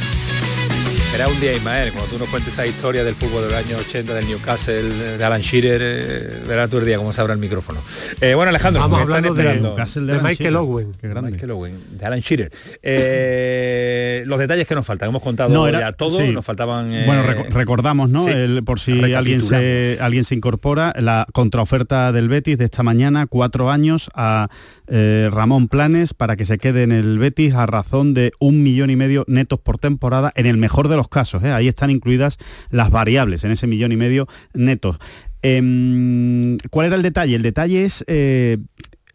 Será 1.11 1.27
un 1.29 1.39
día, 1.39 1.53
Ismael, 1.53 1.93
cuando 1.93 2.11
tú 2.11 2.19
nos 2.19 2.29
cuentes 2.29 2.53
esa 2.53 2.65
historia 2.67 3.03
del 3.03 3.15
fútbol 3.15 3.43
del 3.47 3.53
año 3.55 3.75
80 3.77 4.13
del 4.13 4.27
Newcastle, 4.27 4.83
de 5.17 5.23
Alan 5.23 5.41
Shearer, 5.41 5.81
eh, 5.83 6.43
verás 6.47 6.69
tú 6.69 6.77
el 6.79 6.85
día 6.85 6.97
cómo 6.97 7.11
se 7.13 7.21
abre 7.21 7.33
el 7.33 7.39
micrófono. 7.39 7.79
Eh, 8.21 8.35
bueno, 8.35 8.49
Alejandro, 8.49 8.81
Vamos 8.81 9.01
hablando 9.01 9.33
de, 9.33 9.43
de 9.43 9.53
de 9.59 10.19
Michael. 10.21 10.55
Owen. 10.57 10.93
Qué 10.99 11.07
grande. 11.07 11.31
Michael 11.31 11.51
Owen, 11.51 11.79
de 11.97 12.05
Alan 12.05 12.19
Shearer. 12.19 12.51
Eh, 12.83 14.23
los 14.27 14.37
detalles 14.37 14.67
que 14.67 14.75
nos 14.75 14.85
faltan, 14.85 15.09
hemos 15.09 15.23
contado 15.23 15.49
No, 15.49 15.67
era- 15.67 15.79
ya 15.79 15.91
todo, 15.93 16.17
sí. 16.17 16.29
nos 16.31 16.45
faltaban... 16.45 16.91
eh, 16.91 17.03
Bueno, 17.07 17.23
reco- 17.23 17.49
recordamos, 17.49 18.09
¿no? 18.11 18.25
sí. 18.25 18.29
El- 18.31 18.63
por 18.63 18.79
si 18.79 19.13
alguien 19.13 19.41
se, 19.41 19.97
alguien 20.01 20.23
se 20.23 20.35
incorpora, 20.35 20.93
la 20.99 21.25
contraoferta 21.33 22.11
del 22.11 22.27
Betis 22.29 22.57
de 22.59 22.65
esta 22.65 22.83
mañana, 22.83 23.25
cuatro 23.27 23.71
años 23.71 24.11
a 24.13 24.49
eh, 24.87 25.29
Ramón 25.31 25.67
Planes 25.67 26.13
para 26.13 26.35
que 26.35 26.45
se 26.45 26.57
quede 26.57 26.83
en 26.83 26.91
el 26.91 27.19
Betis 27.19 27.53
a 27.53 27.65
razón 27.65 28.13
de 28.13 28.31
un 28.39 28.63
millón 28.63 28.89
y 28.89 28.95
medio 28.95 29.25
netos 29.27 29.59
por 29.59 29.77
temporada, 29.77 30.31
en 30.35 30.45
el 30.45 30.57
mejor 30.57 30.87
de 30.87 30.95
los 30.95 31.07
casos. 31.07 31.43
¿eh? 31.43 31.51
Ahí 31.51 31.67
están 31.67 31.89
incluidas 31.89 32.37
las 32.69 32.89
variables 32.89 33.43
en 33.43 33.51
ese 33.51 33.67
millón 33.67 33.91
y 33.91 33.97
medio 33.97 34.27
netos. 34.53 34.97
Em, 35.41 36.57
¿Cuál 36.69 36.87
era 36.87 36.95
el 36.95 37.03
detalle? 37.03 37.35
El 37.35 37.43
detalle 37.43 37.85
es 37.85 38.03
eh, 38.07 38.57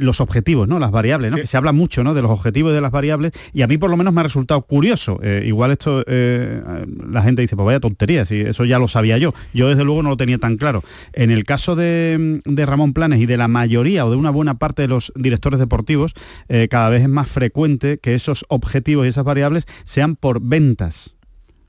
los 0.02 0.20
objetivos, 0.20 0.68
¿no? 0.68 0.78
Las 0.78 0.90
variables, 0.90 1.30
¿no? 1.30 1.36
Que 1.36 1.46
se 1.46 1.56
habla 1.56 1.72
mucho, 1.72 2.04
¿no? 2.04 2.14
De 2.14 2.22
los 2.22 2.30
objetivos 2.30 2.72
y 2.72 2.74
de 2.74 2.80
las 2.80 2.90
variables 2.90 3.32
y 3.52 3.62
a 3.62 3.66
mí 3.66 3.78
por 3.78 3.90
lo 3.90 3.96
menos 3.96 4.12
me 4.12 4.20
ha 4.20 4.24
resultado 4.24 4.62
curioso. 4.62 5.18
Eh, 5.22 5.44
igual 5.46 5.70
esto 5.70 6.04
eh, 6.06 6.62
la 7.10 7.22
gente 7.22 7.42
dice, 7.42 7.56
pues 7.56 7.66
vaya 7.66 7.80
tontería, 7.80 8.24
si 8.24 8.40
eso 8.40 8.64
ya 8.64 8.78
lo 8.78 8.88
sabía 8.88 9.18
yo. 9.18 9.34
Yo 9.52 9.68
desde 9.68 9.84
luego 9.84 10.02
no 10.02 10.10
lo 10.10 10.16
tenía 10.16 10.38
tan 10.38 10.56
claro. 10.56 10.82
En 11.12 11.30
el 11.30 11.44
caso 11.44 11.76
de, 11.76 12.40
de 12.44 12.66
Ramón 12.66 12.92
Planes 12.92 13.20
y 13.20 13.26
de 13.26 13.36
la 13.36 13.48
mayoría 13.48 14.06
o 14.06 14.10
de 14.10 14.16
una 14.16 14.30
buena 14.30 14.54
parte 14.54 14.82
de 14.82 14.88
los 14.88 15.12
directores 15.16 15.58
deportivos, 15.58 16.14
eh, 16.48 16.68
cada 16.70 16.88
vez 16.88 17.02
es 17.02 17.08
más 17.08 17.28
frecuente 17.28 17.98
que 17.98 18.14
esos 18.14 18.44
objetivos 18.48 19.06
y 19.06 19.08
esas 19.08 19.24
variables 19.24 19.66
sean 19.84 20.16
por 20.16 20.40
ventas 20.40 21.14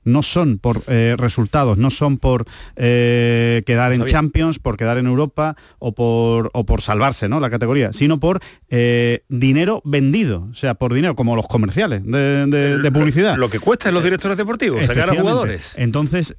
no 0.06 0.24
son 0.24 0.58
por 0.60 0.82
eh, 0.88 1.16
resultados, 1.18 1.78
no 1.78 1.90
son 1.90 2.18
por 2.18 2.46
eh, 2.76 3.64
quedar 3.66 3.94
en. 3.94 4.04
Champions, 4.06 4.60
por 4.60 4.78
quedar 4.78 4.98
en 4.98 5.08
Europa 5.08 5.56
o 5.80 5.94
por, 5.94 6.50
o 6.54 6.66
por 6.66 6.82
salvarse 6.82 7.30
¿no? 7.30 7.40
la 7.40 7.50
categoría, 7.50 7.94
sino 7.94 8.20
por 8.20 8.40
eh, 8.70 9.24
dinero 9.30 9.82
vendido, 9.86 10.48
o 10.52 10.56
sea, 10.56 10.76
por 10.76 10.94
dinero, 10.94 11.16
como 11.16 11.36
los 11.36 11.48
comerciales 11.48 12.06
de, 12.06 12.46
de- 12.48 12.78
de 12.80 12.92
publicidad. 12.92 13.38
Lo 13.38 13.50
que 13.50 13.60
cuesta 13.60 13.90
en 13.90 13.96
los 13.96 14.04
directores 14.04 14.38
deportivos, 14.38 14.86
sacar 14.86 15.10
a 15.10 15.16
jugadores. 15.16 15.74
Entonces, 15.78 16.36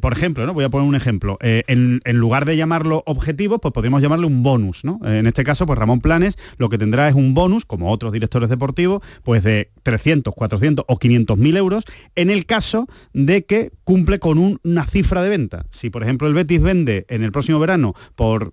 por 0.00 0.12
ejemplo, 0.12 0.46
¿no? 0.46 0.54
voy 0.54 0.64
a 0.64 0.68
poner 0.68 0.88
un 0.88 0.94
ejemplo. 0.94 1.38
En, 1.40 2.00
en 2.04 2.16
lugar 2.16 2.44
de 2.44 2.56
llamarlo 2.56 3.02
objetivo, 3.06 3.58
pues 3.58 3.72
podríamos 3.72 4.00
llamarle 4.02 4.26
un 4.26 4.42
bonus. 4.42 4.84
¿no? 4.84 5.00
En 5.04 5.26
este 5.26 5.44
caso, 5.44 5.66
pues 5.66 5.78
Ramón 5.78 6.00
Planes 6.00 6.38
lo 6.56 6.68
que 6.68 6.78
tendrá 6.78 7.08
es 7.08 7.14
un 7.14 7.34
bonus, 7.34 7.64
como 7.64 7.90
otros 7.90 8.12
directores 8.12 8.48
deportivos, 8.48 9.02
pues 9.24 9.42
de 9.42 9.70
300, 9.82 10.34
400 10.34 10.84
o 10.88 10.98
500 10.98 11.36
mil 11.38 11.56
euros, 11.56 11.84
en 12.14 12.30
el 12.30 12.46
caso 12.46 12.86
de 13.12 13.44
que 13.44 13.70
cumple 13.84 14.18
con 14.18 14.38
un- 14.38 14.60
una 14.64 14.86
cifra 14.86 15.22
de 15.22 15.28
venta. 15.30 15.64
Si, 15.70 15.90
por 15.90 16.02
ejemplo, 16.02 16.28
el 16.28 16.34
Betis 16.34 16.60
vende 16.62 17.06
en 17.08 17.22
el 17.22 17.32
próximo 17.32 17.58
verano 17.58 17.94
por... 18.14 18.52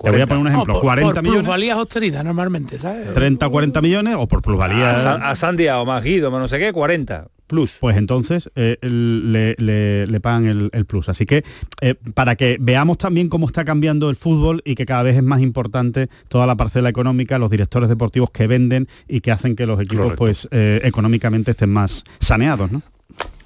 Te 0.00 0.12
voy 0.12 0.20
a 0.20 0.26
poner 0.28 0.42
un 0.42 0.46
ejemplo, 0.46 0.74
No, 0.74 0.80
por, 0.80 0.82
40 0.82 1.12
por 1.14 1.22
millones, 1.24 1.40
plusvalías 1.40 1.76
obtenidas 1.76 2.24
normalmente, 2.24 2.78
¿sabes? 2.78 3.12
30 3.14 3.46
o 3.48 3.50
40 3.50 3.82
millones 3.82 4.14
o 4.16 4.28
por 4.28 4.42
plusvalía... 4.42 4.90
A, 4.92 5.30
a 5.30 5.34
Sandia 5.36 5.80
o 5.80 5.84
más 5.84 6.04
Guido, 6.04 6.30
más 6.30 6.40
no 6.40 6.46
sé 6.46 6.58
qué, 6.60 6.72
40 6.72 7.26
plus. 7.48 7.78
Pues 7.80 7.96
entonces 7.96 8.48
eh, 8.54 8.76
le, 8.82 9.56
le- 9.58 10.06
le 10.06 10.20
pagan 10.20 10.46
el, 10.46 10.68
el 10.72 10.84
plus. 10.84 11.08
Así 11.08 11.24
que 11.26 11.42
eh, 11.80 11.94
para 12.14 12.36
que 12.36 12.58
veamos 12.60 12.98
también 12.98 13.28
cómo 13.28 13.46
está 13.46 13.64
cambiando 13.64 14.08
el 14.10 14.16
fútbol 14.16 14.60
y 14.64 14.74
que 14.76 14.84
cada 14.86 15.02
vez 15.02 15.16
es 15.16 15.22
más 15.24 15.40
importante 15.40 16.08
toda 16.28 16.46
la 16.46 16.56
parcela 16.56 16.90
económica, 16.90 17.38
los 17.38 17.50
directores 17.50 17.88
deportivos 17.88 18.30
que 18.30 18.46
venden 18.46 18.86
y 19.08 19.20
que 19.22 19.32
hacen 19.32 19.56
que 19.56 19.66
los 19.66 19.80
equipos 19.80 20.04
Correcto. 20.04 20.18
pues 20.18 20.46
eh, 20.52 20.80
económicamente 20.84 21.50
estén 21.52 21.70
más 21.70 22.04
saneados, 22.20 22.70
¿no? 22.70 22.82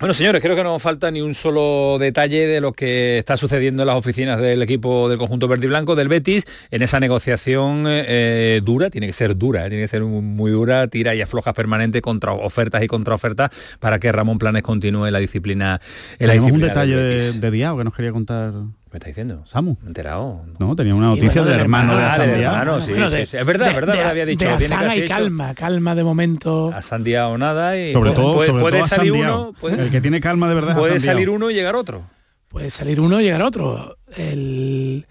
Bueno, 0.03 0.15
señores, 0.15 0.43
creo 0.43 0.57
que 0.57 0.65
no 0.65 0.81
falta 0.81 1.13
ni 1.13 1.21
un 1.21 1.33
solo 1.33 1.97
detalle 2.01 2.49
de 2.49 2.61
lo 2.61 2.73
que 2.73 3.19
está 3.19 3.37
sucediendo 3.37 3.85
en 3.85 3.87
las 3.87 3.95
oficinas 3.95 4.41
del 4.41 4.61
equipo 4.61 5.09
del 5.09 5.17
conjunto 5.17 5.47
verde 5.47 5.67
y 5.67 5.69
blanco 5.69 5.95
del 5.95 6.09
Betis 6.09 6.45
en 6.73 6.83
esa 6.83 6.99
negociación 6.99 7.85
eh, 7.87 8.61
dura, 8.65 8.91
tiene 8.91 9.07
que 9.07 9.13
ser 9.13 9.37
dura, 9.37 9.65
eh, 9.65 9.69
tiene 9.69 9.85
que 9.85 9.89
ser 9.89 10.03
muy, 10.03 10.51
dura, 10.51 10.89
tira 10.89 11.15
y 11.15 11.21
aflojas 11.21 11.55
permanente 11.55 12.03
contra 12.03 12.33
ofertas 12.33 12.83
y 12.83 12.89
contraofertas 12.89 13.51
para 13.79 14.01
que 14.01 14.11
Ramón 14.11 14.39
Planes 14.39 14.65
continúe 14.65 15.09
la 15.09 15.21
disciplina. 15.21 15.81
En 16.19 16.27
la 16.27 16.33
un 16.33 16.41
disciplina 16.41 16.67
detalle 16.67 16.97
de, 16.97 17.33
de 17.35 17.51
que 17.51 17.85
nos 17.85 17.95
quería 17.95 18.11
contar. 18.11 18.55
¿Me 18.93 18.99
está 18.99 19.09
diciendo? 19.09 19.43
Samu. 19.47 19.77
Me 19.81 19.87
he 19.87 19.89
enterado. 19.89 20.45
No, 20.59 20.77
tenía 20.77 20.95
una 20.95 21.07
noticia 21.07 21.29
bueno, 21.41 21.45
del 21.45 21.53
del 21.53 21.61
hermano 21.63 21.97
de 21.97 22.03
Ah, 22.05 22.13
Hasan 22.13 22.27
del 22.29 22.39
Diao. 22.41 22.53
hermano, 22.53 22.81
sí, 22.83 22.91
Bueno, 22.91 23.09
sí, 23.11 23.17
de- 23.17 23.27
sí. 23.27 23.37
Es 23.39 23.47
verdad, 23.47 23.65
de- 23.65 23.71
es 23.71 23.77
verdad, 23.77 23.95
de- 23.95 24.03
lo 24.03 24.09
había 24.09 24.27
dicho. 24.27 24.45
de 24.47 24.53
Asana 24.53 24.97
y 24.97 24.99
hecho. 25.01 25.09
calma, 25.09 25.55
calma 25.55 25.95
de 25.95 26.05
momento. 26.05 26.73
A 26.75 26.83
Sandia 26.83 27.29
o 27.29 27.39
nada 27.39 27.79
y 27.79 27.95
Sobre 27.95 28.11
puede, 28.11 28.23
todo, 28.23 28.35
puede- 28.35 28.49
sobre 28.51 28.61
puede 28.63 28.79
todo 28.81 28.89
salir 28.89 29.13
uno, 29.13 29.55
puede, 29.59 29.83
El 29.83 29.91
que 29.91 30.01
tiene 30.03 30.21
calma 30.21 30.47
de 30.49 30.55
verdad 30.57 30.77
puede 30.77 31.01
salir 31.01 31.31
uno 31.31 31.51
y 31.51 31.55
llegar 31.55 31.75
otro. 31.75 32.03
Puede 32.49 32.69
salir 32.69 33.01
uno 33.01 33.19
y 33.19 33.25
llegar 33.25 33.41
otro. 33.43 33.97
El- 34.15 35.07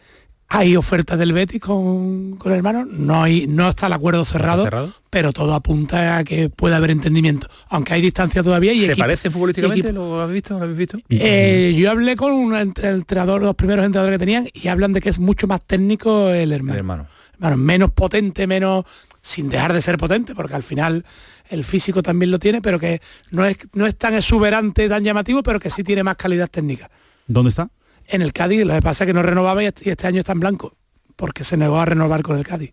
Hay 0.54 0.76
ofertas 0.76 1.18
del 1.18 1.32
Betis 1.32 1.62
con, 1.62 2.36
con 2.36 2.52
el 2.52 2.58
hermano, 2.58 2.86
no, 2.86 3.24
hay, 3.24 3.48
no 3.48 3.70
está 3.70 3.88
el 3.88 3.94
acuerdo 3.94 4.26
cerrado, 4.26 4.66
cerrado? 4.66 4.94
pero 5.10 5.32
todo 5.32 5.54
apunta 5.54 6.18
a 6.18 6.26
que 6.26 6.50
pueda 6.50 6.76
haber 6.76 6.92
entendimiento. 6.92 7.48
Aunque 7.70 7.94
hay 7.94 8.02
distancia 8.02 8.44
todavía 8.44 8.74
y 8.74 8.82
¿Se 8.82 8.92
equipo- 8.92 9.00
parecen 9.04 9.32
futbolísticamente? 9.32 9.94
¿Lo 9.94 10.20
habéis 10.20 10.34
visto? 10.36 10.58
¿Lo 10.58 10.64
habéis 10.66 10.78
visto? 10.78 10.98
Eh, 11.08 11.74
yo 11.80 11.90
hablé 11.90 12.18
con 12.18 12.34
un 12.34 12.54
entrenador, 12.54 13.42
los 13.42 13.56
primeros 13.56 13.86
entrenadores 13.86 14.16
que 14.20 14.26
tenían, 14.26 14.50
y 14.54 14.68
hablan 14.68 14.92
de 14.92 15.00
que 15.00 15.08
es 15.08 15.20
mucho 15.20 15.48
más 15.48 15.62
técnico 15.66 16.30
el 16.32 16.52
hermano. 16.52 16.74
El 16.74 16.80
hermano. 16.80 17.08
Bueno, 17.38 17.56
menos 17.56 17.92
potente, 17.92 18.46
menos 18.46 18.84
sin 19.22 19.48
dejar 19.48 19.72
de 19.72 19.82
ser 19.82 19.96
potente, 19.98 20.36
porque 20.36 20.56
al 20.56 20.64
final 20.64 21.06
el 21.50 21.64
físico 21.64 22.04
también 22.04 22.30
lo 22.30 22.40
tiene, 22.40 22.62
pero 22.62 22.78
que 22.78 23.02
no 23.32 23.46
es, 23.46 23.58
no 23.74 23.86
es 23.88 23.96
tan 23.96 24.16
exuberante, 24.16 24.90
tan 24.90 25.02
llamativo, 25.04 25.44
pero 25.44 25.62
que 25.62 25.70
sí 25.70 25.82
tiene 25.82 26.04
más 26.04 26.18
calidad 26.18 26.50
técnica. 26.50 26.92
¿Dónde 27.26 27.52
está? 27.52 27.70
En 28.08 28.22
el 28.22 28.34
Cádiz, 28.34 28.66
lo 28.66 28.74
que 28.74 28.82
pasa 28.82 29.04
es 29.04 29.08
que 29.08 29.14
no 29.14 29.22
renovaba 29.22 29.64
y 29.64 29.68
este 29.68 30.08
año 30.08 30.20
está 30.20 30.34
en 30.34 30.40
blanco, 30.40 30.76
porque 31.16 31.44
se 31.44 31.58
negó 31.58 31.80
a 31.80 31.86
renovar 31.86 32.22
con 32.24 32.38
el 32.38 32.46
Cádiz. 32.46 32.72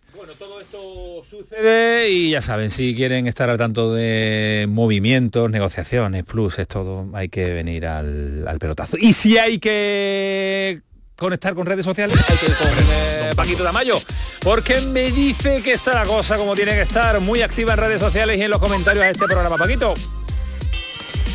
sucede 1.23 2.09
y 2.09 2.31
ya 2.31 2.41
saben, 2.41 2.69
si 2.69 2.95
quieren 2.95 3.27
estar 3.27 3.49
al 3.49 3.57
tanto 3.57 3.93
de 3.93 4.65
movimientos, 4.69 5.49
negociaciones, 5.51 6.23
plus, 6.23 6.59
es 6.59 6.67
todo, 6.67 7.07
hay 7.13 7.29
que 7.29 7.53
venir 7.53 7.85
al, 7.85 8.47
al 8.47 8.59
pelotazo. 8.59 8.97
Y 8.99 9.13
si 9.13 9.37
hay 9.37 9.59
que 9.59 10.81
conectar 11.19 11.53
con 11.53 11.65
redes 11.65 11.85
sociales, 11.85 12.17
hay 12.27 12.37
que 12.37 12.45
ir 12.47 12.55
con 12.55 12.67
eh, 12.67 13.31
Paquito 13.35 13.63
Tamayo, 13.63 14.01
porque 14.41 14.81
me 14.81 15.11
dice 15.11 15.61
que 15.61 15.73
está 15.73 15.93
la 15.93 16.05
cosa 16.05 16.37
como 16.37 16.55
tiene 16.55 16.71
que 16.71 16.81
estar, 16.81 17.19
muy 17.19 17.41
activa 17.41 17.73
en 17.73 17.79
redes 17.79 17.99
sociales 17.99 18.37
y 18.37 18.41
en 18.41 18.49
los 18.49 18.59
comentarios 18.59 19.03
a 19.03 19.09
este 19.09 19.25
programa. 19.25 19.57
Paquito. 19.57 19.93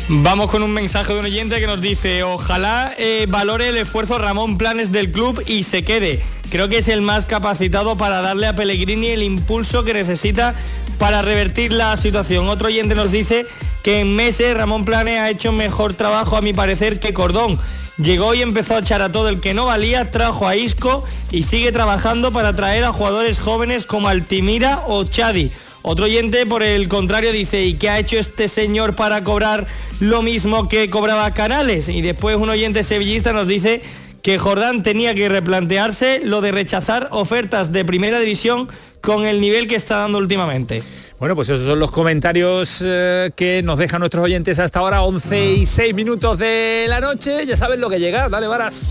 Vamos 0.07 0.51
con 0.51 0.61
un 0.61 0.71
mensaje 0.71 1.13
de 1.13 1.19
un 1.19 1.25
oyente 1.25 1.59
que 1.59 1.65
nos 1.65 1.81
dice, 1.81 2.21
ojalá 2.21 2.93
eh, 2.99 3.25
valore 3.27 3.69
el 3.69 3.77
esfuerzo 3.77 4.19
Ramón 4.19 4.55
Planes 4.55 4.91
del 4.91 5.11
club 5.11 5.41
y 5.47 5.63
se 5.63 5.83
quede. 5.83 6.21
Creo 6.51 6.69
que 6.69 6.77
es 6.77 6.89
el 6.89 7.01
más 7.01 7.25
capacitado 7.25 7.97
para 7.97 8.21
darle 8.21 8.45
a 8.45 8.55
Pellegrini 8.55 9.07
el 9.07 9.23
impulso 9.23 9.83
que 9.83 9.95
necesita 9.95 10.53
para 10.99 11.23
revertir 11.23 11.71
la 11.71 11.97
situación. 11.97 12.47
Otro 12.49 12.67
oyente 12.67 12.93
nos 12.93 13.11
dice 13.11 13.47
que 13.81 13.99
en 14.01 14.15
meses 14.15 14.55
Ramón 14.55 14.85
Planes 14.85 15.19
ha 15.19 15.31
hecho 15.31 15.51
mejor 15.51 15.95
trabajo 15.95 16.37
a 16.37 16.41
mi 16.41 16.53
parecer 16.53 16.99
que 16.99 17.11
Cordón. 17.11 17.59
Llegó 17.97 18.35
y 18.35 18.43
empezó 18.43 18.75
a 18.75 18.79
echar 18.79 19.01
a 19.01 19.11
todo 19.11 19.27
el 19.27 19.39
que 19.39 19.55
no 19.55 19.65
valía, 19.65 20.11
trajo 20.11 20.47
a 20.47 20.55
Isco 20.55 21.03
y 21.31 21.43
sigue 21.43 21.71
trabajando 21.71 22.31
para 22.31 22.55
traer 22.55 22.83
a 22.83 22.93
jugadores 22.93 23.39
jóvenes 23.39 23.87
como 23.87 24.07
Altimira 24.07 24.83
o 24.85 25.03
Chadi. 25.05 25.49
Otro 25.81 26.05
oyente, 26.05 26.47
por 26.47 26.63
el 26.63 26.87
contrario, 26.87 27.31
dice, 27.31 27.63
¿y 27.63 27.75
qué 27.75 27.89
ha 27.89 27.99
hecho 27.99 28.17
este 28.17 28.47
señor 28.47 28.95
para 28.95 29.23
cobrar 29.23 29.67
lo 29.99 30.21
mismo 30.21 30.67
que 30.69 30.89
cobraba 30.89 31.31
Canales? 31.31 31.89
Y 31.89 32.01
después 32.01 32.37
un 32.37 32.49
oyente 32.49 32.83
sevillista 32.83 33.33
nos 33.33 33.47
dice 33.47 33.81
que 34.21 34.37
Jordán 34.39 34.81
tenía 34.83 35.13
que 35.13 35.29
replantearse 35.29 36.21
lo 36.23 36.41
de 36.41 36.51
rechazar 36.51 37.09
ofertas 37.11 37.71
de 37.71 37.85
primera 37.85 38.19
división 38.19 38.67
con 39.01 39.25
el 39.25 39.39
nivel 39.39 39.67
que 39.67 39.75
está 39.75 39.97
dando 39.97 40.17
últimamente. 40.17 40.81
Bueno, 41.19 41.35
pues 41.35 41.47
esos 41.49 41.65
son 41.65 41.79
los 41.79 41.91
comentarios 41.91 42.81
eh, 42.83 43.31
que 43.35 43.61
nos 43.63 43.77
dejan 43.77 43.99
nuestros 43.99 44.23
oyentes 44.25 44.59
hasta 44.59 44.79
ahora, 44.79 45.03
11 45.03 45.53
y 45.53 45.65
6 45.65 45.93
minutos 45.93 46.37
de 46.39 46.85
la 46.89 46.99
noche. 46.99 47.45
Ya 47.45 47.55
saben 47.55 47.79
lo 47.79 47.89
que 47.89 47.99
llega, 47.99 48.27
dale 48.27 48.47
varas. 48.47 48.89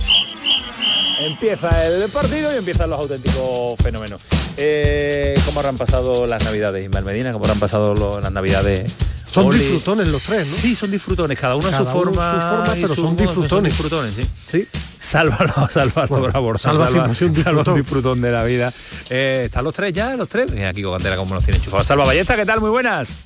Empieza 1.21 1.87
el 1.87 2.11
partido 2.11 2.53
y 2.55 2.59
empiezan 2.59 2.91
los 2.91 2.99
auténticos 2.99 3.77
fenómenos. 3.83 4.21
Eh, 4.57 5.35
¿Cómo 5.45 5.61
habrán 5.61 5.77
pasado 5.77 6.27
las 6.27 6.43
navidades, 6.45 6.85
Ismael 6.85 7.05
Medina? 7.05 7.33
¿Cómo 7.33 7.45
habrán 7.45 7.61
pasado 7.61 7.95
lo- 7.95 8.21
las 8.21 8.33
navidades 8.33 8.93
Son 9.35 9.51
disfrutones 9.51 10.07
los 10.09 10.23
tres, 10.23 10.47
¿no? 10.47 10.55
Sí, 10.55 10.75
son 10.77 10.91
disfrutones, 10.91 11.39
cada 11.39 11.57
uno 11.57 11.69
a 11.69 11.77
su 11.77 11.87
forma, 11.87 12.33
su 12.33 12.57
forma, 12.57 12.79
y 12.79 12.83
pero 12.83 12.95
su 12.95 13.01
son 13.03 13.05
modo, 13.15 13.23
disfrutones. 13.25 13.73
disfrutones, 13.73 14.15
sí. 14.15 14.27
Sí. 14.51 14.69
Sálvalo, 14.99 15.69
sálvalo, 15.71 16.09
Bueno, 16.09 16.25
bravo, 16.29 16.57
Salva 16.59 16.89
salva, 16.89 17.15
sí, 17.15 17.25
un 17.25 17.35
salva 17.35 17.63
un 17.67 17.75
disfrutón. 17.77 18.21
de 18.21 18.31
la 18.31 18.43
vida. 18.45 18.73
Eh, 19.11 19.43
¿Están 19.47 19.65
los 19.65 19.75
tres 19.75 19.93
ya, 19.93 20.15
los 20.17 20.29
tres? 20.29 20.53
Mira 20.53 20.69
aquí 20.69 20.83
con 20.83 20.93
Candela 20.95 21.17
como 21.17 21.35
nos 21.35 21.45
tiene 21.45 21.59
enchufados. 21.59 21.87
Salva 21.87 22.05
Ballesta, 22.07 22.37
¿qué 22.37 22.47
tal? 22.47 22.61
Muy 22.61 22.71
buenas. 22.71 23.17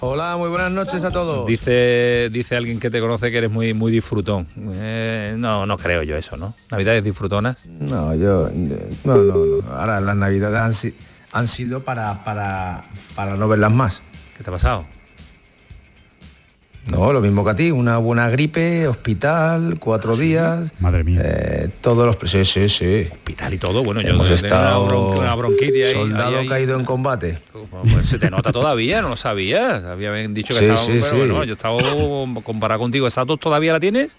Hola, 0.00 0.36
muy 0.36 0.50
buenas 0.50 0.70
noches 0.72 1.02
a 1.04 1.10
todos. 1.10 1.46
Dice, 1.46 2.28
dice 2.30 2.56
alguien 2.56 2.78
que 2.80 2.90
te 2.90 3.00
conoce 3.00 3.30
que 3.30 3.38
eres 3.38 3.50
muy, 3.50 3.72
muy 3.74 3.90
disfrutón. 3.92 4.46
Eh, 4.74 5.34
no, 5.38 5.64
no 5.66 5.78
creo 5.78 6.02
yo 6.02 6.16
eso, 6.16 6.36
¿no? 6.36 6.52
Navidades 6.70 7.02
disfrutonas. 7.04 7.58
No, 7.66 8.14
yo 8.14 8.50
no, 8.52 8.76
no, 9.04 9.16
no. 9.62 9.72
Ahora 9.72 10.00
las 10.00 10.16
navidades 10.16 10.60
han, 10.60 10.92
han 11.32 11.48
sido 11.48 11.80
para, 11.80 12.22
para, 12.24 12.84
para 13.14 13.36
no 13.36 13.48
verlas 13.48 13.70
más. 13.72 14.00
¿Qué 14.36 14.42
te 14.44 14.50
ha 14.50 14.52
pasado? 14.52 14.84
No, 16.90 17.14
lo 17.14 17.22
mismo 17.22 17.42
que 17.44 17.50
a 17.50 17.56
ti, 17.56 17.70
una 17.70 17.96
buena 17.96 18.28
gripe, 18.28 18.86
hospital, 18.86 19.78
cuatro 19.80 20.16
días. 20.18 20.70
Madre 20.80 21.02
mía. 21.02 21.18
eh, 21.24 21.70
todos 21.80 22.04
los 22.06 22.30
sí, 22.30 22.44
sí, 22.44 22.68
sí. 22.68 23.08
Hospital 23.10 23.54
y 23.54 23.58
todo, 23.58 23.82
bueno, 23.82 24.02
yo 24.02 24.10
Hemos 24.10 24.24
tengo 24.26 24.36
estado 24.36 24.84
una, 24.84 24.92
bron- 24.94 25.18
una 25.18 25.34
bronquitis 25.34 25.92
soldado 25.92 26.28
ahí- 26.36 26.42
ahí. 26.42 26.48
caído 26.48 26.78
en 26.78 26.84
combate. 26.84 27.38
Pues 27.90 28.06
se 28.10 28.18
te 28.18 28.30
nota 28.30 28.52
todavía, 28.52 29.00
no 29.00 29.08
lo 29.08 29.16
sabías. 29.16 29.82
Habían 29.84 30.34
dicho 30.34 30.52
que 30.52 30.60
Sí, 30.60 30.66
estaba, 30.66 30.80
sí, 30.84 30.92
pero 31.00 31.06
sí. 31.06 31.16
bueno, 31.16 31.44
yo 31.44 31.54
estaba 31.54 31.78
comparado 32.44 32.80
contigo. 32.80 33.06
¿Esa 33.06 33.24
tos 33.24 33.40
todavía 33.40 33.72
la 33.72 33.80
tienes? 33.80 34.18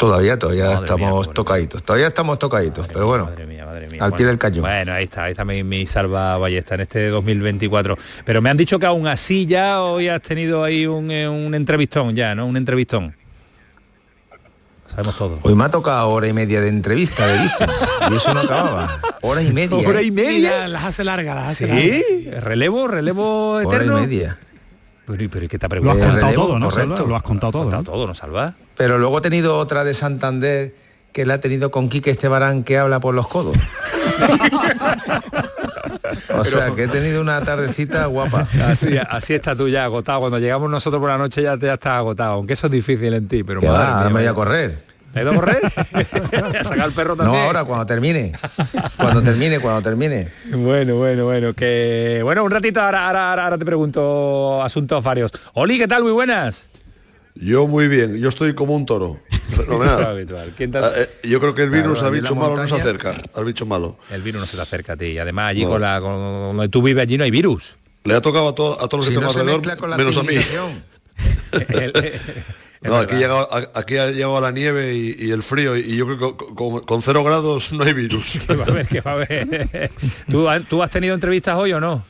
Todavía, 0.00 0.38
todavía 0.38 0.64
Madre 0.64 0.76
mía, 0.78 0.84
estamos 0.86 1.34
tocaditos. 1.34 1.82
Todavía 1.82 2.06
estamos 2.06 2.38
tocaditos, 2.38 2.86
pero 2.88 3.06
bueno. 3.06 3.26
Madre 3.26 3.44
mía, 3.44 3.66
madre 3.66 3.86
mía. 3.86 4.02
Al 4.02 4.10
Bueno, 4.10 4.16
pie 4.16 4.26
del 4.26 4.38
cañón. 4.38 4.62
Bueno, 4.62 4.92
ahí 4.94 5.04
está, 5.04 5.24
ahí 5.24 5.32
está 5.32 5.44
mi, 5.44 5.62
mi 5.62 5.84
salva 5.84 6.38
ballesta 6.38 6.74
en 6.76 6.80
este 6.80 7.08
2024. 7.08 7.98
Pero 8.24 8.40
me 8.40 8.48
han 8.48 8.56
dicho 8.56 8.78
que 8.78 8.86
aún 8.86 9.06
así 9.06 9.44
ya 9.44 9.82
hoy 9.82 10.08
has 10.08 10.22
tenido 10.22 10.64
ahí 10.64 10.86
un, 10.86 11.10
eh, 11.10 11.28
un 11.28 11.54
entrevistón 11.54 12.14
ya, 12.16 12.34
¿no? 12.34 12.46
Un 12.46 12.56
entrevistón. 12.56 13.14
Sabemos 14.88 15.18
todo. 15.18 15.38
Hoy 15.42 15.54
me 15.54 15.64
ha 15.64 15.68
tocado 15.68 16.08
hora 16.08 16.26
y 16.26 16.32
media 16.32 16.62
de 16.62 16.68
entrevista, 16.68 17.26
de 17.26 17.42
dicen, 17.42 17.68
y 18.10 18.14
eso 18.16 18.32
no 18.32 18.40
acababa. 18.40 18.98
Hora 19.20 19.42
y 19.42 19.52
media. 19.52 19.86
¿Hora 19.86 20.00
y 20.02 20.10
media? 20.10 20.60
la- 20.60 20.68
las 20.68 20.84
hace 20.84 21.04
largas, 21.04 21.36
las 21.36 21.48
hace 21.50 21.66
¿Sí? 21.66 22.02
largas. 22.24 22.44
¿Relevo? 22.44 22.88
¿Relevo 22.88 23.50
Hora 23.52 23.62
y 23.64 23.66
eterno? 23.68 24.00
media. 24.00 24.38
Pero, 25.10 25.30
pero 25.30 25.44
¿y 25.44 25.48
¿qué 25.48 25.58
te 25.58 25.66
ha 25.66 25.68
Lo 25.68 25.74
has 25.74 25.80
preguntado? 25.96 26.10
contado 26.10 26.26
relevo, 26.26 26.46
todo, 26.46 26.58
¿no? 26.58 26.70
correcto. 26.70 26.96
Salva? 26.96 27.08
Lo 27.10 27.16
has 27.16 27.22
contado 27.22 27.52
todo. 27.52 27.82
Todo, 27.82 28.06
¿no, 28.06 28.14
Salva? 28.14 28.54
Pero 28.76 28.98
luego 28.98 29.18
he 29.18 29.22
tenido 29.22 29.58
otra 29.58 29.84
de 29.84 29.94
Santander 29.94 30.74
que 31.12 31.26
la 31.26 31.34
ha 31.34 31.40
tenido 31.40 31.70
con 31.70 31.88
Quique 31.88 32.10
Estebarán 32.10 32.62
que 32.62 32.78
habla 32.78 33.00
por 33.00 33.14
los 33.14 33.26
codos. 33.28 33.56
o 36.34 36.44
sea, 36.44 36.70
que 36.74 36.84
he 36.84 36.88
tenido 36.88 37.20
una 37.20 37.40
tardecita 37.40 38.06
guapa. 38.06 38.46
Así, 38.64 38.96
así 38.96 39.34
está 39.34 39.56
tú 39.56 39.68
ya 39.68 39.84
agotado. 39.84 40.20
Cuando 40.20 40.38
llegamos 40.38 40.70
nosotros 40.70 41.00
por 41.00 41.10
la 41.10 41.18
noche 41.18 41.42
ya 41.42 41.56
te 41.56 41.66
ya 41.66 41.74
estás 41.74 41.98
agotado. 41.98 42.34
Aunque 42.34 42.54
eso 42.54 42.66
es 42.66 42.72
difícil 42.72 43.12
en 43.14 43.28
ti, 43.28 43.42
pero 43.42 43.60
madre 43.60 43.72
va, 43.72 43.84
mía, 43.84 43.94
ahora 43.96 44.06
me 44.08 44.12
voy 44.12 44.22
vaya. 44.22 44.30
a 44.30 44.34
correr. 44.34 44.89
¿Te 45.12 45.22
ido 45.22 45.32
a 45.32 45.34
correr? 45.34 45.60
¿A 46.60 46.64
sacar 46.64 46.86
el 46.86 46.92
perro 46.92 47.16
No, 47.16 47.24
también? 47.24 47.44
ahora 47.44 47.64
cuando 47.64 47.84
termine. 47.86 48.32
Cuando 48.96 49.22
termine, 49.22 49.58
cuando 49.58 49.82
termine. 49.82 50.28
Bueno, 50.52 50.94
bueno, 50.96 51.24
bueno, 51.24 51.52
que 51.54 52.20
bueno, 52.22 52.44
un 52.44 52.50
ratito 52.50 52.80
ahora, 52.80 53.06
ahora, 53.08 53.44
ahora, 53.44 53.58
te 53.58 53.64
pregunto 53.64 54.62
asuntos 54.62 55.02
varios. 55.02 55.32
Oli, 55.54 55.78
¿qué 55.78 55.88
tal? 55.88 56.02
Muy 56.04 56.12
buenas. 56.12 56.68
Yo 57.34 57.66
muy 57.66 57.88
bien, 57.88 58.16
yo 58.18 58.28
estoy 58.28 58.54
como 58.54 58.74
un 58.76 58.86
toro. 58.86 59.18
Fenomenal. 59.48 60.04
habitual. 60.06 60.52
¿Quién 60.56 60.70
te- 60.70 60.78
Ah, 60.78 60.90
eh, 60.96 61.08
yo 61.24 61.40
creo 61.40 61.54
que 61.54 61.62
el 61.62 61.70
virus 61.70 61.98
Claro, 62.00 62.14
al 62.14 62.20
bicho 62.20 62.34
malo 62.36 62.56
no 62.56 62.68
se 62.68 62.74
acerca, 62.74 63.14
al 63.34 63.44
bicho 63.44 63.66
malo. 63.66 63.96
El 64.10 64.22
virus 64.22 64.40
no 64.42 64.46
se 64.46 64.56
te 64.56 64.62
acerca 64.62 64.92
a 64.92 64.96
ti. 64.96 65.18
Además, 65.18 65.48
allí 65.50 65.64
No. 65.64 65.70
con, 65.70 65.80
la, 65.80 66.00
con 66.00 66.12
donde 66.12 66.68
tú 66.68 66.82
vives, 66.82 67.02
allí 67.02 67.18
no 67.18 67.24
hay 67.24 67.30
virus. 67.30 67.76
Le 68.04 68.14
ha 68.14 68.20
tocado 68.20 68.48
a, 68.48 68.54
to- 68.54 68.74
a 68.80 68.88
todos 68.88 68.98
los 68.98 69.06
Si 69.08 69.14
que 69.14 69.20
no 69.20 69.32
tengo 69.32 69.40
alrededor, 69.56 69.96
menos 69.98 70.16
a 70.16 70.22
mí. 70.22 70.34
El- 71.70 71.92
el- 71.96 72.20
No, 72.82 72.96
aquí, 72.96 73.16
llegado, 73.16 73.46
aquí 73.74 73.98
ha 73.98 74.10
llegado 74.10 74.40
la 74.40 74.52
nieve 74.52 74.94
y, 74.94 75.14
y 75.26 75.30
el 75.32 75.42
frío 75.42 75.76
y, 75.76 75.96
yo 75.96 76.06
creo 76.06 76.18
que 76.18 76.44
con, 76.46 76.54
con- 76.54 76.80
con 76.84 77.02
cero 77.02 77.22
grados 77.22 77.72
no 77.72 77.84
hay 77.84 77.92
virus. 77.92 78.38
¿Qué 78.48 78.56
va 78.56 78.64
a 78.64 78.68
haber? 78.68 78.86
¿Qué 78.88 79.00
va 79.02 79.10
a 79.10 79.14
haber? 79.14 79.90
¿Tú, 80.30 80.46
¿Tú 80.68 80.82
has 80.82 80.88
tenido 80.90 81.14
entrevistas 81.14 81.56
hoy 81.58 81.72
o 81.74 81.80
no? 81.80 82.02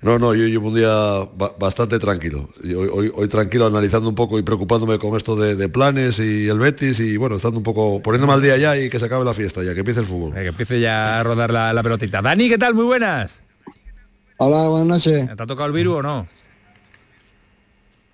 No, 0.00 0.16
no, 0.16 0.32
yo 0.32 0.46
llevo 0.46 0.68
un 0.68 0.76
día 0.76 0.88
ba- 1.36 1.52
bastante 1.58 1.98
tranquilo. 1.98 2.48
Y 2.62 2.72
hoy, 2.74 2.88
hoy- 2.92 3.12
hoy 3.12 3.26
tranquilo, 3.26 3.66
analizando 3.66 4.08
un 4.08 4.14
poco 4.14 4.38
y 4.38 4.42
preocupándome 4.42 4.96
con 5.00 5.16
esto 5.16 5.34
de, 5.34 5.56
de 5.56 5.68
planes 5.68 6.20
y 6.20 6.46
el 6.48 6.60
Betis 6.60 7.00
y 7.00 7.16
bueno, 7.16 7.34
estando 7.34 7.58
un 7.58 7.64
poco, 7.64 8.00
poniéndome 8.00 8.34
al 8.34 8.40
día 8.42 8.56
ya 8.56 8.76
y 8.78 8.88
que 8.90 9.00
se 9.00 9.06
acabe 9.06 9.24
la 9.24 9.34
fiesta 9.34 9.64
ya, 9.64 9.74
que 9.74 9.80
empiece 9.80 9.98
el 9.98 10.06
fútbol. 10.06 10.38
Eh, 10.38 10.42
Que 10.42 10.48
empiece 10.50 10.78
ya 10.78 11.18
a 11.18 11.22
rodar 11.24 11.52
la, 11.52 11.72
la 11.72 11.82
pelotita. 11.82 12.22
Dani, 12.22 12.48
¿qué 12.48 12.56
tal? 12.58 12.74
Muy 12.74 12.84
buenas. 12.84 13.42
Hola, 14.36 14.68
buenas 14.68 14.86
noches. 14.86 15.26
¿Te 15.36 15.42
ha 15.42 15.46
tocado 15.46 15.66
el 15.66 15.72
virus 15.72 15.96
o 15.96 16.02
no? 16.02 16.28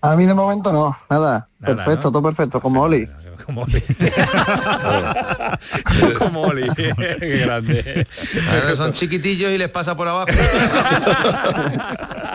A 0.05 0.16
mí 0.16 0.26
de 0.26 0.34
momento 0.34 0.72
no, 0.72 0.94
nada. 1.09 1.48
Nada, 1.59 1.76
perfecto, 1.76 2.09
¿no? 2.09 2.12
todo 2.12 2.22
perfecto, 2.22 2.61
como 2.61 2.82
Oli. 2.82 3.09
Como 3.45 3.62
Oli. 3.62 3.82
Como 6.18 6.42
Oli. 6.42 6.68
Qué 6.74 7.45
grande. 7.45 8.07
Ahora 8.51 8.76
son 8.76 8.92
chiquitillos 8.92 9.53
y 9.53 9.59
les 9.59 9.68
pasa 9.68 9.97
por 9.97 10.09
abajo. 10.09 10.28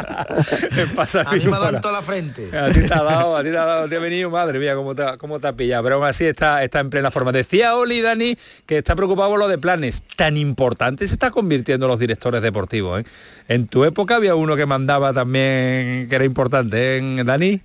Me 0.76 0.88
pasa 0.88 1.22
A 1.22 1.34
mí 1.34 1.45
me 1.45 1.55
ha 1.55 1.60
dado 1.60 1.82
toda 1.82 1.93
la 1.93 2.01
frente. 2.01 2.49
A 2.55 2.72
ti 2.72 2.82
te 2.82 2.93
ha 2.93 3.03
dado, 3.03 3.36
a 3.36 3.43
ti 3.43 3.49
te 3.49 3.57
ha 3.57 3.66
dado, 3.66 3.89
te 3.89 3.95
ha 3.95 3.99
venido, 3.99 4.30
madre 4.30 4.60
mía, 4.60 4.76
cómo 4.76 4.95
te, 4.95 5.03
cómo 5.18 5.39
te 5.39 5.47
ha 5.47 5.53
pillado. 5.53 5.84
Pero 5.84 5.95
aún 5.95 6.05
así 6.05 6.26
está, 6.26 6.64
está 6.64 6.80
en 6.80 6.89
plena 6.89 7.12
forma. 7.12 7.32
Decía 7.32 7.76
Oli, 7.76 8.01
Dani, 8.01 8.38
que 8.66 8.78
está 8.78 8.95
preocupado 8.95 9.30
por 9.30 9.39
lo 9.39 9.47
de 9.47 9.57
planes. 9.57 10.03
Tan 10.16 10.38
importante 10.38 11.07
se 11.07 11.14
está 11.14 11.32
convirtiendo 11.32 11.88
los 11.88 11.99
directores 11.99 12.41
deportivos. 12.41 13.01
¿eh? 13.01 13.05
En 13.47 13.68
tu 13.68 13.86
época 13.86 14.16
había 14.16 14.36
uno 14.36 14.55
que 14.55 14.66
mandaba 14.66 15.14
también, 15.14 16.07
que 16.10 16.16
era 16.16 16.26
importante, 16.26 16.97
¿eh, 16.97 17.24
Dani? 17.24 17.62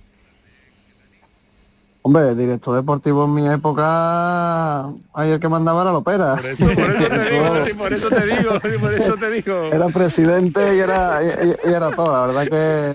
Hombre, 2.07 2.35
director 2.35 2.75
deportivo 2.75 3.25
en 3.25 3.33
mi 3.33 3.47
época, 3.47 4.89
ayer 5.15 5.39
que 5.39 5.49
mandaba 5.49 5.81
era 5.81 5.91
Lopera. 5.91 6.35
Por 6.35 6.45
eso, 6.45 6.65
por 6.67 6.91
eso 6.91 7.07
te 7.09 7.31
digo, 7.31 7.77
por 7.79 7.93
eso 7.93 8.09
te 8.09 8.25
digo, 8.27 8.79
por 8.79 8.93
eso 8.93 9.15
te 9.15 9.29
digo. 9.31 9.63
Era 9.73 9.87
presidente 9.87 10.75
y 10.75 10.79
era, 10.81 11.19
y, 11.23 11.67
y 11.67 11.73
era 11.73 11.89
todo. 11.89 12.11
La 12.11 12.27
verdad 12.31 12.43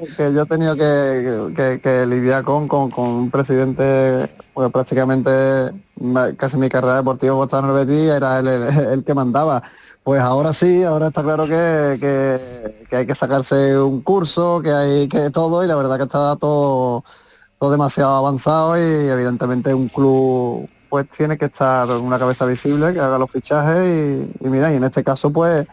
que, 0.00 0.14
que 0.16 0.32
yo 0.32 0.42
he 0.42 0.46
tenido 0.46 0.76
que, 0.76 1.52
que- 1.56 1.80
que 1.80 2.06
lidiar 2.06 2.44
con, 2.44 2.68
con, 2.68 2.88
con 2.92 3.04
un 3.08 3.30
presidente, 3.32 4.30
pues 4.54 4.70
prácticamente 4.70 5.20
casi 6.36 6.56
mi 6.56 6.68
carrera 6.68 6.98
deportiva 6.98 7.42
estaba 7.42 7.68
en 7.68 7.76
el 7.76 7.84
Betis 7.84 8.10
era 8.10 8.38
el, 8.38 8.46
el- 8.46 8.78
el 8.92 9.04
que 9.04 9.12
mandaba. 9.12 9.60
Pues 10.04 10.20
ahora 10.20 10.52
sí, 10.52 10.84
ahora 10.84 11.08
está 11.08 11.24
claro 11.24 11.48
que 11.48 11.98
hay 12.92 13.06
que 13.06 13.14
sacarse 13.16 13.76
un 13.76 14.02
curso, 14.02 14.60
que 14.62 14.70
hay 14.70 15.08
que 15.08 15.30
todo, 15.30 15.64
y 15.64 15.66
la 15.66 15.74
verdad 15.74 15.96
que 15.96 16.04
está 16.04 16.36
todo, 16.36 17.02
todo 17.60 17.70
demasiado 17.70 18.16
avanzado 18.16 18.76
y 18.78 19.08
evidentemente 19.08 19.74
un 19.74 19.88
club 19.88 20.68
pues 20.88 21.08
tiene 21.10 21.36
que 21.36 21.44
estar 21.44 21.88
una 21.88 22.18
cabeza 22.18 22.46
visible, 22.46 22.92
que 22.92 22.98
haga 22.98 23.18
los 23.18 23.30
fichajes 23.30 23.84
y, 23.84 24.46
y 24.46 24.48
mira, 24.48 24.72
y 24.72 24.76
en 24.76 24.84
este 24.84 25.04
caso 25.04 25.30
pues 25.30 25.66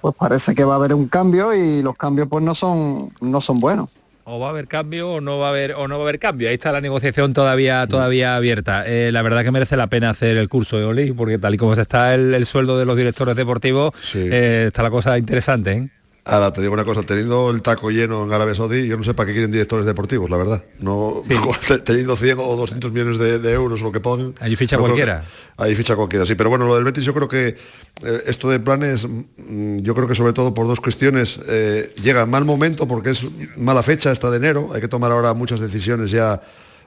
pues 0.00 0.14
parece 0.14 0.54
que 0.54 0.64
va 0.64 0.74
a 0.74 0.76
haber 0.76 0.94
un 0.94 1.08
cambio 1.08 1.52
y 1.52 1.82
los 1.82 1.96
cambios 1.96 2.28
pues 2.28 2.44
no 2.44 2.54
son 2.54 3.10
no 3.20 3.40
son 3.40 3.58
buenos. 3.58 3.88
O 4.30 4.38
va 4.38 4.48
a 4.48 4.50
haber 4.50 4.68
cambio 4.68 5.10
o 5.10 5.20
no 5.20 5.38
va 5.38 5.46
a 5.46 5.50
haber 5.50 5.72
o 5.72 5.88
no 5.88 5.96
va 5.96 6.02
a 6.02 6.04
haber 6.04 6.18
cambio. 6.20 6.48
Ahí 6.48 6.54
está 6.54 6.70
la 6.70 6.80
negociación 6.80 7.32
todavía 7.32 7.86
todavía 7.88 8.36
abierta. 8.36 8.84
Eh, 8.86 9.10
la 9.10 9.22
verdad 9.22 9.42
que 9.42 9.50
merece 9.50 9.76
la 9.76 9.88
pena 9.88 10.10
hacer 10.10 10.36
el 10.36 10.48
curso 10.48 10.78
de 10.78 10.84
Oli, 10.84 11.12
porque 11.12 11.38
tal 11.38 11.54
y 11.54 11.56
como 11.56 11.74
se 11.74 11.82
está 11.82 12.14
el, 12.14 12.32
el 12.34 12.46
sueldo 12.46 12.78
de 12.78 12.84
los 12.84 12.96
directores 12.96 13.34
deportivos, 13.34 13.92
eh, 14.14 14.66
está 14.68 14.82
la 14.82 14.90
cosa 14.90 15.18
interesante. 15.18 15.72
¿eh? 15.72 15.90
Ahora 16.28 16.52
te 16.52 16.60
digo 16.60 16.74
una 16.74 16.84
cosa, 16.84 17.02
teniendo 17.02 17.50
el 17.50 17.62
taco 17.62 17.90
lleno 17.90 18.24
en 18.24 18.32
Arabia 18.32 18.54
Saudí, 18.54 18.86
yo 18.86 18.96
no 18.98 19.02
sé 19.02 19.14
para 19.14 19.26
qué 19.28 19.32
quieren 19.32 19.50
directores 19.50 19.86
deportivos, 19.86 20.28
la 20.28 20.36
verdad. 20.36 20.62
No, 20.80 21.22
teniendo 21.84 22.16
100 22.16 22.38
o 22.38 22.56
200 22.56 22.92
millones 22.92 23.18
de, 23.18 23.38
de 23.38 23.52
euros 23.52 23.80
lo 23.80 23.90
que 23.90 24.00
pongan. 24.00 24.34
Ahí 24.40 24.54
ficha 24.54 24.76
no 24.76 24.82
cualquiera. 24.82 25.20
que- 25.20 25.62
ahí 25.62 25.74
ficha 25.74 25.96
cualquiera, 25.96 26.26
sí. 26.26 26.34
Pero 26.34 26.50
bueno, 26.50 26.66
lo 26.66 26.74
del 26.74 26.84
Betis 26.84 27.04
yo 27.04 27.14
creo 27.14 27.28
que 27.28 27.56
eh, 28.02 28.22
esto 28.26 28.50
de 28.50 28.60
planes, 28.60 29.06
mm, 29.08 29.78
yo 29.78 29.94
creo 29.94 30.06
que 30.06 30.14
sobre 30.14 30.32
todo 30.34 30.52
por 30.52 30.66
dos 30.66 30.80
cuestiones, 30.80 31.40
eh, 31.48 31.94
llega 32.02 32.22
en 32.22 32.30
mal 32.30 32.44
momento 32.44 32.86
porque 32.86 33.10
es 33.10 33.24
mala 33.56 33.82
fecha 33.82 34.12
esta 34.12 34.30
de 34.30 34.36
enero, 34.36 34.68
hay 34.74 34.80
que 34.82 34.88
tomar 34.88 35.10
ahora 35.12 35.32
muchas 35.34 35.60
decisiones 35.60 36.10
ya 36.10 36.42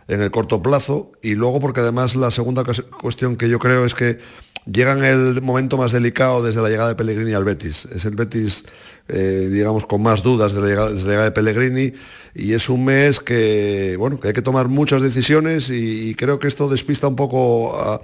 en 0.08 0.22
el 0.22 0.30
corto 0.30 0.62
plazo 0.62 1.12
y 1.22 1.36
luego 1.36 1.60
porque 1.60 1.80
además 1.80 2.16
la 2.16 2.30
segunda 2.32 2.64
cuestión 3.02 3.38
que 3.38 3.50
yo 3.50 3.60
creo 3.60 3.86
es 3.86 3.94
que 3.96 4.20
llega 4.72 4.92
en 4.92 5.04
el 5.04 5.42
momento 5.42 5.78
más 5.78 5.92
delicado 5.92 6.44
desde 6.44 6.62
la 6.62 6.70
llegada 6.70 6.90
de 6.90 6.96
Pellegrini 6.96 7.34
al 7.34 7.44
Betis. 7.44 7.86
Es 7.86 8.06
el 8.06 8.16
Betis, 8.16 8.64
eh, 9.08 9.50
digamos, 9.52 9.86
con 9.86 10.02
más 10.02 10.24
dudas 10.24 10.54
de 10.54 10.62
la, 10.62 10.90
llegada, 10.90 11.24
de 11.26 11.32
Pellegrini 11.32 11.94
y 12.34 12.54
es 12.54 12.70
un 12.70 12.86
mes 12.86 13.20
que, 13.20 13.96
bueno, 13.98 14.20
que 14.20 14.30
hay 14.30 14.34
que 14.34 14.42
tomar 14.42 14.68
muchas 14.68 15.02
decisiones 15.02 15.70
y, 15.70 16.16
creo 16.16 16.40
que 16.40 16.48
esto 16.48 16.70
despista 16.70 17.08
un 17.08 17.16
poco 17.16 17.78
a, 17.78 18.02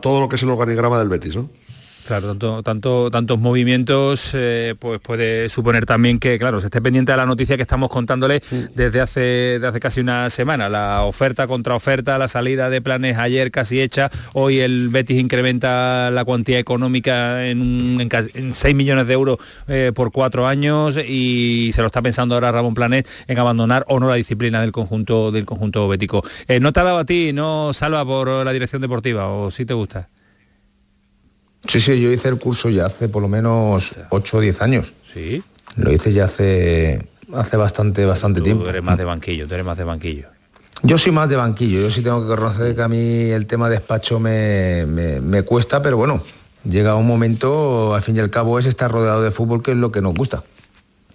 todo 0.00 0.20
lo 0.20 0.28
que 0.28 0.36
es 0.36 0.42
el 0.42 0.50
organigrama 0.50 0.98
del 0.98 1.08
Betis. 1.08 1.36
Claro, 2.06 2.28
tanto, 2.30 2.62
tanto, 2.64 3.10
tantos 3.12 3.38
movimientos, 3.38 4.30
eh, 4.34 4.74
pues 4.78 4.98
puede 5.00 5.48
suponer 5.48 5.86
también 5.86 6.18
que, 6.18 6.36
claro, 6.38 6.60
se 6.60 6.66
esté 6.66 6.82
pendiente 6.82 7.12
de 7.12 7.16
la 7.16 7.26
noticia 7.26 7.56
que 7.56 7.62
estamos 7.62 7.90
contándole 7.90 8.42
desde 8.74 9.00
hace, 9.00 9.20
desde 9.20 9.66
hace 9.68 9.78
casi 9.80 10.00
una 10.00 10.28
semana. 10.28 10.68
La 10.68 11.02
oferta 11.04 11.46
contra 11.46 11.76
oferta, 11.76 12.18
la 12.18 12.26
salida 12.26 12.70
de 12.70 12.82
planes 12.82 13.18
ayer 13.18 13.52
casi 13.52 13.80
hecha, 13.80 14.10
hoy 14.34 14.58
el 14.58 14.88
Betis 14.88 15.20
incrementa 15.20 16.10
la 16.10 16.24
cuantía 16.24 16.58
económica 16.58 17.46
en, 17.46 17.60
un- 17.60 18.00
en 18.00 18.08
casi- 18.08 18.32
en 18.34 18.52
6 18.52 18.74
millones 18.74 19.06
de 19.06 19.12
euros 19.14 19.38
eh, 19.68 19.92
por 19.94 20.10
cuatro 20.10 20.48
años 20.48 20.98
y 20.98 21.70
se 21.72 21.82
lo 21.82 21.86
está 21.86 22.02
pensando 22.02 22.34
ahora 22.34 22.50
Ramón 22.50 22.74
Planes 22.74 23.04
en 23.28 23.38
abandonar 23.38 23.84
o 23.88 24.00
no 24.00 24.08
la 24.08 24.16
disciplina 24.16 24.60
del 24.60 24.72
conjunto 24.72 25.30
del 25.30 25.44
conjunto 25.46 25.86
bético. 25.86 26.24
Eh, 26.48 26.58
¿No 26.58 26.72
te 26.72 26.80
ha 26.80 26.84
dado 26.84 26.98
a 26.98 27.04
ti, 27.04 27.32
no 27.32 27.72
salva 27.72 28.04
por 28.04 28.28
la 28.44 28.52
dirección 28.52 28.82
deportiva 28.82 29.28
o 29.28 29.52
sí 29.52 29.64
te 29.64 29.74
gusta? 29.74 30.08
Sí, 31.68 31.80
sí, 31.80 32.00
yo 32.00 32.10
hice 32.10 32.28
el 32.28 32.38
curso 32.38 32.68
ya 32.68 32.86
hace 32.86 33.08
por 33.08 33.22
lo 33.22 33.28
menos 33.28 33.90
8 34.10 34.36
o 34.36 34.40
10 34.40 34.62
años. 34.62 34.92
Sí. 35.12 35.42
Lo 35.76 35.92
hice 35.92 36.12
ya 36.12 36.24
hace, 36.24 37.06
hace 37.32 37.56
bastante, 37.56 38.04
bastante 38.04 38.40
Tú 38.40 38.44
tiempo. 38.44 38.68
eres 38.68 38.82
más 38.82 38.98
de 38.98 39.04
banquillo, 39.04 39.46
tú 39.46 39.54
eres 39.54 39.64
más 39.66 39.78
de 39.78 39.84
banquillo. 39.84 40.26
Yo 40.82 40.98
soy 40.98 41.12
más 41.12 41.28
de 41.28 41.36
banquillo, 41.36 41.80
yo 41.80 41.90
sí 41.90 42.02
tengo 42.02 42.26
que 42.26 42.34
reconocer 42.34 42.74
que 42.74 42.82
a 42.82 42.88
mí 42.88 43.30
el 43.30 43.46
tema 43.46 43.68
despacho 43.70 44.18
me, 44.18 44.84
me- 44.86 45.20
me 45.20 45.42
cuesta, 45.42 45.80
pero 45.80 45.96
bueno, 45.96 46.22
llega 46.68 46.96
un 46.96 47.06
momento, 47.06 47.94
al 47.94 48.02
fin 48.02 48.16
y 48.16 48.18
al 48.18 48.30
cabo, 48.30 48.58
es 48.58 48.66
estar 48.66 48.90
rodeado 48.90 49.22
de 49.22 49.30
fútbol, 49.30 49.62
que 49.62 49.70
es 49.70 49.76
lo 49.76 49.92
que 49.92 50.00
nos 50.00 50.14
gusta. 50.14 50.42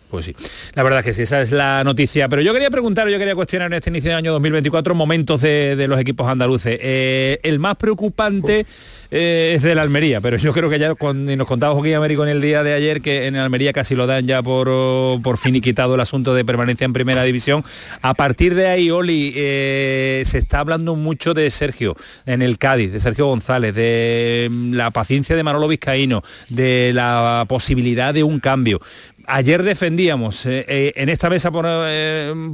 Pues 0.10 0.24
sí, 0.24 0.34
la 0.74 0.84
verdad 0.84 1.00
es 1.00 1.06
que 1.06 1.14
sí, 1.14 1.24
esa 1.24 1.42
es 1.42 1.52
la 1.52 1.84
noticia. 1.84 2.30
Pero 2.30 2.42
yo 2.42 2.54
quería 2.54 2.70
preguntar, 2.70 3.10
yo 3.10 3.18
quería 3.20 3.36
cuestionar 3.36 3.68
en 3.68 3.74
este 3.74 3.90
inicio 3.90 4.10
de 4.12 4.16
año 4.16 4.32
2024 4.32 4.96
momentos 4.96 5.42
de, 5.42 5.76
de 5.76 5.88
los 5.90 6.00
equipos 6.00 6.30
andaluces. 6.30 6.80
Eh, 6.82 7.42
el 7.44 7.60
más 7.60 7.76
preocupante 7.76 8.66
eh, 9.10 9.54
es 9.56 9.62
de 9.62 9.76
la 9.76 9.84
Almería, 9.84 10.20
pero 10.20 10.38
yo 10.38 10.54
creo 10.54 10.70
que 10.70 10.80
ya 10.80 10.96
cuando 10.96 11.36
nos 11.36 11.48
contaba 11.48 11.74
Joaquín 11.74 11.96
Américo 11.96 12.24
en 12.24 12.30
el 12.30 12.42
día 12.42 12.64
de 12.64 12.74
ayer 12.74 13.02
que 13.02 13.28
en 13.28 13.36
Almería 13.38 13.72
casi 13.72 13.96
lo 13.96 14.06
dan 14.06 14.28
ya 14.28 14.44
por, 14.44 14.68
oh, 14.70 15.20
por 15.24 15.38
finiquitado 15.38 15.96
el 15.96 16.02
asunto 16.02 16.34
de 16.34 16.44
permanencia 16.44 16.86
en 16.86 16.94
primera 16.94 17.24
división. 17.24 17.64
A 18.02 18.14
partir 18.14 18.56
de 18.56 18.68
ahí, 18.68 18.92
Oli, 18.92 19.34
eh, 19.36 20.24
se 20.26 20.40
está 20.40 20.60
hablando 20.60 20.96
mucho 20.96 21.34
de 21.34 21.50
Sergio 21.52 21.96
en 22.26 22.42
el 22.42 22.58
Cádiz, 22.58 22.92
de 22.92 23.00
Sergio 23.00 23.28
González, 23.28 23.74
de 23.74 24.50
mm, 24.52 24.74
la 24.74 24.92
paciencia 24.92 25.36
de 25.36 25.44
Manolo 25.44 25.68
Vizcaíno, 25.68 26.24
de 26.50 26.92
la 26.94 27.46
posibilidad 27.48 28.14
de 28.14 28.24
un 28.24 28.40
cambio. 28.40 28.82
Ayer 29.30 29.64
defendíamos 29.64 30.46
eh, 30.46 30.66
eh, 30.70 30.94
en 30.96 31.10
esta 31.10 31.30
mesa, 31.30 31.52
por, 31.52 31.68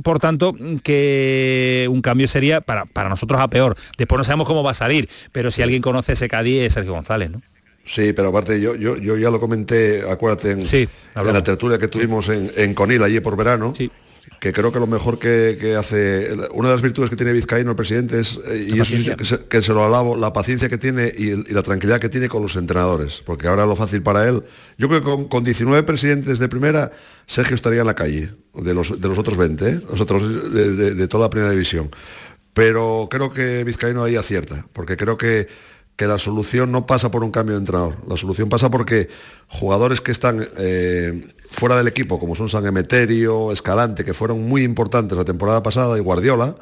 por 0.02 0.20
tanto, 0.20 0.56
que 0.84 1.88
un 1.90 2.02
cambio 2.02 2.28
sería 2.28 2.62
para, 2.62 2.86
para 2.86 3.10
nosotros 3.10 3.40
a 3.40 3.48
peor. 3.48 3.76
Después 3.96 4.18
no 4.18 4.24
sabemos 4.24 4.48
cómo 4.48 4.64
va 4.64 4.72
a 4.72 4.76
salir, 4.76 5.08
pero 5.32 5.52
si 5.52 5.62
alguien 5.62 5.84
conoce 5.84 6.14
ese 6.14 6.28
Cádiz 6.44 6.62
es 6.64 6.74
Sergio 6.74 6.94
González, 6.94 7.32
¿no? 7.32 7.42
Sí, 7.86 8.14
pero 8.14 8.30
aparte 8.30 8.62
yo, 8.62 8.76
yo, 8.76 8.98
yo 8.98 9.18
ya 9.18 9.30
lo 9.30 9.40
comenté, 9.40 10.04
acuérdate, 10.10 10.52
en, 10.52 10.66
en 11.30 11.34
la 11.34 11.44
tertulia 11.44 11.78
que 11.78 11.88
tuvimos 11.90 12.30
en, 12.30 12.52
en 12.56 12.74
Conil 12.74 13.04
allí 13.04 13.20
por 13.20 13.36
verano, 13.36 13.74
que 14.40 14.54
creo 14.54 14.72
que 14.72 14.80
lo 14.80 14.88
mejor 14.88 15.20
que, 15.20 15.58
que 15.60 15.76
hace, 15.76 16.30
una 16.54 16.70
de 16.70 16.76
las 16.76 16.82
virtudes 16.82 17.10
que 17.10 17.16
tiene 17.18 17.34
Vizcaíno 17.34 17.72
el 17.72 17.76
presidente 17.76 18.20
es, 18.22 18.40
eh, 18.48 18.68
y 18.70 18.74
eso 18.80 18.86
sí 18.86 19.04
que 19.18 19.26
se, 19.26 19.40
que 19.46 19.62
se 19.62 19.74
lo 19.74 19.84
alabo, 19.86 20.16
la 20.18 20.32
paciencia 20.32 20.70
que 20.70 20.78
tiene 20.78 21.12
y, 21.18 21.52
la 21.54 21.62
tranquilidad 21.62 22.00
que 22.00 22.08
tiene 22.10 22.30
con 22.30 22.42
los 22.42 22.56
entrenadores, 22.56 23.22
porque 23.26 23.48
ahora 23.48 23.66
lo 23.66 23.76
fácil 23.76 24.02
para 24.02 24.28
él, 24.30 24.44
yo 24.78 24.88
creo 24.88 25.02
que 25.02 25.06
con, 25.10 25.28
con 25.28 25.44
19 25.44 25.84
presidentes 25.84 26.40
de 26.40 26.48
primera, 26.50 26.92
Sergio 27.26 27.56
estaría 27.56 27.82
en 27.82 27.88
la 27.88 27.96
calle, 27.96 28.32
de 28.54 28.74
los, 28.74 29.00
de 29.02 29.08
los 29.10 29.18
otros 29.18 29.38
20, 29.38 29.68
¿eh? 29.70 29.82
los 29.90 30.00
otros 30.00 30.54
de, 30.54 30.74
de- 30.76 30.94
de 30.96 31.08
toda 31.10 31.26
la 31.26 31.30
primera 31.30 31.52
división. 31.52 31.90
Pero 32.54 33.08
creo 33.10 33.32
que 33.32 33.64
Vizcaíno 33.64 34.04
ahí 34.04 34.16
acierta, 34.16 34.66
porque 34.74 34.96
creo 34.96 35.18
que, 35.18 35.48
que 35.96 36.08
la 36.08 36.18
solución 36.18 36.72
no 36.72 36.86
pasa 36.86 37.12
por 37.12 37.24
un 37.24 37.32
cambio 37.32 37.56
de 37.56 37.60
entrenador. 37.60 37.98
La 38.08 38.18
solución 38.18 38.50
pasa 38.50 38.72
porque 38.72 39.10
jugadores 39.48 40.02
que 40.02 40.12
están 40.12 40.46
eh, 40.58 41.28
fuera 41.52 41.78
del 41.78 41.88
equipo, 41.88 42.20
como 42.20 42.36
son 42.36 42.50
San 42.50 42.66
Emeterio, 42.66 43.52
Escalante, 43.52 44.04
que 44.04 44.14
fueron 44.14 44.48
muy 44.48 44.64
importantes 44.64 45.18
la 45.18 45.26
temporada 45.26 45.62
pasada, 45.62 45.98
y 45.98 46.02
Guardiola, 46.02 46.56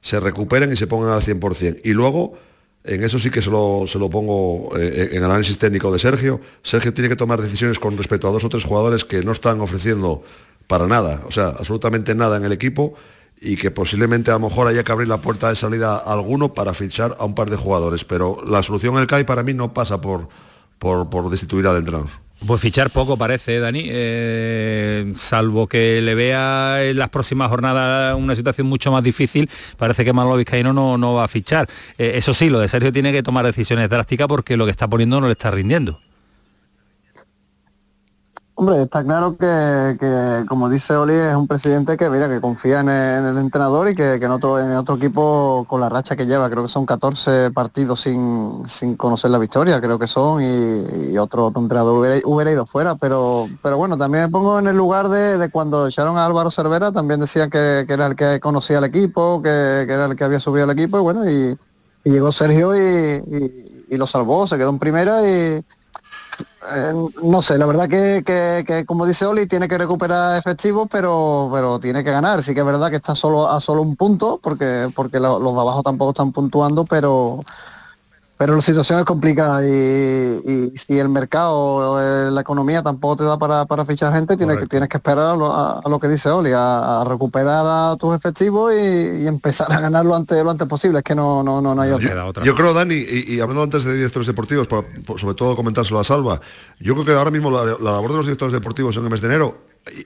se 0.00 0.20
recuperen 0.20 0.72
y 0.72 0.76
se 0.76 0.86
pongan 0.86 1.10
al 1.10 1.22
100%. 1.22 1.80
Y 1.84 1.90
luego, 1.90 2.38
en 2.84 3.02
eso 3.02 3.18
sí 3.18 3.30
que 3.30 3.42
se 3.42 3.50
lo, 3.50 3.84
se 3.86 3.98
lo 3.98 4.08
pongo 4.08 4.68
eh, 4.78 5.08
en 5.10 5.18
el 5.18 5.24
análisis 5.24 5.58
técnico 5.58 5.92
de 5.92 5.98
Sergio, 5.98 6.40
Sergio 6.62 6.94
tiene 6.94 7.08
que 7.08 7.16
tomar 7.16 7.42
decisiones 7.42 7.80
con 7.80 7.98
respecto 7.98 8.28
a 8.28 8.30
dos 8.30 8.44
o 8.44 8.48
tres 8.48 8.64
jugadores 8.64 9.04
que 9.04 9.22
no 9.22 9.32
están 9.32 9.60
ofreciendo 9.60 10.22
para 10.68 10.86
nada, 10.86 11.22
o 11.26 11.32
sea, 11.32 11.48
absolutamente 11.48 12.14
nada 12.14 12.36
en 12.36 12.44
el 12.44 12.52
equipo 12.52 12.94
y 13.40 13.56
que 13.56 13.70
posiblemente 13.70 14.30
a 14.30 14.34
lo 14.34 14.48
mejor 14.48 14.66
haya 14.66 14.82
que 14.82 14.92
abrir 14.92 15.08
la 15.08 15.20
puerta 15.20 15.48
de 15.48 15.56
salida 15.56 15.96
a 15.96 16.12
alguno 16.12 16.54
para 16.54 16.74
fichar 16.74 17.16
a 17.18 17.24
un 17.24 17.34
par 17.34 17.50
de 17.50 17.56
jugadores. 17.56 18.04
Pero 18.04 18.38
la 18.46 18.62
solución 18.62 18.94
en 18.94 19.00
el 19.00 19.06
CAI 19.06 19.24
para 19.24 19.42
mí 19.42 19.54
no 19.54 19.72
pasa 19.72 20.00
por, 20.00 20.28
por, 20.78 21.08
por 21.08 21.30
destituir 21.30 21.66
al 21.66 21.76
entrenador. 21.76 22.08
Pues 22.46 22.60
fichar 22.60 22.90
poco 22.90 23.16
parece, 23.16 23.56
¿eh, 23.56 23.60
Dani, 23.60 23.82
Eh, 23.88 25.12
salvo 25.18 25.66
que 25.66 26.00
le 26.00 26.14
vea 26.14 26.84
en 26.84 26.96
las 26.96 27.08
próximas 27.08 27.48
jornadas 27.48 28.14
una 28.16 28.36
situación 28.36 28.68
mucho 28.68 28.92
más 28.92 29.02
difícil, 29.02 29.50
parece 29.76 30.04
que 30.04 30.12
Manolo 30.12 30.36
Vizcaíno 30.36 30.72
no, 30.72 30.96
no 30.96 31.14
va 31.14 31.24
a 31.24 31.28
fichar. 31.28 31.68
Eh, 31.98 32.12
eso 32.14 32.32
sí, 32.34 32.48
lo 32.48 32.60
de 32.60 32.68
Sergio 32.68 32.92
tiene 32.92 33.10
que 33.10 33.24
tomar 33.24 33.44
decisiones 33.44 33.90
drásticas 33.90 34.28
porque 34.28 34.56
lo 34.56 34.66
que 34.66 34.70
está 34.70 34.86
poniendo 34.86 35.20
no 35.20 35.26
le 35.26 35.32
está 35.32 35.50
rindiendo. 35.50 36.00
Hombre, 38.60 38.82
está 38.82 39.04
claro 39.04 39.36
que, 39.36 39.96
que, 40.00 40.44
como 40.48 40.68
dice 40.68 40.92
Oli, 40.96 41.14
es 41.14 41.36
un 41.36 41.46
presidente 41.46 41.96
que 41.96 42.10
mira 42.10 42.28
que 42.28 42.40
confía 42.40 42.80
en 42.80 42.88
el, 42.88 43.18
en 43.20 43.26
el 43.26 43.38
entrenador 43.38 43.88
y 43.88 43.94
que, 43.94 44.18
que 44.18 44.24
en 44.24 44.32
otro 44.32 44.58
en 44.58 44.72
otro 44.72 44.96
equipo 44.96 45.64
con 45.68 45.80
la 45.80 45.88
racha 45.88 46.16
que 46.16 46.26
lleva, 46.26 46.50
creo 46.50 46.64
que 46.64 46.68
son 46.68 46.84
14 46.84 47.52
partidos 47.52 48.00
sin, 48.00 48.64
sin 48.66 48.96
conocer 48.96 49.30
la 49.30 49.38
victoria, 49.38 49.80
creo 49.80 49.96
que 49.96 50.08
son, 50.08 50.42
y, 50.42 51.16
otro, 51.18 51.46
otro 51.46 51.62
entrenador 51.62 52.00
hubiera, 52.00 52.16
hubiera 52.24 52.50
ido 52.50 52.66
fuera, 52.66 52.96
pero 52.96 53.48
pero 53.62 53.76
bueno, 53.76 53.96
también 53.96 54.24
me 54.24 54.28
pongo 54.28 54.58
en 54.58 54.66
el 54.66 54.76
lugar 54.76 55.08
de, 55.08 55.48
cuando 55.50 55.86
echaron 55.86 56.18
a 56.18 56.26
Álvaro 56.26 56.50
Cervera, 56.50 56.90
también 56.90 57.20
decían 57.20 57.50
que, 57.50 57.84
que 57.86 57.92
era 57.92 58.06
el 58.06 58.16
que 58.16 58.40
conocía 58.40 58.78
el 58.78 58.84
equipo, 58.84 59.40
que, 59.40 59.82
era 59.82 60.06
el 60.06 60.16
que 60.16 60.24
había 60.24 60.40
subido 60.40 60.64
el 60.64 60.72
equipo, 60.72 60.98
y 60.98 61.00
bueno, 61.00 61.30
y, 61.30 61.56
llegó 62.02 62.32
Sergio 62.32 62.74
y 62.74 63.96
lo 63.96 64.06
salvó, 64.08 64.48
se 64.48 64.58
quedó 64.58 64.70
en 64.70 64.78
primera 64.80 65.28
y 65.28 65.62
eh, 66.74 66.92
no 67.22 67.42
sé, 67.42 67.58
la 67.58 67.66
verdad 67.66 67.88
que, 67.88 68.22
que- 68.66 68.84
como 68.86 69.06
dice 69.06 69.26
Oli, 69.26 69.46
tiene 69.46 69.68
que 69.68 69.78
recuperar 69.78 70.36
efectivos, 70.38 70.88
pero, 70.90 71.48
pero 71.52 71.78
tiene 71.80 72.04
que 72.04 72.10
ganar. 72.10 72.42
Sí 72.42 72.54
que 72.54 72.60
es 72.60 72.66
verdad 72.66 72.90
que 72.90 72.96
está 72.96 73.14
solo 73.14 73.48
a 73.50 73.60
solo 73.60 73.82
un 73.82 73.96
punto, 73.96 74.38
porque, 74.42 74.90
porque 74.94 75.20
lo- 75.20 75.38
los 75.38 75.54
de 75.54 75.60
abajo 75.60 75.82
tampoco 75.82 76.10
están 76.10 76.32
puntuando, 76.32 76.84
pero, 76.84 77.40
pero 78.38 78.54
la 78.54 78.60
situación 78.60 79.00
es 79.00 79.04
complicada 79.04 79.66
y, 79.66 79.68
y 79.70 80.72
si 80.76 80.98
el 80.98 81.08
mercado, 81.08 82.30
la 82.30 82.40
economía 82.40 82.82
tampoco 82.82 83.16
te 83.16 83.24
da 83.24 83.36
para, 83.38 83.66
para 83.66 83.84
fichar 83.84 84.12
gente, 84.14 84.36
tienes 84.36 84.56
que, 84.58 84.66
tienes 84.68 84.88
que 84.88 84.96
esperar 84.96 85.26
a 85.26 85.36
lo, 85.36 85.52
a- 85.52 85.80
a 85.84 85.88
lo 85.88 85.98
que 85.98 86.08
dice 86.08 86.30
Oli, 86.30 86.52
a, 86.52 87.00
a 87.00 87.04
recuperar 87.04 87.64
a 87.66 87.96
tus 87.98 88.14
efectivos 88.16 88.72
y, 88.72 88.76
y 89.22 89.26
empezar 89.26 89.70
a 89.72 89.80
ganar 89.80 90.06
lo 90.06 90.14
antes, 90.14 90.42
lo 90.42 90.50
antes 90.50 90.66
posible. 90.68 90.98
Es 90.98 91.04
que 91.04 91.14
no, 91.16 91.42
no, 91.42 91.60
no, 91.60 91.74
no 91.74 91.82
hay 91.82 91.90
otra. 91.90 92.06
Yo 92.44 92.54
creo, 92.54 92.72
Dani, 92.72 92.94
y, 92.94 93.34
y 93.34 93.40
hablando 93.40 93.62
antes 93.64 93.84
de 93.84 93.94
directores 93.94 94.26
deportivos, 94.28 94.66
por- 94.68 94.84
por- 95.04 95.18
sobre 95.18 95.34
todo 95.34 95.56
comentárselo 95.56 95.98
a 95.98 96.04
Salva, 96.04 96.40
yo 96.78 96.94
creo 96.94 97.04
que 97.04 97.12
ahora 97.12 97.30
mismo 97.32 97.50
la, 97.50 97.64
la 97.64 97.90
labor 97.92 98.10
de 98.12 98.16
los 98.18 98.26
directores 98.26 98.52
deportivos 98.52 98.96
en 98.96 99.04
el 99.04 99.10
mes 99.10 99.20
de 99.20 99.26
enero 99.26 99.56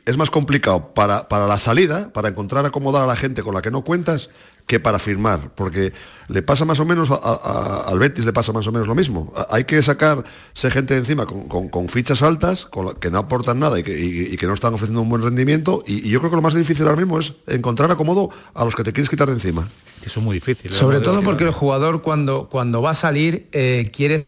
es 0.06 0.16
más 0.16 0.30
complicado 0.30 0.92
para, 0.94 1.28
para 1.28 1.46
la 1.46 1.58
salida, 1.58 2.12
para 2.12 2.28
encontrar 2.28 2.64
acomodar 2.66 3.02
a 3.02 3.06
la 3.06 3.16
gente 3.16 3.42
con 3.42 3.54
la 3.54 3.62
que 3.62 3.70
no 3.70 3.82
cuentas, 3.82 4.30
que 4.66 4.78
para 4.78 4.98
firmar, 5.00 5.52
porque 5.56 5.92
le 6.28 6.40
pasa 6.42 6.64
más 6.64 6.78
o 6.78 6.84
menos, 6.84 7.10
a- 7.10 7.14
a- 7.16 7.82
al 7.88 7.98
Betis 7.98 8.24
le 8.24 8.32
pasa 8.32 8.52
más 8.52 8.66
o 8.68 8.72
menos 8.72 8.86
lo 8.86 8.94
mismo. 8.94 9.32
A- 9.36 9.48
Hay 9.56 9.64
que 9.64 9.82
sacarse 9.82 10.70
gente 10.70 10.94
de 10.94 11.00
encima 11.00 11.26
con, 11.26 11.48
con- 11.48 11.68
con 11.68 11.88
fichas 11.88 12.22
altas, 12.22 12.64
con 12.66 12.86
la- 12.86 12.94
que 12.94 13.10
no 13.10 13.18
aportan 13.18 13.58
nada 13.58 13.78
y 13.80 13.82
que, 13.82 13.98
y- 13.98 14.32
y 14.32 14.36
que 14.36 14.46
no 14.46 14.54
están 14.54 14.72
ofreciendo 14.74 15.02
un 15.02 15.08
buen 15.08 15.22
rendimiento, 15.22 15.82
y, 15.86 16.06
y 16.06 16.10
yo 16.10 16.20
creo 16.20 16.30
que 16.30 16.36
lo 16.36 16.42
más 16.42 16.54
difícil 16.54 16.86
ahora 16.86 16.96
mismo 16.98 17.18
es 17.18 17.32
encontrar 17.48 17.90
acomodo 17.90 18.30
a 18.54 18.64
los 18.64 18.74
que 18.76 18.84
te 18.84 18.92
quieres 18.92 19.10
quitar 19.10 19.26
de 19.26 19.34
encima. 19.34 19.68
Eso 20.04 20.20
es 20.20 20.24
muy 20.24 20.34
difícil. 20.34 20.70
¿eh? 20.70 20.74
Sobre 20.74 21.00
todo 21.00 21.22
porque 21.22 21.38
que- 21.44 21.48
el 21.48 21.52
jugador 21.54 22.02
cuando, 22.02 22.48
cuando 22.48 22.80
va 22.82 22.90
a 22.90 22.94
salir 22.94 23.48
eh, 23.52 23.90
quiere... 23.92 24.26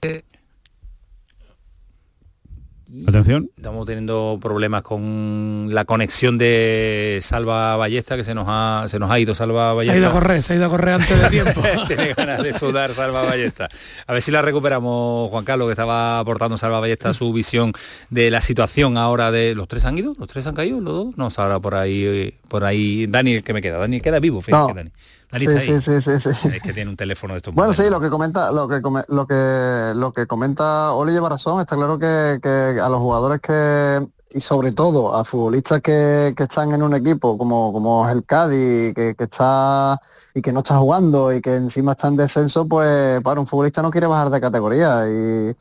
Atención. 3.07 3.51
Estamos 3.57 3.87
teniendo 3.87 4.39
problemas 4.41 4.83
con 4.83 5.69
la 5.73 5.85
conexión 5.85 6.39
de 6.39 7.19
Salva 7.23 7.77
Ballesta, 7.77 8.17
que 8.17 8.25
se 8.25 8.35
nos 8.35 8.47
ha, 8.49 8.85
se 8.89 8.99
nos 8.99 9.11
ha 9.11 9.19
ido 9.19 9.35
Salva 9.35 9.71
Se 9.71 9.77
Ballesta. 9.77 9.95
ha 9.95 9.99
ido 9.99 10.09
a 10.09 10.13
correr, 10.13 10.43
se 10.43 10.53
ha 10.53 10.57
ido 10.57 10.67
a 10.67 10.69
correr 10.69 10.95
antes 10.95 11.23
de 11.23 11.29
tiempo. 11.29 11.61
Tiene 11.87 12.15
ganas 12.15 12.43
de 12.43 12.53
sudar 12.53 12.93
Salva 12.93 13.23
Ballesta. 13.23 13.69
A 14.07 14.13
ver 14.13 14.23
si 14.23 14.31
la 14.31 14.43
recuperamos, 14.43 15.31
Juan 15.31 15.45
Carlos, 15.45 15.69
que 15.69 15.73
estaba 15.73 16.19
aportando 16.19 16.57
Salva 16.57 16.81
Ballesta 16.81 17.13
su 17.15 17.33
visión 17.33 17.73
de 18.11 18.31
la 18.31 18.41
situación 18.41 18.97
ahora 18.97 19.31
de. 19.31 19.55
¿Los 19.55 19.69
tres 19.69 19.85
han 19.85 19.99
ido? 19.99 20.15
¿Los 20.19 20.29
tres 20.29 20.47
han 20.47 20.55
caído? 20.55 20.81
¿Los 20.81 20.93
dos? 20.95 21.17
No, 21.17 21.29
ahora 21.37 21.59
por 21.61 21.75
ahí, 21.75 22.35
por 22.49 22.65
ahí. 22.65 23.07
Dani, 23.07 23.35
el 23.35 23.43
que 23.45 23.53
me 23.53 23.61
queda. 23.63 23.79
Dani 23.79 24.01
queda 24.01 24.21
vivo, 24.21 24.41
fíjate, 24.41 24.69
No. 24.73 24.75
Dani. 24.75 24.91
Sí, 25.39 25.51
ahí. 25.51 25.81
sí, 25.81 26.01
sí, 26.01 26.01
sí, 26.19 26.33
sí. 26.33 26.49
Es 26.49 26.63
que 26.63 26.73
tiene 26.73 26.91
un 26.91 26.97
teléfono 26.97 27.35
de 27.35 27.39
estos 27.39 27.55
Bueno, 27.55 27.73
modernos. 27.73 27.87
sí, 27.87 27.91
lo 27.91 28.01
que 28.01 28.11
comenta, 28.11 28.53
lo 28.53 28.69
que 28.69 28.83
come- 28.83 29.05
lo 29.09 29.27
que 29.27 29.93
lo 29.97 30.13
que 30.13 30.27
comenta 30.27 30.93
Oli 30.93 31.13
lleva 31.13 31.29
razón. 31.29 31.61
Está 31.61 31.77
claro 31.77 31.99
que, 31.99 32.39
que 32.43 32.81
a 32.81 32.89
los 32.89 32.99
jugadores 33.01 33.41
que 33.41 34.07
y 34.31 34.41
sobre 34.41 34.73
todo 34.73 35.15
a 35.15 35.25
futbolistas 35.25 35.81
que, 35.81 36.35
que 36.37 36.43
están 36.43 36.73
en 36.75 36.83
un 36.83 36.93
equipo 36.95 37.39
como, 37.39 37.73
como 37.73 38.09
es 38.09 38.17
el 38.17 38.25
Cádiz, 38.25 38.93
que, 38.93 39.15
que 39.17 39.25
está 39.25 40.01
y 40.35 40.43
que 40.43 40.53
no 40.53 40.59
está 40.61 40.77
jugando 40.79 41.33
y 41.33 41.41
que 41.41 41.55
encima 41.55 41.93
está 41.93 42.09
en 42.09 42.17
descenso, 42.17 42.67
pues 42.67 43.21
para 43.23 43.41
un 43.41 43.47
futbolista 43.47 43.81
no 43.83 43.91
quiere 43.93 44.09
bajar 44.09 44.31
de 44.31 44.41
categoría 44.41 45.07
y, 45.09 45.55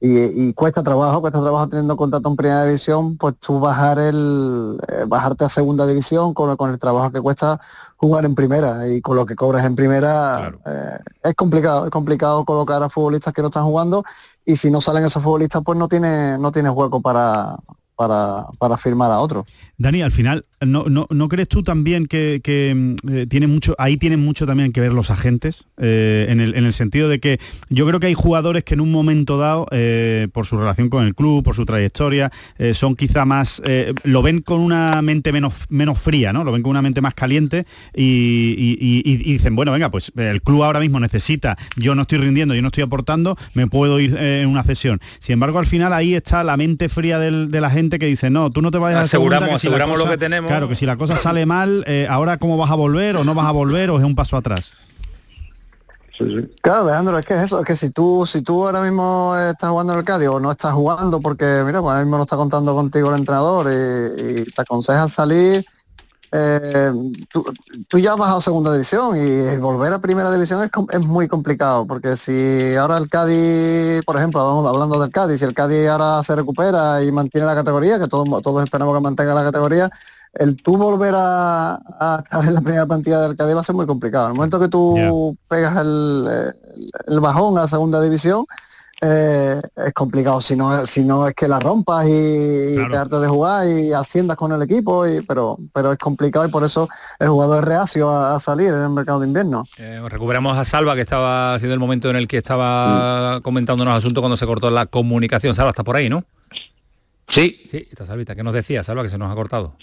y, 0.00 0.48
y 0.48 0.54
cuesta 0.54 0.82
trabajo, 0.82 1.20
cuesta 1.20 1.40
trabajo 1.40 1.68
teniendo 1.68 1.94
contrato 1.94 2.30
en 2.30 2.36
primera 2.36 2.64
división, 2.64 3.18
pues 3.18 3.34
tú 3.38 3.60
bajar 3.60 3.98
el, 3.98 4.78
eh, 4.88 5.04
bajarte 5.06 5.44
a 5.44 5.48
segunda 5.50 5.86
división 5.86 6.32
con, 6.32 6.56
con 6.56 6.70
el 6.70 6.78
trabajo 6.78 7.12
que 7.12 7.20
cuesta 7.20 7.60
jugar 7.96 8.24
en 8.24 8.34
primera 8.34 8.88
y 8.88 9.02
con 9.02 9.16
lo 9.16 9.26
que 9.26 9.36
cobras 9.36 9.66
en 9.66 9.74
primera 9.74 10.52
eh, 10.64 10.98
es 11.22 11.34
complicado, 11.34 11.84
es 11.84 11.90
complicado 11.90 12.46
colocar 12.46 12.82
a 12.82 12.88
futbolistas 12.88 13.34
que 13.34 13.42
no 13.42 13.48
están 13.48 13.64
jugando 13.64 14.02
y 14.46 14.56
si 14.56 14.70
no 14.70 14.80
salen 14.80 15.04
esos 15.04 15.22
futbolistas 15.22 15.62
pues 15.62 15.78
no 15.78 15.86
tiene, 15.86 16.38
no 16.38 16.50
tiene 16.50 16.70
hueco 16.70 17.02
para, 17.02 17.56
para, 17.94 18.46
para 18.58 18.78
firmar 18.78 19.10
a 19.10 19.20
otro. 19.20 19.44
Dani, 19.80 20.02
al 20.02 20.12
final, 20.12 20.44
¿no, 20.60 20.84
no, 20.90 21.06
no 21.08 21.28
crees 21.28 21.48
tú 21.48 21.62
también 21.62 22.04
que, 22.04 22.42
que, 22.44 22.74
mm, 22.76 23.08
eh, 23.16 23.26
tiene 23.26 23.46
mucho, 23.46 23.74
ahí 23.78 23.96
tienen 23.96 24.22
mucho 24.22 24.44
también 24.44 24.72
que 24.72 24.80
ver 24.82 24.92
los 24.92 25.10
agentes? 25.10 25.64
Eh, 25.80 26.26
en, 26.28 26.38
el, 26.40 26.54
en 26.54 26.66
el 26.66 26.74
sentido 26.74 27.08
de 27.08 27.18
que 27.18 27.40
yo 27.70 27.86
creo 27.86 27.98
que 27.98 28.08
hay 28.08 28.12
jugadores 28.14 28.62
que 28.62 28.74
en 28.74 28.82
un 28.82 28.92
momento 28.92 29.38
dado, 29.38 29.66
eh, 29.70 30.28
por 30.34 30.44
su 30.44 30.58
relación 30.58 30.90
con 30.90 31.06
el 31.06 31.14
club, 31.14 31.42
por 31.42 31.56
su 31.56 31.64
trayectoria, 31.64 32.30
son 32.74 32.94
quizá 32.94 33.24
más, 33.24 33.62
lo 34.04 34.20
ven 34.20 34.42
con 34.42 34.60
una 34.60 35.00
mente 35.00 35.32
menos, 35.32 35.54
menos 35.70 35.98
fría, 35.98 36.32
¿no? 36.34 36.44
Lo 36.44 36.52
ven 36.52 36.60
con 36.62 36.70
una 36.72 36.82
mente 36.82 37.00
más 37.00 37.14
caliente 37.14 37.64
y, 37.94 38.54
y- 38.58 38.78
y- 38.80 39.02
y 39.14 39.32
dicen, 39.32 39.56
bueno, 39.56 39.72
venga, 39.72 39.90
pues 39.90 40.12
el 40.14 40.42
club 40.42 40.62
ahora 40.62 40.80
mismo 40.80 41.00
necesita, 41.00 41.56
yo 41.76 41.94
no 41.94 42.02
estoy 42.02 42.18
rindiendo, 42.18 42.54
yo 42.54 42.60
no 42.60 42.68
estoy 42.68 42.82
aportando, 42.84 43.38
me 43.54 43.66
puedo 43.66 43.98
ir 43.98 44.14
en 44.16 44.46
una 44.48 44.62
cesión. 44.62 45.00
Sin 45.20 45.32
embargo, 45.34 45.58
al 45.58 45.66
final 45.66 45.94
ahí 45.94 46.14
está 46.14 46.44
la 46.44 46.58
mente 46.58 46.90
fría 46.90 47.18
del- 47.18 47.50
de 47.50 47.60
la 47.62 47.70
gente 47.70 47.98
que 47.98 48.04
dice, 48.04 48.28
no, 48.28 48.50
tú 48.50 48.60
no 48.60 48.70
te 48.70 48.76
vayas 48.76 48.98
a 48.98 49.08
segunda, 49.08 49.38
Aseguramos- 49.70 49.98
si 49.98 50.04
lo 50.04 50.10
que 50.10 50.18
tenemos. 50.18 50.48
Claro, 50.48 50.68
que 50.68 50.76
si 50.76 50.86
la 50.86 50.96
cosa 50.96 51.16
sale 51.16 51.46
mal, 51.46 51.84
eh, 51.86 52.06
ahora 52.08 52.38
cómo 52.38 52.56
vas 52.56 52.70
a 52.70 52.74
volver 52.74 53.16
o 53.16 53.24
no 53.24 53.34
vas 53.34 53.46
a 53.46 53.52
volver 53.52 53.90
o 53.90 53.98
es 53.98 54.04
un 54.04 54.14
paso 54.14 54.36
atrás. 54.36 54.72
Claro, 56.60 56.82
Alejandro, 56.82 57.18
es 57.18 57.24
que 57.24 57.34
es 57.34 57.44
eso, 57.44 57.60
es 57.60 57.64
que 57.66 57.74
si 57.74 57.88
tú, 57.88 58.26
si 58.26 58.42
tú 58.42 58.66
ahora 58.66 58.82
mismo 58.82 59.34
estás 59.38 59.70
jugando 59.70 59.94
en 59.94 60.00
el 60.00 60.04
Cádiz 60.04 60.28
o 60.28 60.38
no 60.38 60.50
estás 60.50 60.74
jugando 60.74 61.18
porque, 61.20 61.62
mira, 61.64 61.80
pues 61.80 61.92
ahora 61.92 62.04
mismo 62.04 62.18
no 62.18 62.24
está 62.24 62.36
contando 62.36 62.74
contigo 62.74 63.08
el 63.10 63.20
entrenador 63.20 63.68
y, 63.70 64.40
y 64.40 64.44
te 64.44 64.60
aconseja 64.60 65.08
salir, 65.08 65.64
eh, 66.32 66.92
tú, 67.32 67.44
tú 67.88 67.98
ya 67.98 68.12
has 68.12 68.18
bajado 68.18 68.38
a 68.38 68.40
segunda 68.40 68.72
división 68.72 69.16
y 69.16 69.56
volver 69.56 69.92
a 69.92 69.98
primera 70.00 70.30
división 70.30 70.62
es, 70.62 70.70
es 70.92 71.00
muy 71.00 71.26
complicado 71.28 71.86
porque 71.86 72.16
si 72.16 72.74
ahora 72.76 72.98
el 72.98 73.08
Cádiz, 73.08 74.02
por 74.04 74.16
ejemplo, 74.16 74.44
vamos 74.44 74.66
hablando 74.68 75.00
del 75.00 75.10
Cádiz, 75.10 75.38
si 75.40 75.44
el 75.44 75.54
Cádiz 75.54 75.88
ahora 75.88 76.22
se 76.22 76.36
recupera 76.36 77.02
y 77.02 77.10
mantiene 77.12 77.46
la 77.46 77.54
categoría, 77.54 77.98
que 77.98 78.06
todos, 78.08 78.42
todos 78.42 78.62
esperamos 78.64 78.94
que 78.96 79.00
mantenga 79.02 79.34
la 79.34 79.42
categoría, 79.42 79.90
el 80.34 80.62
tú 80.62 80.76
volver 80.76 81.14
a, 81.16 81.74
a 81.98 82.22
estar 82.24 82.44
en 82.44 82.54
la 82.54 82.60
primera 82.60 82.86
plantilla 82.86 83.20
del 83.20 83.36
Cádiz 83.36 83.56
va 83.56 83.60
a 83.60 83.64
ser 83.64 83.74
muy 83.74 83.86
complicado. 83.86 84.26
En 84.26 84.30
el 84.32 84.36
momento 84.36 84.60
que 84.60 84.68
tú 84.68 85.36
pegas 85.48 85.76
el, 85.78 86.24
el- 86.28 86.90
el 87.08 87.20
bajón 87.20 87.58
a 87.58 87.66
segunda 87.66 88.00
división, 88.00 88.46
eh, 89.00 89.60
es 89.76 89.92
complicado. 89.94 90.40
Si 90.40 90.56
no, 90.56 90.86
si 90.86 91.04
no 91.04 91.26
es 91.28 91.34
que 91.34 91.48
la 91.48 91.58
rompas 91.58 92.06
y, 92.06 92.76
te 92.90 92.96
hartes 92.96 93.20
de 93.20 93.28
jugar 93.28 93.66
y 93.66 93.92
asciendas 93.92 94.36
con 94.36 94.52
el 94.52 94.62
equipo, 94.62 95.06
y, 95.06 95.22
pero, 95.22 95.58
pero 95.72 95.92
es 95.92 95.98
complicado 95.98 96.46
y 96.46 96.50
por 96.50 96.64
eso 96.64 96.88
el 97.18 97.28
jugador 97.28 97.62
es 97.62 97.68
reacio 97.68 98.10
a, 98.10 98.34
a 98.34 98.38
salir 98.38 98.68
en 98.68 98.82
el 98.82 98.90
mercado 98.90 99.20
de 99.20 99.26
invierno. 99.26 99.64
Eh, 99.78 100.00
recuperamos 100.08 100.56
a 100.56 100.64
Salva, 100.64 100.94
que 100.94 101.02
estaba 101.02 101.58
siendo 101.58 101.74
el 101.74 101.80
momento 101.80 102.10
en 102.10 102.16
el 102.16 102.28
que 102.28 102.36
estaba 102.36 103.40
comentando 103.42 103.82
unos 103.82 103.96
asuntos 103.96 104.20
cuando 104.20 104.36
se 104.36 104.46
cortó 104.46 104.70
la 104.70 104.86
comunicación. 104.86 105.54
Salva, 105.54 105.70
está 105.70 105.84
por 105.84 105.96
ahí, 105.96 106.08
¿no? 106.08 106.24
Sí. 107.30 107.62
Sí, 107.70 107.86
está 107.88 108.04
Salvita. 108.04 108.34
¿Qué 108.34 108.42
nos 108.42 108.52
decía, 108.52 108.82
Salva, 108.82 109.04
que 109.04 109.08
se 109.08 109.16
nos 109.16 109.30
ha 109.30 109.34
cortado? 109.36 109.76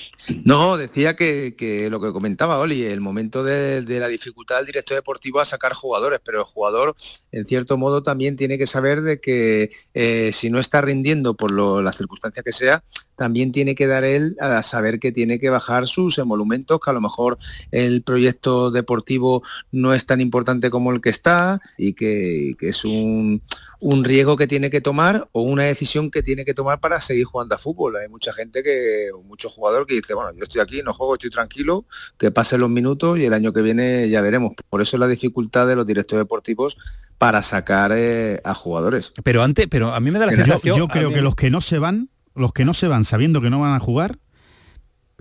No, 0.44 0.76
decía 0.76 1.16
que, 1.16 1.56
que 1.58 1.90
lo 1.90 2.02
que 2.02 2.12
comentaba 2.12 2.60
Oli, 2.60 2.86
el 2.86 3.00
momento 3.00 3.44
de, 3.44 3.82
de 3.82 4.00
la 4.02 4.10
dificultad 4.10 4.58
del 4.58 4.66
director 4.66 4.96
deportivo 4.98 5.40
a 5.40 5.46
sacar 5.46 5.74
jugadores, 5.74 6.20
pero 6.24 6.40
el 6.40 6.44
jugador 6.46 6.96
en 7.32 7.46
cierto 7.46 7.78
modo 7.78 8.04
también 8.04 8.36
tiene 8.36 8.58
que 8.58 8.68
saber 8.68 9.02
de 9.02 9.22
que 9.22 9.72
eh, 9.94 10.32
si 10.34 10.50
no 10.50 10.60
está 10.60 10.82
rindiendo 10.82 11.36
por 11.36 11.52
lo- 11.52 11.82
las 11.82 11.96
circunstancias 11.96 12.44
que 12.44 12.52
sea, 12.52 12.84
también 13.18 13.52
tiene 13.52 13.76
que 13.76 13.88
dar 13.88 14.04
él 14.04 14.38
a 14.40 14.64
saber 14.64 15.00
que 15.00 15.12
tiene 15.12 15.40
que 15.40 15.50
bajar 15.50 15.88
sus 15.88 16.18
emolumentos, 16.20 16.80
que 16.80 16.90
a 16.90 16.94
lo 16.94 17.02
mejor 17.02 17.38
el 17.72 18.04
proyecto 18.04 18.72
deportivo 18.72 19.44
no 19.72 19.94
es 19.94 20.06
tan 20.06 20.22
importante 20.22 20.70
como 20.70 20.92
el 20.94 21.02
que 21.02 21.10
está 21.10 21.60
y 21.78 21.94
que, 21.94 22.54
que 22.60 22.70
es 22.70 22.86
un, 22.86 23.42
un 23.80 24.04
riesgo 24.04 24.38
que 24.38 24.48
tiene 24.48 24.70
que 24.70 24.82
tomar 24.82 25.28
o 25.32 25.42
una 25.42 25.64
decisión 25.64 26.12
que 26.12 26.22
tiene 26.22 26.46
que 26.46 26.54
tomar 26.54 26.80
para 26.80 27.02
seguir 27.02 27.26
jugando 27.26 27.56
a 27.56 27.58
fútbol. 27.58 27.98
Hay 27.98 28.08
mucha 28.08 28.32
gente 28.34 28.62
que, 28.62 29.10
o 29.12 29.24
muchos 29.24 29.52
jugadores 29.52 29.88
que 29.88 29.96
dice, 29.96 30.14
bueno, 30.14 30.32
yo 30.38 30.44
estoy 30.44 30.62
aquí, 30.62 30.82
no 30.84 30.94
juego, 30.94 31.16
estoy 31.16 31.32
tranquilo, 31.32 31.86
que 32.18 32.30
pasen 32.30 32.62
los 32.62 32.70
minutos 32.70 33.18
y 33.18 33.26
el 33.26 33.34
año 33.34 33.52
que 33.52 33.64
viene 33.64 34.08
ya 34.10 34.22
veremos. 34.22 34.54
Por 34.70 34.82
eso 34.82 34.96
es 34.96 35.00
la 35.00 35.08
dificultad 35.08 35.68
de 35.68 35.76
los 35.76 35.86
directores 35.88 36.24
deportivos 36.24 36.78
para 37.18 37.42
sacar 37.42 37.92
eh, 37.96 38.40
a 38.44 38.54
jugadores. 38.54 39.12
Pero 39.24 39.42
antes, 39.42 39.66
pero 39.68 39.92
a 39.94 40.00
mí 40.00 40.12
me 40.12 40.20
da 40.20 40.28
la 40.28 40.34
sensación... 40.34 40.78
Yo, 40.78 40.88
creo 40.88 41.10
mí- 41.10 41.16
que 41.16 41.22
los 41.24 41.36
que 41.36 41.50
no 41.50 41.62
se 41.62 41.80
van, 41.80 42.10
los 42.38 42.54
que 42.54 42.66
no 42.66 42.74
se 42.74 42.88
van 42.88 43.06
sabiendo 43.06 43.42
que 43.42 43.50
no 43.50 43.60
van 43.60 43.74
a 43.74 43.80
jugar, 43.80 44.20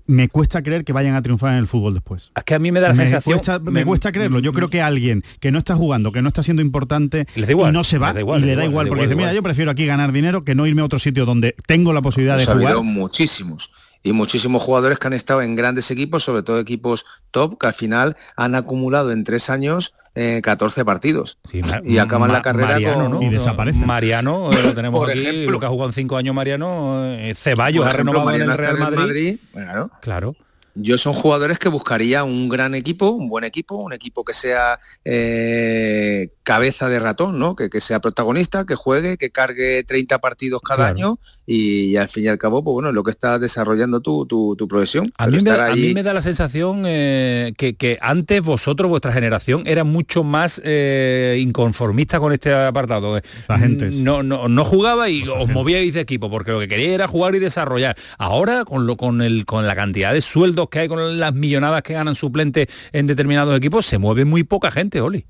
me 0.06 0.28
cuesta 0.28 0.62
creer 0.62 0.84
que 0.84 0.92
vayan 0.92 1.14
a 1.14 1.22
triunfar 1.22 1.52
en 1.52 1.58
el 1.58 1.66
fútbol 1.66 1.94
después. 1.94 2.30
Es 2.36 2.44
que 2.44 2.54
a 2.54 2.58
mí 2.58 2.70
me 2.70 2.80
da 2.80 2.90
la 2.90 2.94
sensación... 2.94 3.38
Cuesta, 3.38 3.58
me, 3.58 3.84
cuesta 3.84 4.12
creerlo. 4.12 4.38
Yo 4.38 4.52
creo 4.52 4.70
que 4.70 4.80
alguien 4.80 5.24
que 5.40 5.50
no 5.50 5.58
está 5.58 5.74
jugando, 5.74 6.12
que 6.12 6.22
no 6.22 6.28
está 6.28 6.42
siendo 6.42 6.62
importante 6.62 7.26
da 7.34 7.50
igual, 7.50 7.70
y 7.70 7.72
no 7.72 7.84
se 7.84 7.98
va 7.98 8.08
le 8.08 8.14
da 8.14 8.20
igual, 8.20 8.42
y 8.42 8.46
le 8.46 8.56
da 8.56 8.64
igual, 8.64 8.86
porque 8.88 9.04
igual, 9.04 9.08
dice, 9.08 9.16
mira, 9.16 9.28
igual". 9.30 9.36
yo 9.36 9.42
prefiero 9.42 9.70
aquí 9.70 9.86
ganar 9.86 10.12
dinero 10.12 10.44
que 10.44 10.54
no 10.54 10.66
irme 10.66 10.82
a 10.82 10.84
otro 10.84 10.98
sitio 10.98 11.26
donde 11.26 11.56
tengo 11.66 11.92
la 11.92 12.02
posibilidad 12.02 12.38
de 12.38 12.46
jugar. 12.46 12.82
muchísimos. 12.82 13.72
Y 14.06 14.12
muchísimos 14.12 14.62
jugadores 14.62 15.00
que 15.00 15.08
han 15.08 15.14
estado 15.14 15.42
en 15.42 15.56
grandes 15.56 15.90
equipos, 15.90 16.22
sobre 16.22 16.44
todo 16.44 16.60
equipos 16.60 17.04
top, 17.32 17.58
que 17.58 17.66
al 17.66 17.74
final 17.74 18.16
han 18.36 18.54
acumulado 18.54 19.10
en 19.10 19.24
tres 19.24 19.50
años 19.50 19.94
eh, 20.14 20.40
14 20.44 20.84
partidos. 20.84 21.38
y 21.84 21.98
acaban 21.98 22.30
la 22.30 22.40
carrera 22.40 22.74
Mariano, 22.74 23.10
con... 23.10 23.28
¿no? 23.28 23.84
Mariano, 23.84 24.50
eh, 24.52 24.62
lo 24.62 24.74
tenemos 24.74 25.00
Por 25.00 25.10
aquí, 25.10 25.26
ejemplo. 25.26 25.50
lo 25.50 25.58
que 25.60 25.66
ha 25.66 25.70
jugado 25.70 25.88
en 25.88 25.92
cinco 25.94 26.16
años 26.16 26.36
Mariano, 26.36 27.04
eh, 27.04 27.34
Ceballos 27.34 27.80
Por 27.82 27.88
ha 27.88 27.94
ejemplo, 27.94 28.12
renovado 28.12 28.36
en 28.36 28.42
el 28.48 28.56
Real 28.56 28.78
Madrid. 28.78 29.38
Claro. 29.52 29.90
Claro. 30.00 30.36
Yo 30.78 30.98
son 30.98 31.14
jugadores 31.14 31.58
que 31.58 31.70
buscaría 31.70 32.22
un 32.22 32.48
gran 32.50 32.74
equipo, 32.74 33.08
un 33.08 33.28
buen 33.30 33.44
equipo, 33.44 33.76
un 33.76 33.92
equipo 33.94 34.24
que 34.24 34.34
sea 34.34 34.78
eh, 35.04 36.28
cabeza 36.42 36.88
de 36.88 36.98
ratón, 37.00 37.38
¿no? 37.38 37.56
Que, 37.56 37.70
que 37.70 37.80
sea 37.80 38.00
protagonista, 38.00 38.66
que 38.66 38.74
juegue, 38.74 39.16
que 39.16 39.30
cargue 39.30 39.82
30 39.84 40.18
partidos 40.18 40.60
cada 40.62 40.92
Claro. 40.92 40.94
año 40.96 41.18
y, 41.46 41.94
al 41.96 42.08
fin 42.08 42.24
y 42.24 42.28
al 42.28 42.38
cabo, 42.38 42.64
pues 42.64 42.72
bueno, 42.72 42.90
lo 42.90 43.02
que 43.04 43.10
está 43.12 43.38
desarrollando 43.38 44.00
tu, 44.00 44.26
tu, 44.26 44.56
tu 44.56 44.66
profesión. 44.66 45.12
A 45.16 45.26
mí, 45.26 45.32
me, 45.34 45.38
estar 45.38 45.60
a 45.70 45.74
mí 45.76 45.82
ahí- 45.86 45.94
me 45.94 46.02
da 46.02 46.12
la 46.12 46.20
sensación 46.20 46.82
eh, 46.86 47.52
que, 47.56 47.76
que 47.76 47.98
antes 48.00 48.42
vosotros, 48.42 48.88
vuestra 48.90 49.12
generación, 49.12 49.62
era 49.66 49.84
mucho 49.84 50.24
más 50.24 50.60
eh, 50.64 51.38
inconformista 51.40 52.18
con 52.18 52.32
este 52.32 52.52
apartado. 52.52 53.20
agentes. 53.48 53.96
No, 54.00 54.22
no, 54.22 54.48
no 54.48 54.64
jugaba 54.64 55.08
y 55.08 55.22
os 55.22 55.48
movíais 55.48 55.94
de 55.94 56.00
equipo, 56.00 56.28
porque 56.30 56.50
lo 56.50 56.58
que 56.58 56.68
quería 56.68 56.94
era 56.94 57.06
jugar 57.06 57.34
y 57.36 57.38
desarrollar. 57.38 57.96
Ahora, 58.18 58.64
con, 58.64 58.86
lo, 58.86 58.96
con, 58.96 59.22
el, 59.22 59.46
con 59.46 59.66
la 59.66 59.76
cantidad 59.76 60.12
de 60.12 60.20
sueldos 60.20 60.68
que 60.68 60.80
hay, 60.80 60.88
con 60.88 61.20
las 61.20 61.34
millonadas 61.34 61.82
que 61.82 61.92
ganan 61.92 62.14
suplentes 62.16 62.66
en 62.92 63.06
determinados 63.06 63.56
equipos, 63.56 63.86
se 63.86 63.98
mueve 63.98 64.24
muy 64.24 64.42
poca 64.42 64.70
gente, 64.70 65.00
Oli. 65.00 65.24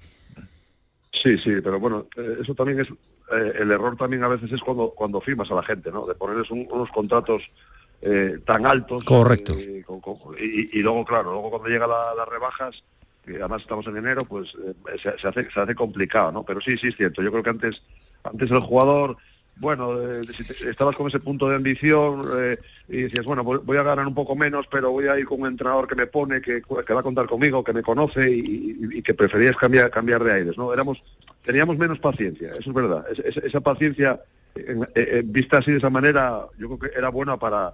Sí, 1.13 1.39
sí, 1.39 1.51
pero 1.63 1.81
bueno, 1.81 2.07
eh, 2.17 2.39
eso 2.43 2.55
también 2.55 2.81
es, 2.81 2.87
eh, 3.33 3.53
el 3.61 3.71
error 3.71 3.97
también 3.97 4.23
a 4.25 4.29
veces 4.29 4.51
es 4.53 4.61
cuando, 4.61 4.91
cuando 4.91 5.21
firmas 5.21 5.51
a 5.51 5.55
la 5.55 5.63
gente, 5.63 5.91
¿no? 5.91 6.07
De 6.07 6.15
ponerles 6.15 6.51
un- 6.51 6.69
unos 6.71 6.91
contratos 6.91 7.43
eh, 8.03 8.39
tan 8.45 8.67
altos. 8.67 9.05
Correcto. 9.05 9.55
eh, 9.57 9.83
con- 9.87 10.01
con- 10.01 10.19
y, 10.39 10.79
y 10.79 10.83
luego, 10.83 11.05
claro, 11.05 11.33
luego 11.33 11.51
cuando 11.51 11.69
llegan 11.69 11.89
la- 11.89 12.15
las 12.15 12.29
rebajas, 12.29 12.83
que 13.25 13.37
además 13.37 13.63
estamos 13.63 13.87
en 13.87 13.97
enero, 13.97 14.25
pues 14.27 14.55
eh, 14.65 14.75
se, 15.03 15.19
se 15.19 15.27
hace, 15.29 15.51
se 15.51 15.61
hace 15.61 15.75
complicado, 15.75 16.31
¿no? 16.31 16.45
Pero 16.45 16.61
sí, 16.61 16.77
sí 16.77 16.89
es 16.89 16.97
cierto. 16.97 17.23
Yo 17.23 17.31
creo 17.31 17.43
que 17.43 17.51
antes, 17.51 17.83
antes 18.23 18.51
el 18.51 18.61
jugador, 18.61 19.17
bueno, 19.57 19.99
eh, 20.03 20.27
si 20.37 20.45
te- 20.45 20.69
estabas 20.71 20.95
con 20.95 21.09
ese 21.09 21.19
punto 21.21 21.49
de 21.49 21.57
ambición 21.57 22.29
eh, 22.39 22.59
y 22.87 23.03
decías, 23.05 23.25
bueno, 23.25 23.43
voy, 23.43 23.59
voy 23.65 23.79
a 23.79 23.83
ganar 23.83 24.07
un 24.07 24.15
poco 24.15 24.37
menos, 24.37 24.67
pero 24.71 24.91
voy 24.93 25.07
a 25.09 25.19
ir 25.19 25.25
con 25.25 25.41
un 25.41 25.47
entrenador 25.49 25.87
que 25.89 25.95
me 25.97 26.07
pone, 26.07 26.43
que, 26.43 26.61
que 26.61 26.95
va 26.95 27.01
a 27.01 27.03
contar 27.03 27.27
conmigo, 27.27 27.65
que 27.65 27.73
me 27.73 27.83
conoce 27.83 28.31
y, 28.31 28.39
y- 28.41 28.99
y 28.99 29.03
que 29.03 29.15
preferías 29.15 29.57
cambiar, 29.57 29.91
cambiar 29.91 30.23
de 30.23 30.33
aires, 30.35 30.59
¿no? 30.59 30.73
Éramos, 30.75 31.03
teníamos 31.47 31.79
menos 31.79 31.99
paciencia, 32.01 32.51
eso 32.51 32.71
es 32.71 32.75
verdad. 32.75 33.05
Es- 33.11 33.37
es- 33.37 33.45
esa 33.45 33.61
paciencia, 33.61 34.21
en- 34.55 34.83
eh, 34.83 34.89
eh, 34.97 35.23
vista 35.25 35.59
así 35.59 35.71
de 35.71 35.79
esa 35.79 35.89
manera, 35.91 36.47
yo 36.59 36.67
creo 36.77 36.79
que 36.91 36.99
era 36.99 37.09
buena 37.09 37.37
para, 37.39 37.73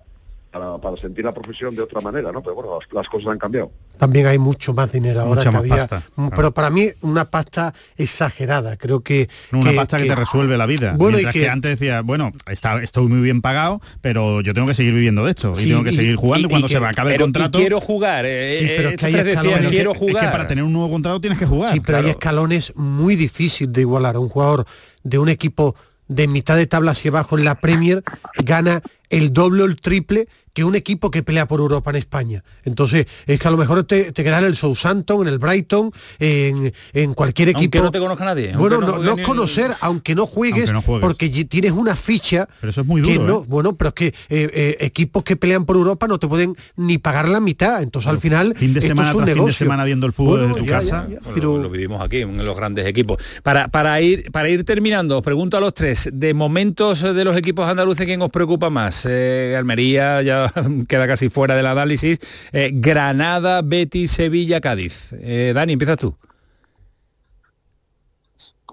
para, 0.52 0.76
para 0.78 0.96
sentir 0.98 1.24
la 1.24 1.32
profesión 1.32 1.74
de 1.74 1.82
otra 1.82 2.00
manera, 2.00 2.30
¿no? 2.30 2.42
Pero 2.42 2.54
bueno, 2.54 2.78
las, 2.78 2.92
las 2.92 3.08
cosas 3.08 3.32
han 3.32 3.38
cambiado. 3.38 3.72
También 3.98 4.26
hay 4.26 4.38
mucho 4.38 4.74
más 4.74 4.92
dinero 4.92 5.20
ahora 5.22 5.36
Mucha 5.36 5.44
que 5.44 5.52
más 5.52 5.60
había. 5.60 5.76
pasta, 5.76 6.02
claro. 6.14 6.30
Pero 6.36 6.52
para 6.52 6.70
mí 6.70 6.88
una 7.00 7.24
pasta 7.30 7.72
exagerada. 7.96 8.76
Creo 8.76 9.00
que 9.00 9.28
Una 9.52 9.72
pasta 9.72 9.98
que, 9.98 10.04
te 10.06 10.14
resuelve 10.14 10.56
la 10.58 10.66
vida. 10.66 10.94
Bueno, 10.96 11.18
y 11.18 11.24
que... 11.24 11.30
que- 11.32 11.48
antes 11.48 11.78
decía, 11.78 12.02
bueno, 12.02 12.32
está, 12.50 12.82
estoy 12.82 13.06
muy 13.08 13.20
bien 13.20 13.40
pagado, 13.40 13.80
pero 14.00 14.40
yo 14.42 14.52
tengo 14.54 14.66
que 14.66 14.74
seguir 14.74 14.92
viviendo 14.94 15.24
de 15.24 15.30
esto. 15.30 15.54
Sí, 15.54 15.66
y 15.66 15.70
tengo 15.70 15.84
que 15.84 15.90
y- 15.90 15.96
seguir 15.96 16.16
jugando 16.16 16.46
y- 16.46 16.50
cuando 16.50 16.66
y 16.66 16.70
se 16.70 16.80
me 16.80 16.86
acabe 16.86 17.14
el 17.14 17.20
contrato. 17.20 17.58
quiero 17.58 17.80
jugar. 17.80 18.24
eh, 18.26 18.58
Sí, 18.60 18.66
pero 18.76 18.88
eh, 18.88 18.92
es 18.94 18.98
que 19.00 19.06
hay 19.06 19.14
escalones. 19.14 19.68
quiero 19.70 19.92
Es 19.92 19.98
que 19.98 20.06
jugar. 20.10 20.32
para 20.32 20.46
tener 20.46 20.64
un 20.64 20.72
nuevo 20.72 20.90
contrato 20.90 21.20
tienes 21.20 21.38
que 21.38 21.46
jugar. 21.46 21.72
Sí, 21.72 21.80
pero 21.80 21.98
hay 21.98 22.10
escalones 22.10 22.72
muy 22.76 23.16
difíciles 23.16 23.72
de 23.72 23.80
igualar. 23.80 24.18
Un 24.18 24.28
jugador 24.28 24.66
de 25.02 25.18
un 25.18 25.28
equipo 25.28 25.74
de 26.08 26.28
mitad 26.28 26.56
de 26.56 26.66
tabla 26.66 26.90
hacia 26.90 27.10
abajo 27.10 27.38
en 27.38 27.44
la 27.44 27.54
Premier 27.54 28.02
gana 28.44 28.82
el 29.08 29.32
doble 29.32 29.62
o 29.62 29.66
el 29.66 29.76
triple 29.76 30.26
que 30.52 30.64
un 30.64 30.74
equipo 30.74 31.10
que 31.10 31.22
pelea 31.22 31.46
por 31.48 31.60
Europa 31.60 31.90
en 31.90 31.96
España. 31.96 32.44
Entonces, 32.64 33.06
es 33.26 33.38
que 33.38 33.48
a 33.48 33.50
lo 33.50 33.56
mejor 33.56 33.84
te, 33.84 34.12
te 34.12 34.22
quedas 34.22 34.40
en 34.40 34.46
el 34.48 34.54
Southampton, 34.56 35.26
en 35.26 35.32
el 35.32 35.38
Brighton, 35.38 35.90
en, 36.18 36.72
en 36.92 37.14
cualquier 37.14 37.48
equipo. 37.50 37.78
Aunque 37.78 37.86
no 37.86 37.90
te 37.90 37.98
conozca 37.98 38.24
nadie. 38.24 38.54
Bueno, 38.56 38.80
no, 38.80 38.98
no 38.98 39.16
ni- 39.16 39.22
conocer, 39.22 39.70
aunque 39.80 40.14
no 40.14 40.26
juegues, 40.26 40.60
Aunque 40.70 40.72
no 40.74 40.82
juegues. 40.82 41.06
porque 41.06 41.28
tienes 41.30 41.72
una 41.72 41.96
ficha. 41.96 42.48
Pero 42.60 42.70
eso 42.70 42.82
es 42.82 42.86
muy 42.86 43.02
que 43.02 43.14
duro, 43.14 43.26
no, 43.26 43.38
¿eh? 43.42 43.46
Bueno, 43.48 43.74
pero 43.76 43.88
es 43.88 43.94
que 43.94 44.06
eh, 44.06 44.14
eh, 44.28 44.76
equipos 44.80 45.22
que 45.22 45.36
pelean 45.36 45.64
por 45.64 45.76
Europa 45.76 46.06
no 46.06 46.18
te 46.18 46.28
pueden 46.28 46.54
ni 46.76 46.98
pagar 46.98 47.28
la 47.28 47.40
mitad. 47.40 47.82
Entonces, 47.82 48.10
al 48.10 48.18
final, 48.18 48.54
Fin 48.56 48.74
de 48.74 48.80
esto 48.80 48.88
semana 48.88 49.08
es 49.10 49.14
un 49.14 49.20
tras 49.20 49.28
fin 49.28 49.34
de 49.34 49.40
negocio. 49.40 49.64
semana 49.66 49.84
viendo 49.84 50.06
el 50.06 50.12
fútbol 50.12 50.40
Bueno, 50.40 50.54
desde 50.54 50.60
tu 50.60 50.66
ya, 50.70 50.78
casa. 50.80 51.06
ya, 51.08 51.14
ya, 51.14 51.20
Bueno, 51.20 51.34
pero- 51.34 51.58
lo 51.62 51.70
vivimos 51.70 52.02
aquí 52.02 52.18
en 52.18 52.44
los 52.44 52.56
grandes 52.56 52.86
equipos. 52.86 53.22
Para, 53.42 53.68
para, 53.68 54.00
ir, 54.00 54.30
para 54.32 54.48
ir 54.48 54.64
terminando, 54.64 55.16
os 55.18 55.22
pregunto 55.22 55.56
a 55.56 55.60
los 55.60 55.72
tres, 55.74 56.10
de 56.12 56.34
momentos 56.34 57.00
de 57.00 57.24
los 57.24 57.36
equipos 57.36 57.66
andaluces, 57.68 58.04
¿quién 58.06 58.20
os 58.20 58.30
preocupa 58.30 58.68
más? 58.70 59.06
Eh, 59.08 59.54
Almería 59.56 60.20
ya 60.22 60.41
queda 60.88 61.06
casi 61.06 61.28
fuera 61.28 61.54
del 61.54 61.66
análisis. 61.66 62.18
Eh, 62.52 62.70
Granada, 62.74 63.62
Betis, 63.62 64.10
Sevilla, 64.12 64.60
Cádiz. 64.60 65.12
Eh, 65.12 65.52
Dani, 65.54 65.74
empiezas 65.74 65.98
tú. 65.98 66.14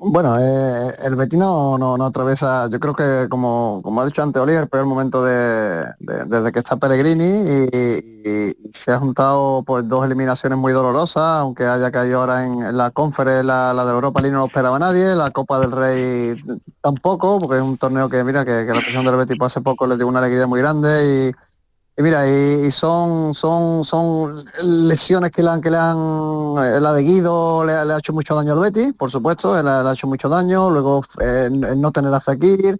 Bueno, 0.01 0.39
eh, 0.39 0.93
el 1.03 1.17
Betis 1.17 1.37
no, 1.37 1.77
no, 1.77 2.05
atraviesa, 2.05 2.69
yo 2.69 2.79
creo 2.79 2.93
que 2.93 3.27
como, 3.29 3.81
como 3.83 4.01
ha 4.01 4.05
dicho 4.05 4.23
antes 4.23 4.41
Oli, 4.41 4.53
el 4.53 4.69
peor 4.69 4.85
momento 4.85 5.25
de, 5.25 5.87
de- 5.99 6.23
desde 6.25 6.51
que 6.53 6.59
está 6.59 6.77
Pellegrini 6.77 7.43
y, 7.73 8.71
se 8.73 8.93
ha 8.93 8.99
juntado 8.99 9.63
pues 9.65 9.85
dos 9.89 10.05
eliminaciones 10.05 10.57
muy 10.57 10.71
dolorosas, 10.71 11.23
aunque 11.41 11.65
haya 11.65 11.91
caído 11.91 12.21
ahora 12.21 12.45
en, 12.45 12.77
la 12.77 12.91
conference, 12.91 13.43
la, 13.43 13.73
de 13.73 13.91
Europa 13.91 14.21
League 14.21 14.33
no 14.33 14.39
lo 14.39 14.45
esperaba 14.47 14.79
nadie, 14.79 15.15
la 15.15 15.31
Copa 15.31 15.59
del 15.59 15.71
Rey 15.71 16.35
tampoco, 16.81 17.39
porque 17.39 17.57
es 17.57 17.61
un 17.61 17.77
torneo 17.77 18.07
que 18.07 18.23
mira 18.23 18.45
que, 18.45 18.65
que 18.65 18.73
la 18.73 18.79
presión 18.79 19.03
del 19.03 19.17
Betis 19.17 19.37
pues, 19.37 19.51
hace 19.51 19.61
poco 19.61 19.85
les 19.85 19.97
dio 19.97 20.07
una 20.07 20.19
alegría 20.19 20.47
muy 20.47 20.61
grande 20.61 21.33
y 21.33 21.48
mira, 22.03 22.27
y, 22.27 22.65
y 22.67 22.71
son, 22.71 23.34
son, 23.34 23.84
son 23.84 24.43
lesiones 24.63 25.31
que 25.31 25.43
le 25.43 25.49
han, 25.49 25.61
que 25.61 25.69
le 25.71 25.77
han, 25.77 25.97
eh, 26.63 26.80
la 26.80 26.93
de 26.93 27.03
Guido 27.03 27.65
le, 27.65 27.73
ha- 27.73 27.97
hecho 27.97 28.13
mucho 28.13 28.35
daño 28.35 28.53
al 28.53 28.59
Betis, 28.59 28.93
por 28.93 29.11
supuesto, 29.11 29.55
le, 29.55 29.63
le 29.63 29.69
ha 29.69 29.93
hecho 29.93 30.07
mucho 30.07 30.30
daño, 30.30 30.69
luego 30.69 31.01
eh, 31.21 31.49
no 31.51 31.91
tener 31.91 32.13
a 32.13 32.19
Fekir, 32.19 32.77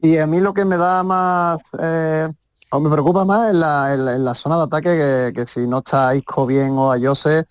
y 0.00 0.18
a 0.18 0.26
mí 0.26 0.40
lo 0.40 0.54
que 0.54 0.64
me 0.64 0.76
da 0.78 1.02
más, 1.04 1.62
eh, 1.78 2.28
o 2.72 2.80
me 2.80 2.90
preocupa 2.90 3.24
más 3.24 3.50
en 3.50 3.60
la, 3.60 3.96
la 3.96 4.34
zona 4.34 4.56
de 4.58 4.62
ataque, 4.64 4.90
que, 4.90 5.32
que 5.42 5.46
si 5.46 5.66
no 5.68 5.78
está 5.78 6.14
Isco 6.16 6.46
bien 6.46 6.72
o 6.78 6.92
Ayose, 6.92 7.40
eh, 7.40 7.44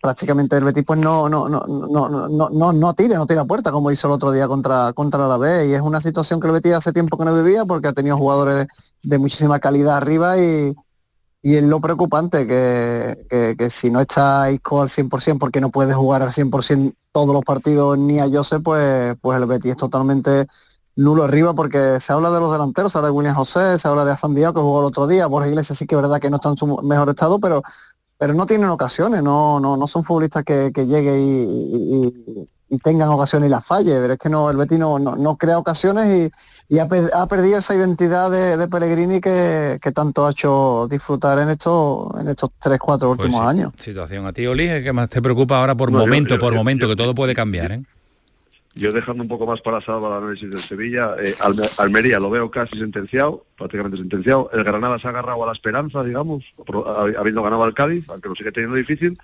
prácticamente 0.00 0.56
el 0.56 0.64
Betis 0.64 0.84
pues 0.84 0.98
no, 0.98 1.28
no, 1.28 1.48
no, 1.48 1.64
no, 1.66 2.48
no, 2.50 2.72
no, 2.72 2.94
tira, 2.94 3.16
no 3.16 3.26
tira 3.26 3.44
puerta 3.44 3.70
como 3.70 3.90
hizo 3.90 4.06
el 4.06 4.14
otro 4.14 4.32
día 4.32 4.48
contra, 4.48 4.92
contra 4.92 5.28
la 5.28 5.36
B 5.36 5.68
y 5.68 5.74
es 5.74 5.80
una 5.80 6.00
situación 6.00 6.40
que 6.40 6.46
el 6.46 6.54
Betis 6.54 6.72
hace 6.72 6.92
tiempo 6.92 7.18
que 7.18 7.24
no 7.24 7.34
vivía 7.34 7.64
porque 7.64 7.88
ha 7.88 7.92
tenido 7.92 8.16
jugadores 8.16 8.66
de, 9.02 9.18
muchísima 9.18 9.58
calidad 9.58 9.98
arriba 9.98 10.38
y, 10.38 10.74
y 11.42 11.56
es 11.56 11.62
lo 11.62 11.80
preocupante 11.80 12.46
que, 12.46 13.54
que, 13.58 13.70
si 13.70 13.90
no 13.90 14.00
está 14.00 14.50
Isco 14.50 14.80
al 14.80 14.88
100% 14.88 15.38
porque 15.38 15.60
no 15.60 15.70
puede 15.70 15.92
jugar 15.92 16.22
al 16.22 16.30
100% 16.30 16.94
todos 17.12 17.34
los 17.34 17.44
partidos 17.44 17.98
ni 17.98 18.20
a 18.20 18.28
Jose, 18.28 18.60
pues, 18.60 19.16
pues 19.20 19.38
el 19.38 19.46
Betis 19.46 19.72
es 19.72 19.76
totalmente 19.76 20.46
nulo 20.98 21.22
arriba 21.22 21.54
porque 21.54 22.00
se 22.00 22.12
habla 22.12 22.30
de 22.30 22.40
los 22.40 22.50
delanteros, 22.50 22.90
se 22.90 22.98
habla 22.98 23.08
de 23.08 23.12
William 23.12 23.36
José, 23.36 23.78
se 23.78 23.86
habla 23.86 24.04
de 24.04 24.10
Asan 24.10 24.34
Díaz 24.34 24.52
que 24.52 24.60
jugó 24.60 24.80
el 24.80 24.86
otro 24.86 25.06
día, 25.06 25.26
Borja 25.28 25.48
Iglesias 25.48 25.78
sí 25.78 25.86
que 25.86 25.94
es 25.94 26.02
verdad 26.02 26.20
que 26.20 26.28
no 26.28 26.36
está 26.36 26.48
en 26.48 26.56
su 26.56 26.66
mejor 26.82 27.08
estado, 27.08 27.38
pero 27.38 27.62
pero 28.18 28.34
no 28.34 28.44
tienen 28.46 28.68
ocasiones, 28.68 29.22
no, 29.22 29.60
no, 29.60 29.76
no 29.76 29.86
son 29.86 30.04
futbolistas 30.04 30.44
que, 30.44 30.70
que 30.74 30.86
llegue 30.86 31.18
y, 31.18 31.42
y- 31.42 32.06
y- 32.42 32.48
y 32.70 32.78
tengan 32.80 33.08
ocasiones 33.08 33.48
y 33.48 33.50
las 33.50 33.64
falle, 33.64 33.98
pero 33.98 34.12
es 34.12 34.18
que 34.18 34.28
no, 34.28 34.50
el 34.50 34.58
Betis 34.58 34.78
no, 34.78 34.98
no, 34.98 35.16
no 35.16 35.36
crea 35.38 35.56
ocasiones 35.56 36.30
y, 36.68 36.74
y 36.74 36.78
ha, 36.80 36.86
ha 37.14 37.26
perdido 37.26 37.58
esa 37.60 37.74
identidad 37.74 38.30
de, 38.30 38.58
de 38.58 38.68
Pellegrini 38.68 39.22
que, 39.22 39.78
que 39.80 39.90
tanto 39.90 40.26
ha 40.26 40.32
hecho 40.32 40.86
disfrutar 40.90 41.38
en 41.38 41.48
estos, 41.48 42.08
en 42.20 42.28
estos 42.28 42.50
3, 42.58 42.78
4 42.78 43.08
Pues 43.16 43.20
últimos 43.20 43.40
sí, 43.42 43.48
años. 43.48 43.72
Situación 43.78 44.26
a 44.26 44.34
ti, 44.34 44.46
Oli, 44.46 44.66
¿qué 44.66 44.82
que 44.82 44.92
más 44.92 45.08
te 45.08 45.22
preocupa 45.22 45.58
ahora 45.60 45.74
por 45.76 45.90
No, 45.90 46.00
momento, 46.00 46.34
yo- 46.34 46.40
por 46.40 46.52
yo- 46.52 46.58
momento, 46.58 46.84
yo- 46.84 46.90
que 46.90 46.96
todo 46.96 47.14
puede 47.14 47.34
cambiar, 47.34 47.72
¿eh? 47.72 47.82
Yo 48.78 48.92
dejando 48.92 49.22
un 49.24 49.28
poco 49.28 49.44
más 49.46 49.60
para 49.60 49.80
Salva 49.80 50.08
el 50.16 50.22
análisis 50.24 50.48
del 50.50 50.60
Sevilla, 50.60 51.16
eh, 51.20 51.34
Alme- 51.40 51.68
Almería 51.78 52.20
lo 52.20 52.30
veo 52.30 52.50
casi 52.50 52.78
sentenciado, 52.78 53.44
prácticamente 53.56 53.96
sentenciado. 53.98 54.50
El 54.52 54.62
Granada 54.62 54.98
se 54.98 55.06
ha 55.08 55.10
agarrado 55.10 55.42
a 55.42 55.46
la 55.46 55.52
esperanza, 55.52 56.04
digamos, 56.04 56.44
habiendo 57.18 57.42
ganado 57.42 57.64
al 57.64 57.74
Cádiz, 57.74 58.08
aunque 58.08 58.28
lo 58.28 58.34
sigue 58.36 58.52
teniendo 58.52 58.76
difícil. 58.76 59.18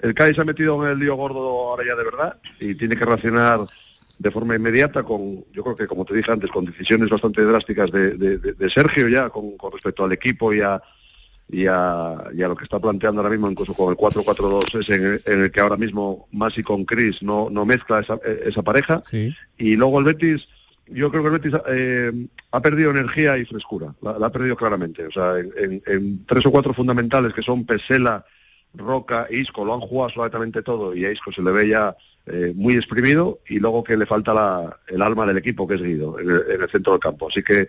El 0.00 0.12
Cádiz 0.12 0.34
se 0.34 0.42
ha 0.42 0.44
metido 0.44 0.84
en 0.84 0.90
el 0.92 0.98
lío 0.98 1.14
gordo 1.14 1.38
ahora 1.70 1.84
ya 1.86 1.94
de 1.94 2.04
verdad 2.04 2.36
y 2.60 2.74
tiene 2.74 2.96
que 2.96 3.04
reaccionar 3.04 3.60
de 4.18 4.30
forma 4.30 4.56
inmediata 4.56 5.02
con, 5.02 5.44
yo 5.52 5.62
creo 5.62 5.76
que 5.76 5.86
como 5.86 6.04
te 6.04 6.14
dije 6.14 6.32
antes, 6.32 6.50
con 6.50 6.64
decisiones 6.64 7.08
bastante 7.08 7.42
drásticas 7.42 7.90
de- 7.92 8.16
de 8.38 8.70
Sergio 8.70 9.08
ya 9.08 9.28
con, 9.30 9.56
con 9.56 9.70
respecto 9.72 10.04
al 10.04 10.12
equipo 10.12 10.52
y 10.52 10.60
a, 10.62 10.82
y 11.48 11.66
a, 11.68 12.14
y 12.34 12.42
a 12.42 12.48
lo 12.48 12.56
que 12.56 12.64
está 12.64 12.80
planteando 12.80 13.20
ahora 13.20 13.30
mismo, 13.30 13.50
incluso 13.50 13.72
con 13.74 13.90
el 13.90 13.96
4-4-2, 13.96 14.80
es 14.80 14.88
en, 14.90 15.04
el- 15.04 15.22
en 15.26 15.42
el 15.42 15.50
que 15.50 15.60
ahora 15.60 15.76
mismo 15.76 16.26
Masi 16.32 16.62
con 16.62 16.84
Chris 16.84 17.22
no, 17.22 17.48
no 17.50 17.64
mezcla 17.64 18.00
esa, 18.00 18.18
esa 18.44 18.62
pareja. 18.62 19.02
Y 19.56 19.76
luego 19.76 19.98
el 20.00 20.04
Betis, 20.06 20.46
yo 20.88 21.10
creo 21.10 21.22
que 21.22 21.28
el 21.28 21.38
Betis 21.38 21.60
eh, 21.68 22.12
ha 22.50 22.60
perdido 22.60 22.90
energía 22.90 23.38
y 23.38 23.44
frescura, 23.44 23.94
la, 24.02 24.18
la 24.18 24.26
ha 24.26 24.32
perdido 24.32 24.56
claramente. 24.56 25.06
O 25.06 25.10
sea, 25.12 25.38
en, 25.38 25.52
en- 25.56 25.82
en 25.86 26.26
tres 26.26 26.44
o 26.46 26.50
cuatro 26.50 26.74
fundamentales 26.74 27.32
que 27.32 27.42
son 27.42 27.64
Pesela, 27.64 28.24
Roca 28.74 29.26
e 29.30 29.38
Isco, 29.38 29.64
lo 29.64 29.72
han 29.74 29.80
jugado 29.80 30.06
absolutamente 30.06 30.62
todo 30.62 30.94
y 30.94 31.04
a 31.06 31.12
Isco 31.12 31.32
se 31.32 31.42
le 31.42 31.50
ve 31.50 31.68
ya 31.68 31.96
eh, 32.26 32.52
muy 32.56 32.74
exprimido 32.74 33.38
y 33.48 33.58
luego 33.60 33.84
que 33.84 33.96
le 33.96 34.04
falta 34.04 34.34
la- 34.34 34.80
el 34.88 35.00
alma 35.00 35.24
del 35.26 35.38
equipo, 35.38 35.66
que 35.66 35.76
es 35.76 35.80
Guido, 35.82 36.18
en 36.18 36.28
el, 36.28 36.42
en 36.50 36.62
el 36.62 36.68
centro 36.68 36.92
del 36.92 37.00
campo. 37.00 37.28
Así 37.28 37.42
que 37.42 37.68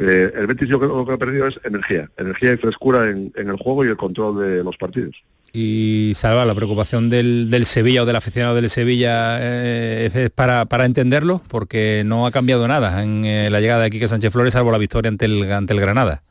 eh, 0.00 0.32
el 0.34 0.46
Betis 0.46 0.68
yo 0.68 0.78
creo 0.78 0.90
que 0.90 0.96
lo 0.96 1.06
que 1.06 1.12
ha 1.12 1.18
perdido 1.18 1.46
es 1.46 1.58
energía, 1.64 2.10
energía 2.16 2.52
y 2.52 2.56
frescura 2.56 3.08
en, 3.10 3.32
el 3.36 3.56
juego 3.56 3.84
y 3.84 3.88
el 3.88 3.96
control 3.96 4.40
de 4.40 4.64
los 4.64 4.76
partidos. 4.76 5.22
Y 5.52 6.12
Salva, 6.16 6.44
la 6.44 6.54
preocupación 6.54 7.08
del, 7.08 7.64
Sevilla 7.64 8.02
o 8.02 8.06
del 8.06 8.16
aficionado 8.16 8.56
del 8.56 8.68
Sevilla 8.68 9.38
eh, 9.40 10.10
es 10.12 10.30
para, 10.30 10.64
para 10.64 10.84
entenderlo, 10.84 11.40
porque 11.48 12.02
no 12.04 12.26
ha 12.26 12.32
cambiado 12.32 12.66
nada 12.66 13.04
en 13.04 13.24
eh, 13.24 13.50
la 13.50 13.60
llegada 13.60 13.84
de 13.84 13.90
Quique 13.90 14.08
Sánchez 14.08 14.32
Flores, 14.32 14.54
salvo 14.54 14.72
la 14.72 14.78
victoria 14.78 15.10
ante 15.10 15.26
el, 15.26 15.50
ante 15.52 15.74
el 15.74 15.80
Granada. 15.80 16.24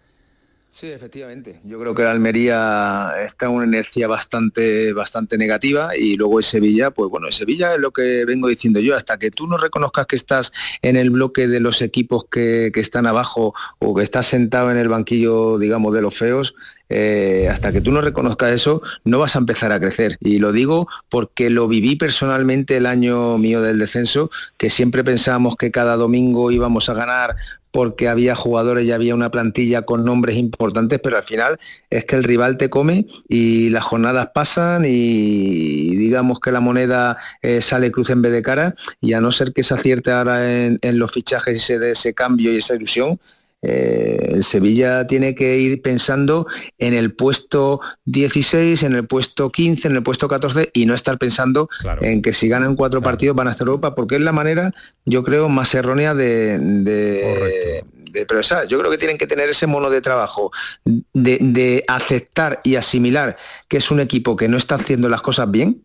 Sí, 0.73 0.87
efectivamente. 0.87 1.59
Yo 1.63 1.79
creo 1.79 1.93
que 1.93 2.01
el 2.01 2.07
Almería 2.07 3.11
está 3.23 3.45
en 3.45 3.51
una 3.51 3.65
inercia 3.65 4.07
bastante, 4.07 4.91
bastante 4.91 5.37
negativa 5.37 5.95
y 5.95 6.15
luego 6.15 6.39
el 6.39 6.43
Sevilla, 6.43 6.89
pues 6.89 7.11
bueno, 7.11 7.29
Sevilla 7.29 7.75
es 7.75 7.79
lo 7.79 7.91
que 7.91 8.25
vengo 8.25 8.47
diciendo 8.47 8.79
yo, 8.79 8.95
hasta 8.95 9.19
que 9.19 9.29
tú 9.29 9.45
no 9.45 9.57
reconozcas 9.57 10.07
que 10.07 10.15
estás 10.15 10.51
en 10.81 10.95
el 10.95 11.11
bloque 11.11 11.47
de 11.47 11.59
los 11.59 11.83
equipos 11.83 12.25
que, 12.25 12.71
que 12.73 12.79
están 12.79 13.05
abajo 13.05 13.53
o 13.77 13.93
que 13.93 14.01
estás 14.01 14.25
sentado 14.25 14.71
en 14.71 14.77
el 14.77 14.89
banquillo, 14.89 15.59
digamos, 15.59 15.93
de 15.93 16.01
los 16.01 16.17
feos, 16.17 16.55
eh, 16.89 17.49
hasta 17.51 17.71
que 17.71 17.81
tú 17.81 17.91
no 17.91 18.01
reconozcas 18.01 18.51
eso, 18.51 18.81
no 19.03 19.19
vas 19.19 19.35
a 19.35 19.39
empezar 19.39 19.71
a 19.71 19.79
crecer. 19.79 20.17
Y 20.21 20.39
lo 20.39 20.51
digo 20.51 20.87
porque 21.07 21.51
lo 21.51 21.67
viví 21.67 21.95
personalmente 21.97 22.77
el 22.77 22.87
año 22.87 23.37
mío 23.37 23.61
del 23.61 23.77
descenso, 23.77 24.31
que 24.57 24.71
siempre 24.71 25.03
pensábamos 25.03 25.55
que 25.55 25.69
cada 25.69 25.95
domingo 25.97 26.49
íbamos 26.49 26.89
a 26.89 26.95
ganar 26.95 27.35
porque 27.73 28.07
había 28.07 28.35
jugadores 28.35 28.85
y 28.85 28.91
había 28.91 29.15
una 29.15 29.31
plantilla 29.31 29.81
con 29.81 30.05
nombres 30.05 30.37
importantes, 30.37 30.99
pero 31.01 31.17
al 31.17 31.23
final 31.23 31.59
es 31.89 32.05
que 32.05 32.15
el 32.15 32.23
rival 32.23 32.55
te 32.57 32.69
come 32.69 33.07
y 33.27 33.69
las 33.69 33.83
jornadas 33.83 34.29
pasan 34.31 34.85
y 34.85 35.95
digamos 35.95 36.39
que 36.39 36.51
la 36.51 36.59
moneda 36.59 37.17
eh, 37.41 37.61
sale 37.61 37.91
cruz 37.91 38.11
en 38.11 38.21
vez 38.21 38.31
de 38.31 38.43
cara 38.43 38.75
y 39.01 39.13
a 39.13 39.21
no 39.21 39.31
ser 39.31 39.53
que 39.53 39.63
se 39.63 39.73
acierte 39.73 40.11
ahora 40.11 40.53
en, 40.53 40.77
en 40.83 40.99
los 40.99 41.11
fichajes 41.11 41.57
y 41.57 41.61
se 41.61 41.79
dé 41.79 41.91
ese 41.91 42.13
cambio 42.13 42.53
y 42.53 42.57
esa 42.57 42.75
ilusión, 42.75 43.19
eh, 43.63 44.39
Sevilla 44.41 45.07
tiene 45.07 45.33
que 45.35 45.57
ir 45.57 45.81
pensando 45.81 46.45
en 46.77 46.93
el 46.93 47.13
puesto 47.13 47.79
16, 48.05 48.83
en 48.83 48.93
el 48.93 49.07
puesto 49.07 49.51
15, 49.51 49.87
en 49.87 49.95
el 49.95 50.03
puesto 50.03 50.27
14 50.27 50.69
y 50.73 50.85
no 50.85 50.93
estar 50.93 51.17
pensando 51.17 51.69
en 52.01 52.21
que 52.21 52.33
si 52.33 52.49
ganan 52.49 52.75
cuatro 52.75 53.01
partidos 53.01 53.35
van 53.35 53.47
a 53.47 53.51
estar 53.51 53.65
Europa, 53.65 53.95
porque 53.95 54.15
es 54.15 54.21
la 54.21 54.33
manera, 54.33 54.73
yo 55.05 55.23
creo, 55.23 55.47
más 55.47 55.73
errónea 55.73 56.13
de, 56.13 56.59
de, 56.59 57.83
de 58.11 58.25
progresar. 58.25 58.67
Yo 58.67 58.77
creo 58.79 58.91
que 58.91 58.97
tienen 58.97 59.17
que 59.17 59.27
tener 59.27 59.49
ese 59.49 59.65
mono 59.65 59.89
de 59.89 60.01
trabajo, 60.01 60.51
de, 60.83 61.37
de 61.41 61.85
aceptar 61.87 62.59
y 62.65 62.75
asimilar 62.75 63.37
que 63.69 63.77
es 63.77 63.91
un 63.91 64.01
equipo 64.01 64.35
que 64.35 64.49
no 64.49 64.57
está 64.57 64.75
haciendo 64.75 65.07
las 65.07 65.21
cosas 65.21 65.49
bien, 65.49 65.83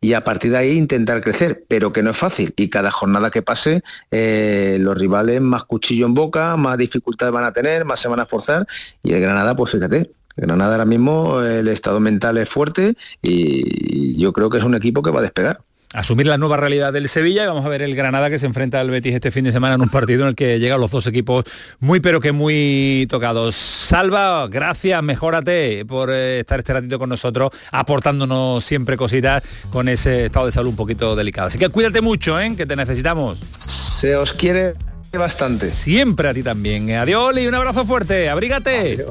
y 0.00 0.14
a 0.14 0.24
partir 0.24 0.52
de 0.52 0.58
ahí 0.58 0.76
intentar 0.76 1.20
crecer, 1.20 1.64
pero 1.68 1.92
que 1.92 2.02
no 2.02 2.10
es 2.10 2.16
fácil. 2.16 2.54
Y 2.56 2.68
cada 2.70 2.90
jornada 2.90 3.30
que 3.30 3.42
pase, 3.42 3.82
eh, 4.10 4.78
los 4.80 4.96
rivales 4.96 5.40
más 5.40 5.64
cuchillo 5.64 6.06
en 6.06 6.14
boca, 6.14 6.56
más 6.56 6.78
dificultades 6.78 7.32
van 7.32 7.44
a 7.44 7.52
tener, 7.52 7.84
más 7.84 8.00
se 8.00 8.08
van 8.08 8.20
a 8.20 8.24
esforzar. 8.24 8.66
Y 9.02 9.12
el 9.12 9.20
Granada, 9.20 9.54
pues 9.54 9.72
fíjate, 9.72 10.10
Granada 10.36 10.72
ahora 10.72 10.86
mismo 10.86 11.42
el 11.42 11.68
estado 11.68 12.00
mental 12.00 12.38
es 12.38 12.48
fuerte 12.48 12.94
y 13.20 14.16
yo 14.18 14.32
creo 14.32 14.48
que 14.48 14.58
es 14.58 14.64
un 14.64 14.74
equipo 14.74 15.02
que 15.02 15.10
va 15.10 15.20
a 15.20 15.22
despegar. 15.22 15.60
Asumir 15.92 16.26
la 16.26 16.38
nueva 16.38 16.56
realidad 16.56 16.92
del 16.92 17.08
Sevilla 17.08 17.42
y 17.42 17.46
vamos 17.48 17.66
a 17.66 17.68
ver 17.68 17.82
el 17.82 17.96
Granada 17.96 18.30
que 18.30 18.38
se 18.38 18.46
enfrenta 18.46 18.78
al 18.80 18.90
Betis 18.90 19.12
este 19.12 19.32
fin 19.32 19.42
de 19.42 19.50
semana 19.50 19.74
en 19.74 19.80
un 19.80 19.88
partido 19.88 20.22
en 20.22 20.28
el 20.28 20.34
que 20.36 20.60
llegan 20.60 20.80
los 20.80 20.92
dos 20.92 21.06
equipos 21.08 21.44
muy 21.80 21.98
pero 21.98 22.20
que 22.20 22.30
muy 22.30 23.08
tocados. 23.10 23.56
Salva, 23.56 24.46
gracias, 24.46 25.02
mejórate 25.02 25.84
por 25.86 26.10
eh, 26.10 26.40
estar 26.40 26.60
este 26.60 26.74
ratito 26.74 26.98
con 27.00 27.08
nosotros, 27.08 27.50
aportándonos 27.72 28.62
siempre 28.64 28.96
cositas 28.96 29.42
con 29.70 29.88
ese 29.88 30.26
estado 30.26 30.46
de 30.46 30.52
salud 30.52 30.70
un 30.70 30.76
poquito 30.76 31.16
delicado. 31.16 31.48
Así 31.48 31.58
que 31.58 31.68
cuídate 31.70 32.00
mucho, 32.00 32.40
¿eh? 32.40 32.54
que 32.56 32.66
te 32.66 32.76
necesitamos. 32.76 33.40
Se 33.40 34.14
os 34.14 34.32
quiere 34.32 34.74
Bastante. 35.12 35.70
Siempre 35.70 36.28
a 36.28 36.34
ti 36.34 36.42
también. 36.42 36.92
Adiós, 36.92 37.30
Oli, 37.30 37.46
un 37.46 37.54
abrazo 37.54 37.84
fuerte. 37.84 38.28
Abrígate. 38.30 39.04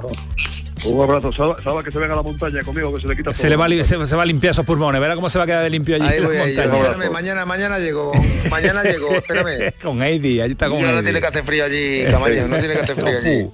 Un 0.86 1.02
abrazo, 1.04 1.32
Salva, 1.34 1.62
Salva, 1.62 1.84
que 1.84 1.92
se 1.92 2.00
venga 2.00 2.14
a 2.14 2.18
la 2.18 2.24
montaña 2.24 2.64
conmigo, 2.64 2.94
que 2.96 3.02
se 3.02 3.08
le 3.08 3.16
quita 3.18 3.34
Se 3.34 3.50
le 3.50 3.56
va, 3.56 3.68
se, 3.70 4.06
se 4.06 4.16
va 4.16 4.24
a 4.24 4.26
limpiar 4.26 4.52
esos 4.52 4.66
pulmones. 4.66 5.00
Verá 5.02 5.16
cómo 5.16 5.30
se 5.30 5.38
va 5.38 5.44
a 5.44 5.48
quedar 5.48 5.64
de 5.64 5.70
limpio 5.70 5.96
allí 5.96 6.06
Ahí 6.06 6.18
en 6.18 6.24
la 6.24 6.28
voy, 6.30 6.38
ahí, 6.38 6.56
montaña. 6.56 6.78
espérame, 6.84 7.12
mañana, 7.12 7.46
mañana 7.46 7.80
llego, 7.80 8.12
mañana 8.50 8.84
llego, 8.84 9.10
espérame. 9.12 9.74
con 9.84 10.02
Heidi, 10.02 10.40
allí 10.42 10.54
está 10.54 10.70
con 10.70 10.80
ya 10.80 10.86
no 10.88 10.92
Heidi. 10.94 11.04
tiene 11.04 11.20
que 11.22 11.28
hacer 11.28 11.44
frío 11.44 11.66
allí, 11.66 12.04
Camarillo, 12.10 12.48
no 12.48 12.58
tiene 12.58 12.74
que 12.76 12.80
hacer 12.82 12.96
frío 12.96 13.18
allí. 13.24 13.50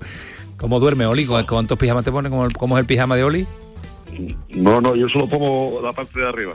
¿Cómo 0.57 0.79
duerme 0.79 1.05
Oli? 1.07 1.25
¿Cu- 1.25 1.45
¿Cuántos 1.47 1.77
pijamas 1.79 2.05
te 2.05 2.11
pone? 2.11 2.29
¿Cómo, 2.29 2.47
cómo 2.57 2.77
es 2.77 2.81
el 2.81 2.85
pijama 2.87 3.15
de 3.15 3.23
Oli? 3.23 3.47
No, 4.49 4.79
no, 4.79 4.95
yo 4.95 5.09
solo 5.09 5.27
pongo 5.27 5.81
la 5.83 5.91
parte 5.91 6.19
de 6.21 6.29
arriba. 6.29 6.53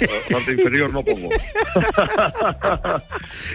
La 0.00 0.36
parte 0.36 0.52
inferior 0.52 0.92
no 0.92 1.04
pongo. 1.04 1.28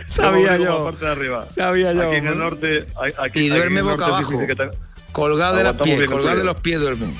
Sabía 0.05 0.57
yo. 0.57 0.79
La 0.79 0.85
parte 0.91 1.05
de 1.05 1.11
arriba. 1.11 1.47
Sabía 1.53 1.93
yo. 1.93 2.07
Aquí 2.07 2.15
en 2.17 2.27
el 2.27 2.37
norte... 2.37 2.85
Aquí, 3.19 3.41
Y 3.41 3.43
aquí 3.47 3.49
duerme 3.49 3.79
en 3.81 3.87
el 3.87 3.91
boca 3.93 4.07
norte 4.07 4.63
abajo. 4.65 4.77
Colgado 5.11 5.55
de 5.57 5.63
las 5.63 5.73
pies, 5.73 6.07
colgado 6.07 6.37
de 6.37 6.43
los 6.43 6.59
pies 6.61 6.79
duermen. 6.79 7.13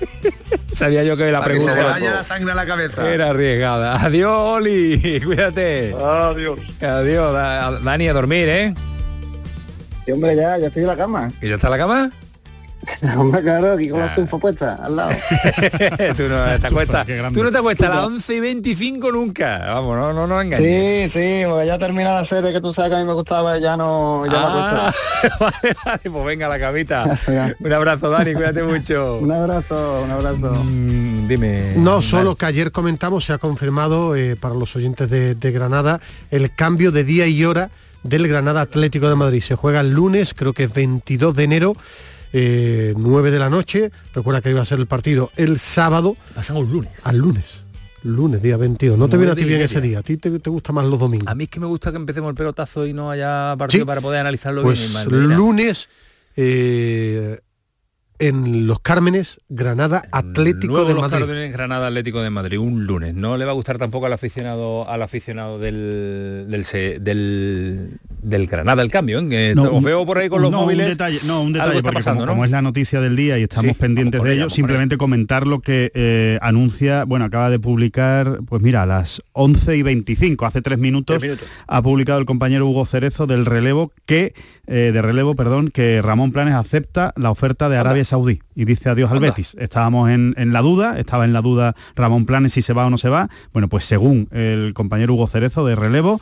Sabía 0.72 1.02
yo 1.02 1.16
que 1.16 1.30
la 1.32 1.40
Para 1.40 1.54
que 1.54 1.60
se 1.60 1.66
le 1.66 1.72
pregunta 1.72 1.92
vaya 1.98 2.14
la 2.14 2.24
sangre 2.24 2.52
a 2.52 2.54
la 2.54 2.66
cabeza. 2.66 3.12
era 3.12 3.30
arriesgada. 3.30 3.96
Adiós, 4.04 4.32
Oli. 4.32 5.20
Cuídate. 5.24 5.94
Adiós. 5.94 6.58
Adiós, 6.80 7.32
Da- 7.32 7.80
Dani, 7.82 8.08
a 8.08 8.12
dormir, 8.12 8.48
¿eh? 8.48 8.74
Sí, 10.06 10.12
hombre, 10.12 10.36
ya, 10.36 10.56
ya 10.58 10.66
estoy 10.68 10.82
en 10.82 10.88
la 10.88 10.96
cama. 10.96 11.30
¿Que 11.40 11.48
ya 11.48 11.56
está 11.56 11.66
en 11.66 11.70
la 11.72 11.78
cama? 11.78 12.10
Hombre, 13.16 13.42
claro, 13.42 13.72
aquí 13.72 13.88
con 13.88 14.00
la 14.00 14.06
estufa 14.06 14.38
puesta, 14.38 14.74
al 14.74 14.96
lado. 14.96 15.10
tú 16.16 16.22
no 16.28 16.58
te 16.58 16.66
acuestas. 16.66 17.06
Tú 17.32 17.42
no 17.42 17.50
te 17.50 17.58
acuestas 17.58 17.88
a 17.88 17.94
las 17.94 18.04
11 18.04 18.34
y 18.34 18.40
25 18.40 19.12
nunca. 19.12 19.58
Vamos, 19.74 19.96
no, 19.96 20.12
no, 20.12 20.26
no 20.26 20.40
engañes. 20.40 21.10
Sí, 21.12 21.18
sí, 21.18 21.42
porque 21.46 21.66
ya 21.66 21.78
termina 21.78 22.12
la 22.14 22.24
serie 22.24 22.52
que 22.52 22.60
tú 22.60 22.72
sabes 22.72 22.90
que 22.90 22.96
a 22.96 23.00
mí 23.00 23.04
me 23.04 23.14
gustaba, 23.14 23.58
ya 23.58 23.76
no, 23.76 24.24
ya 24.26 24.32
Ah, 24.34 24.54
me 24.54 25.28
acuesto. 25.28 25.38
vale, 25.44 25.76
vale, 25.84 26.10
pues 26.10 26.24
venga 26.26 26.48
la 26.48 26.58
camita. 26.58 27.04
Un 27.60 27.72
abrazo, 27.72 28.10
Dani, 28.10 28.34
cuídate 28.34 28.62
mucho. 28.62 29.18
Un 29.18 29.32
abrazo, 29.32 30.02
un 30.04 30.10
abrazo. 30.10 30.64
Mm, 30.64 31.28
dime. 31.28 31.72
No, 31.76 32.02
solo 32.02 32.36
que 32.36 32.46
ayer 32.46 32.72
comentamos, 32.72 33.24
se 33.24 33.32
ha 33.32 33.38
confirmado 33.38 34.16
eh, 34.16 34.36
para 34.36 34.54
los 34.54 34.74
oyentes 34.76 35.08
de, 35.10 35.34
de 35.34 35.52
Granada 35.52 36.00
el 36.30 36.54
cambio 36.54 36.92
de 36.92 37.04
día 37.04 37.26
y 37.26 37.44
hora 37.44 37.70
del 38.02 38.28
Granada 38.28 38.60
Atlético 38.62 39.08
de 39.08 39.14
Madrid. 39.14 39.42
Se 39.42 39.54
juega 39.54 39.80
el 39.80 39.92
lunes, 39.92 40.34
creo 40.34 40.52
que 40.52 40.64
es 40.64 40.72
22 40.72 41.34
de 41.34 41.44
enero, 41.44 41.76
eh, 42.32 42.94
9 42.96 43.30
de 43.30 43.38
la 43.38 43.50
noche. 43.50 43.90
Recuerda 44.14 44.40
que 44.40 44.50
iba 44.50 44.62
a 44.62 44.64
ser 44.64 44.78
el 44.80 44.86
partido 44.86 45.30
el 45.36 45.58
sábado. 45.58 46.16
Pasamos 46.34 46.64
un 46.64 46.72
lunes. 46.72 46.92
Al 47.04 47.18
lunes. 47.18 47.60
Lunes, 48.04 48.40
día 48.40 48.56
22. 48.56 48.96
No 48.98 49.08
te 49.08 49.16
viene 49.16 49.32
a 49.32 49.34
ti 49.34 49.44
bien 49.44 49.60
ese 49.60 49.80
día. 49.80 49.98
A 49.98 50.02
ti 50.02 50.16
te, 50.18 50.38
te 50.38 50.50
gusta 50.50 50.72
más 50.72 50.84
los 50.84 51.00
domingos. 51.00 51.26
A 51.28 51.34
mí 51.34 51.44
es 51.44 51.50
que 51.50 51.58
me 51.60 51.66
gusta 51.66 51.90
que 51.90 51.96
empecemos 51.96 52.30
el 52.30 52.36
pelotazo 52.36 52.86
y 52.86 52.92
no 52.92 53.10
haya 53.10 53.54
partido 53.58 53.82
Sí. 53.82 53.86
para 53.86 54.00
poder 54.00 54.20
analizarlo 54.20 54.62
Pues 54.62 54.92
bien. 55.08 55.34
Lunes 55.36 55.88
eh, 56.36 57.38
en 58.20 58.66
Los 58.68 58.80
Cármenes, 58.80 59.38
Granada 59.48 60.04
Atlético 60.12 60.72
Nuevo 60.74 60.88
de 60.88 60.94
Los 60.94 61.02
Madrid. 61.02 61.18
Cárdenas, 61.26 61.52
Granada 61.52 61.86
Atlético 61.88 62.20
de 62.22 62.30
Madrid, 62.30 62.58
un 62.58 62.84
lunes. 62.86 63.14
No 63.14 63.36
le 63.36 63.44
va 63.44 63.50
a 63.50 63.54
gustar 63.54 63.78
tampoco 63.78 64.06
al 64.06 64.12
aficionado 64.12 64.88
al 64.88 65.02
aficionado 65.02 65.58
del 65.58 66.46
del, 66.48 66.64
del, 67.04 67.98
del 68.22 68.46
Granada 68.46 68.82
el 68.82 68.90
cambio, 68.90 69.20
¿eh? 69.20 69.52
No, 69.54 69.64
os 69.76 69.82
veo 69.84 70.04
por 70.06 70.18
ahí 70.18 70.28
con 70.28 70.42
los 70.42 70.50
no, 70.50 70.62
móviles. 70.62 70.86
Un 70.86 70.90
detalle, 70.92 71.18
no, 71.26 71.40
un 71.42 71.52
detalle, 71.52 71.76
está 71.78 71.82
porque 71.82 71.94
pasando, 71.96 72.20
como, 72.20 72.26
¿no? 72.26 72.32
como 72.32 72.44
es 72.44 72.50
la 72.50 72.62
noticia 72.62 73.00
del 73.00 73.16
día 73.16 73.38
y 73.38 73.42
estamos 73.44 73.70
Sí, 73.72 73.74
pendientes 73.78 74.22
de 74.22 74.32
ello, 74.34 74.50
simplemente 74.50 74.96
comentar 74.96 75.46
lo 75.46 75.60
que 75.60 75.90
eh, 75.94 76.38
anuncia, 76.42 77.04
bueno, 77.04 77.24
acaba 77.24 77.50
de 77.50 77.58
publicar, 77.58 78.40
pues 78.48 78.62
mira, 78.62 78.82
a 78.82 78.86
las 78.86 79.22
11 79.32 79.76
y 79.76 79.82
25, 79.82 80.46
hace 80.46 80.62
tres 80.62 80.78
minutos, 80.78 81.18
Tres 81.18 81.30
minutos. 81.30 81.48
ha 81.66 81.82
publicado 81.82 82.18
el 82.18 82.26
compañero 82.26 82.66
Hugo 82.66 82.86
Cerezo 82.86 83.26
del 83.26 83.46
relevo 83.46 83.92
que, 84.06 84.34
eh, 84.66 84.90
de 84.92 85.02
relevo, 85.02 85.34
perdón, 85.34 85.70
que 85.70 86.02
Ramón 86.02 86.32
Planes 86.32 86.54
acepta 86.54 87.12
la 87.16 87.30
oferta 87.30 87.68
de 87.68 87.76
Arabia 87.76 88.04
Saudí 88.04 88.40
y 88.54 88.64
dice 88.64 88.88
adiós 88.88 89.10
al. 89.12 89.20
Betis. 89.20 89.56
Estábamos 89.58 90.10
en, 90.10 90.34
en 90.36 90.52
la 90.52 90.60
duda, 90.62 90.98
estaba 90.98 91.24
en 91.24 91.32
la 91.32 91.40
duda 91.42 91.74
Ramón 91.96 92.26
Planes 92.26 92.52
si 92.52 92.62
se 92.62 92.72
va 92.72 92.86
o 92.86 92.90
no 92.90 92.98
se 92.98 93.08
va. 93.08 93.28
Bueno, 93.52 93.68
pues 93.68 93.84
según 93.84 94.28
el 94.32 94.72
compañero 94.74 95.14
Hugo 95.14 95.26
Cerezo 95.26 95.66
de 95.66 95.74
relevo, 95.76 96.20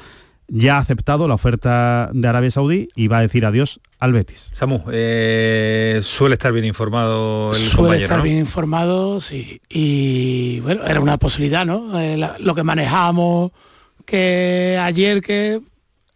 ya 0.48 0.76
ha 0.76 0.80
aceptado 0.80 1.26
la 1.28 1.34
oferta 1.34 2.10
de 2.12 2.28
Arabia 2.28 2.50
Saudí 2.50 2.88
y 2.94 3.08
va 3.08 3.18
a 3.18 3.22
decir 3.22 3.44
adiós 3.46 3.80
al 3.98 4.12
Betis. 4.12 4.50
Samu, 4.52 4.84
eh, 4.92 6.00
suele 6.04 6.34
estar 6.34 6.52
bien 6.52 6.64
informado 6.64 7.50
el 7.52 7.56
Suele 7.62 7.76
compañero, 7.76 8.04
estar 8.04 8.18
¿no? 8.18 8.24
bien 8.24 8.38
informado, 8.38 9.20
sí. 9.20 9.60
Y 9.68 10.60
bueno, 10.60 10.84
era 10.86 11.00
una 11.00 11.18
posibilidad, 11.18 11.66
¿no? 11.66 11.98
Eh, 12.00 12.16
la- 12.16 12.36
lo 12.38 12.54
que 12.54 12.62
manejamos 12.62 13.50
que 14.04 14.78
ayer 14.80 15.20
que 15.20 15.60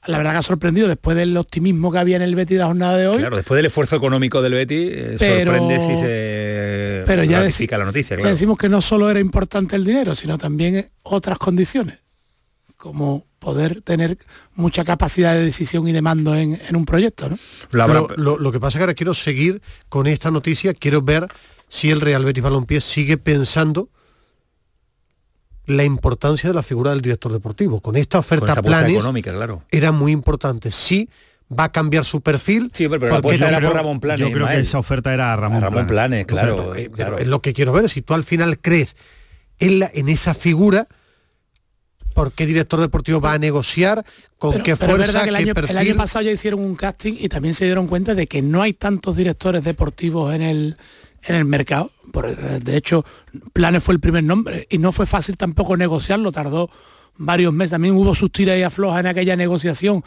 la 0.06 0.16
verdad 0.16 0.32
que 0.32 0.38
ha 0.38 0.42
sorprendido 0.42 0.88
después 0.88 1.16
del 1.16 1.36
optimismo 1.36 1.90
que 1.92 1.98
había 1.98 2.16
en 2.16 2.22
el 2.22 2.34
Betis 2.34 2.56
la 2.58 2.66
jornada 2.66 2.96
de 2.96 3.08
hoy. 3.08 3.18
Claro, 3.18 3.36
después 3.36 3.56
del 3.56 3.66
esfuerzo 3.66 3.96
económico 3.96 4.40
del 4.40 4.52
Betis, 4.54 4.90
eh, 4.92 5.16
Pero- 5.18 5.52
sorprende 5.52 5.80
si 5.80 5.96
se 6.00 7.02
pero 7.06 7.24
ya 7.24 7.40
ratifica 7.40 7.76
la 7.78 7.84
noticia, 7.86 8.16
Ya 8.16 8.28
decimos 8.28 8.56
que 8.58 8.68
no 8.68 8.80
solo 8.80 9.10
era 9.10 9.18
importante 9.20 9.74
el 9.76 9.84
dinero, 9.84 10.14
sino 10.14 10.38
también 10.38 10.88
otras 11.02 11.38
condiciones, 11.38 11.98
como 12.76 13.26
poder 13.40 13.82
tener 13.82 14.18
mucha 14.54 14.84
capacidad 14.84 15.34
de 15.34 15.42
decisión 15.42 15.88
y 15.88 15.92
de 15.92 16.00
mando 16.02 16.36
en, 16.36 16.60
en 16.68 16.76
un 16.76 16.84
proyecto, 16.84 17.28
¿no? 17.28 17.38
Pero 17.70 18.06
lo, 18.16 18.38
lo 18.38 18.52
que 18.52 18.60
pasa 18.60 18.76
es 18.76 18.78
que 18.78 18.82
ahora 18.84 18.94
quiero 18.94 19.14
seguir 19.14 19.60
con 19.88 20.06
esta 20.06 20.30
noticia, 20.30 20.72
quiero 20.74 21.02
ver 21.02 21.26
si 21.68 21.90
el 21.90 22.00
Real 22.00 22.24
Betis 22.24 22.42
Balompié 22.42 22.80
sigue 22.80 23.16
pensando 23.16 23.88
la 25.66 25.84
importancia 25.84 26.50
de 26.50 26.54
la 26.54 26.62
figura 26.62 26.90
del 26.90 27.00
director 27.00 27.32
deportivo. 27.32 27.80
Con 27.80 27.96
esta 27.96 28.18
Con 28.18 28.20
oferta 28.20 28.52
apuesta 28.52 28.62
planes 28.80 28.92
económica, 28.96 29.32
claro. 29.32 29.62
era 29.70 29.92
muy 29.92 30.12
importante. 30.12 30.70
Sí, 30.70 31.08
va 31.56 31.64
a 31.64 31.72
cambiar 31.72 32.04
su 32.04 32.20
perfil. 32.22 32.70
Sí, 32.74 32.88
pero, 32.88 33.06
la 33.08 33.20
porque 33.20 33.38
yo 33.38 33.46
era 33.46 33.60
por 33.60 33.74
Ramón 33.74 34.00
Planes. 34.00 34.20
Yo 34.20 34.32
creo 34.32 34.48
que 34.48 34.58
esa 34.60 34.78
oferta 34.78 35.14
era 35.14 35.32
a 35.32 35.36
Ramón, 35.36 35.58
A 35.58 35.66
Ramón 35.68 35.86
Planes, 35.86 36.26
claro, 36.26 36.54
O 36.56 36.56
sea, 36.62 36.70
pero, 36.72 36.76
eh, 36.76 36.90
claro. 36.90 37.18
es 37.18 37.26
lo 37.26 37.40
que 37.40 37.52
quiero 37.52 37.72
ver. 37.72 37.88
Si 37.88 38.02
tú 38.02 38.14
al 38.14 38.24
final 38.24 38.58
crees 38.58 38.96
en, 39.58 39.78
la- 39.78 39.90
en 39.94 40.08
esa 40.08 40.34
figura, 40.34 40.88
¿por 42.20 42.32
qué 42.32 42.44
director 42.44 42.78
deportivo 42.80 43.18
va 43.20 43.32
a 43.32 43.38
negociar? 43.38 44.04
¿Con 44.38 44.52
Pero- 44.52 44.64
qué 44.64 44.76
pero 44.76 44.92
es 44.92 44.96
fuerza? 44.96 45.06
verdad 45.12 45.22
que 45.24 45.28
el 45.30 45.36
año, 45.36 45.48
el 45.48 45.54
perfil? 45.54 45.76
año 45.78 45.96
pasado 45.96 46.22
ya 46.24 46.30
hicieron 46.32 46.60
un 46.60 46.76
casting 46.76 47.14
y 47.18 47.28
también 47.30 47.54
se 47.54 47.64
dieron 47.64 47.86
cuenta 47.86 48.14
de 48.14 48.26
que 48.26 48.42
no 48.42 48.60
hay 48.60 48.74
tantos 48.74 49.16
directores 49.16 49.64
deportivos 49.64 50.34
en 50.34 50.42
el, 50.42 50.76
en 51.22 51.34
el 51.36 51.44
mercado. 51.46 51.90
Por- 52.12 52.26
eh, 52.26 52.60
de 52.62 52.76
hecho, 52.76 53.04
Planes 53.54 53.82
fue 53.82 53.94
el 53.94 54.00
primer 54.00 54.22
nombre 54.24 54.66
y 54.70 54.76
no 54.76 54.92
fue 54.92 55.06
fácil 55.06 55.36
tampoco 55.38 55.76
negociarlo, 55.78 56.30
tardó 56.30 56.70
varios 57.16 57.52
meses. 57.54 57.70
También 57.70 57.94
hubo 57.94 58.14
sus 58.14 58.30
tiras 58.30 58.58
y 58.58 58.62
aflojas 58.64 59.00
en 59.00 59.06
aquella 59.06 59.36
negociación 59.36 60.04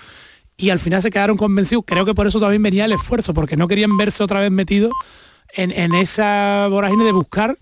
y 0.56 0.70
al 0.70 0.78
final 0.80 1.02
se 1.02 1.10
quedaron 1.10 1.36
convencidos. 1.36 1.84
Creo 1.88 2.06
que 2.06 2.14
por 2.14 2.28
eso 2.28 2.40
también 2.40 2.62
venía 2.62 2.86
el 2.86 2.92
esfuerzo, 2.92 3.34
porque 3.34 3.58
no 3.58 3.68
querían 3.68 3.98
verse 3.98 4.24
otra 4.24 4.40
vez 4.40 4.52
metidos 4.52 4.92
en, 5.52 5.72
en 5.72 5.96
esa 5.96 6.68
vorágine 6.70 7.06
de 7.06 7.12
buscar 7.12 7.58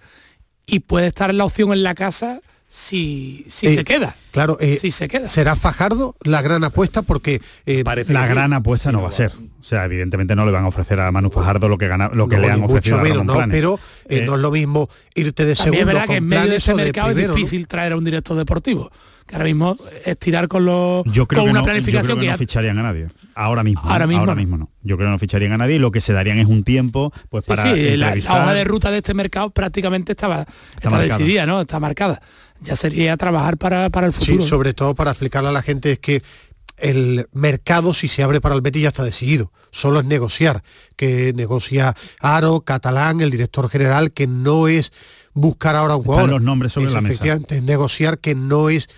y 0.65 0.79
puede 0.81 1.07
estar 1.07 1.33
la 1.33 1.45
opción 1.45 1.71
en 1.71 1.83
la 1.83 1.95
casa 1.95 2.41
si, 2.69 3.45
si 3.49 3.67
Eh, 3.67 3.75
se 3.75 3.83
queda. 3.83 4.15
Claro, 4.31 4.57
eh, 4.59 4.77
Si 4.79 4.91
se 4.91 5.07
queda. 5.07 5.27
será 5.27 5.55
Fajardo 5.55 6.15
la 6.23 6.41
gran 6.41 6.63
apuesta 6.63 7.01
porque 7.01 7.41
eh, 7.65 7.83
la 8.07 8.27
gran 8.27 8.53
apuesta 8.53 8.91
no 8.91 9.01
va 9.01 9.09
a 9.09 9.11
ser. 9.11 9.31
O 9.59 9.63
sea, 9.63 9.85
evidentemente 9.85 10.35
no 10.35 10.43
le 10.45 10.51
van 10.51 10.63
a 10.65 10.69
ofrecer 10.69 10.99
a 10.99 11.11
Manu 11.11 11.29
Fajardo 11.29 11.69
lo 11.69 11.77
que 11.77 11.87
gana, 11.87 12.09
lo 12.11 12.27
que 12.27 12.37
no, 12.37 12.41
le 12.41 12.49
han 12.51 12.63
ofrecido 12.63 12.97
a 12.97 13.01
menos, 13.03 13.17
Ramón 13.19 13.27
¿no? 13.27 13.33
Planes. 13.35 13.55
pero 13.55 13.79
eh, 14.09 14.17
Eh, 14.19 14.25
no 14.25 14.35
es 14.35 14.41
lo 14.41 14.49
mismo 14.49 14.89
irte 15.13 15.45
de 15.45 15.53
También 15.55 15.73
es 15.73 15.79
segundo 15.79 15.85
verdad 15.85 16.07
que 16.07 16.15
en 16.17 16.25
medio 16.27 16.49
de 16.49 16.55
ese 16.57 16.71
de 16.71 16.77
mercado 16.77 17.07
primero, 17.09 17.25
es 17.25 17.29
¿no? 17.29 17.35
difícil 17.35 17.67
traer 17.67 17.91
a 17.93 17.97
un 17.97 18.03
director 18.03 18.35
deportivo. 18.35 18.91
Que 19.27 19.35
ahora 19.35 19.45
mismo 19.45 19.77
es 20.03 20.17
tirar 20.17 20.47
con 20.47 20.65
los 20.65 21.05
Yo 21.05 21.27
creo 21.27 21.41
con 21.41 21.45
que 21.45 21.51
una 21.51 21.59
no, 21.59 21.59
yo 21.59 21.63
planificación 21.65 22.05
creo 22.05 22.15
que 22.15 22.21
que 22.21 22.27
no 22.27 22.33
ya- 22.33 22.37
ficharían 22.39 22.79
a 22.79 22.81
nadie. 22.83 23.07
Ahora 23.35 23.63
mismo. 23.63 23.81
Ahora 23.83 23.99
¿no? 23.99 24.07
mismo 24.07 24.19
Ahora 24.21 24.33
no. 24.33 24.39
mismo 24.41 24.57
no. 24.57 24.69
Yo 24.81 24.97
creo 24.97 25.09
que 25.09 25.11
no 25.11 25.19
ficharían 25.19 25.51
a 25.53 25.57
nadie 25.59 25.75
y 25.75 25.79
lo 25.79 25.91
que 25.91 26.01
se 26.01 26.11
darían 26.13 26.39
es 26.39 26.47
un 26.47 26.63
tiempo 26.63 27.13
pues 27.29 27.45
Sí, 27.45 27.49
para 27.49 27.75
sí, 27.75 27.97
la, 27.97 28.15
la 28.15 28.21
hoja 28.33 28.53
de 28.53 28.63
ruta 28.63 28.89
de 28.89 28.97
este 28.97 29.13
mercado 29.13 29.51
prácticamente 29.51 30.13
estaba 30.13 30.45
está, 30.81 30.97
decidida, 30.99 31.45
¿no? 31.45 31.61
Está 31.61 31.79
marcada. 31.79 32.19
Ya 32.63 32.75
sería 32.75 33.15
trabajar 33.17 33.57
para, 33.57 33.89
para 33.89 34.05
el 34.07 34.13
Sí, 34.25 34.41
sobre 34.41 34.73
todo 34.73 34.95
para 34.95 35.11
explicarle 35.11 35.49
a 35.49 35.53
la 35.53 35.61
gente 35.61 35.91
es 35.93 35.99
que 35.99 36.21
el 36.77 37.27
mercado 37.31 37.93
si 37.93 38.07
se 38.07 38.23
abre 38.23 38.41
para 38.41 38.55
el 38.55 38.61
Betis 38.61 38.83
ya 38.83 38.87
está 38.89 39.03
decidido, 39.03 39.51
solo 39.71 39.99
es 39.99 40.05
negociar, 40.05 40.63
que 40.95 41.31
negocia 41.33 41.95
Aro, 42.19 42.61
Catalán, 42.61 43.21
el 43.21 43.29
director 43.29 43.69
general, 43.69 44.11
que 44.11 44.25
no 44.27 44.67
es 44.67 44.91
buscar 45.33 45.75
ahora 45.75 45.95
un 45.95 46.01
Están 46.01 46.13
jugador. 46.13 46.29
los 46.31 46.41
nombres 46.41 46.73
sobre 46.73 46.87
Es, 46.87 46.93
la 46.93 47.01
mesa. 47.01 47.39
es 47.49 47.63
negociar 47.63 48.19
que 48.19 48.33
no 48.35 48.69
es 48.69 48.89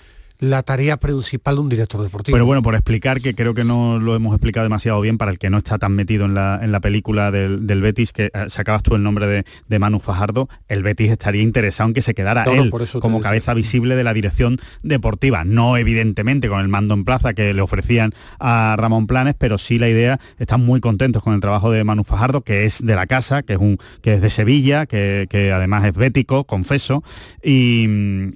la 0.43 0.61
tarea 0.63 0.97
principal 0.97 1.55
de 1.55 1.61
un 1.61 1.69
director 1.69 2.01
deportivo. 2.01 2.35
Pero 2.35 2.45
bueno, 2.45 2.61
por 2.61 2.75
explicar, 2.75 3.21
que 3.21 3.33
creo 3.33 3.53
que 3.53 3.63
no 3.63 3.99
lo 3.99 4.15
hemos 4.15 4.33
explicado 4.33 4.65
demasiado 4.65 4.99
bien 4.99 5.17
para 5.17 5.31
el 5.31 5.37
que 5.39 5.49
no 5.49 5.57
está 5.57 5.77
tan 5.79 5.93
metido 5.93 6.25
en 6.25 6.33
la, 6.33 6.59
en 6.61 6.71
la 6.71 6.79
película 6.81 7.31
del, 7.31 7.65
del 7.65 7.81
Betis, 7.81 8.11
que 8.11 8.25
eh, 8.25 8.31
sacabas 8.49 8.83
tú 8.83 8.95
el 8.95 9.03
nombre 9.03 9.25
de, 9.27 9.45
de 9.67 9.79
Manu 9.79 9.99
Fajardo, 9.99 10.49
el 10.67 10.83
Betis 10.83 11.11
estaría 11.11 11.41
interesado 11.41 11.87
en 11.89 11.93
que 11.93 12.01
se 12.01 12.13
quedara 12.13 12.43
No, 12.45 12.55
no, 12.55 12.63
él 12.63 12.69
por 12.69 12.81
eso 12.81 12.97
te 12.99 13.01
como 13.01 13.21
cabeza 13.21 13.53
visible 13.53 13.95
de 13.95 14.03
la 14.03 14.13
dirección 14.13 14.57
deportiva. 14.83 15.43
No 15.45 15.77
evidentemente 15.77 16.49
con 16.49 16.59
el 16.59 16.67
mando 16.67 16.93
en 16.93 17.05
plaza 17.05 17.33
que 17.33 17.53
le 17.53 17.61
ofrecían 17.61 18.13
a 18.39 18.75
Ramón 18.77 19.07
Planes, 19.07 19.35
pero 19.37 19.57
sí 19.57 19.79
la 19.79 19.87
idea, 19.89 20.19
están 20.39 20.65
muy 20.65 20.79
contentos 20.81 21.23
con 21.23 21.33
el 21.33 21.39
trabajo 21.41 21.71
de 21.71 21.83
Manu 21.83 22.03
Fajardo, 22.03 22.41
que 22.41 22.65
es 22.65 22.85
de 22.85 22.95
la 22.95 23.07
casa, 23.07 23.43
que 23.43 23.53
es, 23.53 23.59
un, 23.59 23.77
que 24.01 24.15
es 24.15 24.21
de 24.21 24.29
Sevilla, 24.29 24.85
que, 24.87 25.27
que 25.29 25.51
además 25.51 25.85
es 25.85 25.93
bético, 25.93 26.43
confeso, 26.43 27.01
y, 27.41 27.85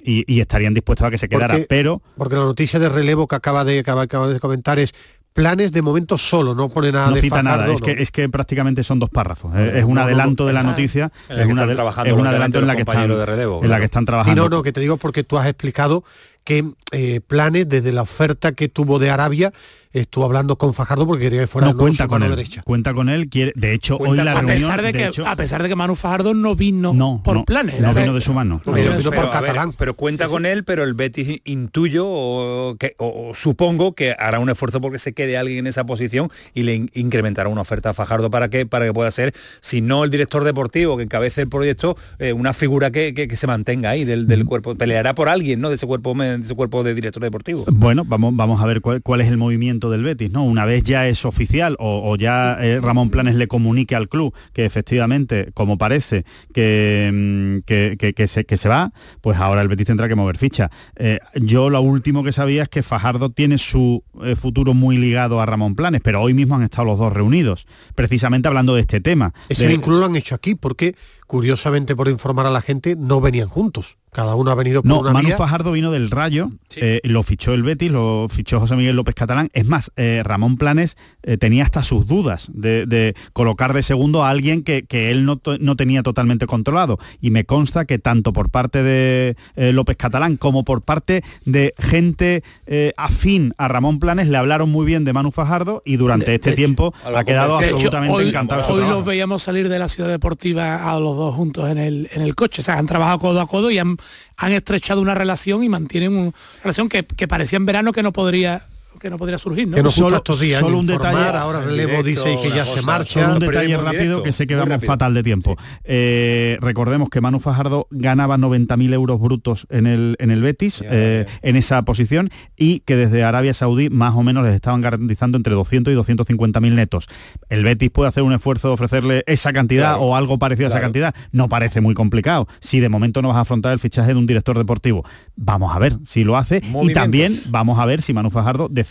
y- 0.04 0.24
y 0.26 0.40
estarían 0.40 0.74
dispuestos 0.74 1.06
a 1.06 1.10
que 1.10 1.18
se 1.18 1.28
quedara, 1.28 1.54
Porque- 1.54 1.66
pero 1.68 1.97
Porque 2.16 2.36
la 2.36 2.42
noticia 2.42 2.78
de 2.78 2.88
relevo 2.88 3.26
que 3.26 3.36
acaba 3.36 3.64
de, 3.64 3.80
acaba, 3.80 4.02
acaba 4.02 4.28
de 4.28 4.40
comentar 4.40 4.78
es 4.78 4.94
planes 5.38 5.70
de 5.70 5.82
momento 5.82 6.18
solo, 6.18 6.52
no 6.52 6.68
pone 6.68 6.90
nada 6.90 7.10
no 7.10 7.14
de 7.14 7.20
cita 7.20 7.44
nada, 7.44 7.72
es, 7.72 7.80
no. 7.80 7.86
que, 7.86 7.92
es 7.92 8.10
que 8.10 8.28
prácticamente 8.28 8.82
son 8.82 8.98
dos 8.98 9.08
párrafos. 9.08 9.54
Es, 9.54 9.76
es 9.76 9.84
un 9.84 9.96
adelanto 9.96 10.46
de 10.46 10.52
la 10.52 10.64
noticia, 10.64 11.12
es 11.28 11.46
un, 11.46 11.58
adelanto 11.58 12.58
en 12.58 12.66
la 12.66 12.74
que 12.74 12.82
están, 12.82 13.08
de 13.08 13.24
relevo, 13.24 13.62
en 13.62 13.70
la 13.70 13.78
que 13.78 13.84
están 13.84 14.02
Y 14.02 14.06
trabajando. 14.06 14.42
no, 14.42 14.48
no, 14.48 14.62
que 14.64 14.72
te 14.72 14.80
digo 14.80 14.96
porque 14.96 15.22
tú 15.22 15.38
has 15.38 15.46
explicado 15.46 16.02
que 16.42 16.64
eh, 16.90 17.20
planes 17.24 17.68
desde 17.68 17.92
la 17.92 18.02
oferta 18.02 18.50
que 18.50 18.68
tuvo 18.68 18.98
de 18.98 19.10
Arabia 19.10 19.52
estuvo 19.92 20.24
hablando 20.24 20.56
con 20.56 20.74
Fajardo 20.74 21.06
porque 21.06 21.24
quería 21.24 21.40
que 21.40 21.46
fuera 21.46 21.68
no 21.72 21.76
cuenta 21.76 22.04
su 22.04 22.08
con 22.08 22.20
mano 22.20 22.32
él, 22.32 22.36
derecha. 22.36 22.62
cuenta 22.64 22.94
con 22.94 23.08
él, 23.08 23.28
quiere, 23.28 23.52
de 23.56 23.72
hecho 23.72 23.96
hoy 23.96 24.06
Cuenta- 24.08 24.24
la 24.24 24.32
a 24.32 24.34
reunión, 24.34 24.56
pesar 24.58 24.82
de, 24.82 24.92
que 24.92 25.06
hecho, 25.06 25.26
a 25.26 25.36
pesar 25.36 25.62
de 25.62 25.68
que 25.68 25.76
Manu 25.76 25.94
Fajardo 25.94 26.34
no 26.34 26.54
vino 26.54 26.92
no, 26.92 27.20
por 27.24 27.36
no, 27.36 27.44
planes 27.44 27.80
no 27.80 27.92
vino 27.94 28.12
de 28.14 28.20
su 28.20 28.32
mano. 28.32 28.60
No, 28.66 28.72
Pero, 28.72 28.90
vino 28.96 29.02
por 29.04 29.10
pero, 29.10 29.22
a 29.22 29.40
ver, 29.40 29.50
catalán. 29.50 29.72
pero 29.78 29.94
cuenta 29.94 30.24
Sí, 30.24 30.28
sí. 30.28 30.32
con 30.34 30.46
él, 30.46 30.64
pero 30.64 30.84
el 30.84 30.94
Betis 30.94 31.40
intuyo 31.44 32.06
o, 32.06 32.76
que, 32.78 32.94
o- 32.98 33.30
o 33.30 33.34
supongo 33.34 33.92
que 33.94 34.14
hará 34.18 34.38
un 34.40 34.50
esfuerzo 34.50 34.80
porque 34.80 34.98
se 34.98 35.12
quede 35.12 35.36
alguien 35.38 35.58
en 35.58 35.66
esa 35.66 35.84
posición 35.84 36.30
y 36.54 36.62
le 36.64 36.74
in- 36.74 36.90
incrementará 36.94 37.48
una 37.48 37.60
oferta 37.62 37.90
a 37.90 37.94
Fajardo 37.94 38.30
para 38.30 38.48
que 38.48 38.66
para 38.66 38.84
que 38.86 38.92
pueda 38.92 39.10
ser, 39.10 39.32
si 39.60 39.80
no 39.80 40.04
el 40.04 40.10
director 40.10 40.44
deportivo 40.44 40.96
que 40.96 41.04
encabece 41.04 41.42
el 41.42 41.48
proyecto, 41.48 41.96
eh, 42.18 42.32
una 42.32 42.52
figura 42.52 42.90
que, 42.90 43.14
que- 43.14 43.28
que 43.28 43.36
se 43.36 43.46
mantenga 43.46 43.90
ahí 43.90 44.04
del, 44.04 44.26
del 44.26 44.44
cuerpo, 44.44 44.74
peleará 44.74 45.14
por 45.14 45.28
alguien, 45.28 45.60
¿no? 45.60 45.68
De 45.68 45.76
ese 45.76 45.86
cuerpo 45.86 46.14
de 46.14 46.36
ese 46.42 46.54
cuerpo 46.54 46.82
de 46.82 46.94
director 46.94 47.22
deportivo. 47.22 47.64
Bueno, 47.70 48.04
vamos, 48.04 48.34
vamos 48.34 48.60
a 48.60 48.66
ver 48.66 48.80
cuál, 48.80 49.02
cuál 49.02 49.20
es 49.20 49.28
el 49.28 49.36
movimiento 49.36 49.77
del 49.90 50.02
Betis, 50.02 50.32
¿no? 50.32 50.42
Una 50.44 50.64
vez 50.64 50.82
ya 50.82 51.06
es 51.06 51.24
oficial 51.24 51.76
o, 51.78 52.02
o 52.10 52.16
ya 52.16 52.58
eh, 52.60 52.80
Ramón 52.80 53.10
Planes 53.10 53.36
le 53.36 53.46
comunique 53.46 53.94
al 53.94 54.08
club 54.08 54.34
que 54.52 54.64
efectivamente, 54.64 55.50
como 55.54 55.78
parece, 55.78 56.24
que, 56.52 57.10
mm, 57.12 57.58
que, 57.66 57.96
que- 57.98 58.12
que 58.14 58.26
se, 58.26 58.44
que 58.44 58.56
se 58.56 58.68
va, 58.68 58.92
pues 59.20 59.38
ahora 59.38 59.62
el 59.62 59.68
Betis 59.68 59.86
tendrá 59.86 60.08
que 60.08 60.14
mover 60.16 60.38
ficha. 60.38 60.70
Eh, 60.96 61.20
yo 61.36 61.70
lo 61.70 61.80
último 61.80 62.24
que 62.24 62.32
sabía 62.32 62.64
es 62.64 62.68
que 62.68 62.82
Fajardo 62.82 63.30
tiene 63.30 63.58
su 63.58 64.02
eh, 64.24 64.34
futuro 64.34 64.74
muy 64.74 64.96
ligado 64.98 65.40
a 65.40 65.46
Ramón 65.46 65.76
Planes, 65.76 66.00
pero 66.02 66.20
hoy 66.20 66.34
mismo 66.34 66.56
han 66.56 66.62
estado 66.62 66.86
los 66.86 66.98
dos 66.98 67.12
reunidos, 67.12 67.66
precisamente 67.94 68.48
hablando 68.48 68.74
de 68.74 68.80
este 68.80 69.00
tema. 69.00 69.32
Ese 69.48 69.64
de- 69.64 69.68
vínculo 69.72 69.98
lo 69.98 70.06
han 70.06 70.16
hecho 70.16 70.34
aquí 70.34 70.54
porque, 70.54 70.96
curiosamente, 71.26 71.94
por 71.94 72.08
informar 72.08 72.46
a 72.46 72.50
la 72.50 72.62
gente, 72.62 72.96
no 72.96 73.20
venían 73.20 73.48
juntos. 73.48 73.98
Cada 74.12 74.34
uno 74.34 74.50
ha 74.50 74.54
venido 74.54 74.82
por 74.82 74.88
No, 74.88 75.00
una 75.00 75.12
Manu 75.12 75.28
vía. 75.28 75.36
Fajardo 75.36 75.72
vino 75.72 75.90
del 75.92 76.10
Rayo, 76.10 76.50
eh, 76.76 77.00
lo 77.04 77.22
fichó 77.22 77.54
el 77.54 77.62
Betis, 77.62 77.90
lo 77.90 78.26
fichó 78.30 78.58
José 78.60 78.74
Miguel 78.76 78.96
López 78.96 79.14
Catalán. 79.14 79.48
Es 79.52 79.66
más, 79.66 79.92
eh, 79.96 80.22
Ramón 80.24 80.56
Planes 80.56 80.96
eh, 81.22 81.36
tenía 81.36 81.64
hasta 81.64 81.82
sus 81.82 82.06
dudas 82.06 82.48
de, 82.52 82.86
de 82.86 83.14
colocar 83.32 83.72
de 83.74 83.82
segundo 83.82 84.24
a 84.24 84.30
alguien 84.30 84.62
que, 84.64 84.84
que 84.84 85.10
él 85.10 85.24
no, 85.24 85.36
to- 85.36 85.58
no 85.58 85.76
tenía 85.76 86.02
totalmente 86.02 86.46
controlado. 86.46 86.98
Y 87.20 87.30
me 87.30 87.44
consta 87.44 87.84
que 87.84 87.98
tanto 87.98 88.32
por 88.32 88.50
parte 88.50 88.82
de 88.82 89.36
eh, 89.56 89.72
López 89.72 89.96
Catalán 89.96 90.36
como 90.36 90.64
por 90.64 90.82
parte 90.82 91.22
de 91.44 91.74
gente 91.78 92.42
eh, 92.66 92.92
afín 92.96 93.52
a 93.58 93.68
Ramón 93.68 93.98
Planes 93.98 94.28
le 94.28 94.36
hablaron 94.36 94.70
muy 94.70 94.86
bien 94.86 95.04
de 95.04 95.12
Manu 95.12 95.30
Fajardo 95.30 95.82
y 95.84 95.96
durante 95.96 96.26
De- 96.26 96.34
este 96.36 96.50
de 96.50 96.56
tiempo 96.56 96.94
hecho, 97.06 97.16
ha 97.16 97.24
quedado 97.24 97.60
hecho, 97.60 97.74
absolutamente 97.74 98.16
hoy, 98.16 98.28
encantado. 98.28 98.62
hoy 98.62 98.66
trabajo. 98.78 98.90
los 98.96 99.04
veíamos 99.04 99.42
salir 99.42 99.68
de 99.68 99.78
la 99.78 99.88
ciudad 99.88 100.08
deportiva 100.08 100.90
a 100.90 100.98
los 100.98 101.16
dos 101.16 101.34
juntos 101.34 101.68
en 101.70 101.78
el, 101.78 102.08
en 102.12 102.22
el 102.22 102.34
coche. 102.34 102.62
O 102.62 102.64
sea, 102.64 102.78
han 102.78 102.86
trabajado 102.86 103.18
codo 103.18 103.40
a 103.40 103.46
codo 103.46 103.70
y 103.70 103.78
han, 103.78 103.96
han 104.36 104.52
estrechado 104.52 105.00
una 105.00 105.14
relación 105.14 105.62
y 105.64 105.68
mantienen 105.68 106.16
una 106.16 106.32
relación 106.62 106.88
que, 106.88 107.04
que 107.04 107.28
parecía 107.28 107.56
en 107.56 107.66
verano 107.66 107.92
que 107.92 108.02
no 108.02 108.12
podría 108.12 108.66
que 108.98 109.10
no 109.10 109.16
podría 109.18 109.38
surgir, 109.38 109.68
¿no? 109.68 109.76
que 109.76 109.82
nos 109.82 109.94
gusta 109.94 110.04
Solo- 110.06 110.16
estos 110.18 110.40
días 110.40 110.60
solo 110.60 110.78
un 110.78 110.86
detalle- 110.86 111.36
ahora 111.36 111.60
relevo 111.60 112.02
directo, 112.02 112.24
dice 112.28 112.36
que 112.42 112.50
ya 112.56 112.64
cosa, 112.64 112.80
se 112.80 112.82
marcha 112.86 113.22
Solo 113.22 113.34
un 113.34 113.40
detalle 113.40 113.76
rápido 113.76 114.02
directo, 114.02 114.22
que 114.22 114.32
sé 114.32 114.46
que 114.46 114.54
muy 114.54 114.60
vamos 114.60 114.70
rápido. 114.74 114.92
fatal 114.92 115.14
de 115.14 115.22
tiempo. 115.22 115.56
Eh, 115.84 116.58
recordemos 116.60 117.08
que 117.08 117.20
Manu 117.20 117.40
Fajardo 117.40 117.86
ganaba 117.90 118.36
90.000 118.38 118.92
euros 118.92 119.20
brutos 119.20 119.66
en 119.70 119.86
el, 119.86 120.16
en 120.18 120.30
el 120.30 120.42
Betis, 120.42 120.80
Ya, 120.80 120.88
eh, 120.90 121.26
ya. 121.28 121.38
en 121.48 121.56
esa 121.56 121.82
posición, 121.82 122.30
y 122.56 122.80
que 122.80 122.96
desde 122.96 123.24
Arabia 123.24 123.54
Saudí 123.54 123.90
más 123.90 124.14
o 124.14 124.22
menos 124.22 124.44
les 124.44 124.54
estaban 124.54 124.80
garantizando 124.80 125.36
entre 125.36 125.54
200 125.54 125.92
y 125.92 125.96
250.000 125.96 126.74
netos. 126.74 127.06
El 127.48 127.64
Betis 127.64 127.90
puede 127.90 128.08
hacer 128.08 128.22
un 128.22 128.32
esfuerzo 128.32 128.68
de 128.68 128.74
ofrecerle 128.74 129.24
esa 129.26 129.52
cantidad 129.52 129.92
Claro, 129.94 130.02
o 130.02 130.16
algo 130.16 130.38
parecido 130.38 130.66
a 130.66 130.70
esa 130.70 130.80
cantidad. 130.80 131.14
No 131.32 131.48
parece 131.48 131.80
muy 131.80 131.94
complicado. 131.94 132.48
Si 132.60 132.80
de 132.80 132.88
momento 132.88 133.22
no 133.22 133.28
vas 133.28 133.36
a 133.36 133.40
afrontar 133.40 133.72
el 133.72 133.78
fichaje 133.78 134.12
de 134.12 134.18
un 134.18 134.26
director 134.26 134.56
deportivo, 134.58 135.04
vamos 135.36 135.74
a 135.74 135.78
ver 135.78 135.96
si 136.04 136.24
lo 136.24 136.36
hace. 136.36 136.62
Y 136.82 136.92
también 136.92 137.40
vamos 137.48 137.78
a 137.78 137.86
ver 137.86 138.02
si 138.02 138.12
Manu 138.12 138.30
Fajardo 138.30 138.68
decide 138.68 138.87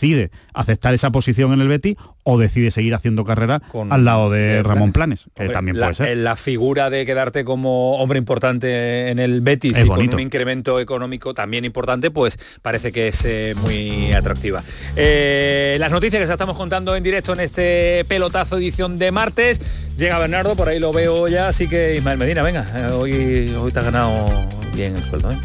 aceptar 0.54 0.94
esa 0.94 1.10
posición 1.10 1.52
en 1.52 1.60
el 1.60 1.68
Betis 1.68 1.96
o 2.22 2.38
decide 2.38 2.70
seguir 2.70 2.94
haciendo 2.94 3.24
carrera 3.24 3.60
Con- 3.60 3.92
al 3.92 4.04
lado 4.04 4.30
de 4.30 4.38
de 4.38 4.62
Ramón 4.62 4.92
Planes. 4.92 5.22
Planes, 5.24 5.24
que 5.34 5.42
Hombre, 5.42 5.54
también 5.54 5.78
la, 5.78 5.86
puede 5.86 5.94
ser. 5.94 6.16
La 6.18 6.36
figura 6.36 6.90
de 6.90 7.04
quedarte 7.06 7.44
como 7.44 7.96
hombre 7.96 8.18
importante 8.18 9.08
en 9.10 9.18
el 9.18 9.40
Betis 9.40 9.76
Es 9.76 9.84
y 9.84 9.88
bonito. 9.88 10.10
con 10.10 10.14
un 10.16 10.20
incremento 10.20 10.80
económico 10.80 11.34
también 11.34 11.64
importante, 11.64 12.10
pues 12.10 12.38
parece 12.62 12.92
que 12.92 13.08
es 13.08 13.24
eh, 13.24 13.54
muy 13.62 14.12
atractiva. 14.12 14.62
Eh, 14.96 15.76
las 15.80 15.90
noticias 15.90 16.20
que 16.20 16.24
os 16.24 16.30
estamos 16.30 16.56
contando 16.56 16.94
en 16.96 17.02
directo 17.02 17.32
en 17.32 17.40
este 17.40 18.04
pelotazo 18.08 18.56
edición 18.58 18.96
de 18.98 19.10
martes. 19.12 19.60
Llega 19.96 20.18
Bernardo, 20.18 20.54
por 20.54 20.68
ahí 20.68 20.78
lo 20.78 20.92
veo 20.92 21.26
ya, 21.28 21.48
así 21.48 21.68
que 21.68 21.96
Ismael 21.96 22.18
Medina, 22.18 22.42
venga, 22.42 22.66
eh, 22.74 22.92
hoy, 22.92 23.54
hoy 23.58 23.72
te 23.72 23.78
has 23.80 23.84
ganado 23.84 24.46
bien 24.74 24.96
el 24.96 25.02
sueldo, 25.02 25.32
¿eh? 25.32 25.38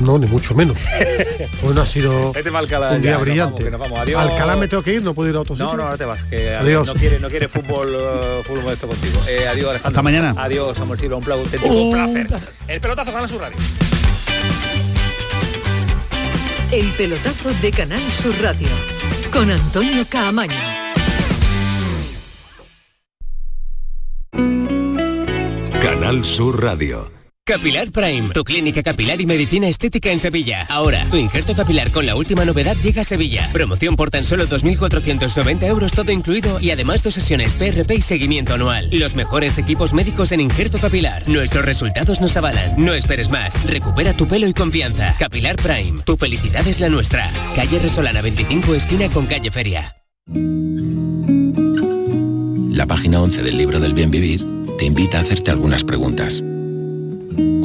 No, 0.00 0.16
ni 0.16 0.26
mucho 0.26 0.54
menos. 0.54 0.78
Hoy 1.64 1.74
no 1.74 1.80
ha 1.82 1.86
sido 1.86 2.32
Alcalá 2.58 2.90
un 2.90 2.96
ya, 2.96 3.00
día 3.00 3.12
nos 3.14 3.20
brillante. 3.22 3.70
vamos, 3.70 3.98
nos. 3.98 4.22
Alcalá 4.22 4.56
me 4.56 4.68
tengo 4.68 4.82
que 4.82 4.94
ir, 4.94 5.02
no 5.02 5.12
puedo 5.12 5.28
ir 5.28 5.36
a 5.36 5.40
otro 5.40 5.56
No, 5.56 5.64
sitio. 5.66 5.76
no, 5.76 5.82
ahora 5.84 5.96
te 5.96 6.04
vas, 6.04 6.22
que 6.24 6.54
Adiós. 6.54 6.86
no 6.86 6.94
quiere, 6.94 7.18
no 7.18 7.28
quiere 7.28 7.48
fútbol, 7.48 7.96
eh, 7.98 8.42
fútbol 8.44 8.62
modesto 8.62 8.86
contigo. 8.86 9.18
Eh, 9.28 9.48
adiós, 9.48 9.70
Alejandro. 9.70 9.88
Hasta 9.88 10.02
mañana. 10.02 10.34
Adiós, 10.38 10.76
Samuel 10.78 11.00
Silva, 11.00 11.16
un 11.16 11.24
pla- 11.24 11.34
auténtico 11.34 11.66
Un 11.74 11.92
placer. 11.92 12.28
El 12.68 12.80
pelotazo 12.80 13.12
Canal 13.12 13.28
Sur 13.28 13.40
Radio. 13.40 13.58
El 16.70 16.86
pelotazo 16.92 17.50
de 17.60 17.70
Canal 17.72 18.12
Sur 18.12 18.40
Radio 18.40 18.68
con 19.32 19.50
Antonio 19.50 20.04
Caamaño. 20.08 20.54
Canal 25.82 26.24
Sur 26.24 26.62
Radio. 26.62 27.10
Capilar 27.48 27.90
Prime, 27.90 28.28
tu 28.34 28.44
clínica 28.44 28.82
capilar 28.82 29.22
y 29.22 29.24
medicina 29.24 29.68
estética 29.68 30.10
en 30.12 30.18
Sevilla. 30.18 30.66
Ahora, 30.68 31.06
tu 31.08 31.16
injerto 31.16 31.56
capilar 31.56 31.90
con 31.90 32.04
la 32.04 32.14
última 32.14 32.44
novedad 32.44 32.76
llega 32.76 33.00
a 33.00 33.04
Sevilla. 33.06 33.48
Promoción 33.54 33.96
por 33.96 34.10
tan 34.10 34.26
solo 34.26 34.46
2.490 34.46 35.64
euros 35.64 35.92
todo 35.92 36.12
incluido 36.12 36.60
y 36.60 36.72
además 36.72 37.02
dos 37.02 37.14
sesiones 37.14 37.54
PRP 37.54 37.94
y 37.94 38.02
seguimiento 38.02 38.52
anual. 38.52 38.90
Los 38.92 39.14
mejores 39.14 39.56
equipos 39.56 39.94
médicos 39.94 40.30
en 40.32 40.40
injerto 40.40 40.78
capilar. 40.78 41.26
Nuestros 41.26 41.64
resultados 41.64 42.20
nos 42.20 42.36
avalan. 42.36 42.74
No 42.76 42.92
esperes 42.92 43.30
más. 43.30 43.64
Recupera 43.64 44.12
tu 44.12 44.28
pelo 44.28 44.46
y 44.46 44.52
confianza. 44.52 45.16
Capilar 45.18 45.56
Prime, 45.56 46.02
tu 46.02 46.18
felicidad 46.18 46.68
es 46.68 46.80
la 46.80 46.90
nuestra. 46.90 47.30
Calle 47.56 47.78
Resolana 47.78 48.20
25 48.20 48.74
esquina 48.74 49.08
con 49.08 49.24
calle 49.24 49.50
Feria. 49.50 49.96
La 52.76 52.86
página 52.86 53.22
11 53.22 53.42
del 53.42 53.56
libro 53.56 53.80
del 53.80 53.94
bien 53.94 54.10
vivir 54.10 54.44
te 54.78 54.84
invita 54.84 55.16
a 55.16 55.22
hacerte 55.22 55.50
algunas 55.50 55.82
preguntas. 55.82 56.44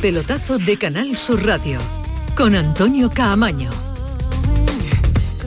Pelotazo 0.00 0.58
de 0.58 0.76
Canal 0.76 1.18
Sur 1.18 1.44
Radio 1.44 1.80
con 2.36 2.54
Antonio 2.54 3.10
Caamaño. 3.10 3.70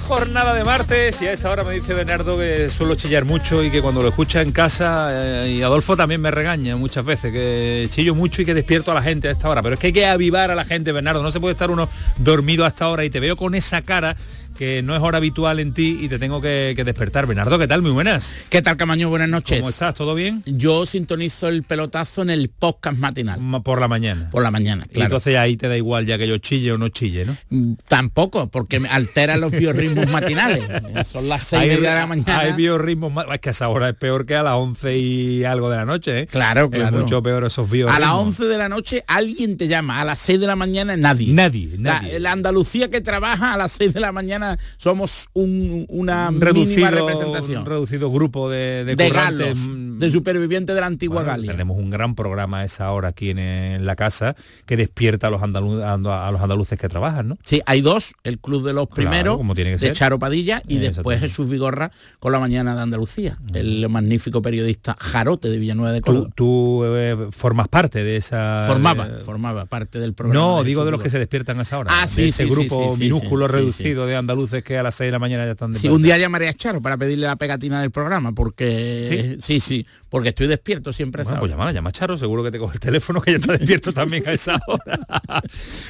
Jornada 0.08 0.54
de 0.54 0.66
martes 0.66 1.22
y 1.22 1.28
a 1.28 1.32
esta 1.32 1.50
hora 1.50 1.64
me 1.64 1.74
dice 1.74 1.94
Bernardo 1.94 2.38
que 2.38 2.70
suelo 2.70 2.96
chillar 2.96 3.24
mucho 3.24 3.64
y 3.64 3.72
que 3.72 3.82
cuando 3.82 4.02
lo 4.02 4.10
escucha 4.10 4.42
en 4.42 4.52
casa, 4.52 5.08
eh, 5.46 5.52
y 5.52 5.62
Adolfo 5.62 5.96
también 5.96 6.20
me 6.20 6.32
regaña 6.32 6.76
muchas 6.76 7.06
veces, 7.06 7.32
que 7.32 7.88
chillo 7.90 8.14
mucho 8.14 8.42
y 8.42 8.46
que 8.46 8.54
despierto 8.54 8.92
a 8.92 8.96
la 8.96 9.02
gente 9.02 9.30
a 9.30 9.32
esta 9.32 9.48
hora. 9.48 9.62
Pero 9.62 9.76
es 9.76 9.80
que 9.80 9.88
hay 9.88 9.94
que 9.94 10.06
avivar 10.06 10.52
a 10.52 10.56
la 10.56 10.66
gente, 10.66 10.92
Bernardo. 10.92 11.24
No 11.24 11.32
se 11.32 11.40
puede 11.40 11.54
estar 11.54 11.72
uno 11.72 11.88
dormido 12.18 12.66
hasta 12.66 12.86
ahora 12.86 13.06
y 13.06 13.10
te 13.10 13.22
veo 13.22 13.38
con 13.38 13.56
esa 13.56 13.82
cara 13.82 14.18
que 14.58 14.82
no 14.84 14.96
es 14.96 15.02
hora 15.02 15.18
habitual 15.18 15.60
en 15.60 15.74
ti 15.74 15.98
y 16.02 16.08
te 16.08 16.20
tengo 16.20 16.42
que, 16.42 16.74
que 16.76 16.84
despertar. 16.84 17.26
Bernardo, 17.26 17.58
¿qué 17.58 17.68
tal? 17.68 17.82
Muy 17.82 17.92
buenas. 17.92 18.34
¿Qué 18.50 18.62
tal, 18.62 18.78
Camaño? 18.78 19.10
Buenas 19.10 19.30
noches. 19.30 19.60
¿Cómo 19.60 19.70
estás? 19.70 19.94
¿Todo 19.96 20.14
bien? 20.14 20.44
Yo 20.46 20.86
sintonizo 20.86 21.48
el 21.48 21.64
pelotazo 21.64 22.22
en 22.22 22.30
el 22.30 22.50
podcast 22.50 22.98
matinal. 22.98 23.40
Ma- 23.42 23.64
Por 23.64 23.80
la 23.80 23.88
mañana. 23.88 24.30
Por 24.30 24.44
la 24.44 24.52
mañana, 24.52 24.86
Y 24.90 24.94
claro. 24.94 25.06
entonces 25.08 25.38
ahí 25.38 25.58
te 25.58 25.68
da 25.68 25.78
igual 25.78 26.06
ya 26.06 26.18
que 26.18 26.28
yo 26.28 26.38
chille 26.38 26.72
o 26.74 26.78
no 26.78 26.90
chille, 26.90 27.26
¿no? 27.26 27.36
Mm, 27.50 27.74
Tampoco, 27.88 28.50
porque 28.50 28.80
me 28.80 28.88
altera 28.90 29.38
los 29.38 29.52
biorritmos 29.52 30.08
matinales. 30.12 30.64
Son 31.08 31.28
las 31.28 31.44
6 31.46 31.82
de 31.82 31.82
la 31.82 32.06
mañana. 32.06 32.40
Hay 32.40 32.54
biorritmos. 32.54 33.14
Es 33.34 33.40
que 33.40 33.50
a 33.50 33.52
esa 33.52 33.68
hora 33.70 33.90
es 33.90 33.96
peor 33.96 34.26
que 34.26 34.36
a 34.36 34.44
las 34.44 34.54
11 34.56 34.98
y 34.98 35.44
algo 35.44 35.70
de 35.70 35.78
la 35.78 35.86
noche, 35.86 36.20
¿eh? 36.22 36.28
Claro, 36.28 36.70
Es 36.72 36.78
claro. 36.80 37.00
mucho 37.00 37.22
peor 37.24 37.44
esos 37.46 37.70
biorritmos. 37.70 37.98
A 37.98 38.00
las 38.00 38.16
11 38.16 38.46
de 38.46 38.58
la 38.58 38.70
noche 38.70 39.04
alguien 39.08 39.58
te 39.58 39.68
llama, 39.68 40.02
a 40.02 40.06
las 40.06 40.20
6 40.20 40.40
de 40.40 40.48
la 40.48 40.56
mañana 40.56 40.96
nadie. 40.98 41.34
Nadie, 41.34 41.78
La, 41.80 42.02
nadie. 42.02 42.20
la 42.20 42.32
Andalucía 42.32 42.90
que 42.90 43.02
trabaja 43.02 43.54
a 43.54 43.58
las 43.58 43.72
6 43.74 43.94
de 43.94 44.00
la 44.00 44.12
mañana 44.12 44.41
somos 44.78 45.28
un- 45.34 45.86
una 45.90 46.30
Un 46.30 46.36
mínima 46.40 46.46
reducido, 46.52 46.90
representación. 46.92 47.60
un 47.62 47.66
reducido 47.66 48.12
grupo 48.12 48.50
de, 48.50 48.84
de, 48.86 48.96
de 48.96 49.10
galos, 49.10 49.60
mm, 49.68 50.00
de 50.00 50.10
supervivientes 50.12 50.74
de 50.76 50.82
la 50.82 50.88
antigua 50.88 51.18
Bueno, 51.22 51.32
Galia. 51.32 51.52
Tenemos 51.52 51.78
un 51.78 51.90
gran 51.90 52.16
programa 52.16 52.60
a 52.60 52.66
esa 52.66 52.92
hora 52.92 53.10
aquí 53.10 53.30
en, 53.30 53.40
en 53.40 53.86
la 53.86 53.96
casa 53.96 54.36
que 54.66 54.78
despierta 54.78 55.28
a 55.28 55.30
los, 55.30 55.42
andalu- 55.42 55.82
a 55.84 56.32
los 56.32 56.42
andaluces 56.42 56.78
que 56.80 56.88
trabajan, 56.90 57.28
¿no? 57.30 57.38
Sí, 57.44 57.62
hay 57.66 57.82
dos, 57.82 58.14
el 58.24 58.40
Club 58.40 58.66
de 58.66 58.74
los 58.74 58.88
Claro, 58.88 58.96
Primeros, 58.96 59.38
como 59.38 59.56
tiene 59.56 59.72
que 59.72 59.78
de 59.78 59.88
ser. 59.88 59.94
Charo 59.96 60.20
Padilla, 60.20 60.62
y 60.68 60.78
después. 60.78 61.20
Jesús 61.20 61.50
Vigorra 61.50 61.92
con 62.20 62.32
la 62.32 62.40
mañana 62.40 62.76
de 62.76 62.82
Andalucía, 62.82 63.38
el 63.54 63.88
magnífico 63.90 64.42
periodista 64.42 64.96
Jarote 65.00 65.50
de 65.50 65.58
Villanueva 65.60 65.92
de 65.94 66.02
Córdoba. 66.02 66.30
Tú, 66.36 66.80
tú, 66.82 66.86
eh, 66.86 67.28
formas 67.32 67.68
parte 67.68 68.04
de 68.04 68.18
esa... 68.18 68.64
formaba, 68.68 69.08
de- 69.08 69.22
formaba 69.22 69.66
parte 69.66 70.00
del 70.00 70.14
programa. 70.14 70.40
No, 70.44 70.64
de 70.64 70.68
digo 70.70 70.86
de 70.86 70.92
los 70.92 71.02
que 71.02 71.10
se 71.10 71.20
despiertan 71.20 71.60
a 71.60 71.62
esa 71.64 71.78
hora. 71.78 71.92
Ah, 71.94 72.02
de 72.04 72.08
sí, 72.08 72.24
ese 72.30 72.46
sí, 72.46 72.50
grupo 72.50 72.90
sí, 72.90 72.96
sí, 72.96 73.00
minúsculo 73.04 73.48
reducido 73.48 74.06
de 74.08 74.16
andaluces 74.32 74.64
que 74.64 74.78
a 74.78 74.84
las 74.84 74.96
6 74.96 75.08
de 75.08 75.12
la 75.12 75.20
mañana 75.20 75.46
ya 75.46 75.52
están 75.52 75.70
Sí, 75.70 75.74
despiertos. 75.74 75.98
un 75.98 76.04
día 76.04 76.18
llamaré 76.18 76.48
a 76.50 76.54
Charo 76.54 76.82
para 76.82 76.98
pedirle 76.98 77.28
la 77.28 77.36
pegatina 77.36 77.82
del 77.82 77.92
programa, 77.92 78.32
porque 78.34 79.38
sí, 79.40 79.60
sí, 79.60 79.86
porque 80.10 80.30
estoy 80.30 80.48
despierto 80.48 80.94
siempre 80.94 81.22
a 81.22 81.24
esa 81.24 81.32
Bueno, 81.32 81.42
pues 81.42 81.52
llama, 81.52 81.72
llama 81.72 81.90
a 81.90 81.94
Charo, 81.94 82.18
seguro 82.18 82.44
que 82.44 82.52
te 82.52 82.60
coge 82.60 82.76
el 82.76 82.80
teléfono 82.80 83.22
que 83.22 83.32
ya 83.32 83.38
está 83.38 83.54
despierto 83.54 83.94
también 83.94 84.28
a 84.28 84.32
esa 84.34 84.60
hora. 84.68 85.00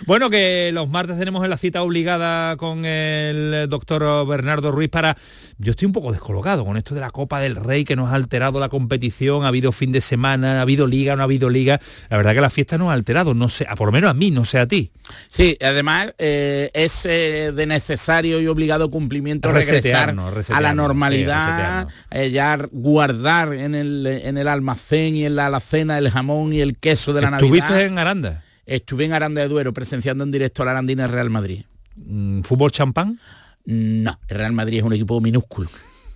bueno, 0.05 0.29
que 0.29 0.71
los 0.73 0.89
martes 0.89 1.17
tenemos 1.17 1.47
la 1.47 1.57
cita 1.57 1.81
obligada 1.83 2.55
con 2.57 2.85
el 2.85 3.67
doctor 3.69 4.27
Bernardo 4.27 4.71
Ruiz 4.71 4.89
para... 4.89 5.17
Yo 5.57 5.71
estoy 5.71 5.85
un 5.85 5.91
poco 5.93 6.11
descolocado 6.11 6.65
con 6.65 6.75
esto 6.77 6.95
de 6.95 7.01
la 7.01 7.11
Copa 7.11 7.39
del 7.39 7.55
Rey 7.55 7.83
que 7.83 7.95
nos 7.95 8.11
ha 8.11 8.15
alterado 8.15 8.59
la 8.59 8.69
competición, 8.69 9.43
ha 9.45 9.49
habido 9.49 9.71
fin 9.71 9.91
de 9.91 10.01
semana, 10.01 10.57
ha 10.57 10.61
habido 10.61 10.87
liga, 10.87 11.15
no 11.15 11.21
ha 11.21 11.25
habido 11.25 11.49
liga. 11.49 11.79
La 12.09 12.17
verdad 12.17 12.33
que 12.33 12.41
la 12.41 12.49
fiesta 12.49 12.77
nos 12.79 12.89
ha 12.89 12.93
alterado, 12.93 13.33
no 13.35 13.47
sé, 13.49 13.65
a 13.69 13.75
por 13.75 13.87
lo 13.87 13.91
menos 13.91 14.09
a 14.09 14.13
mí, 14.15 14.31
no 14.31 14.43
sé 14.45 14.57
a 14.57 14.67
ti. 14.67 14.91
Sí, 15.29 15.57
además 15.61 16.15
eh, 16.17 16.71
es 16.73 17.05
eh, 17.05 17.51
de 17.53 17.65
necesario 17.67 18.30
y 18.39 18.47
obligado 18.47 18.89
cumplimiento 18.89 19.51
regresar 19.51 20.15
a 20.49 20.61
la 20.61 20.73
normalidad, 20.73 21.87
eh, 22.11 22.31
ya 22.31 22.57
guardar 22.71 23.53
en 23.53 23.75
el, 23.75 24.05
en 24.07 24.37
el 24.37 24.47
almacén 24.47 25.15
y 25.15 25.25
en 25.25 25.35
la 25.35 25.47
alacena 25.47 25.97
el 25.97 26.09
jamón 26.09 26.53
y 26.53 26.61
el 26.61 26.77
queso 26.77 27.13
de 27.13 27.21
la 27.21 27.29
¿Estuviste 27.29 27.69
Navidad. 27.69 27.87
en 27.87 27.99
Aranda? 27.99 28.43
Estuve 28.65 29.05
en 29.05 29.13
Aranda 29.13 29.41
de 29.41 29.47
Duero 29.47 29.73
presenciando 29.73 30.23
en 30.23 30.31
directo 30.31 30.61
a 30.61 30.65
la 30.65 30.71
Arandina 30.71 31.07
Real 31.07 31.29
Madrid. 31.29 31.63
Mm, 31.95 32.41
¿Fútbol 32.41 32.71
champán? 32.71 33.19
No, 33.65 34.17
el 34.27 34.37
Real 34.37 34.53
Madrid 34.53 34.79
es 34.79 34.83
un 34.83 34.93
equipo 34.93 35.19
minúsculo. 35.19 35.69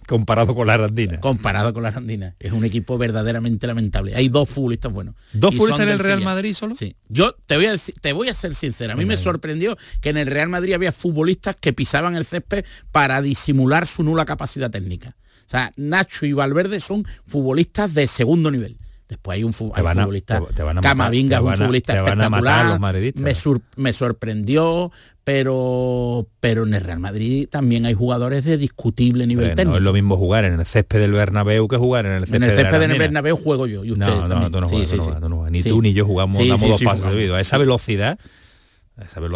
Comparado 0.07 0.53
con 0.55 0.67
la 0.67 0.75
Arandina. 0.75 1.19
Comparado 1.19 1.73
con 1.73 1.83
la 1.83 1.89
Arandina. 1.89 2.35
Es 2.39 2.51
un 2.51 2.63
equipo 2.63 2.97
verdaderamente 2.97 3.65
lamentable. 3.67 4.15
Hay 4.15 4.29
dos 4.29 4.49
futbolistas 4.49 4.91
buenos. 4.91 5.15
¿Dos 5.33 5.53
futbolistas 5.55 5.85
en 5.85 5.91
el 5.93 5.99
Real. 5.99 6.21
Madrid 6.23 6.53
solo? 6.53 6.75
Sí. 6.75 6.95
Yo 7.09 7.35
te 7.45 7.55
voy 7.55 7.65
a 7.65 7.71
decir- 7.71 7.95
te 8.01 8.13
voy 8.13 8.29
a 8.29 8.33
ser 8.33 8.53
sincera. 8.55 8.93
A 8.93 8.95
mí 8.95 9.03
Venga, 9.03 9.13
me 9.13 9.17
sorprendió 9.17 9.77
que 10.01 10.09
en 10.09 10.17
el 10.17 10.27
Real 10.27 10.49
Madrid 10.49 10.73
había 10.73 10.91
futbolistas 10.91 11.55
que 11.55 11.73
pisaban 11.73 12.15
el 12.15 12.25
césped 12.25 12.65
para 12.91 13.21
disimular 13.21 13.87
su 13.87 14.03
nula 14.03 14.25
capacidad 14.25 14.69
técnica. 14.71 15.15
O 15.47 15.49
sea, 15.49 15.73
Nacho 15.75 16.25
y 16.25 16.33
Valverde 16.33 16.79
son 16.79 17.05
futbolistas 17.27 17.93
de 17.93 18.07
segundo 18.07 18.49
nivel. 18.51 18.77
Después 19.07 19.35
hay 19.35 19.43
un 19.43 19.53
fu- 19.53 19.69
Te 19.71 19.79
hay 19.79 19.83
van 19.83 19.99
a- 19.99 20.01
futbolista, 20.03 20.39
te- 20.41 20.53
te 20.53 20.63
van 20.63 20.77
a 20.77 20.81
matar, 20.81 20.91
Camavinga 20.97 21.37
es 21.37 21.43
un 21.43 21.53
futbolista 21.55 21.93
espectacular. 22.03 22.79
me, 23.15 23.35
sur- 23.35 23.61
me 23.75 23.93
sorprendió, 23.93 24.91
pero 25.23 26.27
pero 26.39 26.63
en 26.65 26.73
el 26.73 26.81
Real 26.81 26.99
Madrid 26.99 27.47
también 27.49 27.85
hay 27.85 27.93
jugadores 27.93 28.43
de 28.45 28.57
discutible 28.57 29.27
nivel 29.27 29.45
Hombre, 29.45 29.51
no 29.51 29.55
técnico. 29.55 29.77
es 29.77 29.83
lo 29.83 29.93
mismo 29.93 30.17
jugar 30.17 30.45
en 30.45 30.59
el 30.59 30.65
césped 30.65 30.99
del 30.99 31.11
Bernabéu 31.11 31.67
que 31.67 31.77
jugar 31.77 32.05
en 32.05 32.13
el 32.13 32.19
césped, 32.21 32.35
En 32.35 32.43
el 32.43 32.49
de 32.49 32.55
césped 32.55 32.71
del 32.71 32.81
Arandina. 32.83 33.03
Bernabéu 33.03 33.35
juego 33.37 33.67
yo 33.67 33.83
y 33.83 33.91
usted 33.91 34.05
No, 34.05 34.27
no, 34.27 34.51
tú 34.51 34.61
no 34.61 34.67
Sí, 34.67 34.75
juegas, 34.75 34.89
sí, 34.89 34.95
tú 34.95 34.97
no 34.97 35.03
sí. 35.03 35.05
juegas, 35.09 35.21
tú 35.21 35.29
no 35.29 35.35
juegas. 35.37 35.51
Ni 35.51 35.63
tú 35.63 35.81
ni 35.81 35.93
yo 35.93 36.05
jugamos, 36.05 36.47
damos 36.47 36.61
dos 36.69 36.81
pasos 36.81 37.03
de 37.09 37.09
velocidad, 37.15 37.37
a 37.37 37.41
esa 37.41 37.57
velocidad 37.57 38.19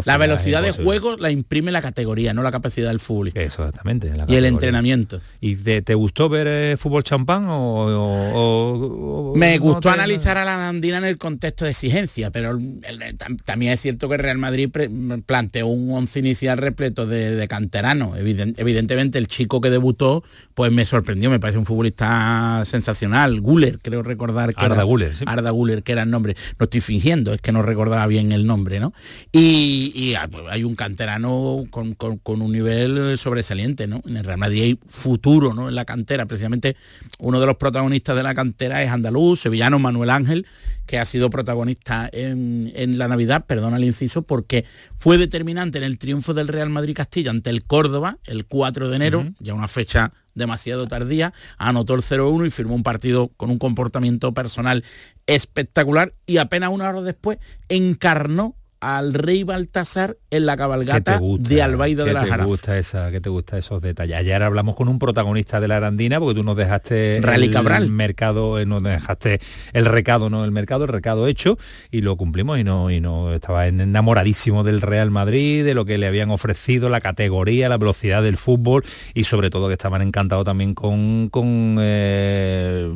La 0.06 0.18
velocidad 0.18 0.62
de 0.62 0.72
juego 0.72 1.18
la 1.18 1.32
imprime 1.32 1.72
la 1.72 1.82
categoría, 1.82 2.34
no 2.34 2.44
la 2.44 2.52
capacidad 2.52 2.88
del 2.90 3.00
futbolista. 3.02 3.42
Exactamente. 3.42 4.10
la 4.16 4.26
Y 4.28 4.36
el 4.36 4.46
entrenamiento. 4.46 5.20
¿Y 5.42 5.56
te, 5.58 5.82
te 5.82 5.96
gustó 5.96 6.30
ver 6.30 6.48
eh, 6.48 6.78
fútbol 6.78 7.04
champán 7.04 7.46
o, 7.48 7.86
o- 7.88 9.32
o- 9.32 9.36
Me 9.36 9.58
no 9.58 9.64
gustó 9.64 9.82
te- 9.82 9.90
analizar 9.90 10.38
a 10.38 10.46
la 10.46 10.56
Arandina 10.56 10.98
en 11.00 11.06
el 11.06 11.18
contexto 11.18 11.66
de 11.66 11.72
exigencia, 11.72 12.32
pero 12.32 12.52
el- 12.52 12.80
el- 12.88 13.18
tam- 13.18 13.38
también 13.44 13.74
es 13.74 13.82
cierto 13.82 14.08
que 14.08 14.18
Real 14.18 14.38
Madrid 14.38 14.70
pre- 14.72 14.90
planteó 15.26 15.68
un 15.68 15.92
once 15.92 16.20
inicial 16.20 16.58
repleto 16.58 17.06
de, 17.06 17.36
de 17.36 17.48
canteranos. 17.48 18.18
Eviden- 18.18 18.54
evidentemente 18.58 19.18
el 19.18 19.28
chico 19.28 19.60
que 19.62 19.70
debutó 19.70 20.24
pues 20.54 20.72
me 20.72 20.86
sorprendió, 20.86 21.30
me 21.30 21.40
parece 21.40 21.60
un 21.60 21.66
futbolista 21.66 22.64
sensacional. 22.66 23.42
Guller, 23.42 23.80
creo 23.80 24.04
recordar 24.04 24.54
que 24.56 24.64
Arda 24.64 24.76
era, 24.76 24.84
Güler, 24.84 25.16
sí. 25.16 25.26
Arda 25.28 25.50
Guller, 25.52 25.84
que 25.84 25.92
era 25.92 26.04
el 26.04 26.10
nombre. 26.10 26.36
No 26.58 26.64
estoy 26.64 26.82
fingiendo, 26.82 27.34
es 27.34 27.42
que 27.42 27.52
no 27.52 27.62
recordaba 27.62 28.08
bien 28.08 28.32
el 28.32 28.46
nombre, 28.46 28.80
¿no? 28.80 28.94
Y, 29.32 29.49
y, 29.52 30.14
ah, 30.16 30.28
pues, 30.32 30.46
hay 30.50 30.64
un 30.64 30.76
canterano 30.76 31.66
con, 31.70 31.94
con- 31.96 32.18
con 32.18 32.42
un 32.42 32.52
nivel 32.52 33.18
sobresaliente, 33.18 33.88
¿no? 33.88 34.02
En 34.06 34.18
el 34.18 34.24
Real 34.24 34.38
Madrid 34.38 34.62
hay 34.64 34.80
futuro, 34.88 35.54
¿no? 35.54 35.70
En 35.70 35.76
la 35.76 35.86
cantera, 35.86 36.26
precisamente 36.26 36.76
uno 37.20 37.40
de 37.40 37.46
los 37.46 37.56
protagonistas 37.58 38.16
de 38.16 38.24
la 38.24 38.36
cantera 38.36 38.84
es 38.84 38.92
andaluz, 38.92 39.40
sevillano 39.42 39.80
Manuel 39.80 40.10
Ángel, 40.10 40.46
que 40.86 41.00
ha 41.00 41.06
sido 41.06 41.30
protagonista 41.30 42.10
en, 42.12 42.72
en 42.76 42.98
la 42.98 43.08
Navidad, 43.08 43.46
perdona 43.46 43.78
el 43.78 43.84
inciso, 43.84 44.24
porque 44.24 44.66
fue 44.98 45.18
determinante 45.18 45.78
en 45.78 45.84
el 45.84 45.98
triunfo 45.98 46.34
del 46.34 46.48
Real 46.48 46.70
Madrid 46.70 46.96
Castilla 46.96 47.32
ante 47.32 47.50
el 47.50 47.64
Córdoba 47.64 48.18
el 48.26 48.46
4 48.46 48.90
de 48.90 48.96
enero, 48.96 49.26
ya 49.40 49.54
una 49.54 49.68
fecha 49.68 50.14
demasiado 50.36 50.88
tardía, 50.88 51.34
anotó 51.58 51.96
el 51.96 52.02
0-1 52.02 52.48
y 52.48 52.52
firmó 52.52 52.74
un 52.76 52.84
partido 52.84 53.30
con 53.36 53.50
un 53.50 53.58
comportamiento 53.60 54.34
personal 54.34 54.84
espectacular 55.28 56.14
y 56.26 56.38
apenas 56.38 56.70
una 56.72 56.90
hora 56.90 57.02
después 57.02 57.40
encarnó 57.68 58.56
al 58.82 59.14
rey 59.14 59.44
Baltasar 59.44 60.18
en 60.32 60.46
la 60.46 60.54
¿Qué 60.54 60.58
te 60.58 60.62
cabalgata 60.62 61.18
gusta? 61.18 61.50
de 61.50 61.62
Albaida 61.62 62.04
¿Qué 62.04 62.10
de 62.10 62.14
la 62.14 62.24
te 62.24 62.30
Jarafa. 62.30 62.48
gusta 62.48 62.78
esa, 62.78 63.12
¿Qué 63.12 63.20
te 63.20 63.30
gusta 63.30 63.58
esos 63.58 63.82
detalles? 63.82 64.16
Ayer 64.18 64.42
hablamos 64.42 64.76
con 64.76 64.88
un 64.88 65.00
protagonista 65.00 65.60
de 65.60 65.68
la 65.68 65.78
Arandina 65.78 66.20
porque 66.20 66.36
tú 66.40 66.44
nos 66.46 66.56
dejaste 66.56 67.20
Rally 67.22 67.48
el 67.48 67.52
Cabral. 67.52 67.90
mercado, 67.90 68.60
eh, 68.60 68.66
nos 68.66 68.82
dejaste 68.82 69.42
el 69.74 69.86
recado, 69.86 70.30
no 70.30 70.46
el 70.46 70.52
mercado, 70.52 70.86
el 70.86 70.92
recado 70.92 71.28
hecho 71.28 71.58
y 71.92 72.02
lo 72.02 72.16
cumplimos 72.16 72.58
y 72.60 72.64
no 72.64 72.90
y 72.90 73.02
no 73.02 73.34
estaba 73.34 73.68
enamoradísimo 73.68 74.64
del 74.64 74.82
Real 74.82 75.12
Madrid, 75.12 75.66
de 75.66 75.74
lo 75.74 75.84
que 75.86 75.98
le 75.98 76.08
habían 76.08 76.32
ofrecido, 76.32 76.90
la 76.90 77.02
categoría, 77.02 77.68
la 77.70 77.78
velocidad 77.78 78.24
del 78.24 78.38
fútbol 78.38 78.86
y 79.14 79.26
sobre 79.26 79.50
todo 79.50 79.68
que 79.68 79.74
estaban 79.74 80.02
encantados 80.02 80.46
también 80.46 80.74
con, 80.74 81.28
con 81.30 81.78
eh, 81.80 82.90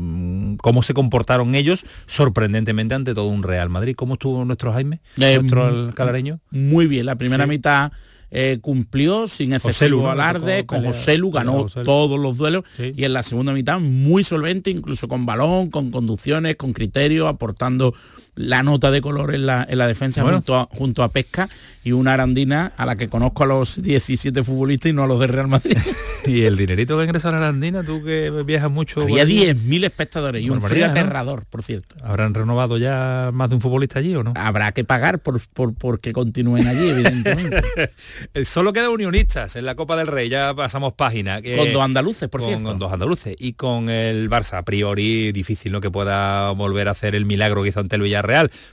cómo 0.61 0.83
se 0.83 0.93
comportaron 0.93 1.55
ellos 1.55 1.85
sorprendentemente 2.07 2.95
ante 2.95 3.13
todo 3.13 3.25
un 3.27 3.43
Real 3.43 3.69
Madrid. 3.69 3.95
¿Cómo 3.95 4.13
estuvo 4.13 4.45
nuestro 4.45 4.71
Jaime? 4.73 5.01
Eh, 5.19 5.37
nuestro 5.39 5.72
calareño. 5.95 6.39
Muy 6.51 6.87
bien, 6.87 7.05
la 7.05 7.15
primera 7.15 7.43
Sí. 7.45 7.49
mitad 7.49 7.91
eh, 8.35 8.57
cumplió 8.61 9.27
sin 9.27 9.51
José 9.51 9.67
excesivo 9.69 9.97
Lu, 9.97 10.03
¿no? 10.05 10.09
alarde, 10.09 10.65
con 10.65 10.79
pelea- 10.79 10.87
José 10.93 11.17
Lu 11.19 11.29
ganó 11.29 11.63
José 11.63 11.79
Lu. 11.81 11.85
todos 11.85 12.19
los 12.19 12.35
duelos 12.37 12.63
y 12.79 13.03
en 13.03 13.13
la 13.13 13.21
segunda 13.21 13.53
mitad 13.53 13.79
muy 13.79 14.23
solvente, 14.23 14.71
incluso 14.71 15.07
con 15.07 15.27
balón, 15.27 15.69
con 15.69 15.91
conducciones, 15.91 16.55
con 16.55 16.73
criterio, 16.73 17.27
aportando 17.27 17.93
la 18.35 18.63
nota 18.63 18.89
de 18.91 19.01
color 19.01 19.35
en 19.35 19.45
la, 19.45 19.65
en 19.69 19.77
la 19.77 19.87
defensa 19.87 20.23
Bueno. 20.23 20.37
junto, 20.37 20.55
a, 20.55 20.67
junto 20.71 21.03
a 21.03 21.09
Pesca 21.09 21.49
y 21.83 21.91
una 21.91 22.13
arandina 22.13 22.71
a 22.77 22.85
la 22.85 22.95
que 22.95 23.07
conozco 23.09 23.43
a 23.43 23.47
los 23.47 23.81
17 23.81 24.43
futbolistas 24.43 24.89
y 24.89 24.93
no 24.93 25.03
a 25.03 25.07
los 25.07 25.19
de 25.19 25.27
Real 25.27 25.47
Madrid. 25.47 25.77
Y 26.25 26.43
el 26.43 26.55
dinerito 26.55 26.97
que 26.97 27.03
ingresa 27.03 27.27
a 27.27 27.31
la 27.33 27.39
Arandina, 27.39 27.83
tú 27.83 28.01
que 28.01 28.29
viajas 28.45 28.71
mucho. 28.71 29.01
Había 29.01 29.23
por 29.23 29.25
allí, 29.25 29.41
10.000 29.43 29.83
espectadores 29.83 30.41
y 30.41 30.49
un 30.49 30.61
frío 30.61 30.85
aterrador, 30.85 31.43
por 31.49 31.63
cierto. 31.63 31.95
¿Habrán 32.01 32.33
renovado 32.33 32.77
ya 32.77 33.31
más 33.33 33.49
de 33.49 33.55
un 33.55 33.61
futbolista 33.61 33.99
allí 33.99 34.15
o 34.15 34.23
no? 34.23 34.31
Habrá 34.37 34.71
que 34.71 34.85
pagar 34.85 35.19
por, 35.19 35.41
por, 35.49 35.73
por 35.73 35.99
que 35.99 36.13
continúen 36.13 36.65
allí, 36.65 36.89
evidentemente. 36.91 37.61
Eh, 38.33 38.45
Solo 38.45 38.71
queda 38.71 38.89
unionistas 38.89 39.57
en 39.57 39.65
la 39.65 39.75
Copa 39.75 39.97
del 39.97 40.07
Rey, 40.07 40.29
ya 40.29 40.53
pasamos 40.53 40.93
página. 40.93 41.41
que- 41.41 41.57
Con 41.57 41.73
dos 41.73 41.81
andaluces, 41.83 42.29
por 42.29 42.39
con, 42.39 42.47
cierto. 42.49 42.65
Con 42.69 42.79
dos 42.79 42.93
andaluces. 42.93 43.35
Y 43.37 43.53
con 43.53 43.89
el 43.89 44.29
Barça, 44.29 44.59
a 44.59 44.63
priori 44.63 45.33
difícil 45.33 45.73
¿no? 45.73 45.81
que 45.81 45.91
pueda 45.91 46.51
volver 46.51 46.87
a 46.87 46.91
hacer 46.91 47.15
el 47.15 47.25
milagro 47.25 47.63
que 47.63 47.69
hizo 47.69 47.81
ante 47.81 47.97
el 47.97 48.01
Villarreal. 48.01 48.22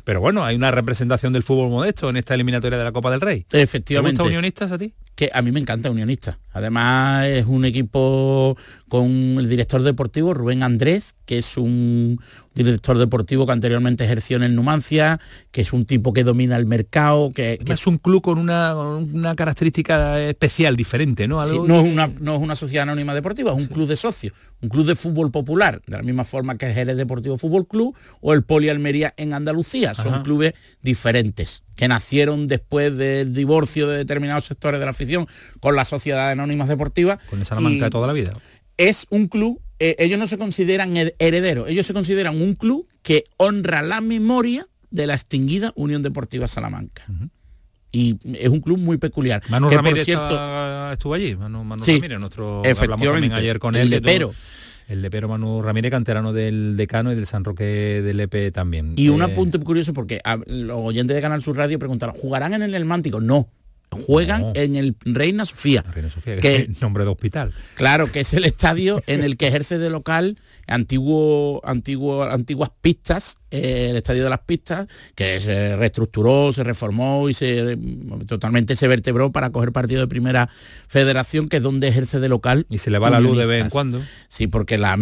Pero 0.04 0.20
bueno, 0.20 0.44
hay 0.44 0.56
una 0.56 0.70
representación 0.70 1.32
del 1.32 1.42
fútbol 1.42 1.70
modesto 1.70 2.08
en 2.08 2.16
esta 2.16 2.34
eliminatoria 2.34 2.78
de 2.78 2.84
la 2.84 2.92
Copa 2.92 3.10
del 3.10 3.20
Rey. 3.20 3.44
¿Te 3.48 3.60
Efectivamente. 3.62 4.22
gusta 4.22 4.28
unionistas 4.28 4.72
a 4.72 4.78
ti? 4.78 4.92
Que 5.14 5.30
a 5.32 5.42
mí 5.42 5.52
me 5.52 5.60
encanta 5.60 5.90
unionista. 5.90 6.38
Además 6.52 7.26
es 7.26 7.46
un 7.46 7.64
equipo 7.64 8.56
con 8.90 9.36
el 9.38 9.48
director 9.48 9.82
deportivo 9.82 10.34
Rubén 10.34 10.62
Andrés, 10.62 11.14
que 11.24 11.38
es 11.38 11.56
un 11.56 12.20
director 12.54 12.98
deportivo 12.98 13.46
que 13.46 13.52
anteriormente 13.52 14.04
ejerció 14.04 14.36
en 14.36 14.42
el 14.42 14.56
Numancia, 14.56 15.20
que 15.52 15.60
es 15.60 15.72
un 15.72 15.84
tipo 15.84 16.12
que 16.12 16.24
domina 16.24 16.56
el 16.56 16.66
mercado, 16.66 17.30
que, 17.30 17.58
que 17.64 17.72
es 17.72 17.86
un 17.86 17.98
club 17.98 18.20
con 18.20 18.38
una, 18.38 18.76
una 18.76 19.34
característica 19.36 20.20
especial, 20.20 20.76
diferente, 20.76 21.28
¿no? 21.28 21.42
Sí, 21.46 21.56
no, 21.56 21.66
que- 21.82 21.86
es 21.88 21.92
una, 21.92 22.08
no 22.20 22.34
es 22.34 22.42
una 22.42 22.56
sociedad 22.56 22.82
anónima 22.82 23.14
deportiva, 23.14 23.52
es 23.52 23.56
un 23.56 23.66
club 23.68 23.88
de 23.88 23.94
socios, 23.96 24.34
un 24.60 24.68
club 24.68 24.84
de 24.84 24.96
fútbol 24.96 25.30
popular, 25.30 25.80
de 25.86 25.96
la 25.96 26.02
misma 26.02 26.24
forma 26.24 26.58
que 26.58 26.66
el 26.66 26.74
Jerez 26.74 26.96
Deportivo 26.96 27.38
Fútbol 27.38 27.66
Club 27.68 27.94
o 28.20 28.34
el 28.34 28.42
Poli 28.42 28.68
Almería 28.68 29.14
en 29.16 29.32
Andalucía. 29.32 29.94
Son 29.94 30.08
Ajá. 30.14 30.22
clubes 30.24 30.54
diferentes, 30.82 31.62
que 31.76 31.86
nacieron 31.86 32.48
después 32.48 32.94
del 32.96 33.32
divorcio 33.32 33.88
de 33.88 33.98
determinados 33.98 34.44
sectores 34.46 34.80
de 34.80 34.84
la 34.86 34.90
afición 34.90 35.28
con 35.60 35.76
las 35.76 35.86
sociedades 35.88 36.32
anónimas 36.32 36.66
deportivas. 36.68 37.20
Con 37.30 37.38
el 37.38 37.46
Salamanca 37.46 37.76
Y 37.76 37.80
de 37.80 37.90
toda 37.90 38.08
la 38.08 38.12
vida. 38.12 38.32
Es 38.80 39.06
un 39.10 39.28
club, 39.28 39.60
eh, 39.78 39.94
ellos 39.98 40.18
no 40.18 40.26
se 40.26 40.38
consideran 40.38 40.94
her- 40.96 41.14
herederos, 41.18 41.68
ellos 41.68 41.86
se 41.86 41.92
consideran 41.92 42.40
un 42.40 42.54
club 42.54 42.86
que 43.02 43.24
honra 43.36 43.82
la 43.82 44.00
memoria 44.00 44.66
de 44.90 45.06
la 45.06 45.14
extinguida 45.14 45.72
Unión 45.76 46.00
Deportiva 46.02 46.48
Salamanca. 46.48 47.04
Y 47.92 48.18
es 48.38 48.48
un 48.48 48.60
club 48.60 48.78
muy 48.78 48.96
peculiar. 48.98 49.42
Manu 49.50 49.68
que, 49.68 49.74
por 49.76 49.84
Ramírez 49.84 50.04
cierto, 50.06 50.92
estuvo 50.92 51.12
allí, 51.14 51.36
Manu, 51.36 51.62
Manu 51.64 51.84
Sí, 51.84 51.94
Ramírez, 51.96 52.18
nuestro 52.20 52.62
hablamos 52.64 53.02
también 53.02 53.32
ayer 53.32 53.58
con 53.58 53.74
el 53.74 53.82
él. 53.82 53.88
que 53.90 53.94
lepero. 53.96 54.26
todo- 54.28 54.36
El 54.88 55.02
lepero 55.02 55.28
Manu 55.28 55.60
Ramírez, 55.62 55.90
canterano 55.90 56.32
del 56.32 56.76
Decano 56.76 57.12
y 57.12 57.14
del 57.16 57.26
San 57.26 57.44
Roque 57.44 57.64
del 58.02 58.16
Lepe 58.16 58.50
también. 58.50 58.92
Y 58.96 59.08
un 59.08 59.20
Eh, 59.20 59.24
apunte 59.26 59.58
curioso 59.60 59.92
porque 59.92 60.20
a- 60.24 60.38
los 60.46 60.78
oyentes 60.80 61.14
de 61.14 61.20
Canal 61.20 61.42
Sur 61.42 61.56
Radio 61.56 61.78
preguntaron, 61.78 62.14
¿jugarán 62.16 62.54
en 62.54 62.62
el 62.62 62.74
Elmántico? 62.74 63.20
No, 63.20 63.46
juegan 63.90 64.40
No. 64.42 64.52
en 64.54 64.76
el 64.76 64.96
Reina 65.04 65.44
Sofía. 65.44 65.82
Reina 65.92 66.10
Sofía, 66.10 66.36
que 66.38 66.56
es 66.70 66.80
nombre 66.80 67.04
de 67.04 67.10
hospital. 67.10 67.52
Claro, 67.74 68.10
que 68.10 68.20
es 68.20 68.32
el 68.34 68.44
estadio 68.44 69.02
en 69.06 69.22
el 69.22 69.36
que 69.36 69.48
ejerce 69.48 69.78
de 69.78 69.90
local 69.90 70.36
antiguo, 70.66 71.60
antiguo, 71.64 72.22
antiguas 72.24 72.70
pistas, 72.80 73.38
eh, 73.50 73.88
el 73.90 73.96
estadio 73.96 74.22
de 74.24 74.30
las 74.30 74.40
pistas, 74.40 74.86
que 75.14 75.40
se 75.40 75.76
reestructuró, 75.76 76.52
se 76.52 76.62
reformó 76.62 77.28
y 77.28 77.34
se 77.34 77.76
totalmente 78.26 78.76
se 78.76 78.86
vertebró 78.86 79.32
para 79.32 79.50
coger 79.50 79.72
partido 79.72 80.00
de 80.00 80.06
primera 80.06 80.48
federación, 80.88 81.48
que 81.48 81.56
es 81.58 81.62
donde 81.62 81.88
ejerce 81.88 82.20
de 82.20 82.28
local. 82.28 82.66
Y 82.70 82.78
se 82.78 82.90
le 82.90 82.98
va 82.98 83.10
la 83.10 83.20
luz 83.20 83.36
de 83.36 83.46
vez 83.46 83.62
en 83.62 83.70
cuando. 83.70 84.00
Sí, 84.28 84.46
porque 84.46 84.78
las, 84.78 84.98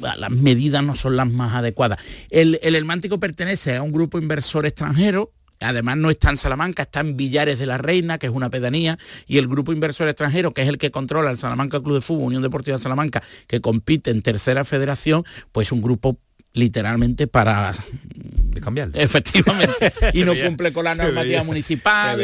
las 0.00 0.30
medidas 0.30 0.84
no 0.84 0.94
son 0.94 1.16
las 1.16 1.30
más 1.30 1.54
adecuadas. 1.54 1.98
El, 2.30 2.58
el 2.62 2.74
Elmántico 2.74 3.18
pertenece 3.18 3.76
a 3.76 3.82
un 3.82 3.92
grupo 3.92 4.18
inversor 4.18 4.66
extranjero. 4.66 5.32
Además 5.60 5.96
no 5.96 6.10
está 6.10 6.30
en 6.30 6.38
Salamanca, 6.38 6.82
está 6.82 7.00
en 7.00 7.16
Villares 7.16 7.58
de 7.58 7.66
la 7.66 7.78
Reina, 7.78 8.18
que 8.18 8.26
es 8.26 8.32
una 8.32 8.50
pedanía, 8.50 8.98
y 9.26 9.38
el 9.38 9.48
grupo 9.48 9.72
inversor 9.72 10.08
extranjero, 10.08 10.52
que 10.52 10.62
es 10.62 10.68
el 10.68 10.78
que 10.78 10.90
controla 10.90 11.30
el 11.30 11.38
Salamanca 11.38 11.80
Club 11.80 11.94
de 11.94 12.00
Fútbol, 12.00 12.26
Unión 12.26 12.42
Deportiva 12.42 12.78
Salamanca, 12.78 13.22
que 13.46 13.60
compite 13.60 14.10
en 14.10 14.22
tercera 14.22 14.64
federación, 14.64 15.24
pues 15.52 15.72
un 15.72 15.82
grupo 15.82 16.18
literalmente 16.56 17.26
para 17.26 17.74
de 18.14 18.60
cambiar 18.62 18.88
efectivamente 18.94 19.92
y 20.14 20.24
no 20.24 20.32
veía- 20.32 20.46
cumple 20.46 20.72
con 20.72 20.84
la 20.84 20.94
normativa 20.94 21.22
veía- 21.22 21.44
municipal 21.44 22.18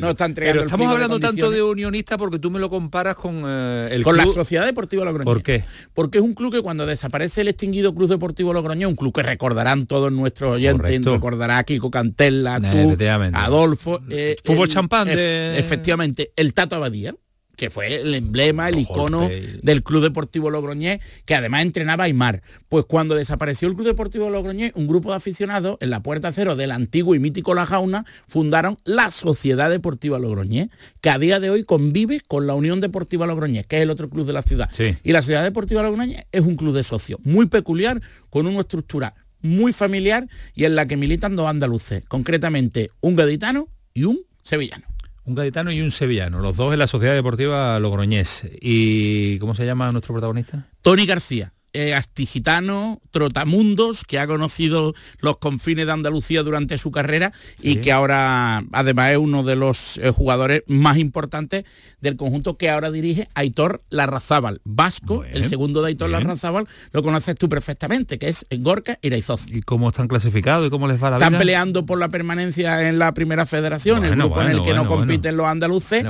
no 0.00 0.10
está 0.10 0.24
entregando 0.24 0.52
Pero 0.54 0.60
el 0.62 0.66
estamos 0.66 0.88
de 0.88 0.92
hablando 0.94 1.18
tanto 1.20 1.50
de 1.50 1.62
unionista 1.62 2.16
porque 2.16 2.38
tú 2.38 2.50
me 2.50 2.58
lo 2.58 2.70
comparas 2.70 3.14
con 3.16 3.42
eh, 3.46 3.88
el 3.92 4.02
con 4.02 4.14
club. 4.16 4.26
la 4.26 4.32
Sociedad 4.32 4.64
Deportiva 4.64 5.04
Logroñés. 5.04 5.26
¿Por 5.26 5.42
qué? 5.42 5.62
Porque 5.92 6.18
es 6.18 6.24
un 6.24 6.32
club 6.34 6.52
que 6.52 6.62
cuando 6.62 6.86
desaparece 6.86 7.42
el 7.42 7.48
extinguido 7.48 7.94
Club 7.94 8.08
Deportivo 8.08 8.52
Logroñés, 8.54 8.88
un 8.88 8.96
club 8.96 9.14
que 9.14 9.22
recordarán 9.22 9.86
todos 9.86 10.10
nuestros 10.10 10.52
oyentes, 10.56 10.80
Correcto. 10.80 11.12
recordará 11.14 11.58
a 11.58 11.64
Kiko 11.64 11.90
Cantella, 11.90 12.58
tú. 12.58 12.96
Adolfo. 13.34 14.00
eh, 14.08 14.36
Fútbol 14.44 14.68
el- 14.68 14.74
champán 14.74 15.08
de- 15.08 15.58
Efectivamente, 15.58 16.32
el 16.36 16.54
Tato 16.54 16.76
Abadía 16.76 17.14
que 17.56 17.70
fue 17.70 17.94
el 17.94 18.14
emblema, 18.14 18.68
el 18.68 18.78
icono 18.78 19.28
del 19.62 19.82
Club 19.82 20.02
Deportivo 20.02 20.50
Logroñés, 20.50 21.00
que 21.24 21.34
además 21.34 21.62
entrenaba 21.62 22.04
a 22.04 22.06
Aymar. 22.06 22.42
Pues 22.68 22.84
cuando 22.84 23.14
desapareció 23.14 23.68
el 23.68 23.74
Club 23.74 23.86
Deportivo 23.86 24.30
Logroñés, 24.30 24.72
un 24.74 24.86
grupo 24.86 25.10
de 25.10 25.16
aficionados 25.16 25.78
en 25.80 25.90
la 25.90 26.02
puerta 26.02 26.30
cero 26.32 26.54
del 26.54 26.70
antiguo 26.70 27.14
y 27.14 27.18
mítico 27.18 27.54
La 27.54 27.66
Jauna 27.66 28.04
fundaron 28.28 28.76
la 28.84 29.10
Sociedad 29.10 29.70
Deportiva 29.70 30.18
Logroñés, 30.18 30.68
que 31.00 31.10
a 31.10 31.18
día 31.18 31.40
de 31.40 31.50
hoy 31.50 31.64
convive 31.64 32.20
con 32.26 32.46
la 32.46 32.54
Unión 32.54 32.80
Deportiva 32.80 33.26
Logroñés, 33.26 33.66
que 33.66 33.76
es 33.76 33.82
el 33.82 33.90
otro 33.90 34.08
club 34.10 34.26
de 34.26 34.32
la 34.32 34.42
ciudad. 34.42 34.68
Sí. 34.72 34.96
Y 35.02 35.12
la 35.12 35.22
Sociedad 35.22 35.42
Deportiva 35.42 35.82
Logroñés 35.82 36.26
es 36.30 36.42
un 36.42 36.56
club 36.56 36.74
de 36.74 36.84
socios, 36.84 37.20
muy 37.24 37.46
peculiar, 37.46 38.00
con 38.30 38.46
una 38.46 38.60
estructura 38.60 39.14
muy 39.40 39.72
familiar 39.72 40.28
y 40.54 40.64
en 40.64 40.74
la 40.74 40.86
que 40.86 40.96
militan 40.96 41.36
dos 41.36 41.48
andaluces, 41.48 42.04
concretamente 42.06 42.90
un 43.00 43.16
gaditano 43.16 43.68
y 43.94 44.04
un 44.04 44.20
sevillano. 44.42 44.84
Un 45.26 45.34
gaditano 45.34 45.72
y 45.72 45.80
un 45.80 45.90
sevillano, 45.90 46.38
los 46.38 46.56
dos 46.56 46.72
en 46.72 46.78
la 46.78 46.86
Sociedad 46.86 47.12
Deportiva 47.12 47.80
Logroñés. 47.80 48.48
¿Y 48.60 49.40
cómo 49.40 49.56
se 49.56 49.66
llama 49.66 49.90
nuestro 49.90 50.14
protagonista? 50.14 50.68
Tony 50.82 51.04
García, 51.04 51.52
eh, 51.76 51.94
astigitano, 51.94 53.00
trotamundos, 53.10 54.02
que 54.04 54.18
ha 54.18 54.26
conocido 54.26 54.94
los 55.20 55.36
confines 55.36 55.84
de 55.86 55.92
Andalucía 55.92 56.42
durante 56.42 56.78
su 56.78 56.90
carrera 56.90 57.32
y 57.60 57.76
que 57.76 57.92
ahora 57.92 58.64
además 58.72 59.12
es 59.12 59.18
uno 59.18 59.42
de 59.42 59.56
los 59.56 59.98
eh, 59.98 60.10
jugadores 60.10 60.62
más 60.66 60.96
importantes 60.96 61.64
del 62.00 62.16
conjunto 62.16 62.56
que 62.56 62.70
ahora 62.70 62.90
dirige 62.90 63.28
Aitor 63.34 63.82
Larrazábal, 63.90 64.60
vasco, 64.64 65.24
el 65.24 65.44
segundo 65.44 65.82
de 65.82 65.88
Aitor 65.88 66.08
bien. 66.08 66.22
Larrazábal, 66.22 66.66
lo 66.92 67.02
conoces 67.02 67.34
tú 67.36 67.48
perfectamente, 67.48 68.18
que 68.18 68.28
es 68.28 68.46
Gorka 68.58 68.98
Iraizoz. 69.02 69.48
¿Y 69.48 69.60
cómo 69.62 69.88
están 69.90 70.08
clasificados 70.08 70.66
y 70.66 70.70
cómo 70.70 70.88
les 70.88 71.02
va 71.02 71.10
la 71.10 71.16
Están 71.16 71.32
vida? 71.32 71.40
peleando 71.40 71.84
por 71.84 71.98
la 71.98 72.08
permanencia 72.08 72.88
en 72.88 72.98
la 72.98 73.12
primera 73.12 73.44
federación, 73.44 74.02
el 74.04 74.10
Bueno, 74.10 74.24
grupo 74.24 74.40
en 74.40 74.46
el 74.48 74.52
bueno, 74.58 74.64
que 74.64 74.74
no 74.74 74.84
bueno, 74.86 74.96
compiten 74.96 75.36
los 75.36 75.46
andaluces, 75.46 76.04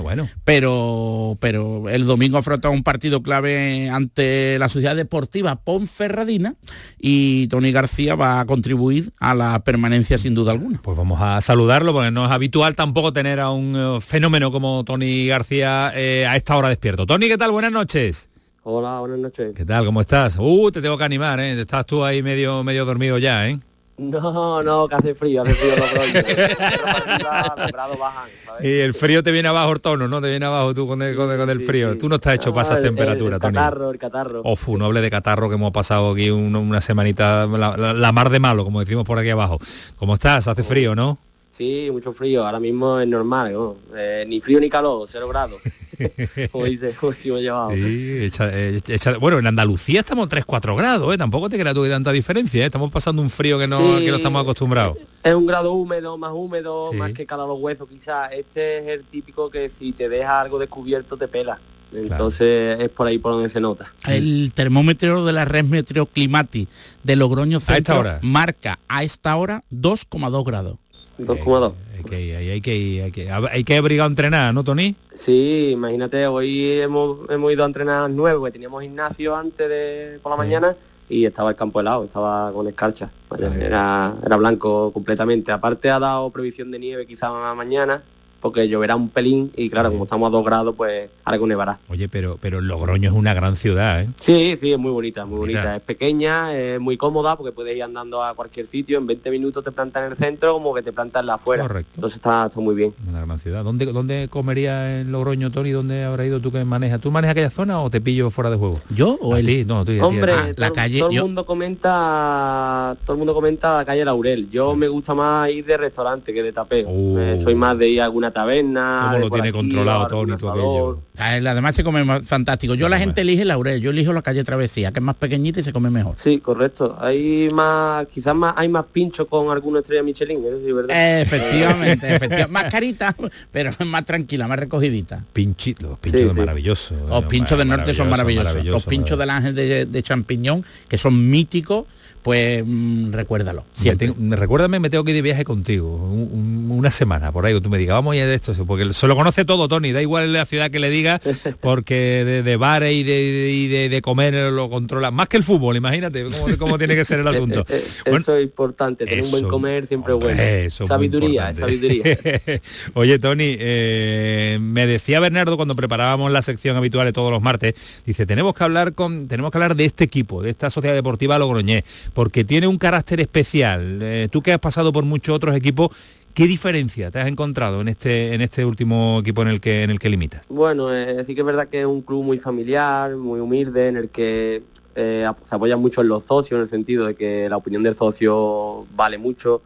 pero, 0.44 1.36
pero 1.40 1.88
el 1.88 2.06
domingo 2.06 2.38
afronta 2.38 2.68
un 2.68 2.82
partido 2.82 3.22
clave 3.22 3.90
ante 3.90 4.58
la 4.58 4.68
Sociedad 4.68 4.96
Deportiva 4.96 5.55
Ponferradina 5.56 6.54
y 6.98 7.48
Tony 7.48 7.72
García 7.72 8.14
va 8.14 8.40
a 8.40 8.46
contribuir 8.46 9.12
a 9.18 9.34
la 9.34 9.58
permanencia 9.60 10.18
sin 10.18 10.34
duda 10.34 10.52
alguna. 10.52 10.80
Pues 10.82 10.96
vamos 10.96 11.20
a 11.20 11.40
saludarlo 11.40 11.92
porque 11.92 12.10
no 12.10 12.24
es 12.26 12.30
habitual 12.30 12.74
tampoco 12.74 13.12
tener 13.12 13.40
a 13.40 13.50
un 13.50 13.74
eh, 13.76 14.00
fenómeno 14.00 14.50
como 14.50 14.84
Tony 14.84 15.26
García 15.26 15.92
eh, 15.94 16.26
a 16.26 16.36
esta 16.36 16.56
hora 16.56 16.68
despierto. 16.68 17.06
Tony, 17.06 17.28
¿qué 17.28 17.38
tal? 17.38 17.50
Buenas 17.50 17.72
noches. 17.72 18.30
Hola, 18.62 18.98
buenas 18.98 19.18
noches. 19.20 19.54
¿Qué 19.54 19.64
tal? 19.64 19.84
¿Cómo 19.84 20.00
estás? 20.00 20.36
Uh, 20.40 20.70
te 20.72 20.82
tengo 20.82 20.98
que 20.98 21.04
animar, 21.04 21.38
¿eh? 21.38 21.60
Estás 21.60 21.86
tú 21.86 22.04
ahí 22.04 22.22
medio, 22.22 22.64
medio 22.64 22.84
dormido 22.84 23.16
ya, 23.16 23.48
¿eh? 23.48 23.60
No, 23.98 24.62
no, 24.62 24.86
que 24.88 24.94
hace 24.94 25.14
frío, 25.14 25.42
hace 25.42 25.54
frío 25.54 25.74
los 25.76 25.90
Los 27.58 27.72
grados 27.72 27.98
bajan, 27.98 28.28
¿sabes? 28.44 28.64
Y 28.64 28.80
el 28.80 28.92
frío 28.92 29.22
te 29.22 29.32
viene 29.32 29.48
abajo 29.48 29.72
el 29.72 29.80
tono, 29.80 30.06
¿no? 30.06 30.20
Te 30.20 30.28
viene 30.28 30.44
abajo 30.44 30.74
tú 30.74 30.86
con 30.86 31.00
el, 31.00 31.16
con 31.16 31.30
el- 31.30 31.38
con 31.38 31.48
el 31.48 31.60
frío. 31.62 31.96
Tú 31.96 32.08
no 32.08 32.16
estás 32.16 32.34
hecho 32.34 32.50
para 32.52 32.60
Ah, 32.68 32.72
esas 32.72 32.78
el- 32.78 32.84
temperaturas, 32.84 33.36
el, 33.36 33.40
catarro, 33.40 33.90
el 33.90 33.98
catarro. 33.98 34.42
Ofu, 34.44 34.76
no 34.76 34.84
hable 34.84 35.00
de 35.00 35.10
catarro 35.10 35.48
que 35.48 35.54
hemos 35.54 35.72
pasado 35.72 36.12
aquí 36.12 36.28
un- 36.30 36.54
una 36.56 36.80
semanita, 36.82 37.46
la, 37.46 37.76
la- 37.76 37.94
la 37.94 38.12
mar 38.12 38.28
de 38.30 38.38
malo, 38.38 38.64
como 38.64 38.80
decimos 38.80 39.04
por 39.04 39.18
aquí 39.18 39.30
abajo. 39.30 39.58
¿Cómo 39.96 40.14
estás? 40.14 40.46
Hace 40.46 40.62
frío, 40.62 40.94
¿no? 40.94 41.18
Sí, 41.56 41.88
mucho 41.90 42.12
frío, 42.12 42.44
ahora 42.44 42.60
mismo 42.60 43.00
es 43.00 43.08
normal, 43.08 43.52
¿no? 43.52 43.76
Eh, 43.96 44.24
ni 44.28 44.40
frío 44.42 44.60
ni 44.60 44.68
calor, 44.68 45.08
cero 45.10 45.26
grados. 45.28 45.58
como 46.52 46.66
dice, 46.66 46.94
como 47.00 47.12
llevado. 47.38 47.70
Sí, 47.70 48.18
echa- 48.26 48.50
eh, 48.52 48.78
echa- 48.88 49.16
bueno, 49.18 49.38
en 49.38 49.46
Andalucía 49.46 50.00
estamos 50.00 50.28
3-4 50.28 50.76
grados, 50.76 51.14
¿eh? 51.14 51.16
Tampoco 51.16 51.48
te 51.48 51.58
creas 51.58 51.74
tú 51.74 51.82
que 51.82 51.88
tanta 51.88 52.12
diferencia, 52.12 52.62
¿eh? 52.62 52.66
Estamos 52.66 52.90
pasando 52.92 53.22
un 53.22 53.30
frío 53.30 53.58
que 53.58 53.66
no, 53.66 53.98
Sí. 53.98 54.04
que 54.04 54.10
no 54.10 54.16
estamos 54.16 54.42
acostumbrados. 54.42 54.98
Es 55.22 55.34
un 55.34 55.46
grado 55.46 55.72
húmedo, 55.72 56.18
más 56.18 56.32
húmedo, 56.34 56.90
Sí. 56.92 56.98
más 56.98 57.12
que 57.14 57.24
cada 57.24 57.46
los 57.46 57.58
huesos 57.58 57.88
quizás. 57.88 58.30
Este 58.32 58.78
es 58.80 58.88
el 58.98 59.04
típico 59.04 59.50
que 59.50 59.70
si 59.78 59.92
te 59.92 60.10
deja 60.10 60.40
algo 60.42 60.58
descubierto 60.58 61.16
te 61.16 61.26
pela. 61.28 61.58
Entonces 61.94 62.78
es 62.80 62.88
por 62.90 63.06
ahí 63.06 63.16
por 63.18 63.32
donde 63.32 63.48
se 63.48 63.60
nota. 63.60 63.90
El 64.06 64.52
termómetro 64.54 65.24
de 65.24 65.32
la 65.32 65.44
red 65.46 65.64
Meteoclimati 65.64 66.68
de 67.02 67.16
Logroño 67.16 67.58
esta 67.58 67.74
Centro 67.74 68.00
hora. 68.00 68.18
marca 68.22 68.78
a 68.88 69.02
esta 69.04 69.36
hora 69.36 69.62
2,2 69.70 70.44
grados. 70.44 70.76
2,2. 71.18 71.72
Hay 71.96 72.04
que, 72.04 72.36
hay, 72.36 72.50
hay 72.50 72.60
que, 72.60 73.02
hay 73.04 73.12
que, 73.12 73.30
hay 73.30 73.64
que 73.64 73.76
abrigar 73.76 74.04
a 74.04 74.08
entrenar, 74.08 74.54
¿no, 74.54 74.62
Tony? 74.64 74.94
Sí, 75.14 75.70
imagínate, 75.72 76.26
hoy 76.26 76.80
hemos, 76.80 77.28
hemos 77.30 77.52
ido 77.52 77.62
a 77.64 77.66
entrenar 77.66 78.10
9, 78.10 78.38
porque 78.38 78.52
teníamos 78.52 78.82
gimnasio 78.82 79.34
antes 79.34 79.68
de 79.68 80.18
por 80.22 80.30
la 80.30 80.36
mañana 80.36 80.76
y 81.08 81.24
estaba 81.24 81.50
el 81.50 81.56
campo 81.56 81.80
helado, 81.80 82.04
estaba 82.04 82.52
con 82.52 82.66
escarcha. 82.66 83.10
Vaya, 83.28 83.52
Era, 83.60 84.14
era 84.24 84.36
blanco 84.36 84.92
completamente. 84.92 85.52
Aparte 85.52 85.90
ha 85.90 85.98
dado 85.98 86.30
previsión 86.30 86.70
de 86.70 86.78
nieve 86.78 87.06
quizá 87.06 87.54
mañana, 87.54 88.02
porque 88.40 88.68
lloverá 88.68 88.94
un 88.96 89.08
pelín 89.08 89.50
y 89.56 89.68
claro, 89.70 89.90
como 89.90 90.04
estamos 90.04 90.28
a 90.28 90.30
2 90.30 90.44
grados, 90.44 90.74
pues 90.76 91.10
ahora 91.24 91.38
que 91.38 91.46
nevará. 91.46 91.78
Oye, 91.88 92.08
pero, 92.08 92.38
pero 92.40 92.60
Logroño 92.60 93.10
es 93.10 93.16
una 93.16 93.34
gran 93.34 93.56
ciudad, 93.56 94.02
¿eh? 94.02 94.08
Sí, 94.20 94.56
sí, 94.60 94.72
es 94.72 94.78
muy 94.78 94.90
bonita, 94.92 95.24
muy 95.24 95.38
Bonita. 95.38 95.60
bonita. 95.60 95.76
Es 95.76 95.82
pequeña, 95.82 96.54
es 96.56 96.78
muy 96.80 96.96
cómoda 96.96 97.36
porque 97.36 97.52
puedes 97.52 97.76
ir 97.76 97.82
andando 97.82 98.22
a 98.22 98.34
cualquier 98.34 98.66
sitio, 98.66 98.98
en 98.98 99.06
20 99.06 99.30
minutos 99.30 99.64
te 99.64 99.72
plantas 99.72 100.04
en 100.04 100.12
el 100.12 100.16
centro 100.16 100.52
como 100.54 100.72
que 100.74 100.82
te 100.82 100.92
plantas 100.92 101.20
en 101.22 101.26
la 101.26 101.34
afuera. 101.34 101.62
Correcto. 101.62 101.90
Entonces 101.96 102.16
está, 102.18 102.46
está 102.46 102.60
muy 102.60 102.74
bien. 102.74 102.94
Una 103.08 103.24
gran 103.24 103.38
ciudad. 103.40 103.64
¿Dónde, 103.64 103.86
¿Dónde 103.86 104.28
comería 104.30 105.00
en 105.00 105.10
Logroño, 105.10 105.50
Tony? 105.50 105.70
¿Dónde 105.70 106.04
habrá 106.04 106.24
ido 106.26 106.40
tú 106.40 106.52
que 106.52 106.64
manejas? 106.64 107.00
¿Tú 107.00 107.10
manejas 107.10 107.32
aquella 107.32 107.50
zona 107.50 107.80
o 107.80 107.90
te 107.90 108.00
pillo 108.00 108.30
fuera 108.30 108.50
de 108.50 108.56
juego? 108.56 108.78
¿Yo 108.90 109.18
o 109.20 109.36
él? 109.36 109.46
ti? 109.46 109.64
No, 109.64 109.84
tú. 109.84 109.92
Hombre, 110.02 110.32
Ah, 110.32 110.48
la 110.56 110.66
todo, 110.68 110.74
calle, 110.74 110.98
todo 111.00 111.10
yo- 111.10 111.20
el 111.22 111.26
mundo 111.26 111.46
comenta, 111.46 112.96
todo 113.04 113.12
el 113.14 113.18
mundo 113.18 113.34
comenta 113.34 113.78
la 113.78 113.84
calle 113.84 114.04
Laurel. 114.04 114.48
Yo 114.50 114.76
me 114.76 114.88
gusta 114.88 115.14
más 115.14 115.50
ir 115.50 115.64
de 115.64 115.76
restaurante 115.76 116.32
que 116.32 116.42
de 116.42 116.52
tapeo. 116.52 116.88
Uh. 116.88 117.18
Eh, 117.18 117.40
soy 117.42 117.54
más 117.54 117.76
de 117.78 117.88
ir 117.88 118.00
a 118.00 118.04
algún 118.04 118.24
alguna 118.26 118.30
taberna. 118.30 119.00
Cómo 119.12 119.18
lo 119.18 119.28
por 119.28 119.40
tiene 119.40 119.48
aquí, 119.48 119.56
controlado, 119.58 120.06
Tony, 120.08 120.36
todo. 120.36 121.02
Ah, 121.18 121.34
Además 121.36 121.74
se 121.74 121.82
come 121.84 122.04
más 122.04 122.22
fantástico. 122.24 122.74
Yo 122.74 122.88
la 122.88 122.98
gente 122.98 123.20
elige 123.22 123.44
Laurel, 123.44 123.80
yo 123.80 123.90
elijo 123.90 124.12
la 124.12 124.22
calle 124.22 124.44
Travesía, 124.44 124.92
que 124.92 124.98
es 124.98 125.02
más 125.04 125.16
pequeñita 125.16 125.60
y 125.60 125.62
se 125.62 125.72
come 125.72 125.90
mejor. 125.90 126.16
Sí, 126.22 126.38
correcto. 126.40 126.96
Hay 127.00 127.48
más, 127.52 128.06
quizás 128.08 128.34
más, 128.34 128.54
hay 128.56 128.68
más 128.68 128.84
pinchos 128.92 129.26
con 129.28 129.50
alguna 129.50 129.80
estrella 129.80 130.02
Michelin, 130.02 130.44
eso 130.44 130.58
sí, 130.64 130.72
¿verdad? 130.72 131.20
Efectivamente, 131.22 132.06
efectivamente. 132.16 132.52
Más 132.52 132.64
carita, 132.70 133.16
pero 133.50 133.70
más 133.86 134.04
tranquila, 134.04 134.46
más 134.48 134.58
recogidita. 134.58 135.24
Pinchitos, 135.32 135.88
los 135.88 135.98
pinchos 135.98 136.20
Sí, 136.20 136.26
de 136.26 136.32
sí. 136.34 136.40
maravilloso. 136.40 136.94
Los 137.08 137.24
pinchos 137.24 137.58
del 137.58 137.68
norte 137.68 137.94
son 137.94 138.10
maravillosos. 138.10 138.48
maravilloso, 138.52 138.76
Los 138.76 138.84
pinchos 138.86 139.18
del 139.18 139.30
ángel 139.30 139.54
de, 139.54 139.86
de 139.86 140.02
champiñón, 140.02 140.64
que 140.88 140.98
son 140.98 141.28
míticos, 141.30 141.84
pues 142.26 142.64
recuérdalo. 143.12 143.60
Me 143.62 143.80
Siempre. 143.80 144.08
tengo- 144.08 144.20
me- 144.20 144.34
recuérdame, 144.34 144.80
me 144.80 144.90
tengo 144.90 145.04
que 145.04 145.12
ir 145.12 145.14
de 145.14 145.22
viaje 145.22 145.44
contigo, 145.44 145.94
un- 145.94 146.28
un- 146.32 146.70
una 146.72 146.90
semana 146.90 147.30
por 147.30 147.46
ahí, 147.46 147.54
que 147.54 147.60
tú 147.60 147.70
me 147.70 147.78
digas, 147.78 147.94
vamos 147.94 148.14
a 148.14 148.16
ir 148.16 148.26
de 148.26 148.34
esto, 148.34 148.52
porque 148.66 148.92
se 148.94 149.06
lo 149.06 149.14
conoce 149.14 149.44
todo, 149.44 149.68
Tony, 149.68 149.92
da 149.92 150.02
igual 150.02 150.32
la 150.32 150.44
ciudad 150.44 150.68
que 150.72 150.80
le 150.80 150.90
diga, 150.90 151.20
porque 151.60 152.24
de, 152.24 152.42
de 152.42 152.56
bares 152.56 152.92
y 152.94 153.04
de, 153.04 153.50
y 153.52 153.68
de- 153.68 153.88
de 153.88 154.02
comer 154.02 154.34
lo 154.52 154.68
controla, 154.68 155.12
más 155.12 155.28
que 155.28 155.36
el 155.36 155.44
fútbol, 155.44 155.76
imagínate 155.76 156.24
cómo, 156.24 156.58
cómo 156.58 156.78
tiene 156.78 156.96
que 156.96 157.04
ser 157.04 157.20
el 157.20 157.28
asunto. 157.28 157.60
Eh, 157.68 157.80
eh, 158.06 158.10
eso 158.18 158.34
es 158.36 158.42
importante, 158.42 159.04
tener 159.06 159.22
un 159.24 159.30
buen 159.30 159.44
comer 159.46 159.86
siempre 159.86 160.12
es 160.14 160.18
bueno. 160.20 160.42
Eso 160.42 160.88
sabiduría, 160.88 161.54
sabiduría. 161.54 162.02
Oye, 162.94 163.20
Tony, 163.20 163.56
eh, 163.56 164.58
me 164.60 164.88
decía 164.88 165.20
Bernardo 165.20 165.56
cuando 165.56 165.76
preparábamos 165.76 166.32
la 166.32 166.42
sección 166.42 166.76
habitual 166.76 167.06
de 167.06 167.12
todos 167.12 167.30
los 167.30 167.40
martes, 167.40 167.74
dice, 168.04 168.26
tenemos 168.26 168.52
que 168.52 168.64
hablar 168.64 168.94
con, 168.94 169.28
tenemos 169.28 169.52
que 169.52 169.58
hablar 169.58 169.76
de 169.76 169.84
este 169.84 170.02
equipo, 170.02 170.42
de 170.42 170.50
esta 170.50 170.70
Sociedad 170.70 170.96
Deportiva 170.96 171.38
Logroñés, 171.38 171.84
porque 172.16 172.44
tiene 172.44 172.66
un 172.66 172.78
carácter 172.78 173.20
especial. 173.20 173.98
Eh, 174.00 174.28
tú 174.30 174.40
que 174.40 174.54
has 174.54 174.58
pasado 174.58 174.90
por 174.90 175.04
muchos 175.04 175.36
otros 175.36 175.54
equipos, 175.54 175.90
¿qué 176.32 176.46
diferencia 176.46 177.10
te 177.10 177.18
has 177.20 177.28
encontrado 177.28 177.82
en 177.82 177.88
este, 177.88 178.32
en 178.32 178.40
este 178.40 178.64
último 178.64 179.18
equipo 179.20 179.42
en 179.42 179.48
el 179.48 179.60
que, 179.60 179.82
en 179.82 179.90
el 179.90 179.98
que 179.98 180.08
limitas? 180.08 180.46
Bueno, 180.48 180.90
eh, 180.94 181.22
sí 181.26 181.34
que 181.34 181.42
es 181.42 181.46
verdad 181.46 181.68
que 181.68 181.80
es 181.80 181.86
un 181.86 182.00
club 182.00 182.24
muy 182.24 182.38
familiar, 182.38 183.14
muy 183.16 183.38
humilde, 183.38 183.88
en 183.88 183.96
el 183.98 184.08
que 184.08 184.62
eh, 184.94 185.28
se 185.46 185.54
apoya 185.54 185.76
mucho 185.76 186.00
en 186.00 186.08
los 186.08 186.24
socios, 186.24 186.56
en 186.56 186.62
el 186.62 186.70
sentido 186.70 187.06
de 187.06 187.14
que 187.14 187.50
la 187.50 187.58
opinión 187.58 187.82
del 187.82 187.94
socio 187.94 188.86
vale 188.96 189.18
mucho. 189.18 189.60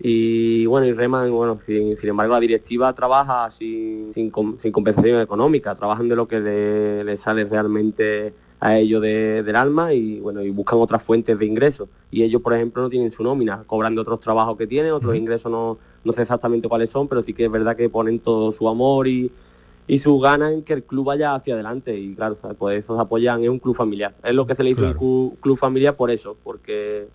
Y 0.00 0.64
bueno, 0.64 0.86
y 0.86 0.94
Reman, 0.94 1.30
bueno, 1.30 1.60
sin, 1.66 1.98
sin 1.98 2.08
embargo 2.08 2.32
la 2.32 2.40
directiva 2.40 2.94
trabaja 2.94 3.50
sin, 3.50 4.10
sin, 4.14 4.30
com- 4.30 4.56
sin 4.62 4.72
compensación 4.72 5.20
económica, 5.20 5.74
trabajan 5.74 6.08
de 6.08 6.16
lo 6.16 6.26
que 6.26 6.40
le, 6.40 7.04
le 7.04 7.18
sale 7.18 7.44
realmente 7.44 8.32
a 8.60 8.78
ellos 8.78 9.00
de- 9.02 9.42
del 9.42 9.56
alma 9.56 9.94
y 9.94 10.20
bueno, 10.20 10.42
y 10.42 10.50
buscan 10.50 10.78
otras 10.78 11.02
fuentes 11.02 11.38
de 11.38 11.46
ingresos. 11.46 11.88
Y 12.10 12.22
ellos, 12.22 12.42
por 12.42 12.52
ejemplo, 12.54 12.82
no 12.82 12.90
tienen 12.90 13.10
su 13.10 13.22
nómina, 13.22 13.64
cobran 13.66 13.94
de 13.94 14.00
otros 14.02 14.20
trabajos 14.20 14.56
que 14.58 14.66
tienen, 14.66 14.92
otros 14.92 15.16
ingresos 15.16 15.50
no, 15.50 15.78
no 16.04 16.12
sé 16.12 16.22
exactamente 16.22 16.68
cuáles 16.68 16.90
son, 16.90 17.08
pero 17.08 17.22
sí 17.22 17.32
que 17.34 17.46
es 17.46 17.50
verdad 17.50 17.76
que 17.76 17.88
ponen 17.88 18.18
todo 18.18 18.52
su 18.52 18.68
amor 18.68 19.08
y, 19.08 19.30
y 19.88 19.98
sus 19.98 20.20
ganas 20.22 20.52
en 20.52 20.62
que 20.62 20.74
el 20.74 20.84
club 20.84 21.06
vaya 21.06 21.34
hacia 21.34 21.54
adelante 21.54 21.98
y 21.98 22.14
claro, 22.14 22.36
pues 22.58 22.84
eso 22.84 22.94
se 22.96 23.00
apoyan, 23.02 23.42
es 23.42 23.48
un 23.48 23.58
club 23.58 23.74
familiar. 23.74 24.14
Es 24.22 24.34
lo 24.34 24.46
que 24.46 24.54
se 24.54 24.62
le 24.62 24.70
dice 24.70 24.82
un 24.82 24.92
cu- 24.94 25.36
club 25.40 25.56
familiar 25.58 25.96
por 25.96 26.10
eso, 26.10 26.36
porque 26.44 27.08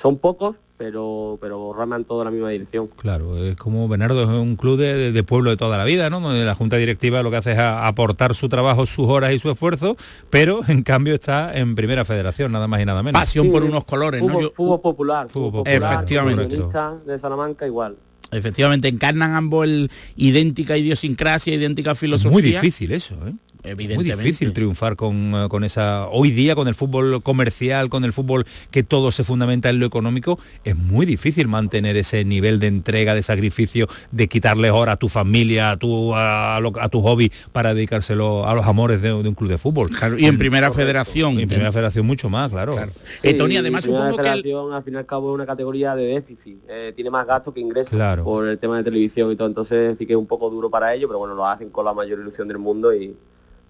son 0.00 0.18
pocos, 0.18 0.56
pero 0.82 1.38
pero 1.40 1.72
raman 1.72 2.04
todo 2.04 2.22
en 2.22 2.24
la 2.24 2.30
misma 2.32 2.48
dirección. 2.48 2.88
Claro, 2.96 3.38
es 3.38 3.54
como 3.56 3.86
Bernardo 3.86 4.22
es 4.22 4.28
un 4.28 4.56
club 4.56 4.78
de, 4.78 4.94
de- 4.94 5.12
de 5.12 5.22
pueblo 5.22 5.50
de 5.50 5.56
toda 5.56 5.78
la 5.78 5.84
vida, 5.84 6.10
¿no? 6.10 6.18
Donde 6.20 6.44
la 6.44 6.56
Junta 6.56 6.76
Directiva 6.76 7.22
lo 7.22 7.30
que 7.30 7.36
hace 7.36 7.52
es 7.52 7.58
a- 7.58 7.86
aportar 7.86 8.34
su 8.34 8.48
trabajo, 8.48 8.84
sus 8.86 9.06
horas 9.06 9.32
y 9.32 9.38
su 9.38 9.48
esfuerzo, 9.50 9.96
pero 10.28 10.62
en 10.66 10.82
cambio 10.82 11.14
está 11.14 11.56
en 11.56 11.76
Primera 11.76 12.04
Federación, 12.04 12.50
nada 12.50 12.66
más 12.66 12.82
y 12.82 12.84
nada 12.84 13.02
menos. 13.04 13.20
Pasión 13.20 13.50
por 13.52 13.62
unos 13.62 13.84
colores, 13.84 14.20
¿no? 14.22 14.28
Fútbol, 14.28 14.42
Yo- 14.42 14.50
fútbol 14.50 14.80
popular, 14.80 15.28
fútbol 15.28 15.52
popular, 15.52 15.92
Efectivamente. 15.94 16.58
De 17.06 17.18
Salamanca 17.20 17.64
igual. 17.66 17.96
Efectivamente, 18.32 18.88
encarnan 18.88 19.32
ambos 19.34 19.64
el 19.66 19.90
idéntica 20.16 20.76
idiosincrasia, 20.76 21.54
idéntica 21.54 21.94
filosofía. 21.94 22.32
Muy 22.32 22.42
difícil 22.42 22.90
eso, 22.92 23.14
¿eh? 23.26 23.34
Muy 23.62 23.70
Evidentemente. 23.70 24.22
difícil 24.24 24.52
triunfar 24.52 24.96
con, 24.96 25.34
eh, 25.36 25.46
con 25.48 25.62
esa... 25.62 26.08
Hoy 26.08 26.32
día, 26.32 26.56
con 26.56 26.66
el 26.66 26.74
fútbol 26.74 27.22
comercial, 27.22 27.90
con 27.90 28.04
el 28.04 28.12
fútbol 28.12 28.44
que 28.72 28.82
todo 28.82 29.12
se 29.12 29.22
fundamenta 29.22 29.70
en 29.70 29.78
lo 29.78 29.86
económico, 29.86 30.40
es 30.64 30.76
muy 30.76 31.06
difícil 31.06 31.46
mantener 31.46 31.96
ese 31.96 32.24
nivel 32.24 32.58
de 32.58 32.66
entrega, 32.66 33.14
de 33.14 33.22
sacrificio, 33.22 33.86
de 34.10 34.26
quitarles 34.26 34.72
horas 34.72 34.94
a 34.94 34.96
tu 34.96 35.08
familia, 35.08 35.70
a 35.70 35.76
tu, 35.76 36.12
a, 36.12 36.58
lo- 36.60 36.72
a 36.80 36.88
tu 36.88 37.02
hobby, 37.02 37.30
para 37.52 37.72
dedicárselo 37.72 38.48
a 38.48 38.54
los 38.56 38.66
amores 38.66 39.00
de, 39.00 39.08
de 39.10 39.28
un 39.28 39.34
club 39.34 39.48
de 39.50 39.58
fútbol. 39.58 39.90
y 40.18 40.26
en 40.26 40.38
primera 40.38 40.72
federación. 40.72 41.38
Y 41.38 41.42
en 41.44 41.48
primera 41.48 41.70
federación 41.70 42.04
mucho 42.04 42.28
más, 42.28 42.50
claro. 42.50 42.74
Eh, 43.22 43.34
Tony, 43.34 43.52
Sí, 43.52 43.56
además 43.58 43.84
Primera 43.84 44.06
supongo 44.06 44.22
que 44.22 44.28
el- 44.28 44.42
Federación, 44.42 44.72
al 44.72 44.82
fin 44.82 44.94
y 44.94 44.96
al 44.96 45.06
cabo 45.06 45.30
es 45.30 45.34
una 45.36 45.46
categoría 45.46 45.94
de 45.94 46.04
déficit, 46.06 46.58
eh, 46.68 46.92
tiene 46.96 47.10
más 47.10 47.26
gastos 47.28 47.54
que 47.54 47.60
ingresos 47.60 47.90
Claro. 47.90 48.24
por 48.24 48.48
el 48.48 48.58
tema 48.58 48.76
de 48.78 48.82
televisión 48.82 49.30
y 49.30 49.36
todo, 49.36 49.46
entonces 49.46 49.96
sí 49.98 50.04
que 50.04 50.14
es 50.14 50.18
un 50.18 50.26
poco 50.26 50.50
duro 50.50 50.68
para 50.68 50.92
ellos, 50.94 51.06
pero 51.08 51.20
bueno, 51.20 51.36
lo 51.36 51.46
hacen 51.46 51.70
con 51.70 51.84
la 51.84 51.94
mayor 51.94 52.18
ilusión 52.18 52.48
del 52.48 52.58
mundo 52.58 52.92
y, 52.92 53.14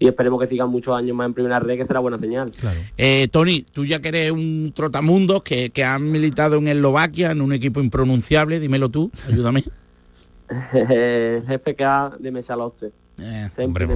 y 0.03 0.07
esperemos 0.07 0.37
que 0.37 0.47
sigan 0.47 0.69
muchos 0.69 0.93
años 0.93 1.15
más 1.15 1.27
en 1.27 1.33
primera 1.33 1.61
red, 1.61 1.77
que 1.77 1.85
será 1.85 2.01
buena 2.01 2.19
señal. 2.19 2.51
Eh, 2.97 3.29
Tony, 3.31 3.61
tú 3.61 3.85
ya 3.85 4.01
que 4.01 4.09
eres 4.09 4.31
un 4.31 4.73
trotamundos 4.75 5.43
que, 5.43 5.69
que 5.69 5.85
has 5.85 6.01
militado 6.01 6.57
en 6.57 6.67
Eslovaquia, 6.67 7.31
en 7.31 7.39
un 7.39 7.53
equipo 7.53 7.79
impronunciable, 7.79 8.59
dímelo 8.59 8.89
tú, 8.89 9.09
ayúdame. 9.29 9.63
El 10.73 11.43
GFK 11.43 12.17
de 12.19 12.31
Mechalotze. 13.17 13.51
Siempre 13.55 13.85
de. 13.87 13.95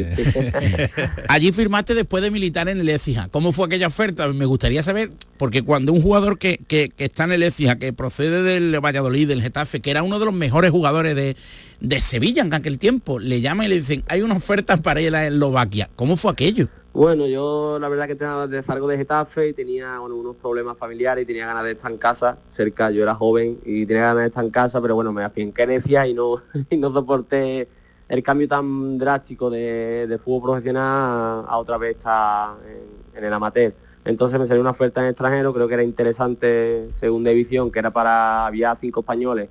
Eh, 0.00 0.14
difícil. 0.16 0.42
Allí 1.28 1.52
firmaste 1.52 1.94
después 1.94 2.22
de 2.22 2.30
militar 2.30 2.68
en 2.68 2.80
el 2.80 2.88
Écija. 2.88 3.28
¿Cómo 3.30 3.52
fue 3.52 3.66
aquella 3.66 3.86
oferta? 3.86 4.26
Me 4.28 4.44
gustaría 4.46 4.82
saber, 4.82 5.10
porque 5.38 5.62
cuando 5.62 5.92
un 5.92 6.02
jugador 6.02 6.38
que, 6.38 6.58
que- 6.66 6.88
que 6.90 7.04
está 7.04 7.24
en 7.24 7.32
el 7.32 7.42
Écija, 7.42 7.76
que 7.76 7.92
procede 7.92 8.42
del 8.42 8.78
Valladolid, 8.84 9.28
del 9.28 9.42
Getafe, 9.42 9.80
que 9.80 9.90
era 9.90 10.02
uno 10.02 10.18
de 10.18 10.24
los 10.24 10.34
mejores 10.34 10.70
jugadores 10.70 11.14
de, 11.14 11.36
de 11.80 12.00
Sevilla 12.00 12.42
en 12.42 12.52
aquel 12.52 12.78
tiempo, 12.78 13.18
le 13.18 13.40
llama 13.40 13.64
y 13.64 13.68
le 13.68 13.76
dicen, 13.76 14.02
hay 14.08 14.22
una 14.22 14.34
oferta 14.34 14.76
para 14.78 15.00
ir 15.00 15.14
a 15.14 15.26
Eslovaquia. 15.26 15.88
¿Cómo 15.96 16.16
fue 16.16 16.32
aquello? 16.32 16.68
Bueno, 16.96 17.26
yo 17.26 17.78
la 17.78 17.90
verdad 17.90 18.06
que 18.06 18.14
tenía 18.14 18.46
de 18.46 18.62
salgo 18.62 18.88
de 18.88 18.96
Getafe 18.96 19.48
y 19.48 19.52
tenía 19.52 19.98
bueno, 19.98 20.16
unos 20.16 20.34
problemas 20.36 20.78
familiares 20.78 21.24
y 21.24 21.26
tenía 21.26 21.46
ganas 21.46 21.64
de 21.64 21.72
estar 21.72 21.92
en 21.92 21.98
casa, 21.98 22.38
cerca, 22.56 22.90
yo 22.90 23.02
era 23.02 23.14
joven 23.14 23.60
y 23.66 23.84
tenía 23.84 24.04
ganas 24.04 24.22
de 24.22 24.26
estar 24.28 24.42
en 24.42 24.50
casa, 24.50 24.80
pero 24.80 24.94
bueno, 24.94 25.12
me 25.12 25.22
afianqué 25.22 25.64
en 25.64 25.72
Ecija 25.72 26.08
y 26.08 26.14
no, 26.14 26.40
y 26.70 26.78
no 26.78 26.90
soporté 26.94 27.68
el 28.08 28.22
cambio 28.22 28.48
tan 28.48 28.96
drástico 28.96 29.50
de, 29.50 30.18
fútbol 30.24 30.52
profesional 30.52 31.44
a, 31.46 31.58
otra 31.58 31.76
vez 31.76 31.98
estar 31.98 32.56
en, 32.66 33.18
en 33.18 33.24
el 33.24 33.32
amateur. 33.34 33.74
Entonces 34.06 34.40
me 34.40 34.46
salió 34.46 34.62
una 34.62 34.70
oferta 34.70 35.02
en 35.02 35.08
extranjero, 35.08 35.52
creo 35.52 35.68
que 35.68 35.74
era 35.74 35.82
interesante 35.82 36.88
segunda 36.98 37.28
división, 37.28 37.70
que 37.70 37.78
era 37.78 37.90
para, 37.90 38.46
había 38.46 38.74
cinco 38.80 39.00
españoles 39.00 39.50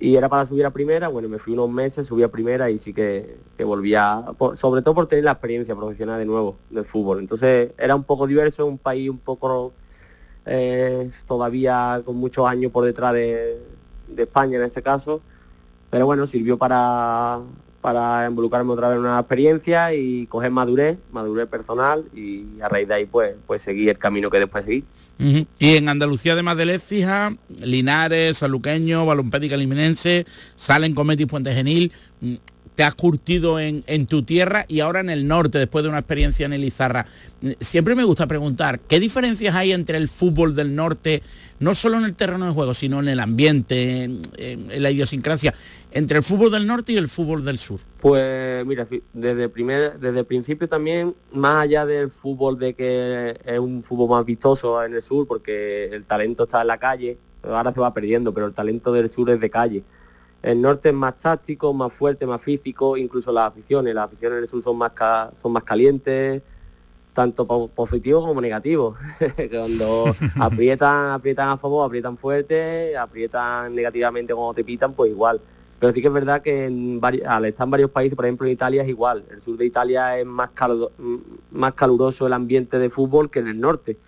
y 0.00 0.16
era 0.16 0.28
para 0.28 0.46
subir 0.46 0.66
a 0.66 0.70
primera, 0.70 1.08
bueno, 1.08 1.28
me 1.28 1.38
fui 1.38 1.52
unos 1.52 1.70
meses, 1.70 2.06
subí 2.06 2.22
a 2.22 2.30
primera 2.30 2.68
y 2.70 2.78
sí 2.78 2.92
que, 2.92 3.36
que 3.56 3.64
volvía, 3.64 4.24
sobre 4.56 4.82
todo 4.82 4.94
por 4.94 5.06
tener 5.06 5.24
la 5.24 5.32
experiencia 5.32 5.74
profesional 5.76 6.18
de 6.18 6.26
nuevo 6.26 6.56
del 6.70 6.84
fútbol. 6.84 7.20
Entonces 7.20 7.72
era 7.78 7.94
un 7.94 8.04
poco 8.04 8.26
diverso, 8.26 8.66
un 8.66 8.78
país 8.78 9.08
un 9.08 9.18
poco 9.18 9.72
eh, 10.46 11.10
todavía 11.26 12.02
con 12.04 12.16
muchos 12.16 12.46
años 12.46 12.72
por 12.72 12.84
detrás 12.84 13.14
de, 13.14 13.60
de 14.08 14.22
España 14.22 14.58
en 14.58 14.64
este 14.64 14.82
caso, 14.82 15.22
pero 15.90 16.06
bueno, 16.06 16.26
sirvió 16.26 16.58
para, 16.58 17.40
para 17.84 18.26
involucrarme 18.26 18.72
otra 18.72 18.88
vez 18.88 18.96
en 18.96 19.04
una 19.04 19.18
experiencia 19.18 19.92
y 19.92 20.26
coger 20.28 20.50
madurez, 20.50 20.96
madurez 21.12 21.46
personal 21.46 22.02
y 22.14 22.46
a 22.62 22.68
raíz 22.70 22.88
de 22.88 22.94
ahí 22.94 23.04
pues, 23.04 23.34
pues 23.46 23.60
seguí 23.60 23.90
el 23.90 23.98
camino 23.98 24.30
que 24.30 24.38
después 24.38 24.64
seguí. 24.64 24.84
Y 25.18 25.76
en 25.76 25.90
Andalucía, 25.90 26.32
además 26.32 26.56
del 26.56 26.70
Écija, 26.70 27.36
Linares, 27.60 28.38
Saluqueño, 28.38 29.04
Balompédica 29.04 29.58
Liminense, 29.58 30.24
Salen, 30.56 30.94
Cometis, 30.94 31.26
Puente 31.26 31.52
Genil, 31.54 31.92
mm, 32.22 32.34
te 32.74 32.84
has 32.84 32.94
curtido 32.94 33.60
en, 33.60 33.84
en 33.86 34.06
tu 34.06 34.22
tierra 34.22 34.64
y 34.66 34.80
ahora 34.80 35.00
en 35.00 35.10
el 35.10 35.28
norte, 35.28 35.58
después 35.58 35.82
de 35.82 35.90
una 35.90 35.98
experiencia 35.98 36.46
en 36.46 36.54
el 36.54 36.64
Izarra. 36.64 37.04
Mm, 37.42 37.50
Siempre 37.60 37.94
me 37.94 38.04
gusta 38.04 38.26
preguntar, 38.26 38.80
¿qué 38.80 38.98
diferencias 38.98 39.54
hay 39.54 39.72
entre 39.72 39.98
el 39.98 40.08
fútbol 40.08 40.56
del 40.56 40.74
norte, 40.74 41.22
no 41.60 41.74
solo 41.74 41.98
en 41.98 42.04
el 42.04 42.14
terreno 42.14 42.46
de 42.46 42.52
juego, 42.52 42.72
sino 42.72 42.98
en 43.00 43.08
el 43.08 43.20
ambiente, 43.20 44.04
en, 44.04 44.22
en 44.38 44.82
la 44.82 44.90
idiosincrasia, 44.90 45.54
entre 45.94 46.18
el 46.18 46.24
fútbol 46.24 46.50
del 46.50 46.66
norte 46.66 46.92
y 46.92 46.96
el 46.96 47.08
fútbol 47.08 47.44
del 47.44 47.58
sur? 47.58 47.78
Pues 48.00 48.66
mira, 48.66 48.86
desde 49.12 49.48
primer, 49.48 49.98
desde 49.98 50.18
el 50.18 50.26
principio 50.26 50.68
también, 50.68 51.14
más 51.32 51.62
allá 51.62 51.86
del 51.86 52.10
fútbol 52.10 52.58
de 52.58 52.74
que 52.74 53.38
es 53.44 53.58
un 53.58 53.82
fútbol 53.82 54.10
más 54.10 54.24
vistoso 54.26 54.82
en 54.84 54.92
el 54.94 55.02
sur, 55.02 55.26
porque 55.26 55.86
el 55.86 56.04
talento 56.04 56.44
está 56.44 56.60
en 56.62 56.66
la 56.66 56.78
calle, 56.78 57.16
ahora 57.42 57.72
se 57.72 57.80
va 57.80 57.94
perdiendo, 57.94 58.34
pero 58.34 58.46
el 58.46 58.52
talento 58.52 58.92
del 58.92 59.08
sur 59.08 59.30
es 59.30 59.40
de 59.40 59.48
calle. 59.48 59.84
El 60.42 60.60
norte 60.60 60.88
es 60.90 60.94
más 60.94 61.14
táctico, 61.18 61.72
más 61.72 61.92
fuerte, 61.92 62.26
más 62.26 62.42
físico, 62.42 62.96
incluso 62.96 63.32
las 63.32 63.48
aficiones, 63.48 63.94
las 63.94 64.06
aficiones 64.06 64.40
del 64.40 64.48
sur 64.50 64.62
son 64.62 64.76
más 64.76 64.92
son 65.40 65.52
más 65.52 65.62
calientes, 65.62 66.42
tanto 67.14 67.46
po- 67.46 67.68
positivo 67.68 68.20
como 68.26 68.40
negativo. 68.40 68.96
Cuando 69.50 70.14
aprietan, 70.40 71.12
aprietan 71.12 71.48
a 71.50 71.56
favor, 71.56 71.86
aprietan 71.86 72.18
fuerte, 72.18 72.96
aprietan 72.96 73.74
negativamente 73.74 74.34
cuando 74.34 74.52
te 74.54 74.64
pitan, 74.64 74.92
pues 74.92 75.10
igual. 75.12 75.40
Pero 75.84 75.92
sí 75.92 76.00
que 76.00 76.06
es 76.06 76.14
verdad 76.14 76.40
que 76.40 76.64
en 76.64 76.98
vari- 76.98 77.22
al 77.26 77.44
estar 77.44 77.66
en 77.66 77.70
varios 77.72 77.90
países, 77.90 78.16
por 78.16 78.24
ejemplo 78.24 78.46
en 78.46 78.54
Italia 78.54 78.82
es 78.82 78.88
igual. 78.88 79.22
El 79.30 79.42
sur 79.42 79.58
de 79.58 79.66
Italia 79.66 80.18
es 80.18 80.24
más, 80.24 80.48
caludo- 80.54 80.92
mm, 80.96 81.16
más 81.50 81.74
caluroso 81.74 82.26
el 82.26 82.32
ambiente 82.32 82.78
de 82.78 82.88
fútbol 82.88 83.28
que 83.30 83.40
en 83.40 83.48
el 83.48 83.60
norte. 83.60 83.98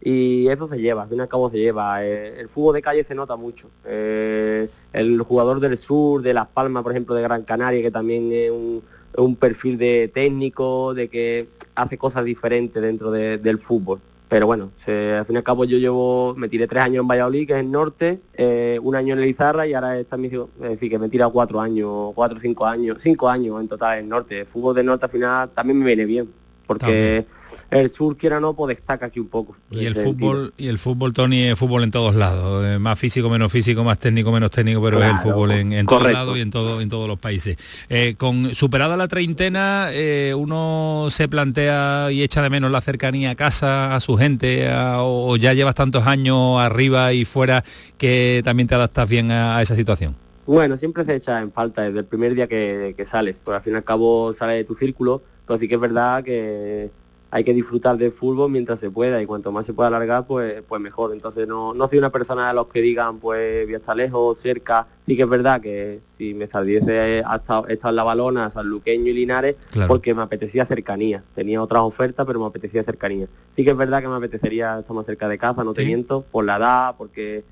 y 0.00 0.46
eso 0.48 0.68
se 0.68 0.78
lleva, 0.78 1.02
al 1.02 1.08
fin 1.08 1.18
y 1.18 1.20
al 1.20 1.28
cabo 1.28 1.50
se 1.50 1.58
lleva. 1.58 2.02
Eh, 2.06 2.40
el 2.40 2.48
fútbol 2.48 2.76
de 2.76 2.82
calle 2.82 3.04
se 3.04 3.14
nota 3.16 3.36
mucho. 3.36 3.68
Eh, 3.84 4.70
el 4.92 5.20
jugador 5.22 5.58
del 5.60 5.76
sur, 5.76 6.22
de 6.22 6.32
Las 6.32 6.46
Palmas, 6.46 6.82
por 6.84 6.92
ejemplo, 6.92 7.14
de 7.16 7.22
Gran 7.22 7.42
Canaria, 7.42 7.82
que 7.82 7.90
también 7.90 8.30
es 8.32 8.50
un, 8.50 9.36
perfil 9.36 9.76
de 9.76 10.08
técnico, 10.14 10.94
de 10.94 11.08
que 11.08 11.48
hace 11.74 11.98
cosas 11.98 12.24
diferentes 12.24 12.80
dentro 12.80 13.10
de- 13.10 13.36
del 13.38 13.58
fútbol. 13.58 14.00
Pero 14.28 14.46
bueno, 14.46 14.70
se- 14.84 15.14
al 15.16 15.24
fin 15.24 15.36
y 15.36 15.38
al 15.38 15.42
cabo 15.42 15.64
yo 15.64 15.78
llevo, 15.78 16.34
me 16.36 16.48
tiré 16.48 16.66
tres 16.66 16.82
años 16.82 17.00
en 17.02 17.08
Valladolid, 17.08 17.46
que 17.46 17.54
es 17.54 17.60
el 17.60 17.70
norte, 17.70 18.20
eh, 18.34 18.78
un 18.82 18.94
año 18.94 19.14
en 19.14 19.22
Lizarra 19.22 19.66
y 19.66 19.72
ahora 19.72 19.98
está 19.98 20.16
mi, 20.18 20.26
es 20.28 20.42
decir, 20.60 20.90
que 20.90 20.98
me 20.98 21.06
he 21.06 21.08
tirado 21.08 21.32
cuatro 21.32 21.60
años, 21.60 22.12
cuatro 22.14 22.38
cinco 22.38 22.66
años, 22.66 22.98
cinco 23.02 23.28
años 23.28 23.58
en 23.60 23.68
total 23.68 23.98
en 23.98 24.04
el 24.04 24.08
norte. 24.10 24.40
El 24.40 24.46
fútbol 24.46 24.74
del 24.74 24.84
norte 24.86 25.06
al 25.06 25.10
final 25.10 25.48
también 25.54 25.78
me 25.78 25.86
viene 25.86 26.04
bien, 26.04 26.28
porque 26.66 27.24
el 27.70 27.90
sur, 27.90 28.16
quiera 28.16 28.40
no, 28.40 28.54
pues 28.54 28.76
destaca 28.76 29.06
aquí 29.06 29.20
un 29.20 29.28
poco. 29.28 29.54
Y 29.70 29.84
el 29.86 29.94
sentido. 29.94 30.04
fútbol, 30.32 30.54
y 30.56 30.68
el 30.68 30.78
fútbol, 30.78 31.12
Tony, 31.12 31.44
es 31.44 31.58
fútbol 31.58 31.82
en 31.82 31.90
todos 31.90 32.14
lados. 32.14 32.64
eh, 32.66 32.78
más 32.78 32.98
físico, 32.98 33.28
menos 33.28 33.52
físico, 33.52 33.84
más 33.84 33.98
técnico, 33.98 34.32
menos 34.32 34.50
técnico, 34.50 34.80
pero 34.82 35.02
es 35.02 35.10
el 35.10 35.18
fútbol 35.18 35.50
en, 35.52 35.72
en 35.74 35.84
todos 35.86 36.10
lados 36.10 36.38
y 36.38 36.40
en 36.40 36.50
todo, 36.50 36.80
en 36.80 36.88
todos 36.88 37.06
los 37.06 37.18
países. 37.18 37.58
Eh, 37.90 38.14
con 38.16 38.54
superada 38.54 38.96
la 38.96 39.06
treintena, 39.08 39.88
eh, 39.92 40.32
uno 40.36 41.08
se 41.10 41.28
plantea 41.28 42.10
y 42.10 42.22
echa 42.22 42.40
de 42.42 42.50
menos 42.50 42.70
la 42.70 42.80
cercanía 42.80 43.32
a 43.32 43.34
casa, 43.34 43.94
a 43.94 44.00
su 44.00 44.16
gente, 44.16 44.68
a- 44.70 45.02
o 45.02 45.36
ya 45.36 45.52
llevas 45.52 45.74
tantos 45.74 46.06
años 46.06 46.58
arriba 46.60 47.12
y 47.12 47.24
fuera 47.24 47.62
que 47.98 48.40
también 48.44 48.66
te 48.66 48.74
adaptas 48.76 49.08
bien 49.08 49.30
a, 49.30 49.58
a 49.58 49.62
esa 49.62 49.74
situación. 49.74 50.16
Bueno, 50.46 50.78
siempre 50.78 51.04
se 51.04 51.16
echa 51.16 51.40
en 51.40 51.52
falta 51.52 51.82
desde 51.82 51.98
el 51.98 52.06
primer 52.06 52.34
día 52.34 52.46
que, 52.46 52.94
que 52.96 53.04
sales, 53.04 53.36
porque 53.44 53.56
al 53.58 53.62
fin 53.62 53.74
y 53.74 53.76
al 53.76 53.84
cabo 53.84 54.32
sales 54.32 54.56
de 54.56 54.64
tu 54.64 54.74
círculo, 54.74 55.22
pero 55.46 55.58
sí 55.60 55.68
que 55.68 55.74
es 55.74 55.80
verdad 55.80 56.24
que 56.24 56.88
hay 57.30 57.44
que 57.44 57.52
disfrutar 57.52 57.98
del 57.98 58.12
fútbol 58.12 58.50
mientras 58.50 58.80
se 58.80 58.90
pueda 58.90 59.20
y 59.20 59.26
cuanto 59.26 59.52
más 59.52 59.66
se 59.66 59.74
pueda 59.74 59.88
alargar, 59.88 60.26
pues, 60.26 60.62
pues 60.66 60.80
mejor. 60.80 61.12
Entonces 61.12 61.46
no, 61.46 61.74
no 61.74 61.86
soy 61.86 61.98
una 61.98 62.10
persona 62.10 62.48
de 62.48 62.54
los 62.54 62.68
que 62.68 62.80
digan, 62.80 63.18
pues 63.18 63.66
voy 63.66 63.74
a 63.74 63.76
estar 63.76 63.94
lejos, 63.96 64.38
cerca. 64.40 64.86
Sí 65.06 65.14
que 65.14 65.22
es 65.24 65.28
verdad 65.28 65.60
que 65.60 66.00
si 66.16 66.32
me 66.32 66.46
saliese 66.46 67.22
hasta 67.26 67.62
he 67.68 67.74
estado 67.74 67.90
en 67.90 67.96
La 67.96 68.04
Balona, 68.04 68.48
San 68.50 68.66
Luqueño 68.66 69.10
y 69.10 69.12
Linares, 69.12 69.56
Claro. 69.72 69.88
porque 69.88 70.14
me 70.14 70.22
apetecía 70.22 70.64
cercanía. 70.64 71.22
Tenía 71.34 71.62
otras 71.62 71.82
ofertas, 71.82 72.24
pero 72.26 72.40
me 72.40 72.46
apetecía 72.46 72.82
cercanía. 72.82 73.26
Sí 73.56 73.62
que 73.64 73.70
es 73.72 73.76
verdad 73.76 74.00
que 74.00 74.08
me 74.08 74.14
apetecería 74.16 74.78
estar 74.78 74.96
más 74.96 75.04
cerca 75.04 75.28
de 75.28 75.36
casa, 75.36 75.64
no 75.64 75.74
te 75.74 75.82
Sí. 75.82 75.86
miento, 75.88 76.24
por 76.30 76.44
la 76.46 76.56
edad, 76.56 76.94
porque 76.96 77.44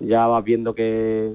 ya 0.00 0.26
vas 0.26 0.42
viendo 0.42 0.74
que, 0.74 1.32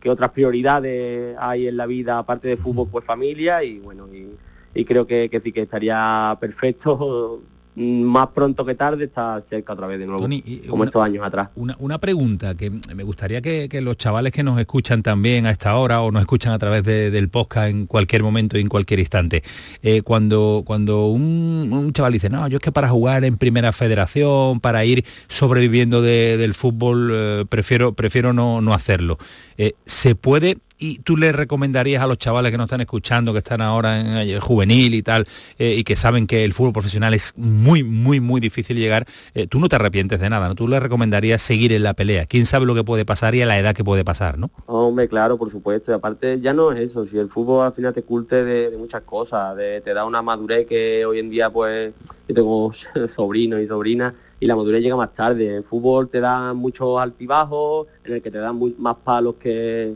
que 0.00 0.10
otras 0.10 0.30
prioridades 0.30 1.36
hay 1.38 1.68
en 1.68 1.76
la 1.76 1.86
vida, 1.86 2.18
aparte 2.18 2.48
de 2.48 2.56
fútbol, 2.56 2.88
pues 2.90 3.04
familia, 3.04 3.62
y 3.62 3.78
bueno, 3.78 4.08
y, 4.12 4.28
y 4.74 4.84
creo 4.84 5.06
que, 5.06 5.28
que 5.30 5.40
sí 5.40 5.52
que 5.52 5.62
estaría 5.62 6.36
perfecto 6.40 7.40
mm, 7.74 8.02
más 8.02 8.28
pronto 8.28 8.64
que 8.64 8.74
tarde 8.74 9.04
estar 9.04 9.40
cerca 9.42 9.72
otra 9.72 9.86
vez 9.86 9.98
de 10.00 10.06
nuevo, 10.06 10.22
Tony, 10.22 10.42
como 10.68 10.82
una- 10.82 10.84
estos 10.86 11.02
años 11.02 11.24
atrás. 11.24 11.48
Una, 11.56 11.76
una 11.78 11.98
pregunta 11.98 12.54
que 12.56 12.70
me 12.70 13.02
gustaría 13.04 13.40
que, 13.40 13.68
que 13.68 13.80
los 13.80 13.96
chavales 13.96 14.32
que 14.32 14.42
nos 14.42 14.58
escuchan 14.60 15.02
también 15.02 15.46
a 15.46 15.50
esta 15.50 15.76
hora 15.76 16.00
o 16.02 16.10
nos 16.10 16.20
escuchan 16.22 16.52
a 16.52 16.58
través 16.58 16.82
de- 16.84 17.10
del 17.10 17.28
podcast 17.28 17.70
en 17.70 17.86
cualquier 17.86 18.22
momento 18.22 18.58
y 18.58 18.62
en 18.62 18.68
cualquier 18.68 18.98
instante, 19.00 19.42
eh, 19.82 20.02
cuando, 20.02 20.62
cuando 20.66 21.06
un, 21.06 21.68
un 21.72 21.92
chaval 21.92 22.12
dice, 22.12 22.28
no, 22.28 22.46
yo 22.48 22.56
es 22.58 22.62
que 22.62 22.72
para 22.72 22.88
jugar 22.88 23.24
en 23.24 23.36
primera 23.36 23.72
federación, 23.72 24.60
para 24.60 24.84
ir 24.84 25.04
sobreviviendo 25.28 26.02
de- 26.02 26.36
del 26.36 26.54
fútbol, 26.54 27.10
eh, 27.12 27.44
prefiero, 27.48 27.92
prefiero 27.92 28.32
no, 28.32 28.60
no 28.60 28.74
hacerlo. 28.74 29.18
Eh, 29.56 29.74
¿Se 29.86 30.14
puede 30.14 30.58
y 30.78 31.00
tú 31.00 31.16
le 31.16 31.32
recomendarías 31.32 32.02
a 32.02 32.06
los 32.06 32.18
chavales 32.18 32.50
que 32.52 32.56
nos 32.58 32.66
están 32.66 32.80
escuchando, 32.80 33.32
que 33.32 33.38
están 33.38 33.60
ahora 33.60 34.00
en 34.00 34.06
el 34.06 34.40
juvenil 34.40 34.94
y 34.94 35.02
tal, 35.02 35.26
eh, 35.58 35.74
y 35.78 35.84
que 35.84 35.96
saben 35.96 36.26
que 36.26 36.44
el 36.44 36.54
fútbol 36.54 36.72
profesional 36.72 37.14
es 37.14 37.34
muy, 37.36 37.82
muy, 37.82 38.20
muy 38.20 38.40
difícil 38.40 38.76
llegar, 38.76 39.06
eh, 39.34 39.46
tú 39.46 39.58
no 39.60 39.68
te 39.68 39.76
arrepientes 39.76 40.20
de 40.20 40.30
nada, 40.30 40.48
¿no? 40.48 40.54
Tú 40.54 40.68
le 40.68 40.78
recomendarías 40.80 41.42
seguir 41.42 41.72
en 41.72 41.82
la 41.82 41.94
pelea. 41.94 42.26
¿Quién 42.26 42.46
sabe 42.46 42.66
lo 42.66 42.74
que 42.74 42.84
puede 42.84 43.04
pasar 43.04 43.34
y 43.34 43.42
a 43.42 43.46
la 43.46 43.58
edad 43.58 43.74
que 43.74 43.82
puede 43.84 44.04
pasar, 44.04 44.38
¿no? 44.38 44.50
Hombre, 44.66 45.08
claro, 45.08 45.36
por 45.36 45.50
supuesto. 45.50 45.90
Y 45.90 45.94
aparte, 45.94 46.40
ya 46.40 46.52
no 46.54 46.72
es 46.72 46.78
eso. 46.90 47.06
Si 47.06 47.18
el 47.18 47.28
fútbol 47.28 47.66
al 47.66 47.72
final 47.72 47.92
te 47.92 48.02
culte 48.02 48.44
de, 48.44 48.76
muchas 48.78 49.02
cosas, 49.02 49.56
de- 49.56 49.80
te 49.80 49.94
da 49.94 50.04
una 50.04 50.22
madurez 50.22 50.66
que 50.66 51.04
hoy 51.04 51.18
en 51.18 51.30
día, 51.30 51.50
pues, 51.50 51.92
yo 52.28 52.34
tengo 52.34 52.72
sobrinos 53.16 53.60
y 53.60 53.66
sobrinas, 53.66 54.14
y 54.40 54.46
la 54.46 54.54
madurez 54.54 54.80
llega 54.82 54.94
más 54.96 55.12
tarde. 55.14 55.56
El 55.56 55.64
fútbol 55.64 56.08
te 56.08 56.20
da 56.20 56.54
muchos 56.54 57.00
altibajos, 57.00 57.86
en 58.04 58.12
el 58.14 58.22
que 58.22 58.30
te 58.30 58.38
dan 58.38 58.56
muy- 58.56 58.74
más 58.78 58.96
palos 59.02 59.34
que, 59.40 59.94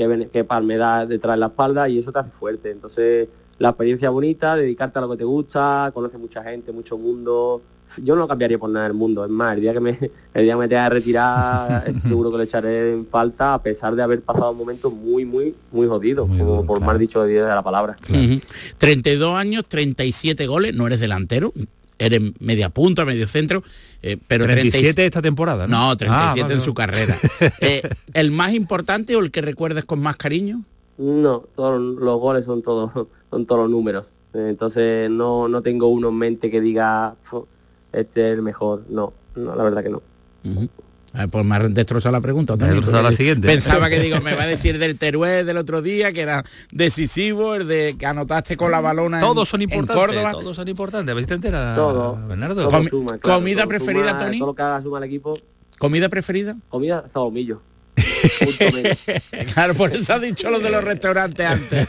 que, 0.00 0.06
ven- 0.06 0.30
que 0.32 0.44
palmedad 0.44 1.06
detrás 1.06 1.34
de 1.36 1.40
la 1.40 1.46
espalda, 1.48 1.86
y 1.90 1.98
eso 1.98 2.10
te 2.10 2.20
hace 2.20 2.30
fuerte. 2.30 2.70
Entonces, 2.70 3.28
la 3.58 3.68
experiencia 3.68 4.08
bonita, 4.08 4.56
dedicarte 4.56 4.98
a 4.98 5.02
lo 5.02 5.10
que 5.10 5.18
te 5.18 5.24
gusta, 5.24 5.90
conoces 5.92 6.18
mucha 6.18 6.42
gente, 6.42 6.72
mucho 6.72 6.96
mundo. 6.96 7.60
Yo 8.02 8.14
no 8.14 8.22
lo 8.22 8.28
cambiaría 8.28 8.58
por 8.58 8.70
nada 8.70 8.86
del 8.86 8.94
mundo. 8.96 9.22
Es 9.26 9.30
más, 9.30 9.54
el 9.56 9.60
día 9.60 9.74
que 9.74 9.80
me, 9.80 9.90
el 10.34 10.44
día 10.44 10.54
que 10.54 10.58
me 10.58 10.68
tenga 10.68 10.88
que 10.88 10.94
retirar, 10.94 11.92
seguro 12.02 12.30
que 12.30 12.38
lo 12.38 12.42
echaré 12.44 12.94
en 12.94 13.06
falta, 13.08 13.52
a 13.52 13.62
pesar 13.62 13.94
de 13.94 14.02
haber 14.02 14.22
pasado 14.22 14.54
momentos 14.54 14.90
muy, 14.90 15.26
muy, 15.26 15.54
muy 15.70 15.86
jodidos, 15.86 16.26
como 16.26 16.64
por 16.64 16.80
más 16.80 16.98
dicho 16.98 17.22
de 17.22 17.38
la 17.42 17.62
palabra. 17.62 17.98
Ujú. 18.08 18.40
32 18.78 19.34
años, 19.34 19.66
37 19.68 20.46
goles, 20.46 20.74
no 20.74 20.86
eres 20.86 20.98
delantero, 21.00 21.52
eres 21.98 22.22
media 22.40 22.70
punta, 22.70 23.04
medio 23.04 23.28
centro, 23.28 23.62
eh, 24.02 24.16
pero 24.26 24.44
37 24.46 25.04
esta 25.06 25.20
temporada, 25.22 25.66
¿no? 25.66 25.88
No, 25.88 25.96
37 25.96 26.40
Ah, 26.40 26.42
vale, 26.44 26.54
en 26.54 26.60
su 26.60 26.74
carrera. 26.74 27.16
Eh, 27.60 27.82
¿El 28.14 28.30
más 28.30 28.52
importante 28.54 29.14
o 29.16 29.20
el 29.20 29.30
que 29.30 29.42
recuerdes 29.42 29.84
con 29.84 30.00
más 30.00 30.16
cariño? 30.16 30.62
No, 30.98 31.44
todos 31.56 31.80
los 31.80 32.20
goles 32.20 32.44
son 32.44 32.62
todos 32.62 32.90
son 33.30 33.46
todos 33.46 33.62
los 33.62 33.70
números. 33.70 34.06
Eh, 34.34 34.46
Entonces 34.50 35.10
no, 35.10 35.48
no 35.48 35.62
tengo 35.62 35.88
uno 35.88 36.08
en 36.08 36.14
mente 36.16 36.50
que 36.50 36.60
diga 36.60 37.14
"Fu, 37.22 37.46
este 37.92 38.30
es 38.30 38.36
el 38.36 38.42
mejor. 38.42 38.84
No, 38.88 39.12
no, 39.36 39.54
la 39.56 39.62
verdad 39.64 39.82
que 39.82 39.90
no. 39.90 40.02
Ah, 41.12 41.26
pues 41.26 41.44
me 41.44 41.56
ha 41.56 41.58
destrozado 41.68 42.12
la 42.12 42.20
pregunta. 42.20 42.56
Destrozado 42.56 43.02
la 43.02 43.12
siguiente. 43.12 43.48
Pensaba 43.48 43.88
que 43.88 43.98
digo, 44.00 44.20
me 44.20 44.34
va 44.34 44.44
a 44.44 44.46
decir 44.46 44.78
del 44.78 44.96
Teruel 44.96 45.44
del 45.44 45.56
otro 45.56 45.82
día, 45.82 46.12
que 46.12 46.20
era 46.20 46.44
decisivo, 46.72 47.56
el 47.56 47.66
de 47.66 47.96
que 47.98 48.06
anotaste 48.06 48.56
con 48.56 48.70
la 48.70 48.80
balona 48.80 49.18
en- 49.18 49.24
Todos 49.26 49.48
son 49.48 49.62
en 49.62 49.70
importantes, 49.72 50.06
Córdoba. 50.06 50.32
todos 50.32 50.56
son 50.56 50.68
importantes. 50.68 51.10
A 51.10 51.14
ver 51.14 51.24
si 51.24 51.28
te 51.28 51.34
enteras, 51.34 51.74
Todo. 51.76 52.16
Bernardo. 52.28 52.68
Todo 52.68 52.84
suma, 52.88 53.18
claro, 53.18 53.38
comida 53.40 53.62
todo 53.62 53.68
preferida, 53.68 54.08
suma, 54.10 54.18
Tony? 54.18 54.38
Todo 54.38 54.46
lo 54.48 54.54
que 54.54 54.62
haga 54.62 54.82
suma 54.82 54.98
el 54.98 55.04
equipo. 55.04 55.38
¿Comida 55.78 56.08
preferida? 56.08 56.56
Comida, 56.68 57.04
solomillo. 57.12 57.60
claro, 59.54 59.74
por 59.74 59.92
eso 59.94 60.12
ha 60.14 60.18
dicho 60.18 60.50
lo 60.50 60.58
de 60.60 60.70
los 60.70 60.82
restaurantes 60.84 61.46
antes. 61.46 61.88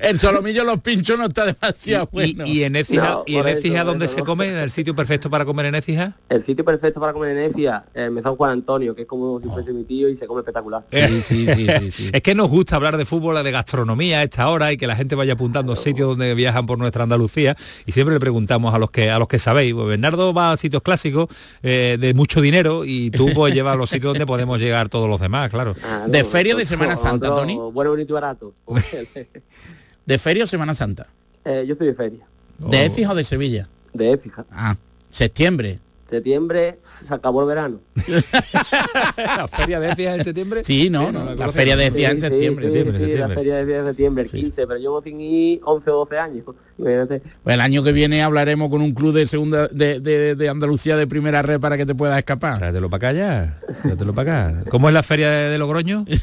el 0.00 0.18
solomillo 0.18 0.64
los 0.64 0.80
pinchos 0.80 1.18
no 1.18 1.26
está 1.26 1.46
demasiado 1.46 2.04
Y, 2.12 2.14
bueno. 2.34 2.46
y 2.46 2.62
en 2.64 2.76
Écija, 2.76 3.02
No, 3.10 3.24
y 3.26 3.36
en 3.36 3.48
Écija 3.48 3.84
¿dónde 3.84 4.06
eso, 4.06 4.14
se 4.14 4.20
no. 4.20 4.26
come? 4.26 4.62
¿El 4.62 4.70
sitio 4.70 4.94
perfecto 4.94 5.30
para 5.30 5.44
comer 5.44 5.66
en 5.66 5.74
Écija? 5.74 6.14
El 6.28 6.44
sitio 6.44 6.64
perfecto 6.64 7.00
para 7.00 7.12
comer 7.12 7.36
en 7.36 7.50
Ecija, 7.50 7.84
el 7.94 8.10
Mesón 8.10 8.36
Juan 8.36 8.52
Antonio, 8.52 8.94
que 8.94 9.02
es 9.02 9.08
como 9.08 9.40
si 9.40 9.48
fuese 9.48 9.72
mi 9.72 9.84
tío 9.84 10.08
y 10.08 10.16
se 10.16 10.26
come 10.26 10.40
espectacular. 10.40 10.84
Sí, 10.90 11.22
sí, 11.22 11.46
sí, 11.54 11.66
sí, 11.80 11.90
sí. 11.90 12.10
Es 12.18 12.22
que 12.22 12.34
nos 12.34 12.48
gusta 12.48 12.76
hablar 12.76 12.96
de 12.96 13.04
fútbol, 13.04 13.42
de 13.42 13.50
gastronomía 13.50 14.20
a 14.20 14.22
esta 14.22 14.48
hora 14.48 14.72
y 14.72 14.76
que 14.76 14.86
la 14.86 14.96
gente 14.96 15.14
vaya 15.14 15.34
apuntando 15.34 15.76
sitios 15.76 16.08
donde 16.08 16.34
viajan 16.34 16.66
por 16.66 16.78
nuestra 16.78 17.02
Andalucía 17.04 17.56
y 17.86 17.92
siempre 17.92 18.14
le 18.14 18.20
preguntamos 18.20 18.74
a 18.74 18.78
los 18.78 18.90
que 18.90 19.10
a 19.10 19.18
los 19.18 19.28
que 19.28 19.38
sabéis. 19.38 19.74
Pues 19.74 19.86
Bernardo 19.86 20.32
va 20.32 20.52
a 20.52 20.56
sitios 20.56 20.82
clásicos 20.82 21.28
eh, 21.62 21.96
de 22.00 22.14
mucho 22.14 22.40
dinero 22.40 22.84
y 22.84 23.10
tú 23.10 23.30
pues 23.34 23.54
llevas 23.54 23.74
a 23.74 23.76
los 23.76 23.90
sitios 23.90 24.12
donde 24.14 24.26
podemos 24.38 24.60
llegar 24.60 24.88
todos 24.88 25.08
los 25.08 25.20
demás, 25.20 25.50
claro. 25.50 25.74
Ah, 25.84 26.06
¿De 26.06 26.22
feria 26.22 26.54
de 26.54 26.64
Semana 26.64 26.96
Santa, 26.96 27.34
Tony? 27.34 27.56
Bueno, 27.56 27.90
bonito 27.90 28.12
y 28.12 28.14
barato. 28.14 28.54
¿De 30.06 30.18
feria 30.18 30.44
o 30.44 30.46
Semana 30.46 30.74
Santa? 30.74 31.08
Eh, 31.44 31.64
yo 31.66 31.74
soy 31.74 31.88
de 31.88 31.94
feria. 31.94 32.24
¿De 32.58 32.86
Écija 32.86 33.10
o 33.10 33.14
de 33.16 33.24
Sevilla? 33.24 33.68
De 33.92 34.12
Écija. 34.12 34.44
Ah, 34.52 34.76
septiembre. 35.10 35.80
Septiembre 36.08 36.78
se 37.06 37.12
acabó 37.14 37.42
el 37.42 37.48
verano. 37.48 37.80
la 39.16 39.46
feria 39.48 39.78
de 39.78 39.90
Écija 39.90 40.14
en 40.14 40.24
septiembre. 40.24 40.64
Sí, 40.64 40.88
no, 40.88 41.12
no, 41.12 41.34
la 41.34 41.52
feria 41.52 41.76
de 41.76 41.86
Écija 41.88 42.10
en 42.10 42.16
Sí, 42.20 42.26
septiembre. 42.28 42.68
Sí, 42.68 42.74
septiembre, 42.74 43.18
la 43.18 43.28
feria 43.28 43.56
de 43.64 43.84
septiembre, 43.84 44.24
el 44.24 44.30
15, 44.30 44.66
pero 44.66 44.80
yo 44.80 45.02
sin 45.02 45.20
ir 45.20 45.60
11 45.64 45.90
o 45.90 45.96
12 45.98 46.18
años. 46.18 46.44
Pues 46.78 47.08
el 47.54 47.60
año 47.60 47.82
que 47.82 47.92
viene 47.92 48.22
hablaremos 48.22 48.70
con 48.70 48.80
un 48.80 48.94
club 48.94 49.12
de 49.12 49.26
segunda 49.26 49.68
de, 49.68 50.00
de- 50.00 50.34
de 50.34 50.48
Andalucía 50.48 50.96
de 50.96 51.06
primera 51.06 51.42
red 51.42 51.60
para 51.60 51.76
que 51.76 51.84
te 51.84 51.94
puedas 51.94 52.16
escapar. 52.18 52.58
Tráetelo 52.58 52.88
para 52.88 53.08
acá 53.10 53.18
ya. 53.18 53.60
Tráetelo 53.82 54.14
para 54.14 54.46
acá. 54.54 54.70
¿Cómo 54.70 54.88
es 54.88 54.94
la 54.94 55.02
feria 55.02 55.28
de, 55.30 55.48
de 55.50 55.58
Logroño? 55.58 56.04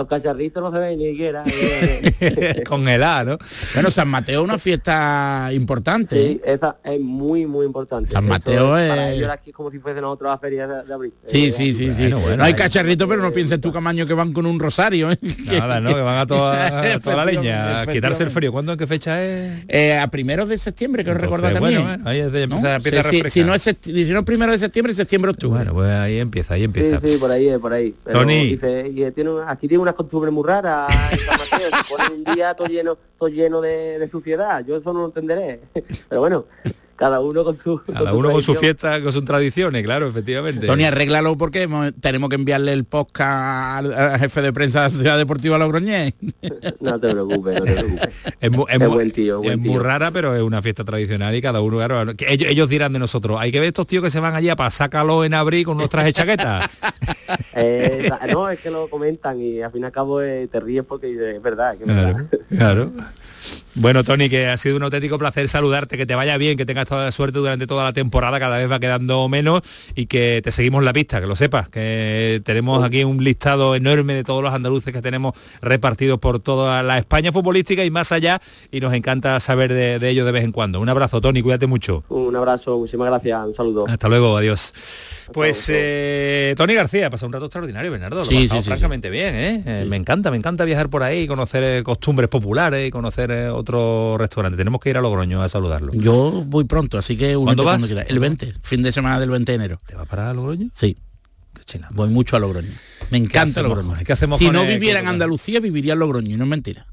Los 0.00 0.08
cacharritos 0.08 0.62
no 0.62 0.72
se 0.72 0.78
ven 0.78 0.98
ni 0.98 1.10
siquiera. 1.10 1.44
Con 2.66 2.88
el 2.88 3.02
A, 3.02 3.22
¿no? 3.22 3.38
Bueno, 3.74 3.90
San 3.90 4.08
Mateo 4.08 4.40
es 4.40 4.44
una 4.48 4.58
fiesta 4.58 5.50
importante. 5.52 6.16
Sí, 6.16 6.40
¿eh? 6.42 6.54
esa 6.54 6.78
es 6.82 6.98
muy, 7.00 7.44
muy 7.46 7.66
importante. 7.66 8.10
San 8.10 8.24
Eso 8.24 8.32
Mateo 8.32 8.78
es- 8.78 8.88
Para 8.88 9.10
ellos 9.12 9.28
aquí 9.28 9.50
es 9.50 9.56
como 9.56 9.70
si 9.70 9.78
fuesen 9.78 10.04
otra 10.04 10.38
feria 10.38 10.66
de, 10.66 10.84
de 10.84 10.94
abril. 10.94 11.12
Sí, 11.26 11.46
Eh, 11.48 11.52
sí, 11.52 11.74
sí, 11.74 11.90
sí. 11.92 12.02
Bueno, 12.04 12.18
bueno, 12.20 12.36
no 12.38 12.44
hay 12.44 12.54
cacharritos, 12.54 13.06
pero 13.08 13.20
no 13.20 13.30
pienses 13.30 13.60
tú, 13.60 13.70
Camaño, 13.72 14.06
que 14.06 14.14
van 14.14 14.32
con 14.32 14.46
un 14.46 14.58
rosario. 14.58 15.10
¿eh? 15.10 15.18
Nada, 15.44 15.80
¿no? 15.82 15.94
Que 15.94 16.00
van 16.00 16.18
a 16.18 16.26
toda, 16.26 16.94
a 16.94 16.98
toda 17.00 17.16
la 17.16 17.24
leña 17.32 17.80
a 17.82 17.86
quitarse 17.86 18.22
el 18.22 18.30
frío. 18.30 18.52
¿Cuándo? 18.52 18.72
¿En 18.72 18.78
qué 18.78 18.86
fecha 18.86 19.22
es? 19.22 19.64
Eh, 19.68 19.98
a 19.98 20.06
primeros 20.08 20.48
de 20.48 20.56
septiembre, 20.58 21.04
que 21.04 21.10
os 21.10 21.20
recordar 21.20 21.52
también. 21.52 22.00
ahí 22.06 22.20
es 22.20 22.32
de- 22.32 22.46
¿No? 22.46 22.56
a 22.56 22.80
Sí, 22.80 22.90
sí, 23.04 23.22
si, 23.28 23.44
no 23.44 23.54
es 23.54 23.62
si 23.62 24.04
no 24.12 24.20
es 24.20 24.24
primero 24.24 24.50
de 24.52 24.58
septiembre, 24.58 24.94
septiembre, 24.94 25.30
octubre. 25.32 25.58
Bueno, 25.58 25.74
pues 25.74 25.90
ahí 25.90 26.18
empieza, 26.18 26.54
ahí 26.54 26.60
Sí, 26.60 26.64
empieza. 26.64 27.00
sí, 27.00 27.16
por 27.18 27.30
ahí, 27.30 27.48
es, 27.48 27.58
por 27.58 27.72
ahí. 27.72 27.94
Pero 28.04 28.20
Tony. 28.20 28.50
dice- 28.52 28.88
y 28.88 29.10
tiene 29.12 29.30
un- 29.30 29.42
aquí 29.46 29.68
tiene 29.68 29.80
tiene 29.80 29.89
costumbres 29.94 30.32
muy 30.32 30.44
raras 30.44 30.92
en 31.12 31.18
San 31.18 31.38
Mateo, 31.38 31.68
se 31.82 31.94
pone 31.94 32.14
un 32.14 32.24
día 32.24 32.54
todo 32.54 32.68
lleno, 32.68 32.96
todo 33.16 33.28
lleno 33.28 33.60
de, 33.60 33.98
de 33.98 34.10
suciedad, 34.10 34.64
yo 34.64 34.76
eso 34.76 34.92
no 34.92 35.00
lo 35.00 35.06
entenderé. 35.06 35.60
Pero 36.08 36.20
bueno, 36.20 36.44
cada 37.00 37.18
uno 37.20 37.42
con 37.44 37.58
su 37.58 37.80
Cada 37.90 38.12
uno 38.12 38.30
con 38.30 38.42
su 38.42 38.54
fiesta, 38.54 39.00
con 39.00 39.10
sus 39.12 39.24
tradiciones, 39.24 39.82
claro, 39.82 40.06
efectivamente. 40.08 40.66
Tony, 40.66 40.84
arréglalo 40.84 41.34
porque 41.38 41.62
hemos- 41.62 41.92
tenemos 41.98 42.28
que 42.28 42.34
enviarle 42.36 42.74
el 42.74 42.84
podcast 42.84 43.78
al, 43.86 43.92
al 43.94 44.18
jefe 44.20 44.42
de 44.42 44.52
prensa 44.52 44.80
de 44.80 44.84
la 44.84 44.90
Sociedad 44.90 45.16
Deportiva 45.18 45.56
Logroñés. 45.58 46.12
No 46.80 46.98
te 47.00 47.08
preocupes, 47.10 47.58
no 47.60 47.64
te 47.66 47.72
preocupes. 47.72 48.08
Es, 48.40 48.50
mu- 48.50 48.66
es 48.68 48.74
Es 48.74 48.80
mu- 48.88 48.94
buen 48.94 49.10
tío, 49.12 49.38
buen 49.38 49.52
es 49.52 49.58
muy 49.58 49.78
rara, 49.78 50.10
pero 50.10 50.34
es 50.36 50.42
una 50.42 50.60
fiesta 50.62 50.84
tradicional 50.84 51.34
y 51.34 51.40
cada 51.42 51.60
uno, 51.62 51.78
claro, 51.78 52.14
que 52.14 52.26
ellos, 52.32 52.50
ellos 52.50 52.68
dirán 52.68 52.92
de 52.92 52.98
nosotros, 52.98 53.40
hay 53.40 53.50
que 53.50 53.60
ver 53.60 53.68
estos 53.68 53.86
tíos 53.86 54.04
que 54.04 54.10
se 54.10 54.20
van 54.20 54.34
allá 54.34 54.54
para 54.56 54.68
sácalo 54.70 55.24
en 55.24 55.32
abril 55.34 55.64
con 55.64 55.76
unos 55.76 55.88
trajes 55.88 56.12
chaquetas. 56.12 56.70
Eh, 57.54 58.10
no, 58.32 58.48
es 58.48 58.60
que 58.60 58.70
lo 58.70 58.88
comentan 58.88 59.40
y 59.40 59.60
al 59.62 59.70
fin 59.70 59.82
y 59.82 59.84
al 59.84 59.92
cabo 59.92 60.20
eh, 60.22 60.48
te 60.50 60.58
ríes 60.60 60.84
porque 60.84 61.34
es 61.36 61.42
verdad, 61.42 61.76
que 61.76 61.84
es 61.84 61.90
Claro, 61.90 62.06
verdad. 62.16 62.30
claro. 62.56 62.92
Bueno, 63.74 64.02
Tony, 64.02 64.28
que 64.28 64.48
ha 64.48 64.56
sido 64.56 64.76
un 64.76 64.82
auténtico 64.82 65.18
placer 65.18 65.48
saludarte, 65.48 65.96
que 65.96 66.04
te 66.04 66.14
vaya 66.14 66.36
bien, 66.36 66.56
que 66.56 66.66
tengas 66.66 66.86
toda 66.86 67.04
la 67.04 67.12
suerte 67.12 67.38
durante 67.38 67.66
toda 67.66 67.84
la 67.84 67.92
temporada, 67.92 68.40
cada 68.40 68.58
vez 68.58 68.70
va 68.70 68.80
quedando 68.80 69.28
menos 69.28 69.62
y 69.94 70.06
que 70.06 70.40
te 70.42 70.50
seguimos 70.50 70.82
la 70.82 70.92
pista, 70.92 71.20
que 71.20 71.26
lo 71.26 71.36
sepas, 71.36 71.68
que 71.68 72.42
tenemos 72.44 72.82
aquí 72.84 73.04
un 73.04 73.22
listado 73.22 73.76
enorme 73.76 74.14
de 74.14 74.24
todos 74.24 74.42
los 74.42 74.52
andaluces 74.52 74.92
que 74.92 75.00
tenemos 75.00 75.34
repartidos 75.62 76.18
por 76.18 76.40
toda 76.40 76.82
la 76.82 76.98
España 76.98 77.30
futbolística 77.32 77.84
y 77.84 77.90
más 77.90 78.10
allá 78.12 78.40
y 78.72 78.80
nos 78.80 78.92
encanta 78.92 79.38
saber 79.38 79.72
de, 79.72 79.98
de 79.98 80.08
ello 80.08 80.24
de 80.24 80.32
vez 80.32 80.44
en 80.44 80.52
cuando. 80.52 80.80
Un 80.80 80.88
abrazo, 80.88 81.20
Tony, 81.20 81.40
cuídate 81.40 81.66
mucho. 81.66 82.02
Un 82.08 82.34
abrazo, 82.34 82.76
muchísimas 82.78 83.06
gracias, 83.08 83.46
un 83.46 83.54
saludo. 83.54 83.86
Hasta 83.88 84.08
luego, 84.08 84.36
adiós. 84.36 84.72
Pues 85.32 85.66
eh, 85.72 86.54
Tony 86.56 86.74
García, 86.74 87.06
ha 87.06 87.10
pasado 87.10 87.28
un 87.28 87.32
rato 87.34 87.44
extraordinario, 87.46 87.90
Bernardo. 87.92 88.16
Lo 88.16 88.24
Sí, 88.24 88.36
ha 88.36 88.40
pasado 88.40 88.60
sí, 88.60 88.64
sí, 88.64 88.70
francamente 88.70 89.10
bien, 89.10 89.34
¿eh? 89.36 89.60
Eh, 89.64 89.86
Me 89.88 89.96
encanta, 89.96 90.30
me 90.32 90.36
encanta 90.36 90.64
viajar 90.64 90.90
por 90.90 91.04
ahí, 91.04 91.28
conocer 91.28 91.62
eh, 91.62 91.82
costumbres 91.84 92.28
populares 92.28 92.88
y 92.88 92.90
conocer 92.90 93.30
otro 93.60 94.16
restaurante. 94.18 94.56
Tenemos 94.58 94.80
que 94.80 94.90
ir 94.90 94.96
a 94.96 95.00
Logroño 95.00 95.42
a 95.42 95.48
saludarlo. 95.48 95.92
Yo 95.94 96.42
voy 96.46 96.64
pronto, 96.64 96.98
así 96.98 97.16
que 97.16 97.36
¿Cuándo 97.36 97.64
vas? 97.64 97.78
cuando. 97.78 98.00
El 98.02 98.18
20, 98.18 98.52
fin 98.62 98.82
de 98.82 98.92
semana 98.92 99.18
del 99.20 99.30
20 99.30 99.52
de 99.52 99.56
enero. 99.56 99.80
¿Te 99.86 99.94
vas 99.94 100.06
para 100.08 100.32
Logroño? 100.34 100.68
Sí. 100.72 100.96
Voy 101.92 102.08
mucho 102.08 102.36
a 102.36 102.40
Logroño. 102.40 102.68
Me 103.10 103.18
encanta 103.18 103.60
hacemos 103.60 103.78
Logroño. 103.78 104.04
qué 104.04 104.12
hacemos 104.12 104.38
si 104.38 104.50
no 104.50 104.62
el- 104.62 104.68
viviera 104.68 104.98
en 105.00 105.06
Andalucía, 105.08 105.60
viviría 105.60 105.92
en 105.92 105.98
Logroño, 106.00 106.34
y 106.34 106.36
no 106.36 106.44
es 106.44 106.50
mentira. 106.50 106.86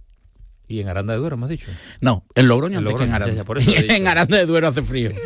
Y 0.69 0.81
en 0.81 0.89
Aranda 0.89 1.13
de 1.13 1.19
Duero, 1.19 1.37
has 1.41 1.49
dicho. 1.49 1.67
No, 2.01 2.25
en 2.35 2.47
Logroño 2.47 2.79
En 2.79 2.97
que 2.97 3.03
en 3.03 3.13
Aranda. 3.13 3.43
por 3.45 3.57
eso 3.57 3.71
en 3.75 4.07
Aranda 4.07 4.37
de 4.37 4.45
Duero 4.45 4.67
hace 4.67 4.81
frío. 4.81 5.11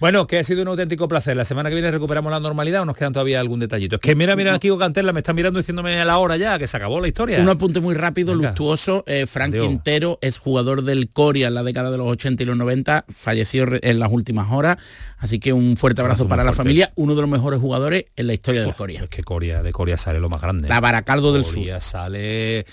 Bueno, 0.00 0.26
que 0.26 0.38
ha 0.38 0.44
sido 0.44 0.62
un 0.62 0.68
auténtico 0.68 1.08
placer. 1.08 1.36
La 1.36 1.44
semana 1.44 1.68
que 1.68 1.74
viene 1.74 1.90
recuperamos 1.90 2.30
la 2.32 2.40
normalidad 2.40 2.82
o 2.82 2.84
nos 2.84 2.96
quedan 2.96 3.12
todavía 3.12 3.40
algún 3.40 3.60
detallito. 3.60 3.96
Es 3.96 4.00
que 4.00 4.14
mira, 4.14 4.34
mira, 4.36 4.58
Kiko 4.58 4.78
Cantella 4.78 5.12
me 5.12 5.20
está 5.20 5.32
mirando 5.32 5.58
diciéndome 5.58 6.00
a 6.00 6.04
la 6.04 6.18
hora 6.18 6.36
ya, 6.36 6.58
que 6.58 6.66
se 6.66 6.76
acabó 6.76 7.00
la 7.00 7.08
historia. 7.08 7.40
Un 7.40 7.48
apunte 7.48 7.80
muy 7.80 7.94
rápido, 7.94 8.32
Venga. 8.32 8.48
luctuoso. 8.48 9.04
Eh, 9.06 9.26
Frank. 9.26 9.54
Quintero 9.54 10.18
es 10.22 10.38
jugador 10.38 10.82
del 10.82 11.10
Coria 11.10 11.48
en 11.48 11.54
la 11.54 11.62
década 11.62 11.90
de 11.90 11.98
los 11.98 12.06
80 12.06 12.42
y 12.42 12.46
los 12.46 12.56
90, 12.56 13.04
falleció 13.10 13.66
en 13.82 13.98
las 13.98 14.10
últimas 14.10 14.50
horas. 14.52 14.78
Así 15.18 15.38
que 15.38 15.52
un 15.52 15.76
fuerte 15.76 16.00
abrazo, 16.00 16.28
para 16.28 16.44
la 16.44 16.54
familia, 16.54 16.92
uno 16.94 17.14
de 17.14 17.20
los 17.20 17.30
mejores 17.30 17.60
jugadores 17.60 18.06
en 18.16 18.26
la 18.26 18.32
historia 18.32 18.62
del 18.62 18.74
Coria. 18.74 19.02
Es 19.02 19.10
que 19.10 19.22
Coria, 19.22 19.62
de 19.62 19.72
Coria 19.72 19.98
sale 19.98 20.18
lo 20.18 20.30
más 20.30 20.40
grande. 20.40 20.68
La 20.68 20.80
Baracaldo 20.80 21.32
del 21.34 21.44
Coria 21.44 21.80
sale 21.80 22.64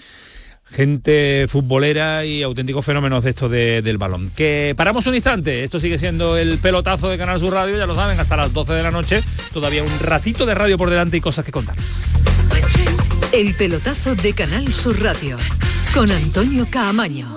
gente 0.72 1.46
futbolera 1.48 2.26
y 2.26 2.44
auténticos 2.44 2.86
fenómenos 2.86 3.24
de 3.24 3.30
esto 3.32 3.50
de- 3.50 3.82
del 3.82 3.98
balón. 3.98 4.32
Que 4.36 4.74
paramos 4.78 5.06
un 5.08 5.16
instante, 5.16 5.64
esto 5.64 5.80
sigue 5.80 5.98
siendo 5.98 6.38
el 6.38 6.58
pelotazo 6.58 7.10
de 7.10 7.18
Canal 7.18 7.40
Sur 7.40 7.54
Radio, 7.54 7.78
ya 7.78 7.86
lo 7.86 7.96
saben, 7.96 8.20
hasta 8.20 8.36
las 8.38 8.54
12 8.54 8.74
de 8.74 8.84
la 8.84 8.92
noche, 8.92 9.24
todavía 9.54 9.84
un 9.84 10.00
ratito 10.02 10.46
de 10.46 10.56
radio 10.56 10.78
por 10.78 10.90
delante 10.90 11.18
y 11.18 11.22
cosas 11.22 11.46
que 11.46 11.52
contarles. 11.52 11.86
El 13.32 13.54
pelotazo 13.56 14.16
de 14.16 14.34
Canal 14.34 14.74
Sur 14.74 15.02
Radio 15.02 15.38
con 15.94 16.10
Antonio 16.12 16.68
Caamaño. 16.70 17.36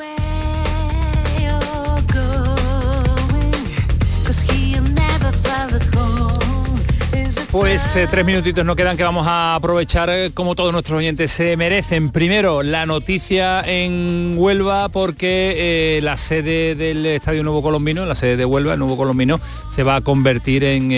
Pues 7.52 7.96
eh, 7.96 8.06
tres 8.08 8.24
minutitos 8.24 8.64
no 8.64 8.76
quedan 8.76 8.96
que 8.96 9.02
vamos 9.02 9.26
a 9.26 9.56
aprovechar 9.56 10.08
eh, 10.08 10.30
como 10.32 10.54
todos 10.54 10.70
nuestros 10.70 10.98
oyentes 10.98 11.32
se 11.32 11.56
merecen. 11.56 12.10
Primero, 12.10 12.62
la 12.62 12.86
noticia 12.86 13.60
en 13.62 14.34
Huelva 14.36 14.88
porque 14.88 15.96
eh, 15.96 16.00
la 16.00 16.16
sede 16.16 16.76
del 16.76 17.04
Estadio 17.04 17.42
Nuevo 17.42 17.60
Colombino, 17.60 18.06
la 18.06 18.14
sede 18.14 18.36
de 18.36 18.44
Huelva, 18.44 18.74
el 18.74 18.78
Nuevo 18.78 18.96
Colombino, 18.96 19.40
se 19.68 19.82
va 19.82 19.96
a 19.96 20.00
convertir 20.00 20.62
en 20.62 20.90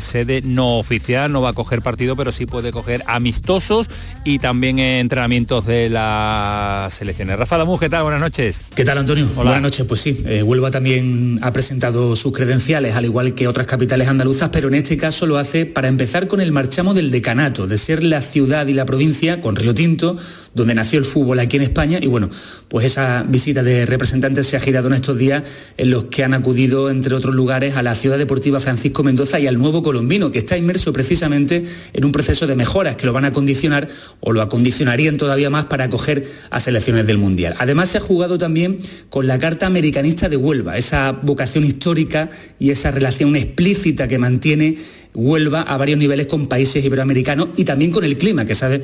sede 0.00 0.42
no 0.44 0.78
oficial, 0.78 1.32
no 1.32 1.42
va 1.42 1.48
a 1.48 1.52
coger 1.52 1.82
partido, 1.82 2.14
pero 2.14 2.30
sí 2.30 2.46
puede 2.46 2.70
coger 2.70 3.02
amistosos 3.08 3.90
y 4.24 4.38
también 4.38 4.78
entrenamientos 4.78 5.66
de 5.66 5.90
las 5.90 6.94
selecciones. 6.94 7.36
Rafa 7.36 7.58
Damus, 7.58 7.80
¿qué 7.80 7.90
tal? 7.90 8.04
Buenas 8.04 8.20
noches. 8.20 8.66
¿Qué 8.72 8.84
tal, 8.84 8.98
Antonio? 8.98 9.26
Hola. 9.34 9.50
Buenas 9.50 9.62
noches. 9.62 9.84
Pues 9.84 10.00
sí, 10.00 10.22
Huelva 10.44 10.70
también 10.70 11.40
ha 11.42 11.52
presentado 11.52 12.14
sus 12.14 12.32
credenciales, 12.32 12.94
al 12.94 13.04
igual 13.04 13.34
que 13.34 13.48
otras 13.48 13.66
capitales 13.66 14.06
andaluzas, 14.06 14.50
pero 14.50 14.68
en 14.68 14.74
este 14.74 14.96
caso 14.96 15.26
lo 15.26 15.38
hace 15.38 15.71
para 15.72 15.88
empezar 15.88 16.28
con 16.28 16.40
el 16.40 16.52
marchamo 16.52 16.94
del 16.94 17.10
decanato, 17.10 17.66
de 17.66 17.78
ser 17.78 18.02
la 18.02 18.20
ciudad 18.22 18.66
y 18.66 18.72
la 18.72 18.86
provincia 18.86 19.40
con 19.40 19.56
Río 19.56 19.74
Tinto, 19.74 20.16
donde 20.54 20.74
nació 20.74 20.98
el 20.98 21.04
fútbol 21.04 21.40
aquí 21.40 21.56
en 21.56 21.62
España. 21.62 21.98
Y 22.00 22.06
bueno, 22.06 22.28
pues 22.68 22.86
esa 22.86 23.24
visita 23.26 23.62
de 23.62 23.86
representantes 23.86 24.46
se 24.46 24.56
ha 24.56 24.60
girado 24.60 24.88
en 24.88 24.94
estos 24.94 25.18
días 25.18 25.42
en 25.76 25.90
los 25.90 26.04
que 26.04 26.24
han 26.24 26.34
acudido, 26.34 26.90
entre 26.90 27.14
otros 27.14 27.34
lugares, 27.34 27.76
a 27.76 27.82
la 27.82 27.94
ciudad 27.94 28.18
deportiva 28.18 28.60
Francisco 28.60 29.02
Mendoza 29.02 29.40
y 29.40 29.46
al 29.46 29.58
nuevo 29.58 29.82
Colombino, 29.82 30.30
que 30.30 30.38
está 30.38 30.56
inmerso 30.56 30.92
precisamente 30.92 31.64
en 31.92 32.04
un 32.04 32.12
proceso 32.12 32.46
de 32.46 32.56
mejoras 32.56 32.96
que 32.96 33.06
lo 33.06 33.12
van 33.12 33.24
a 33.24 33.30
condicionar 33.30 33.88
o 34.20 34.32
lo 34.32 34.42
acondicionarían 34.42 35.16
todavía 35.16 35.50
más 35.50 35.64
para 35.64 35.84
acoger 35.84 36.26
a 36.50 36.60
selecciones 36.60 37.06
del 37.06 37.18
Mundial. 37.18 37.54
Además 37.58 37.90
se 37.90 37.98
ha 37.98 38.00
jugado 38.00 38.38
también 38.38 38.78
con 39.08 39.26
la 39.26 39.38
Carta 39.38 39.66
Americanista 39.66 40.28
de 40.28 40.36
Huelva, 40.36 40.76
esa 40.76 41.12
vocación 41.12 41.64
histórica 41.64 42.30
y 42.58 42.70
esa 42.70 42.90
relación 42.90 43.36
explícita 43.36 44.08
que 44.08 44.18
mantiene 44.18 44.76
Huelva 45.14 45.62
a 45.62 45.76
varios 45.76 45.98
niveles 45.98 46.26
con 46.26 46.46
países 46.46 46.84
iberoamericanos 46.84 47.48
y 47.56 47.64
también 47.64 47.90
con 47.90 48.04
el 48.04 48.16
clima, 48.16 48.44
que 48.44 48.54
sabe 48.54 48.82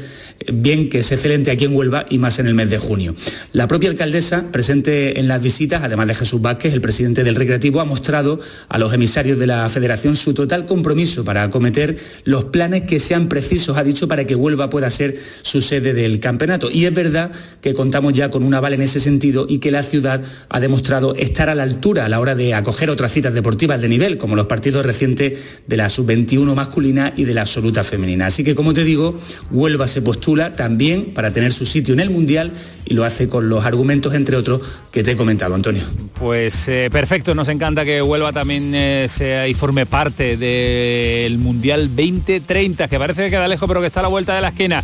bien 0.52 0.88
que 0.88 1.00
es 1.00 1.12
excelente 1.12 1.50
aquí 1.50 1.64
en 1.64 1.74
Huelva 1.74 2.04
y 2.10 2.18
más 2.18 2.38
en 2.38 2.46
el 2.46 2.54
mes 2.54 2.70
de 2.70 2.78
junio. 2.78 3.14
La 3.52 3.66
propia 3.66 3.88
alcaldesa, 3.88 4.52
presente 4.52 5.18
en 5.18 5.28
las 5.28 5.42
visitas, 5.42 5.82
además 5.82 6.08
de 6.08 6.14
Jesús 6.14 6.40
Vázquez, 6.40 6.74
el 6.74 6.80
presidente 6.80 7.24
del 7.24 7.34
Recreativo, 7.34 7.80
ha 7.80 7.84
mostrado 7.84 8.40
a 8.68 8.78
los 8.78 8.92
emisarios 8.92 9.38
de 9.38 9.46
la 9.46 9.68
Federación 9.68 10.16
su 10.16 10.34
total 10.34 10.66
compromiso 10.66 11.24
para 11.24 11.44
acometer 11.44 11.96
los 12.24 12.44
planes 12.44 12.82
que 12.82 12.98
sean 12.98 13.28
precisos, 13.28 13.76
ha 13.76 13.84
dicho, 13.84 14.08
para 14.08 14.26
que 14.26 14.34
Huelva 14.34 14.70
pueda 14.70 14.90
ser 14.90 15.16
su 15.42 15.62
sede 15.62 15.94
del 15.94 16.20
campeonato. 16.20 16.70
Y 16.70 16.84
es 16.84 16.92
verdad 16.92 17.32
que 17.60 17.74
contamos 17.74 18.12
ya 18.12 18.30
con 18.30 18.42
un 18.42 18.54
aval 18.54 18.74
en 18.74 18.82
ese 18.82 19.00
sentido 19.00 19.46
y 19.48 19.58
que 19.58 19.70
la 19.70 19.82
ciudad 19.82 20.22
ha 20.48 20.60
demostrado 20.60 21.14
estar 21.14 21.48
a 21.48 21.54
la 21.54 21.62
altura 21.62 22.04
a 22.04 22.08
la 22.08 22.20
hora 22.20 22.34
de 22.34 22.54
acoger 22.54 22.90
otras 22.90 23.12
citas 23.12 23.34
deportivas 23.34 23.80
de 23.80 23.88
nivel, 23.88 24.18
como 24.18 24.36
los 24.36 24.46
partidos 24.46 24.84
recientes 24.84 25.62
de 25.66 25.76
la 25.76 25.88
sub-21 26.26 26.54
masculina 26.54 27.12
y 27.16 27.24
de 27.24 27.34
la 27.34 27.42
absoluta 27.42 27.84
femenina. 27.84 28.26
Así 28.26 28.44
que, 28.44 28.54
como 28.54 28.74
te 28.74 28.84
digo, 28.84 29.18
Huelva 29.50 29.86
se 29.86 30.02
postula 30.02 30.52
también 30.52 31.12
para 31.14 31.32
tener 31.32 31.52
su 31.52 31.66
sitio 31.66 31.94
en 31.94 32.00
el 32.00 32.10
Mundial 32.10 32.52
y 32.84 32.94
lo 32.94 33.04
hace 33.04 33.28
con 33.28 33.48
los 33.48 33.64
argumentos, 33.64 34.14
entre 34.14 34.36
otros, 34.36 34.60
que 34.90 35.02
te 35.02 35.12
he 35.12 35.16
comentado, 35.16 35.54
Antonio. 35.54 35.82
Pues 36.18 36.68
eh, 36.68 36.88
perfecto, 36.90 37.34
nos 37.34 37.48
encanta 37.48 37.84
que 37.84 38.02
Huelva 38.02 38.32
también 38.32 38.74
eh, 38.74 39.06
sea 39.08 39.46
y 39.48 39.54
forme 39.54 39.86
parte 39.86 40.36
del 40.36 41.38
Mundial 41.38 41.88
2030, 41.94 42.88
que 42.88 42.98
parece 42.98 43.24
que 43.24 43.30
queda 43.30 43.48
lejos, 43.48 43.68
pero 43.68 43.80
que 43.80 43.86
está 43.86 44.00
a 44.00 44.04
la 44.04 44.08
vuelta 44.08 44.34
de 44.34 44.40
la 44.40 44.48
esquina. 44.48 44.82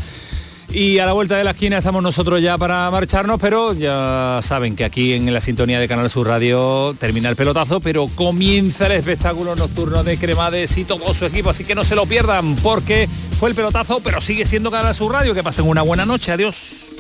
Y 0.71 0.99
a 0.99 1.07
la 1.07 1.13
vuelta 1.13 1.37
de 1.37 1.45
la 1.45 1.53
esquina 1.53 1.79
estamos 1.79 2.03
nosotros 2.03 2.43
ya 2.43 2.59
para 2.59 2.91
marcharnos, 2.91 3.39
pero 3.41 3.73
ya 3.75 4.41
saben 4.43 4.75
que 4.75 4.85
aquí 4.85 5.13
en 5.13 5.33
la 5.33 5.41
sintonía 5.41 5.79
de 5.79 5.87
Canal 5.87 6.11
Sur 6.11 6.27
Radio 6.27 6.97
termina 6.99 7.29
el 7.29 7.37
pelotazo, 7.37 7.81
pero 7.81 8.09
comienza 8.15 8.87
el 8.87 8.93
espectáculo 8.93 9.55
nocturno 9.55 10.03
de 10.03 10.19
Cremades 10.19 10.77
y 10.77 10.85
todo 10.85 11.15
su 11.15 11.27
equipo, 11.27 11.51
así 11.51 11.65
que 11.65 11.75
no 11.75 11.85
se 11.85 11.95
lo 11.95 12.07
pierdan, 12.07 12.57
porque 12.57 13.09
fue 13.39 13.51
el 13.51 13.55
pelotazo, 13.55 14.01
pero 14.03 14.21
sigue 14.21 14.45
siendo 14.45 14.71
Canal 14.71 14.95
Sur 14.95 15.13
Radio. 15.13 15.35
Que 15.35 15.43
pasen 15.43 15.69
una 15.69 15.83
buena 15.83 16.05
noche, 16.05 16.33
adiós. 16.33 16.94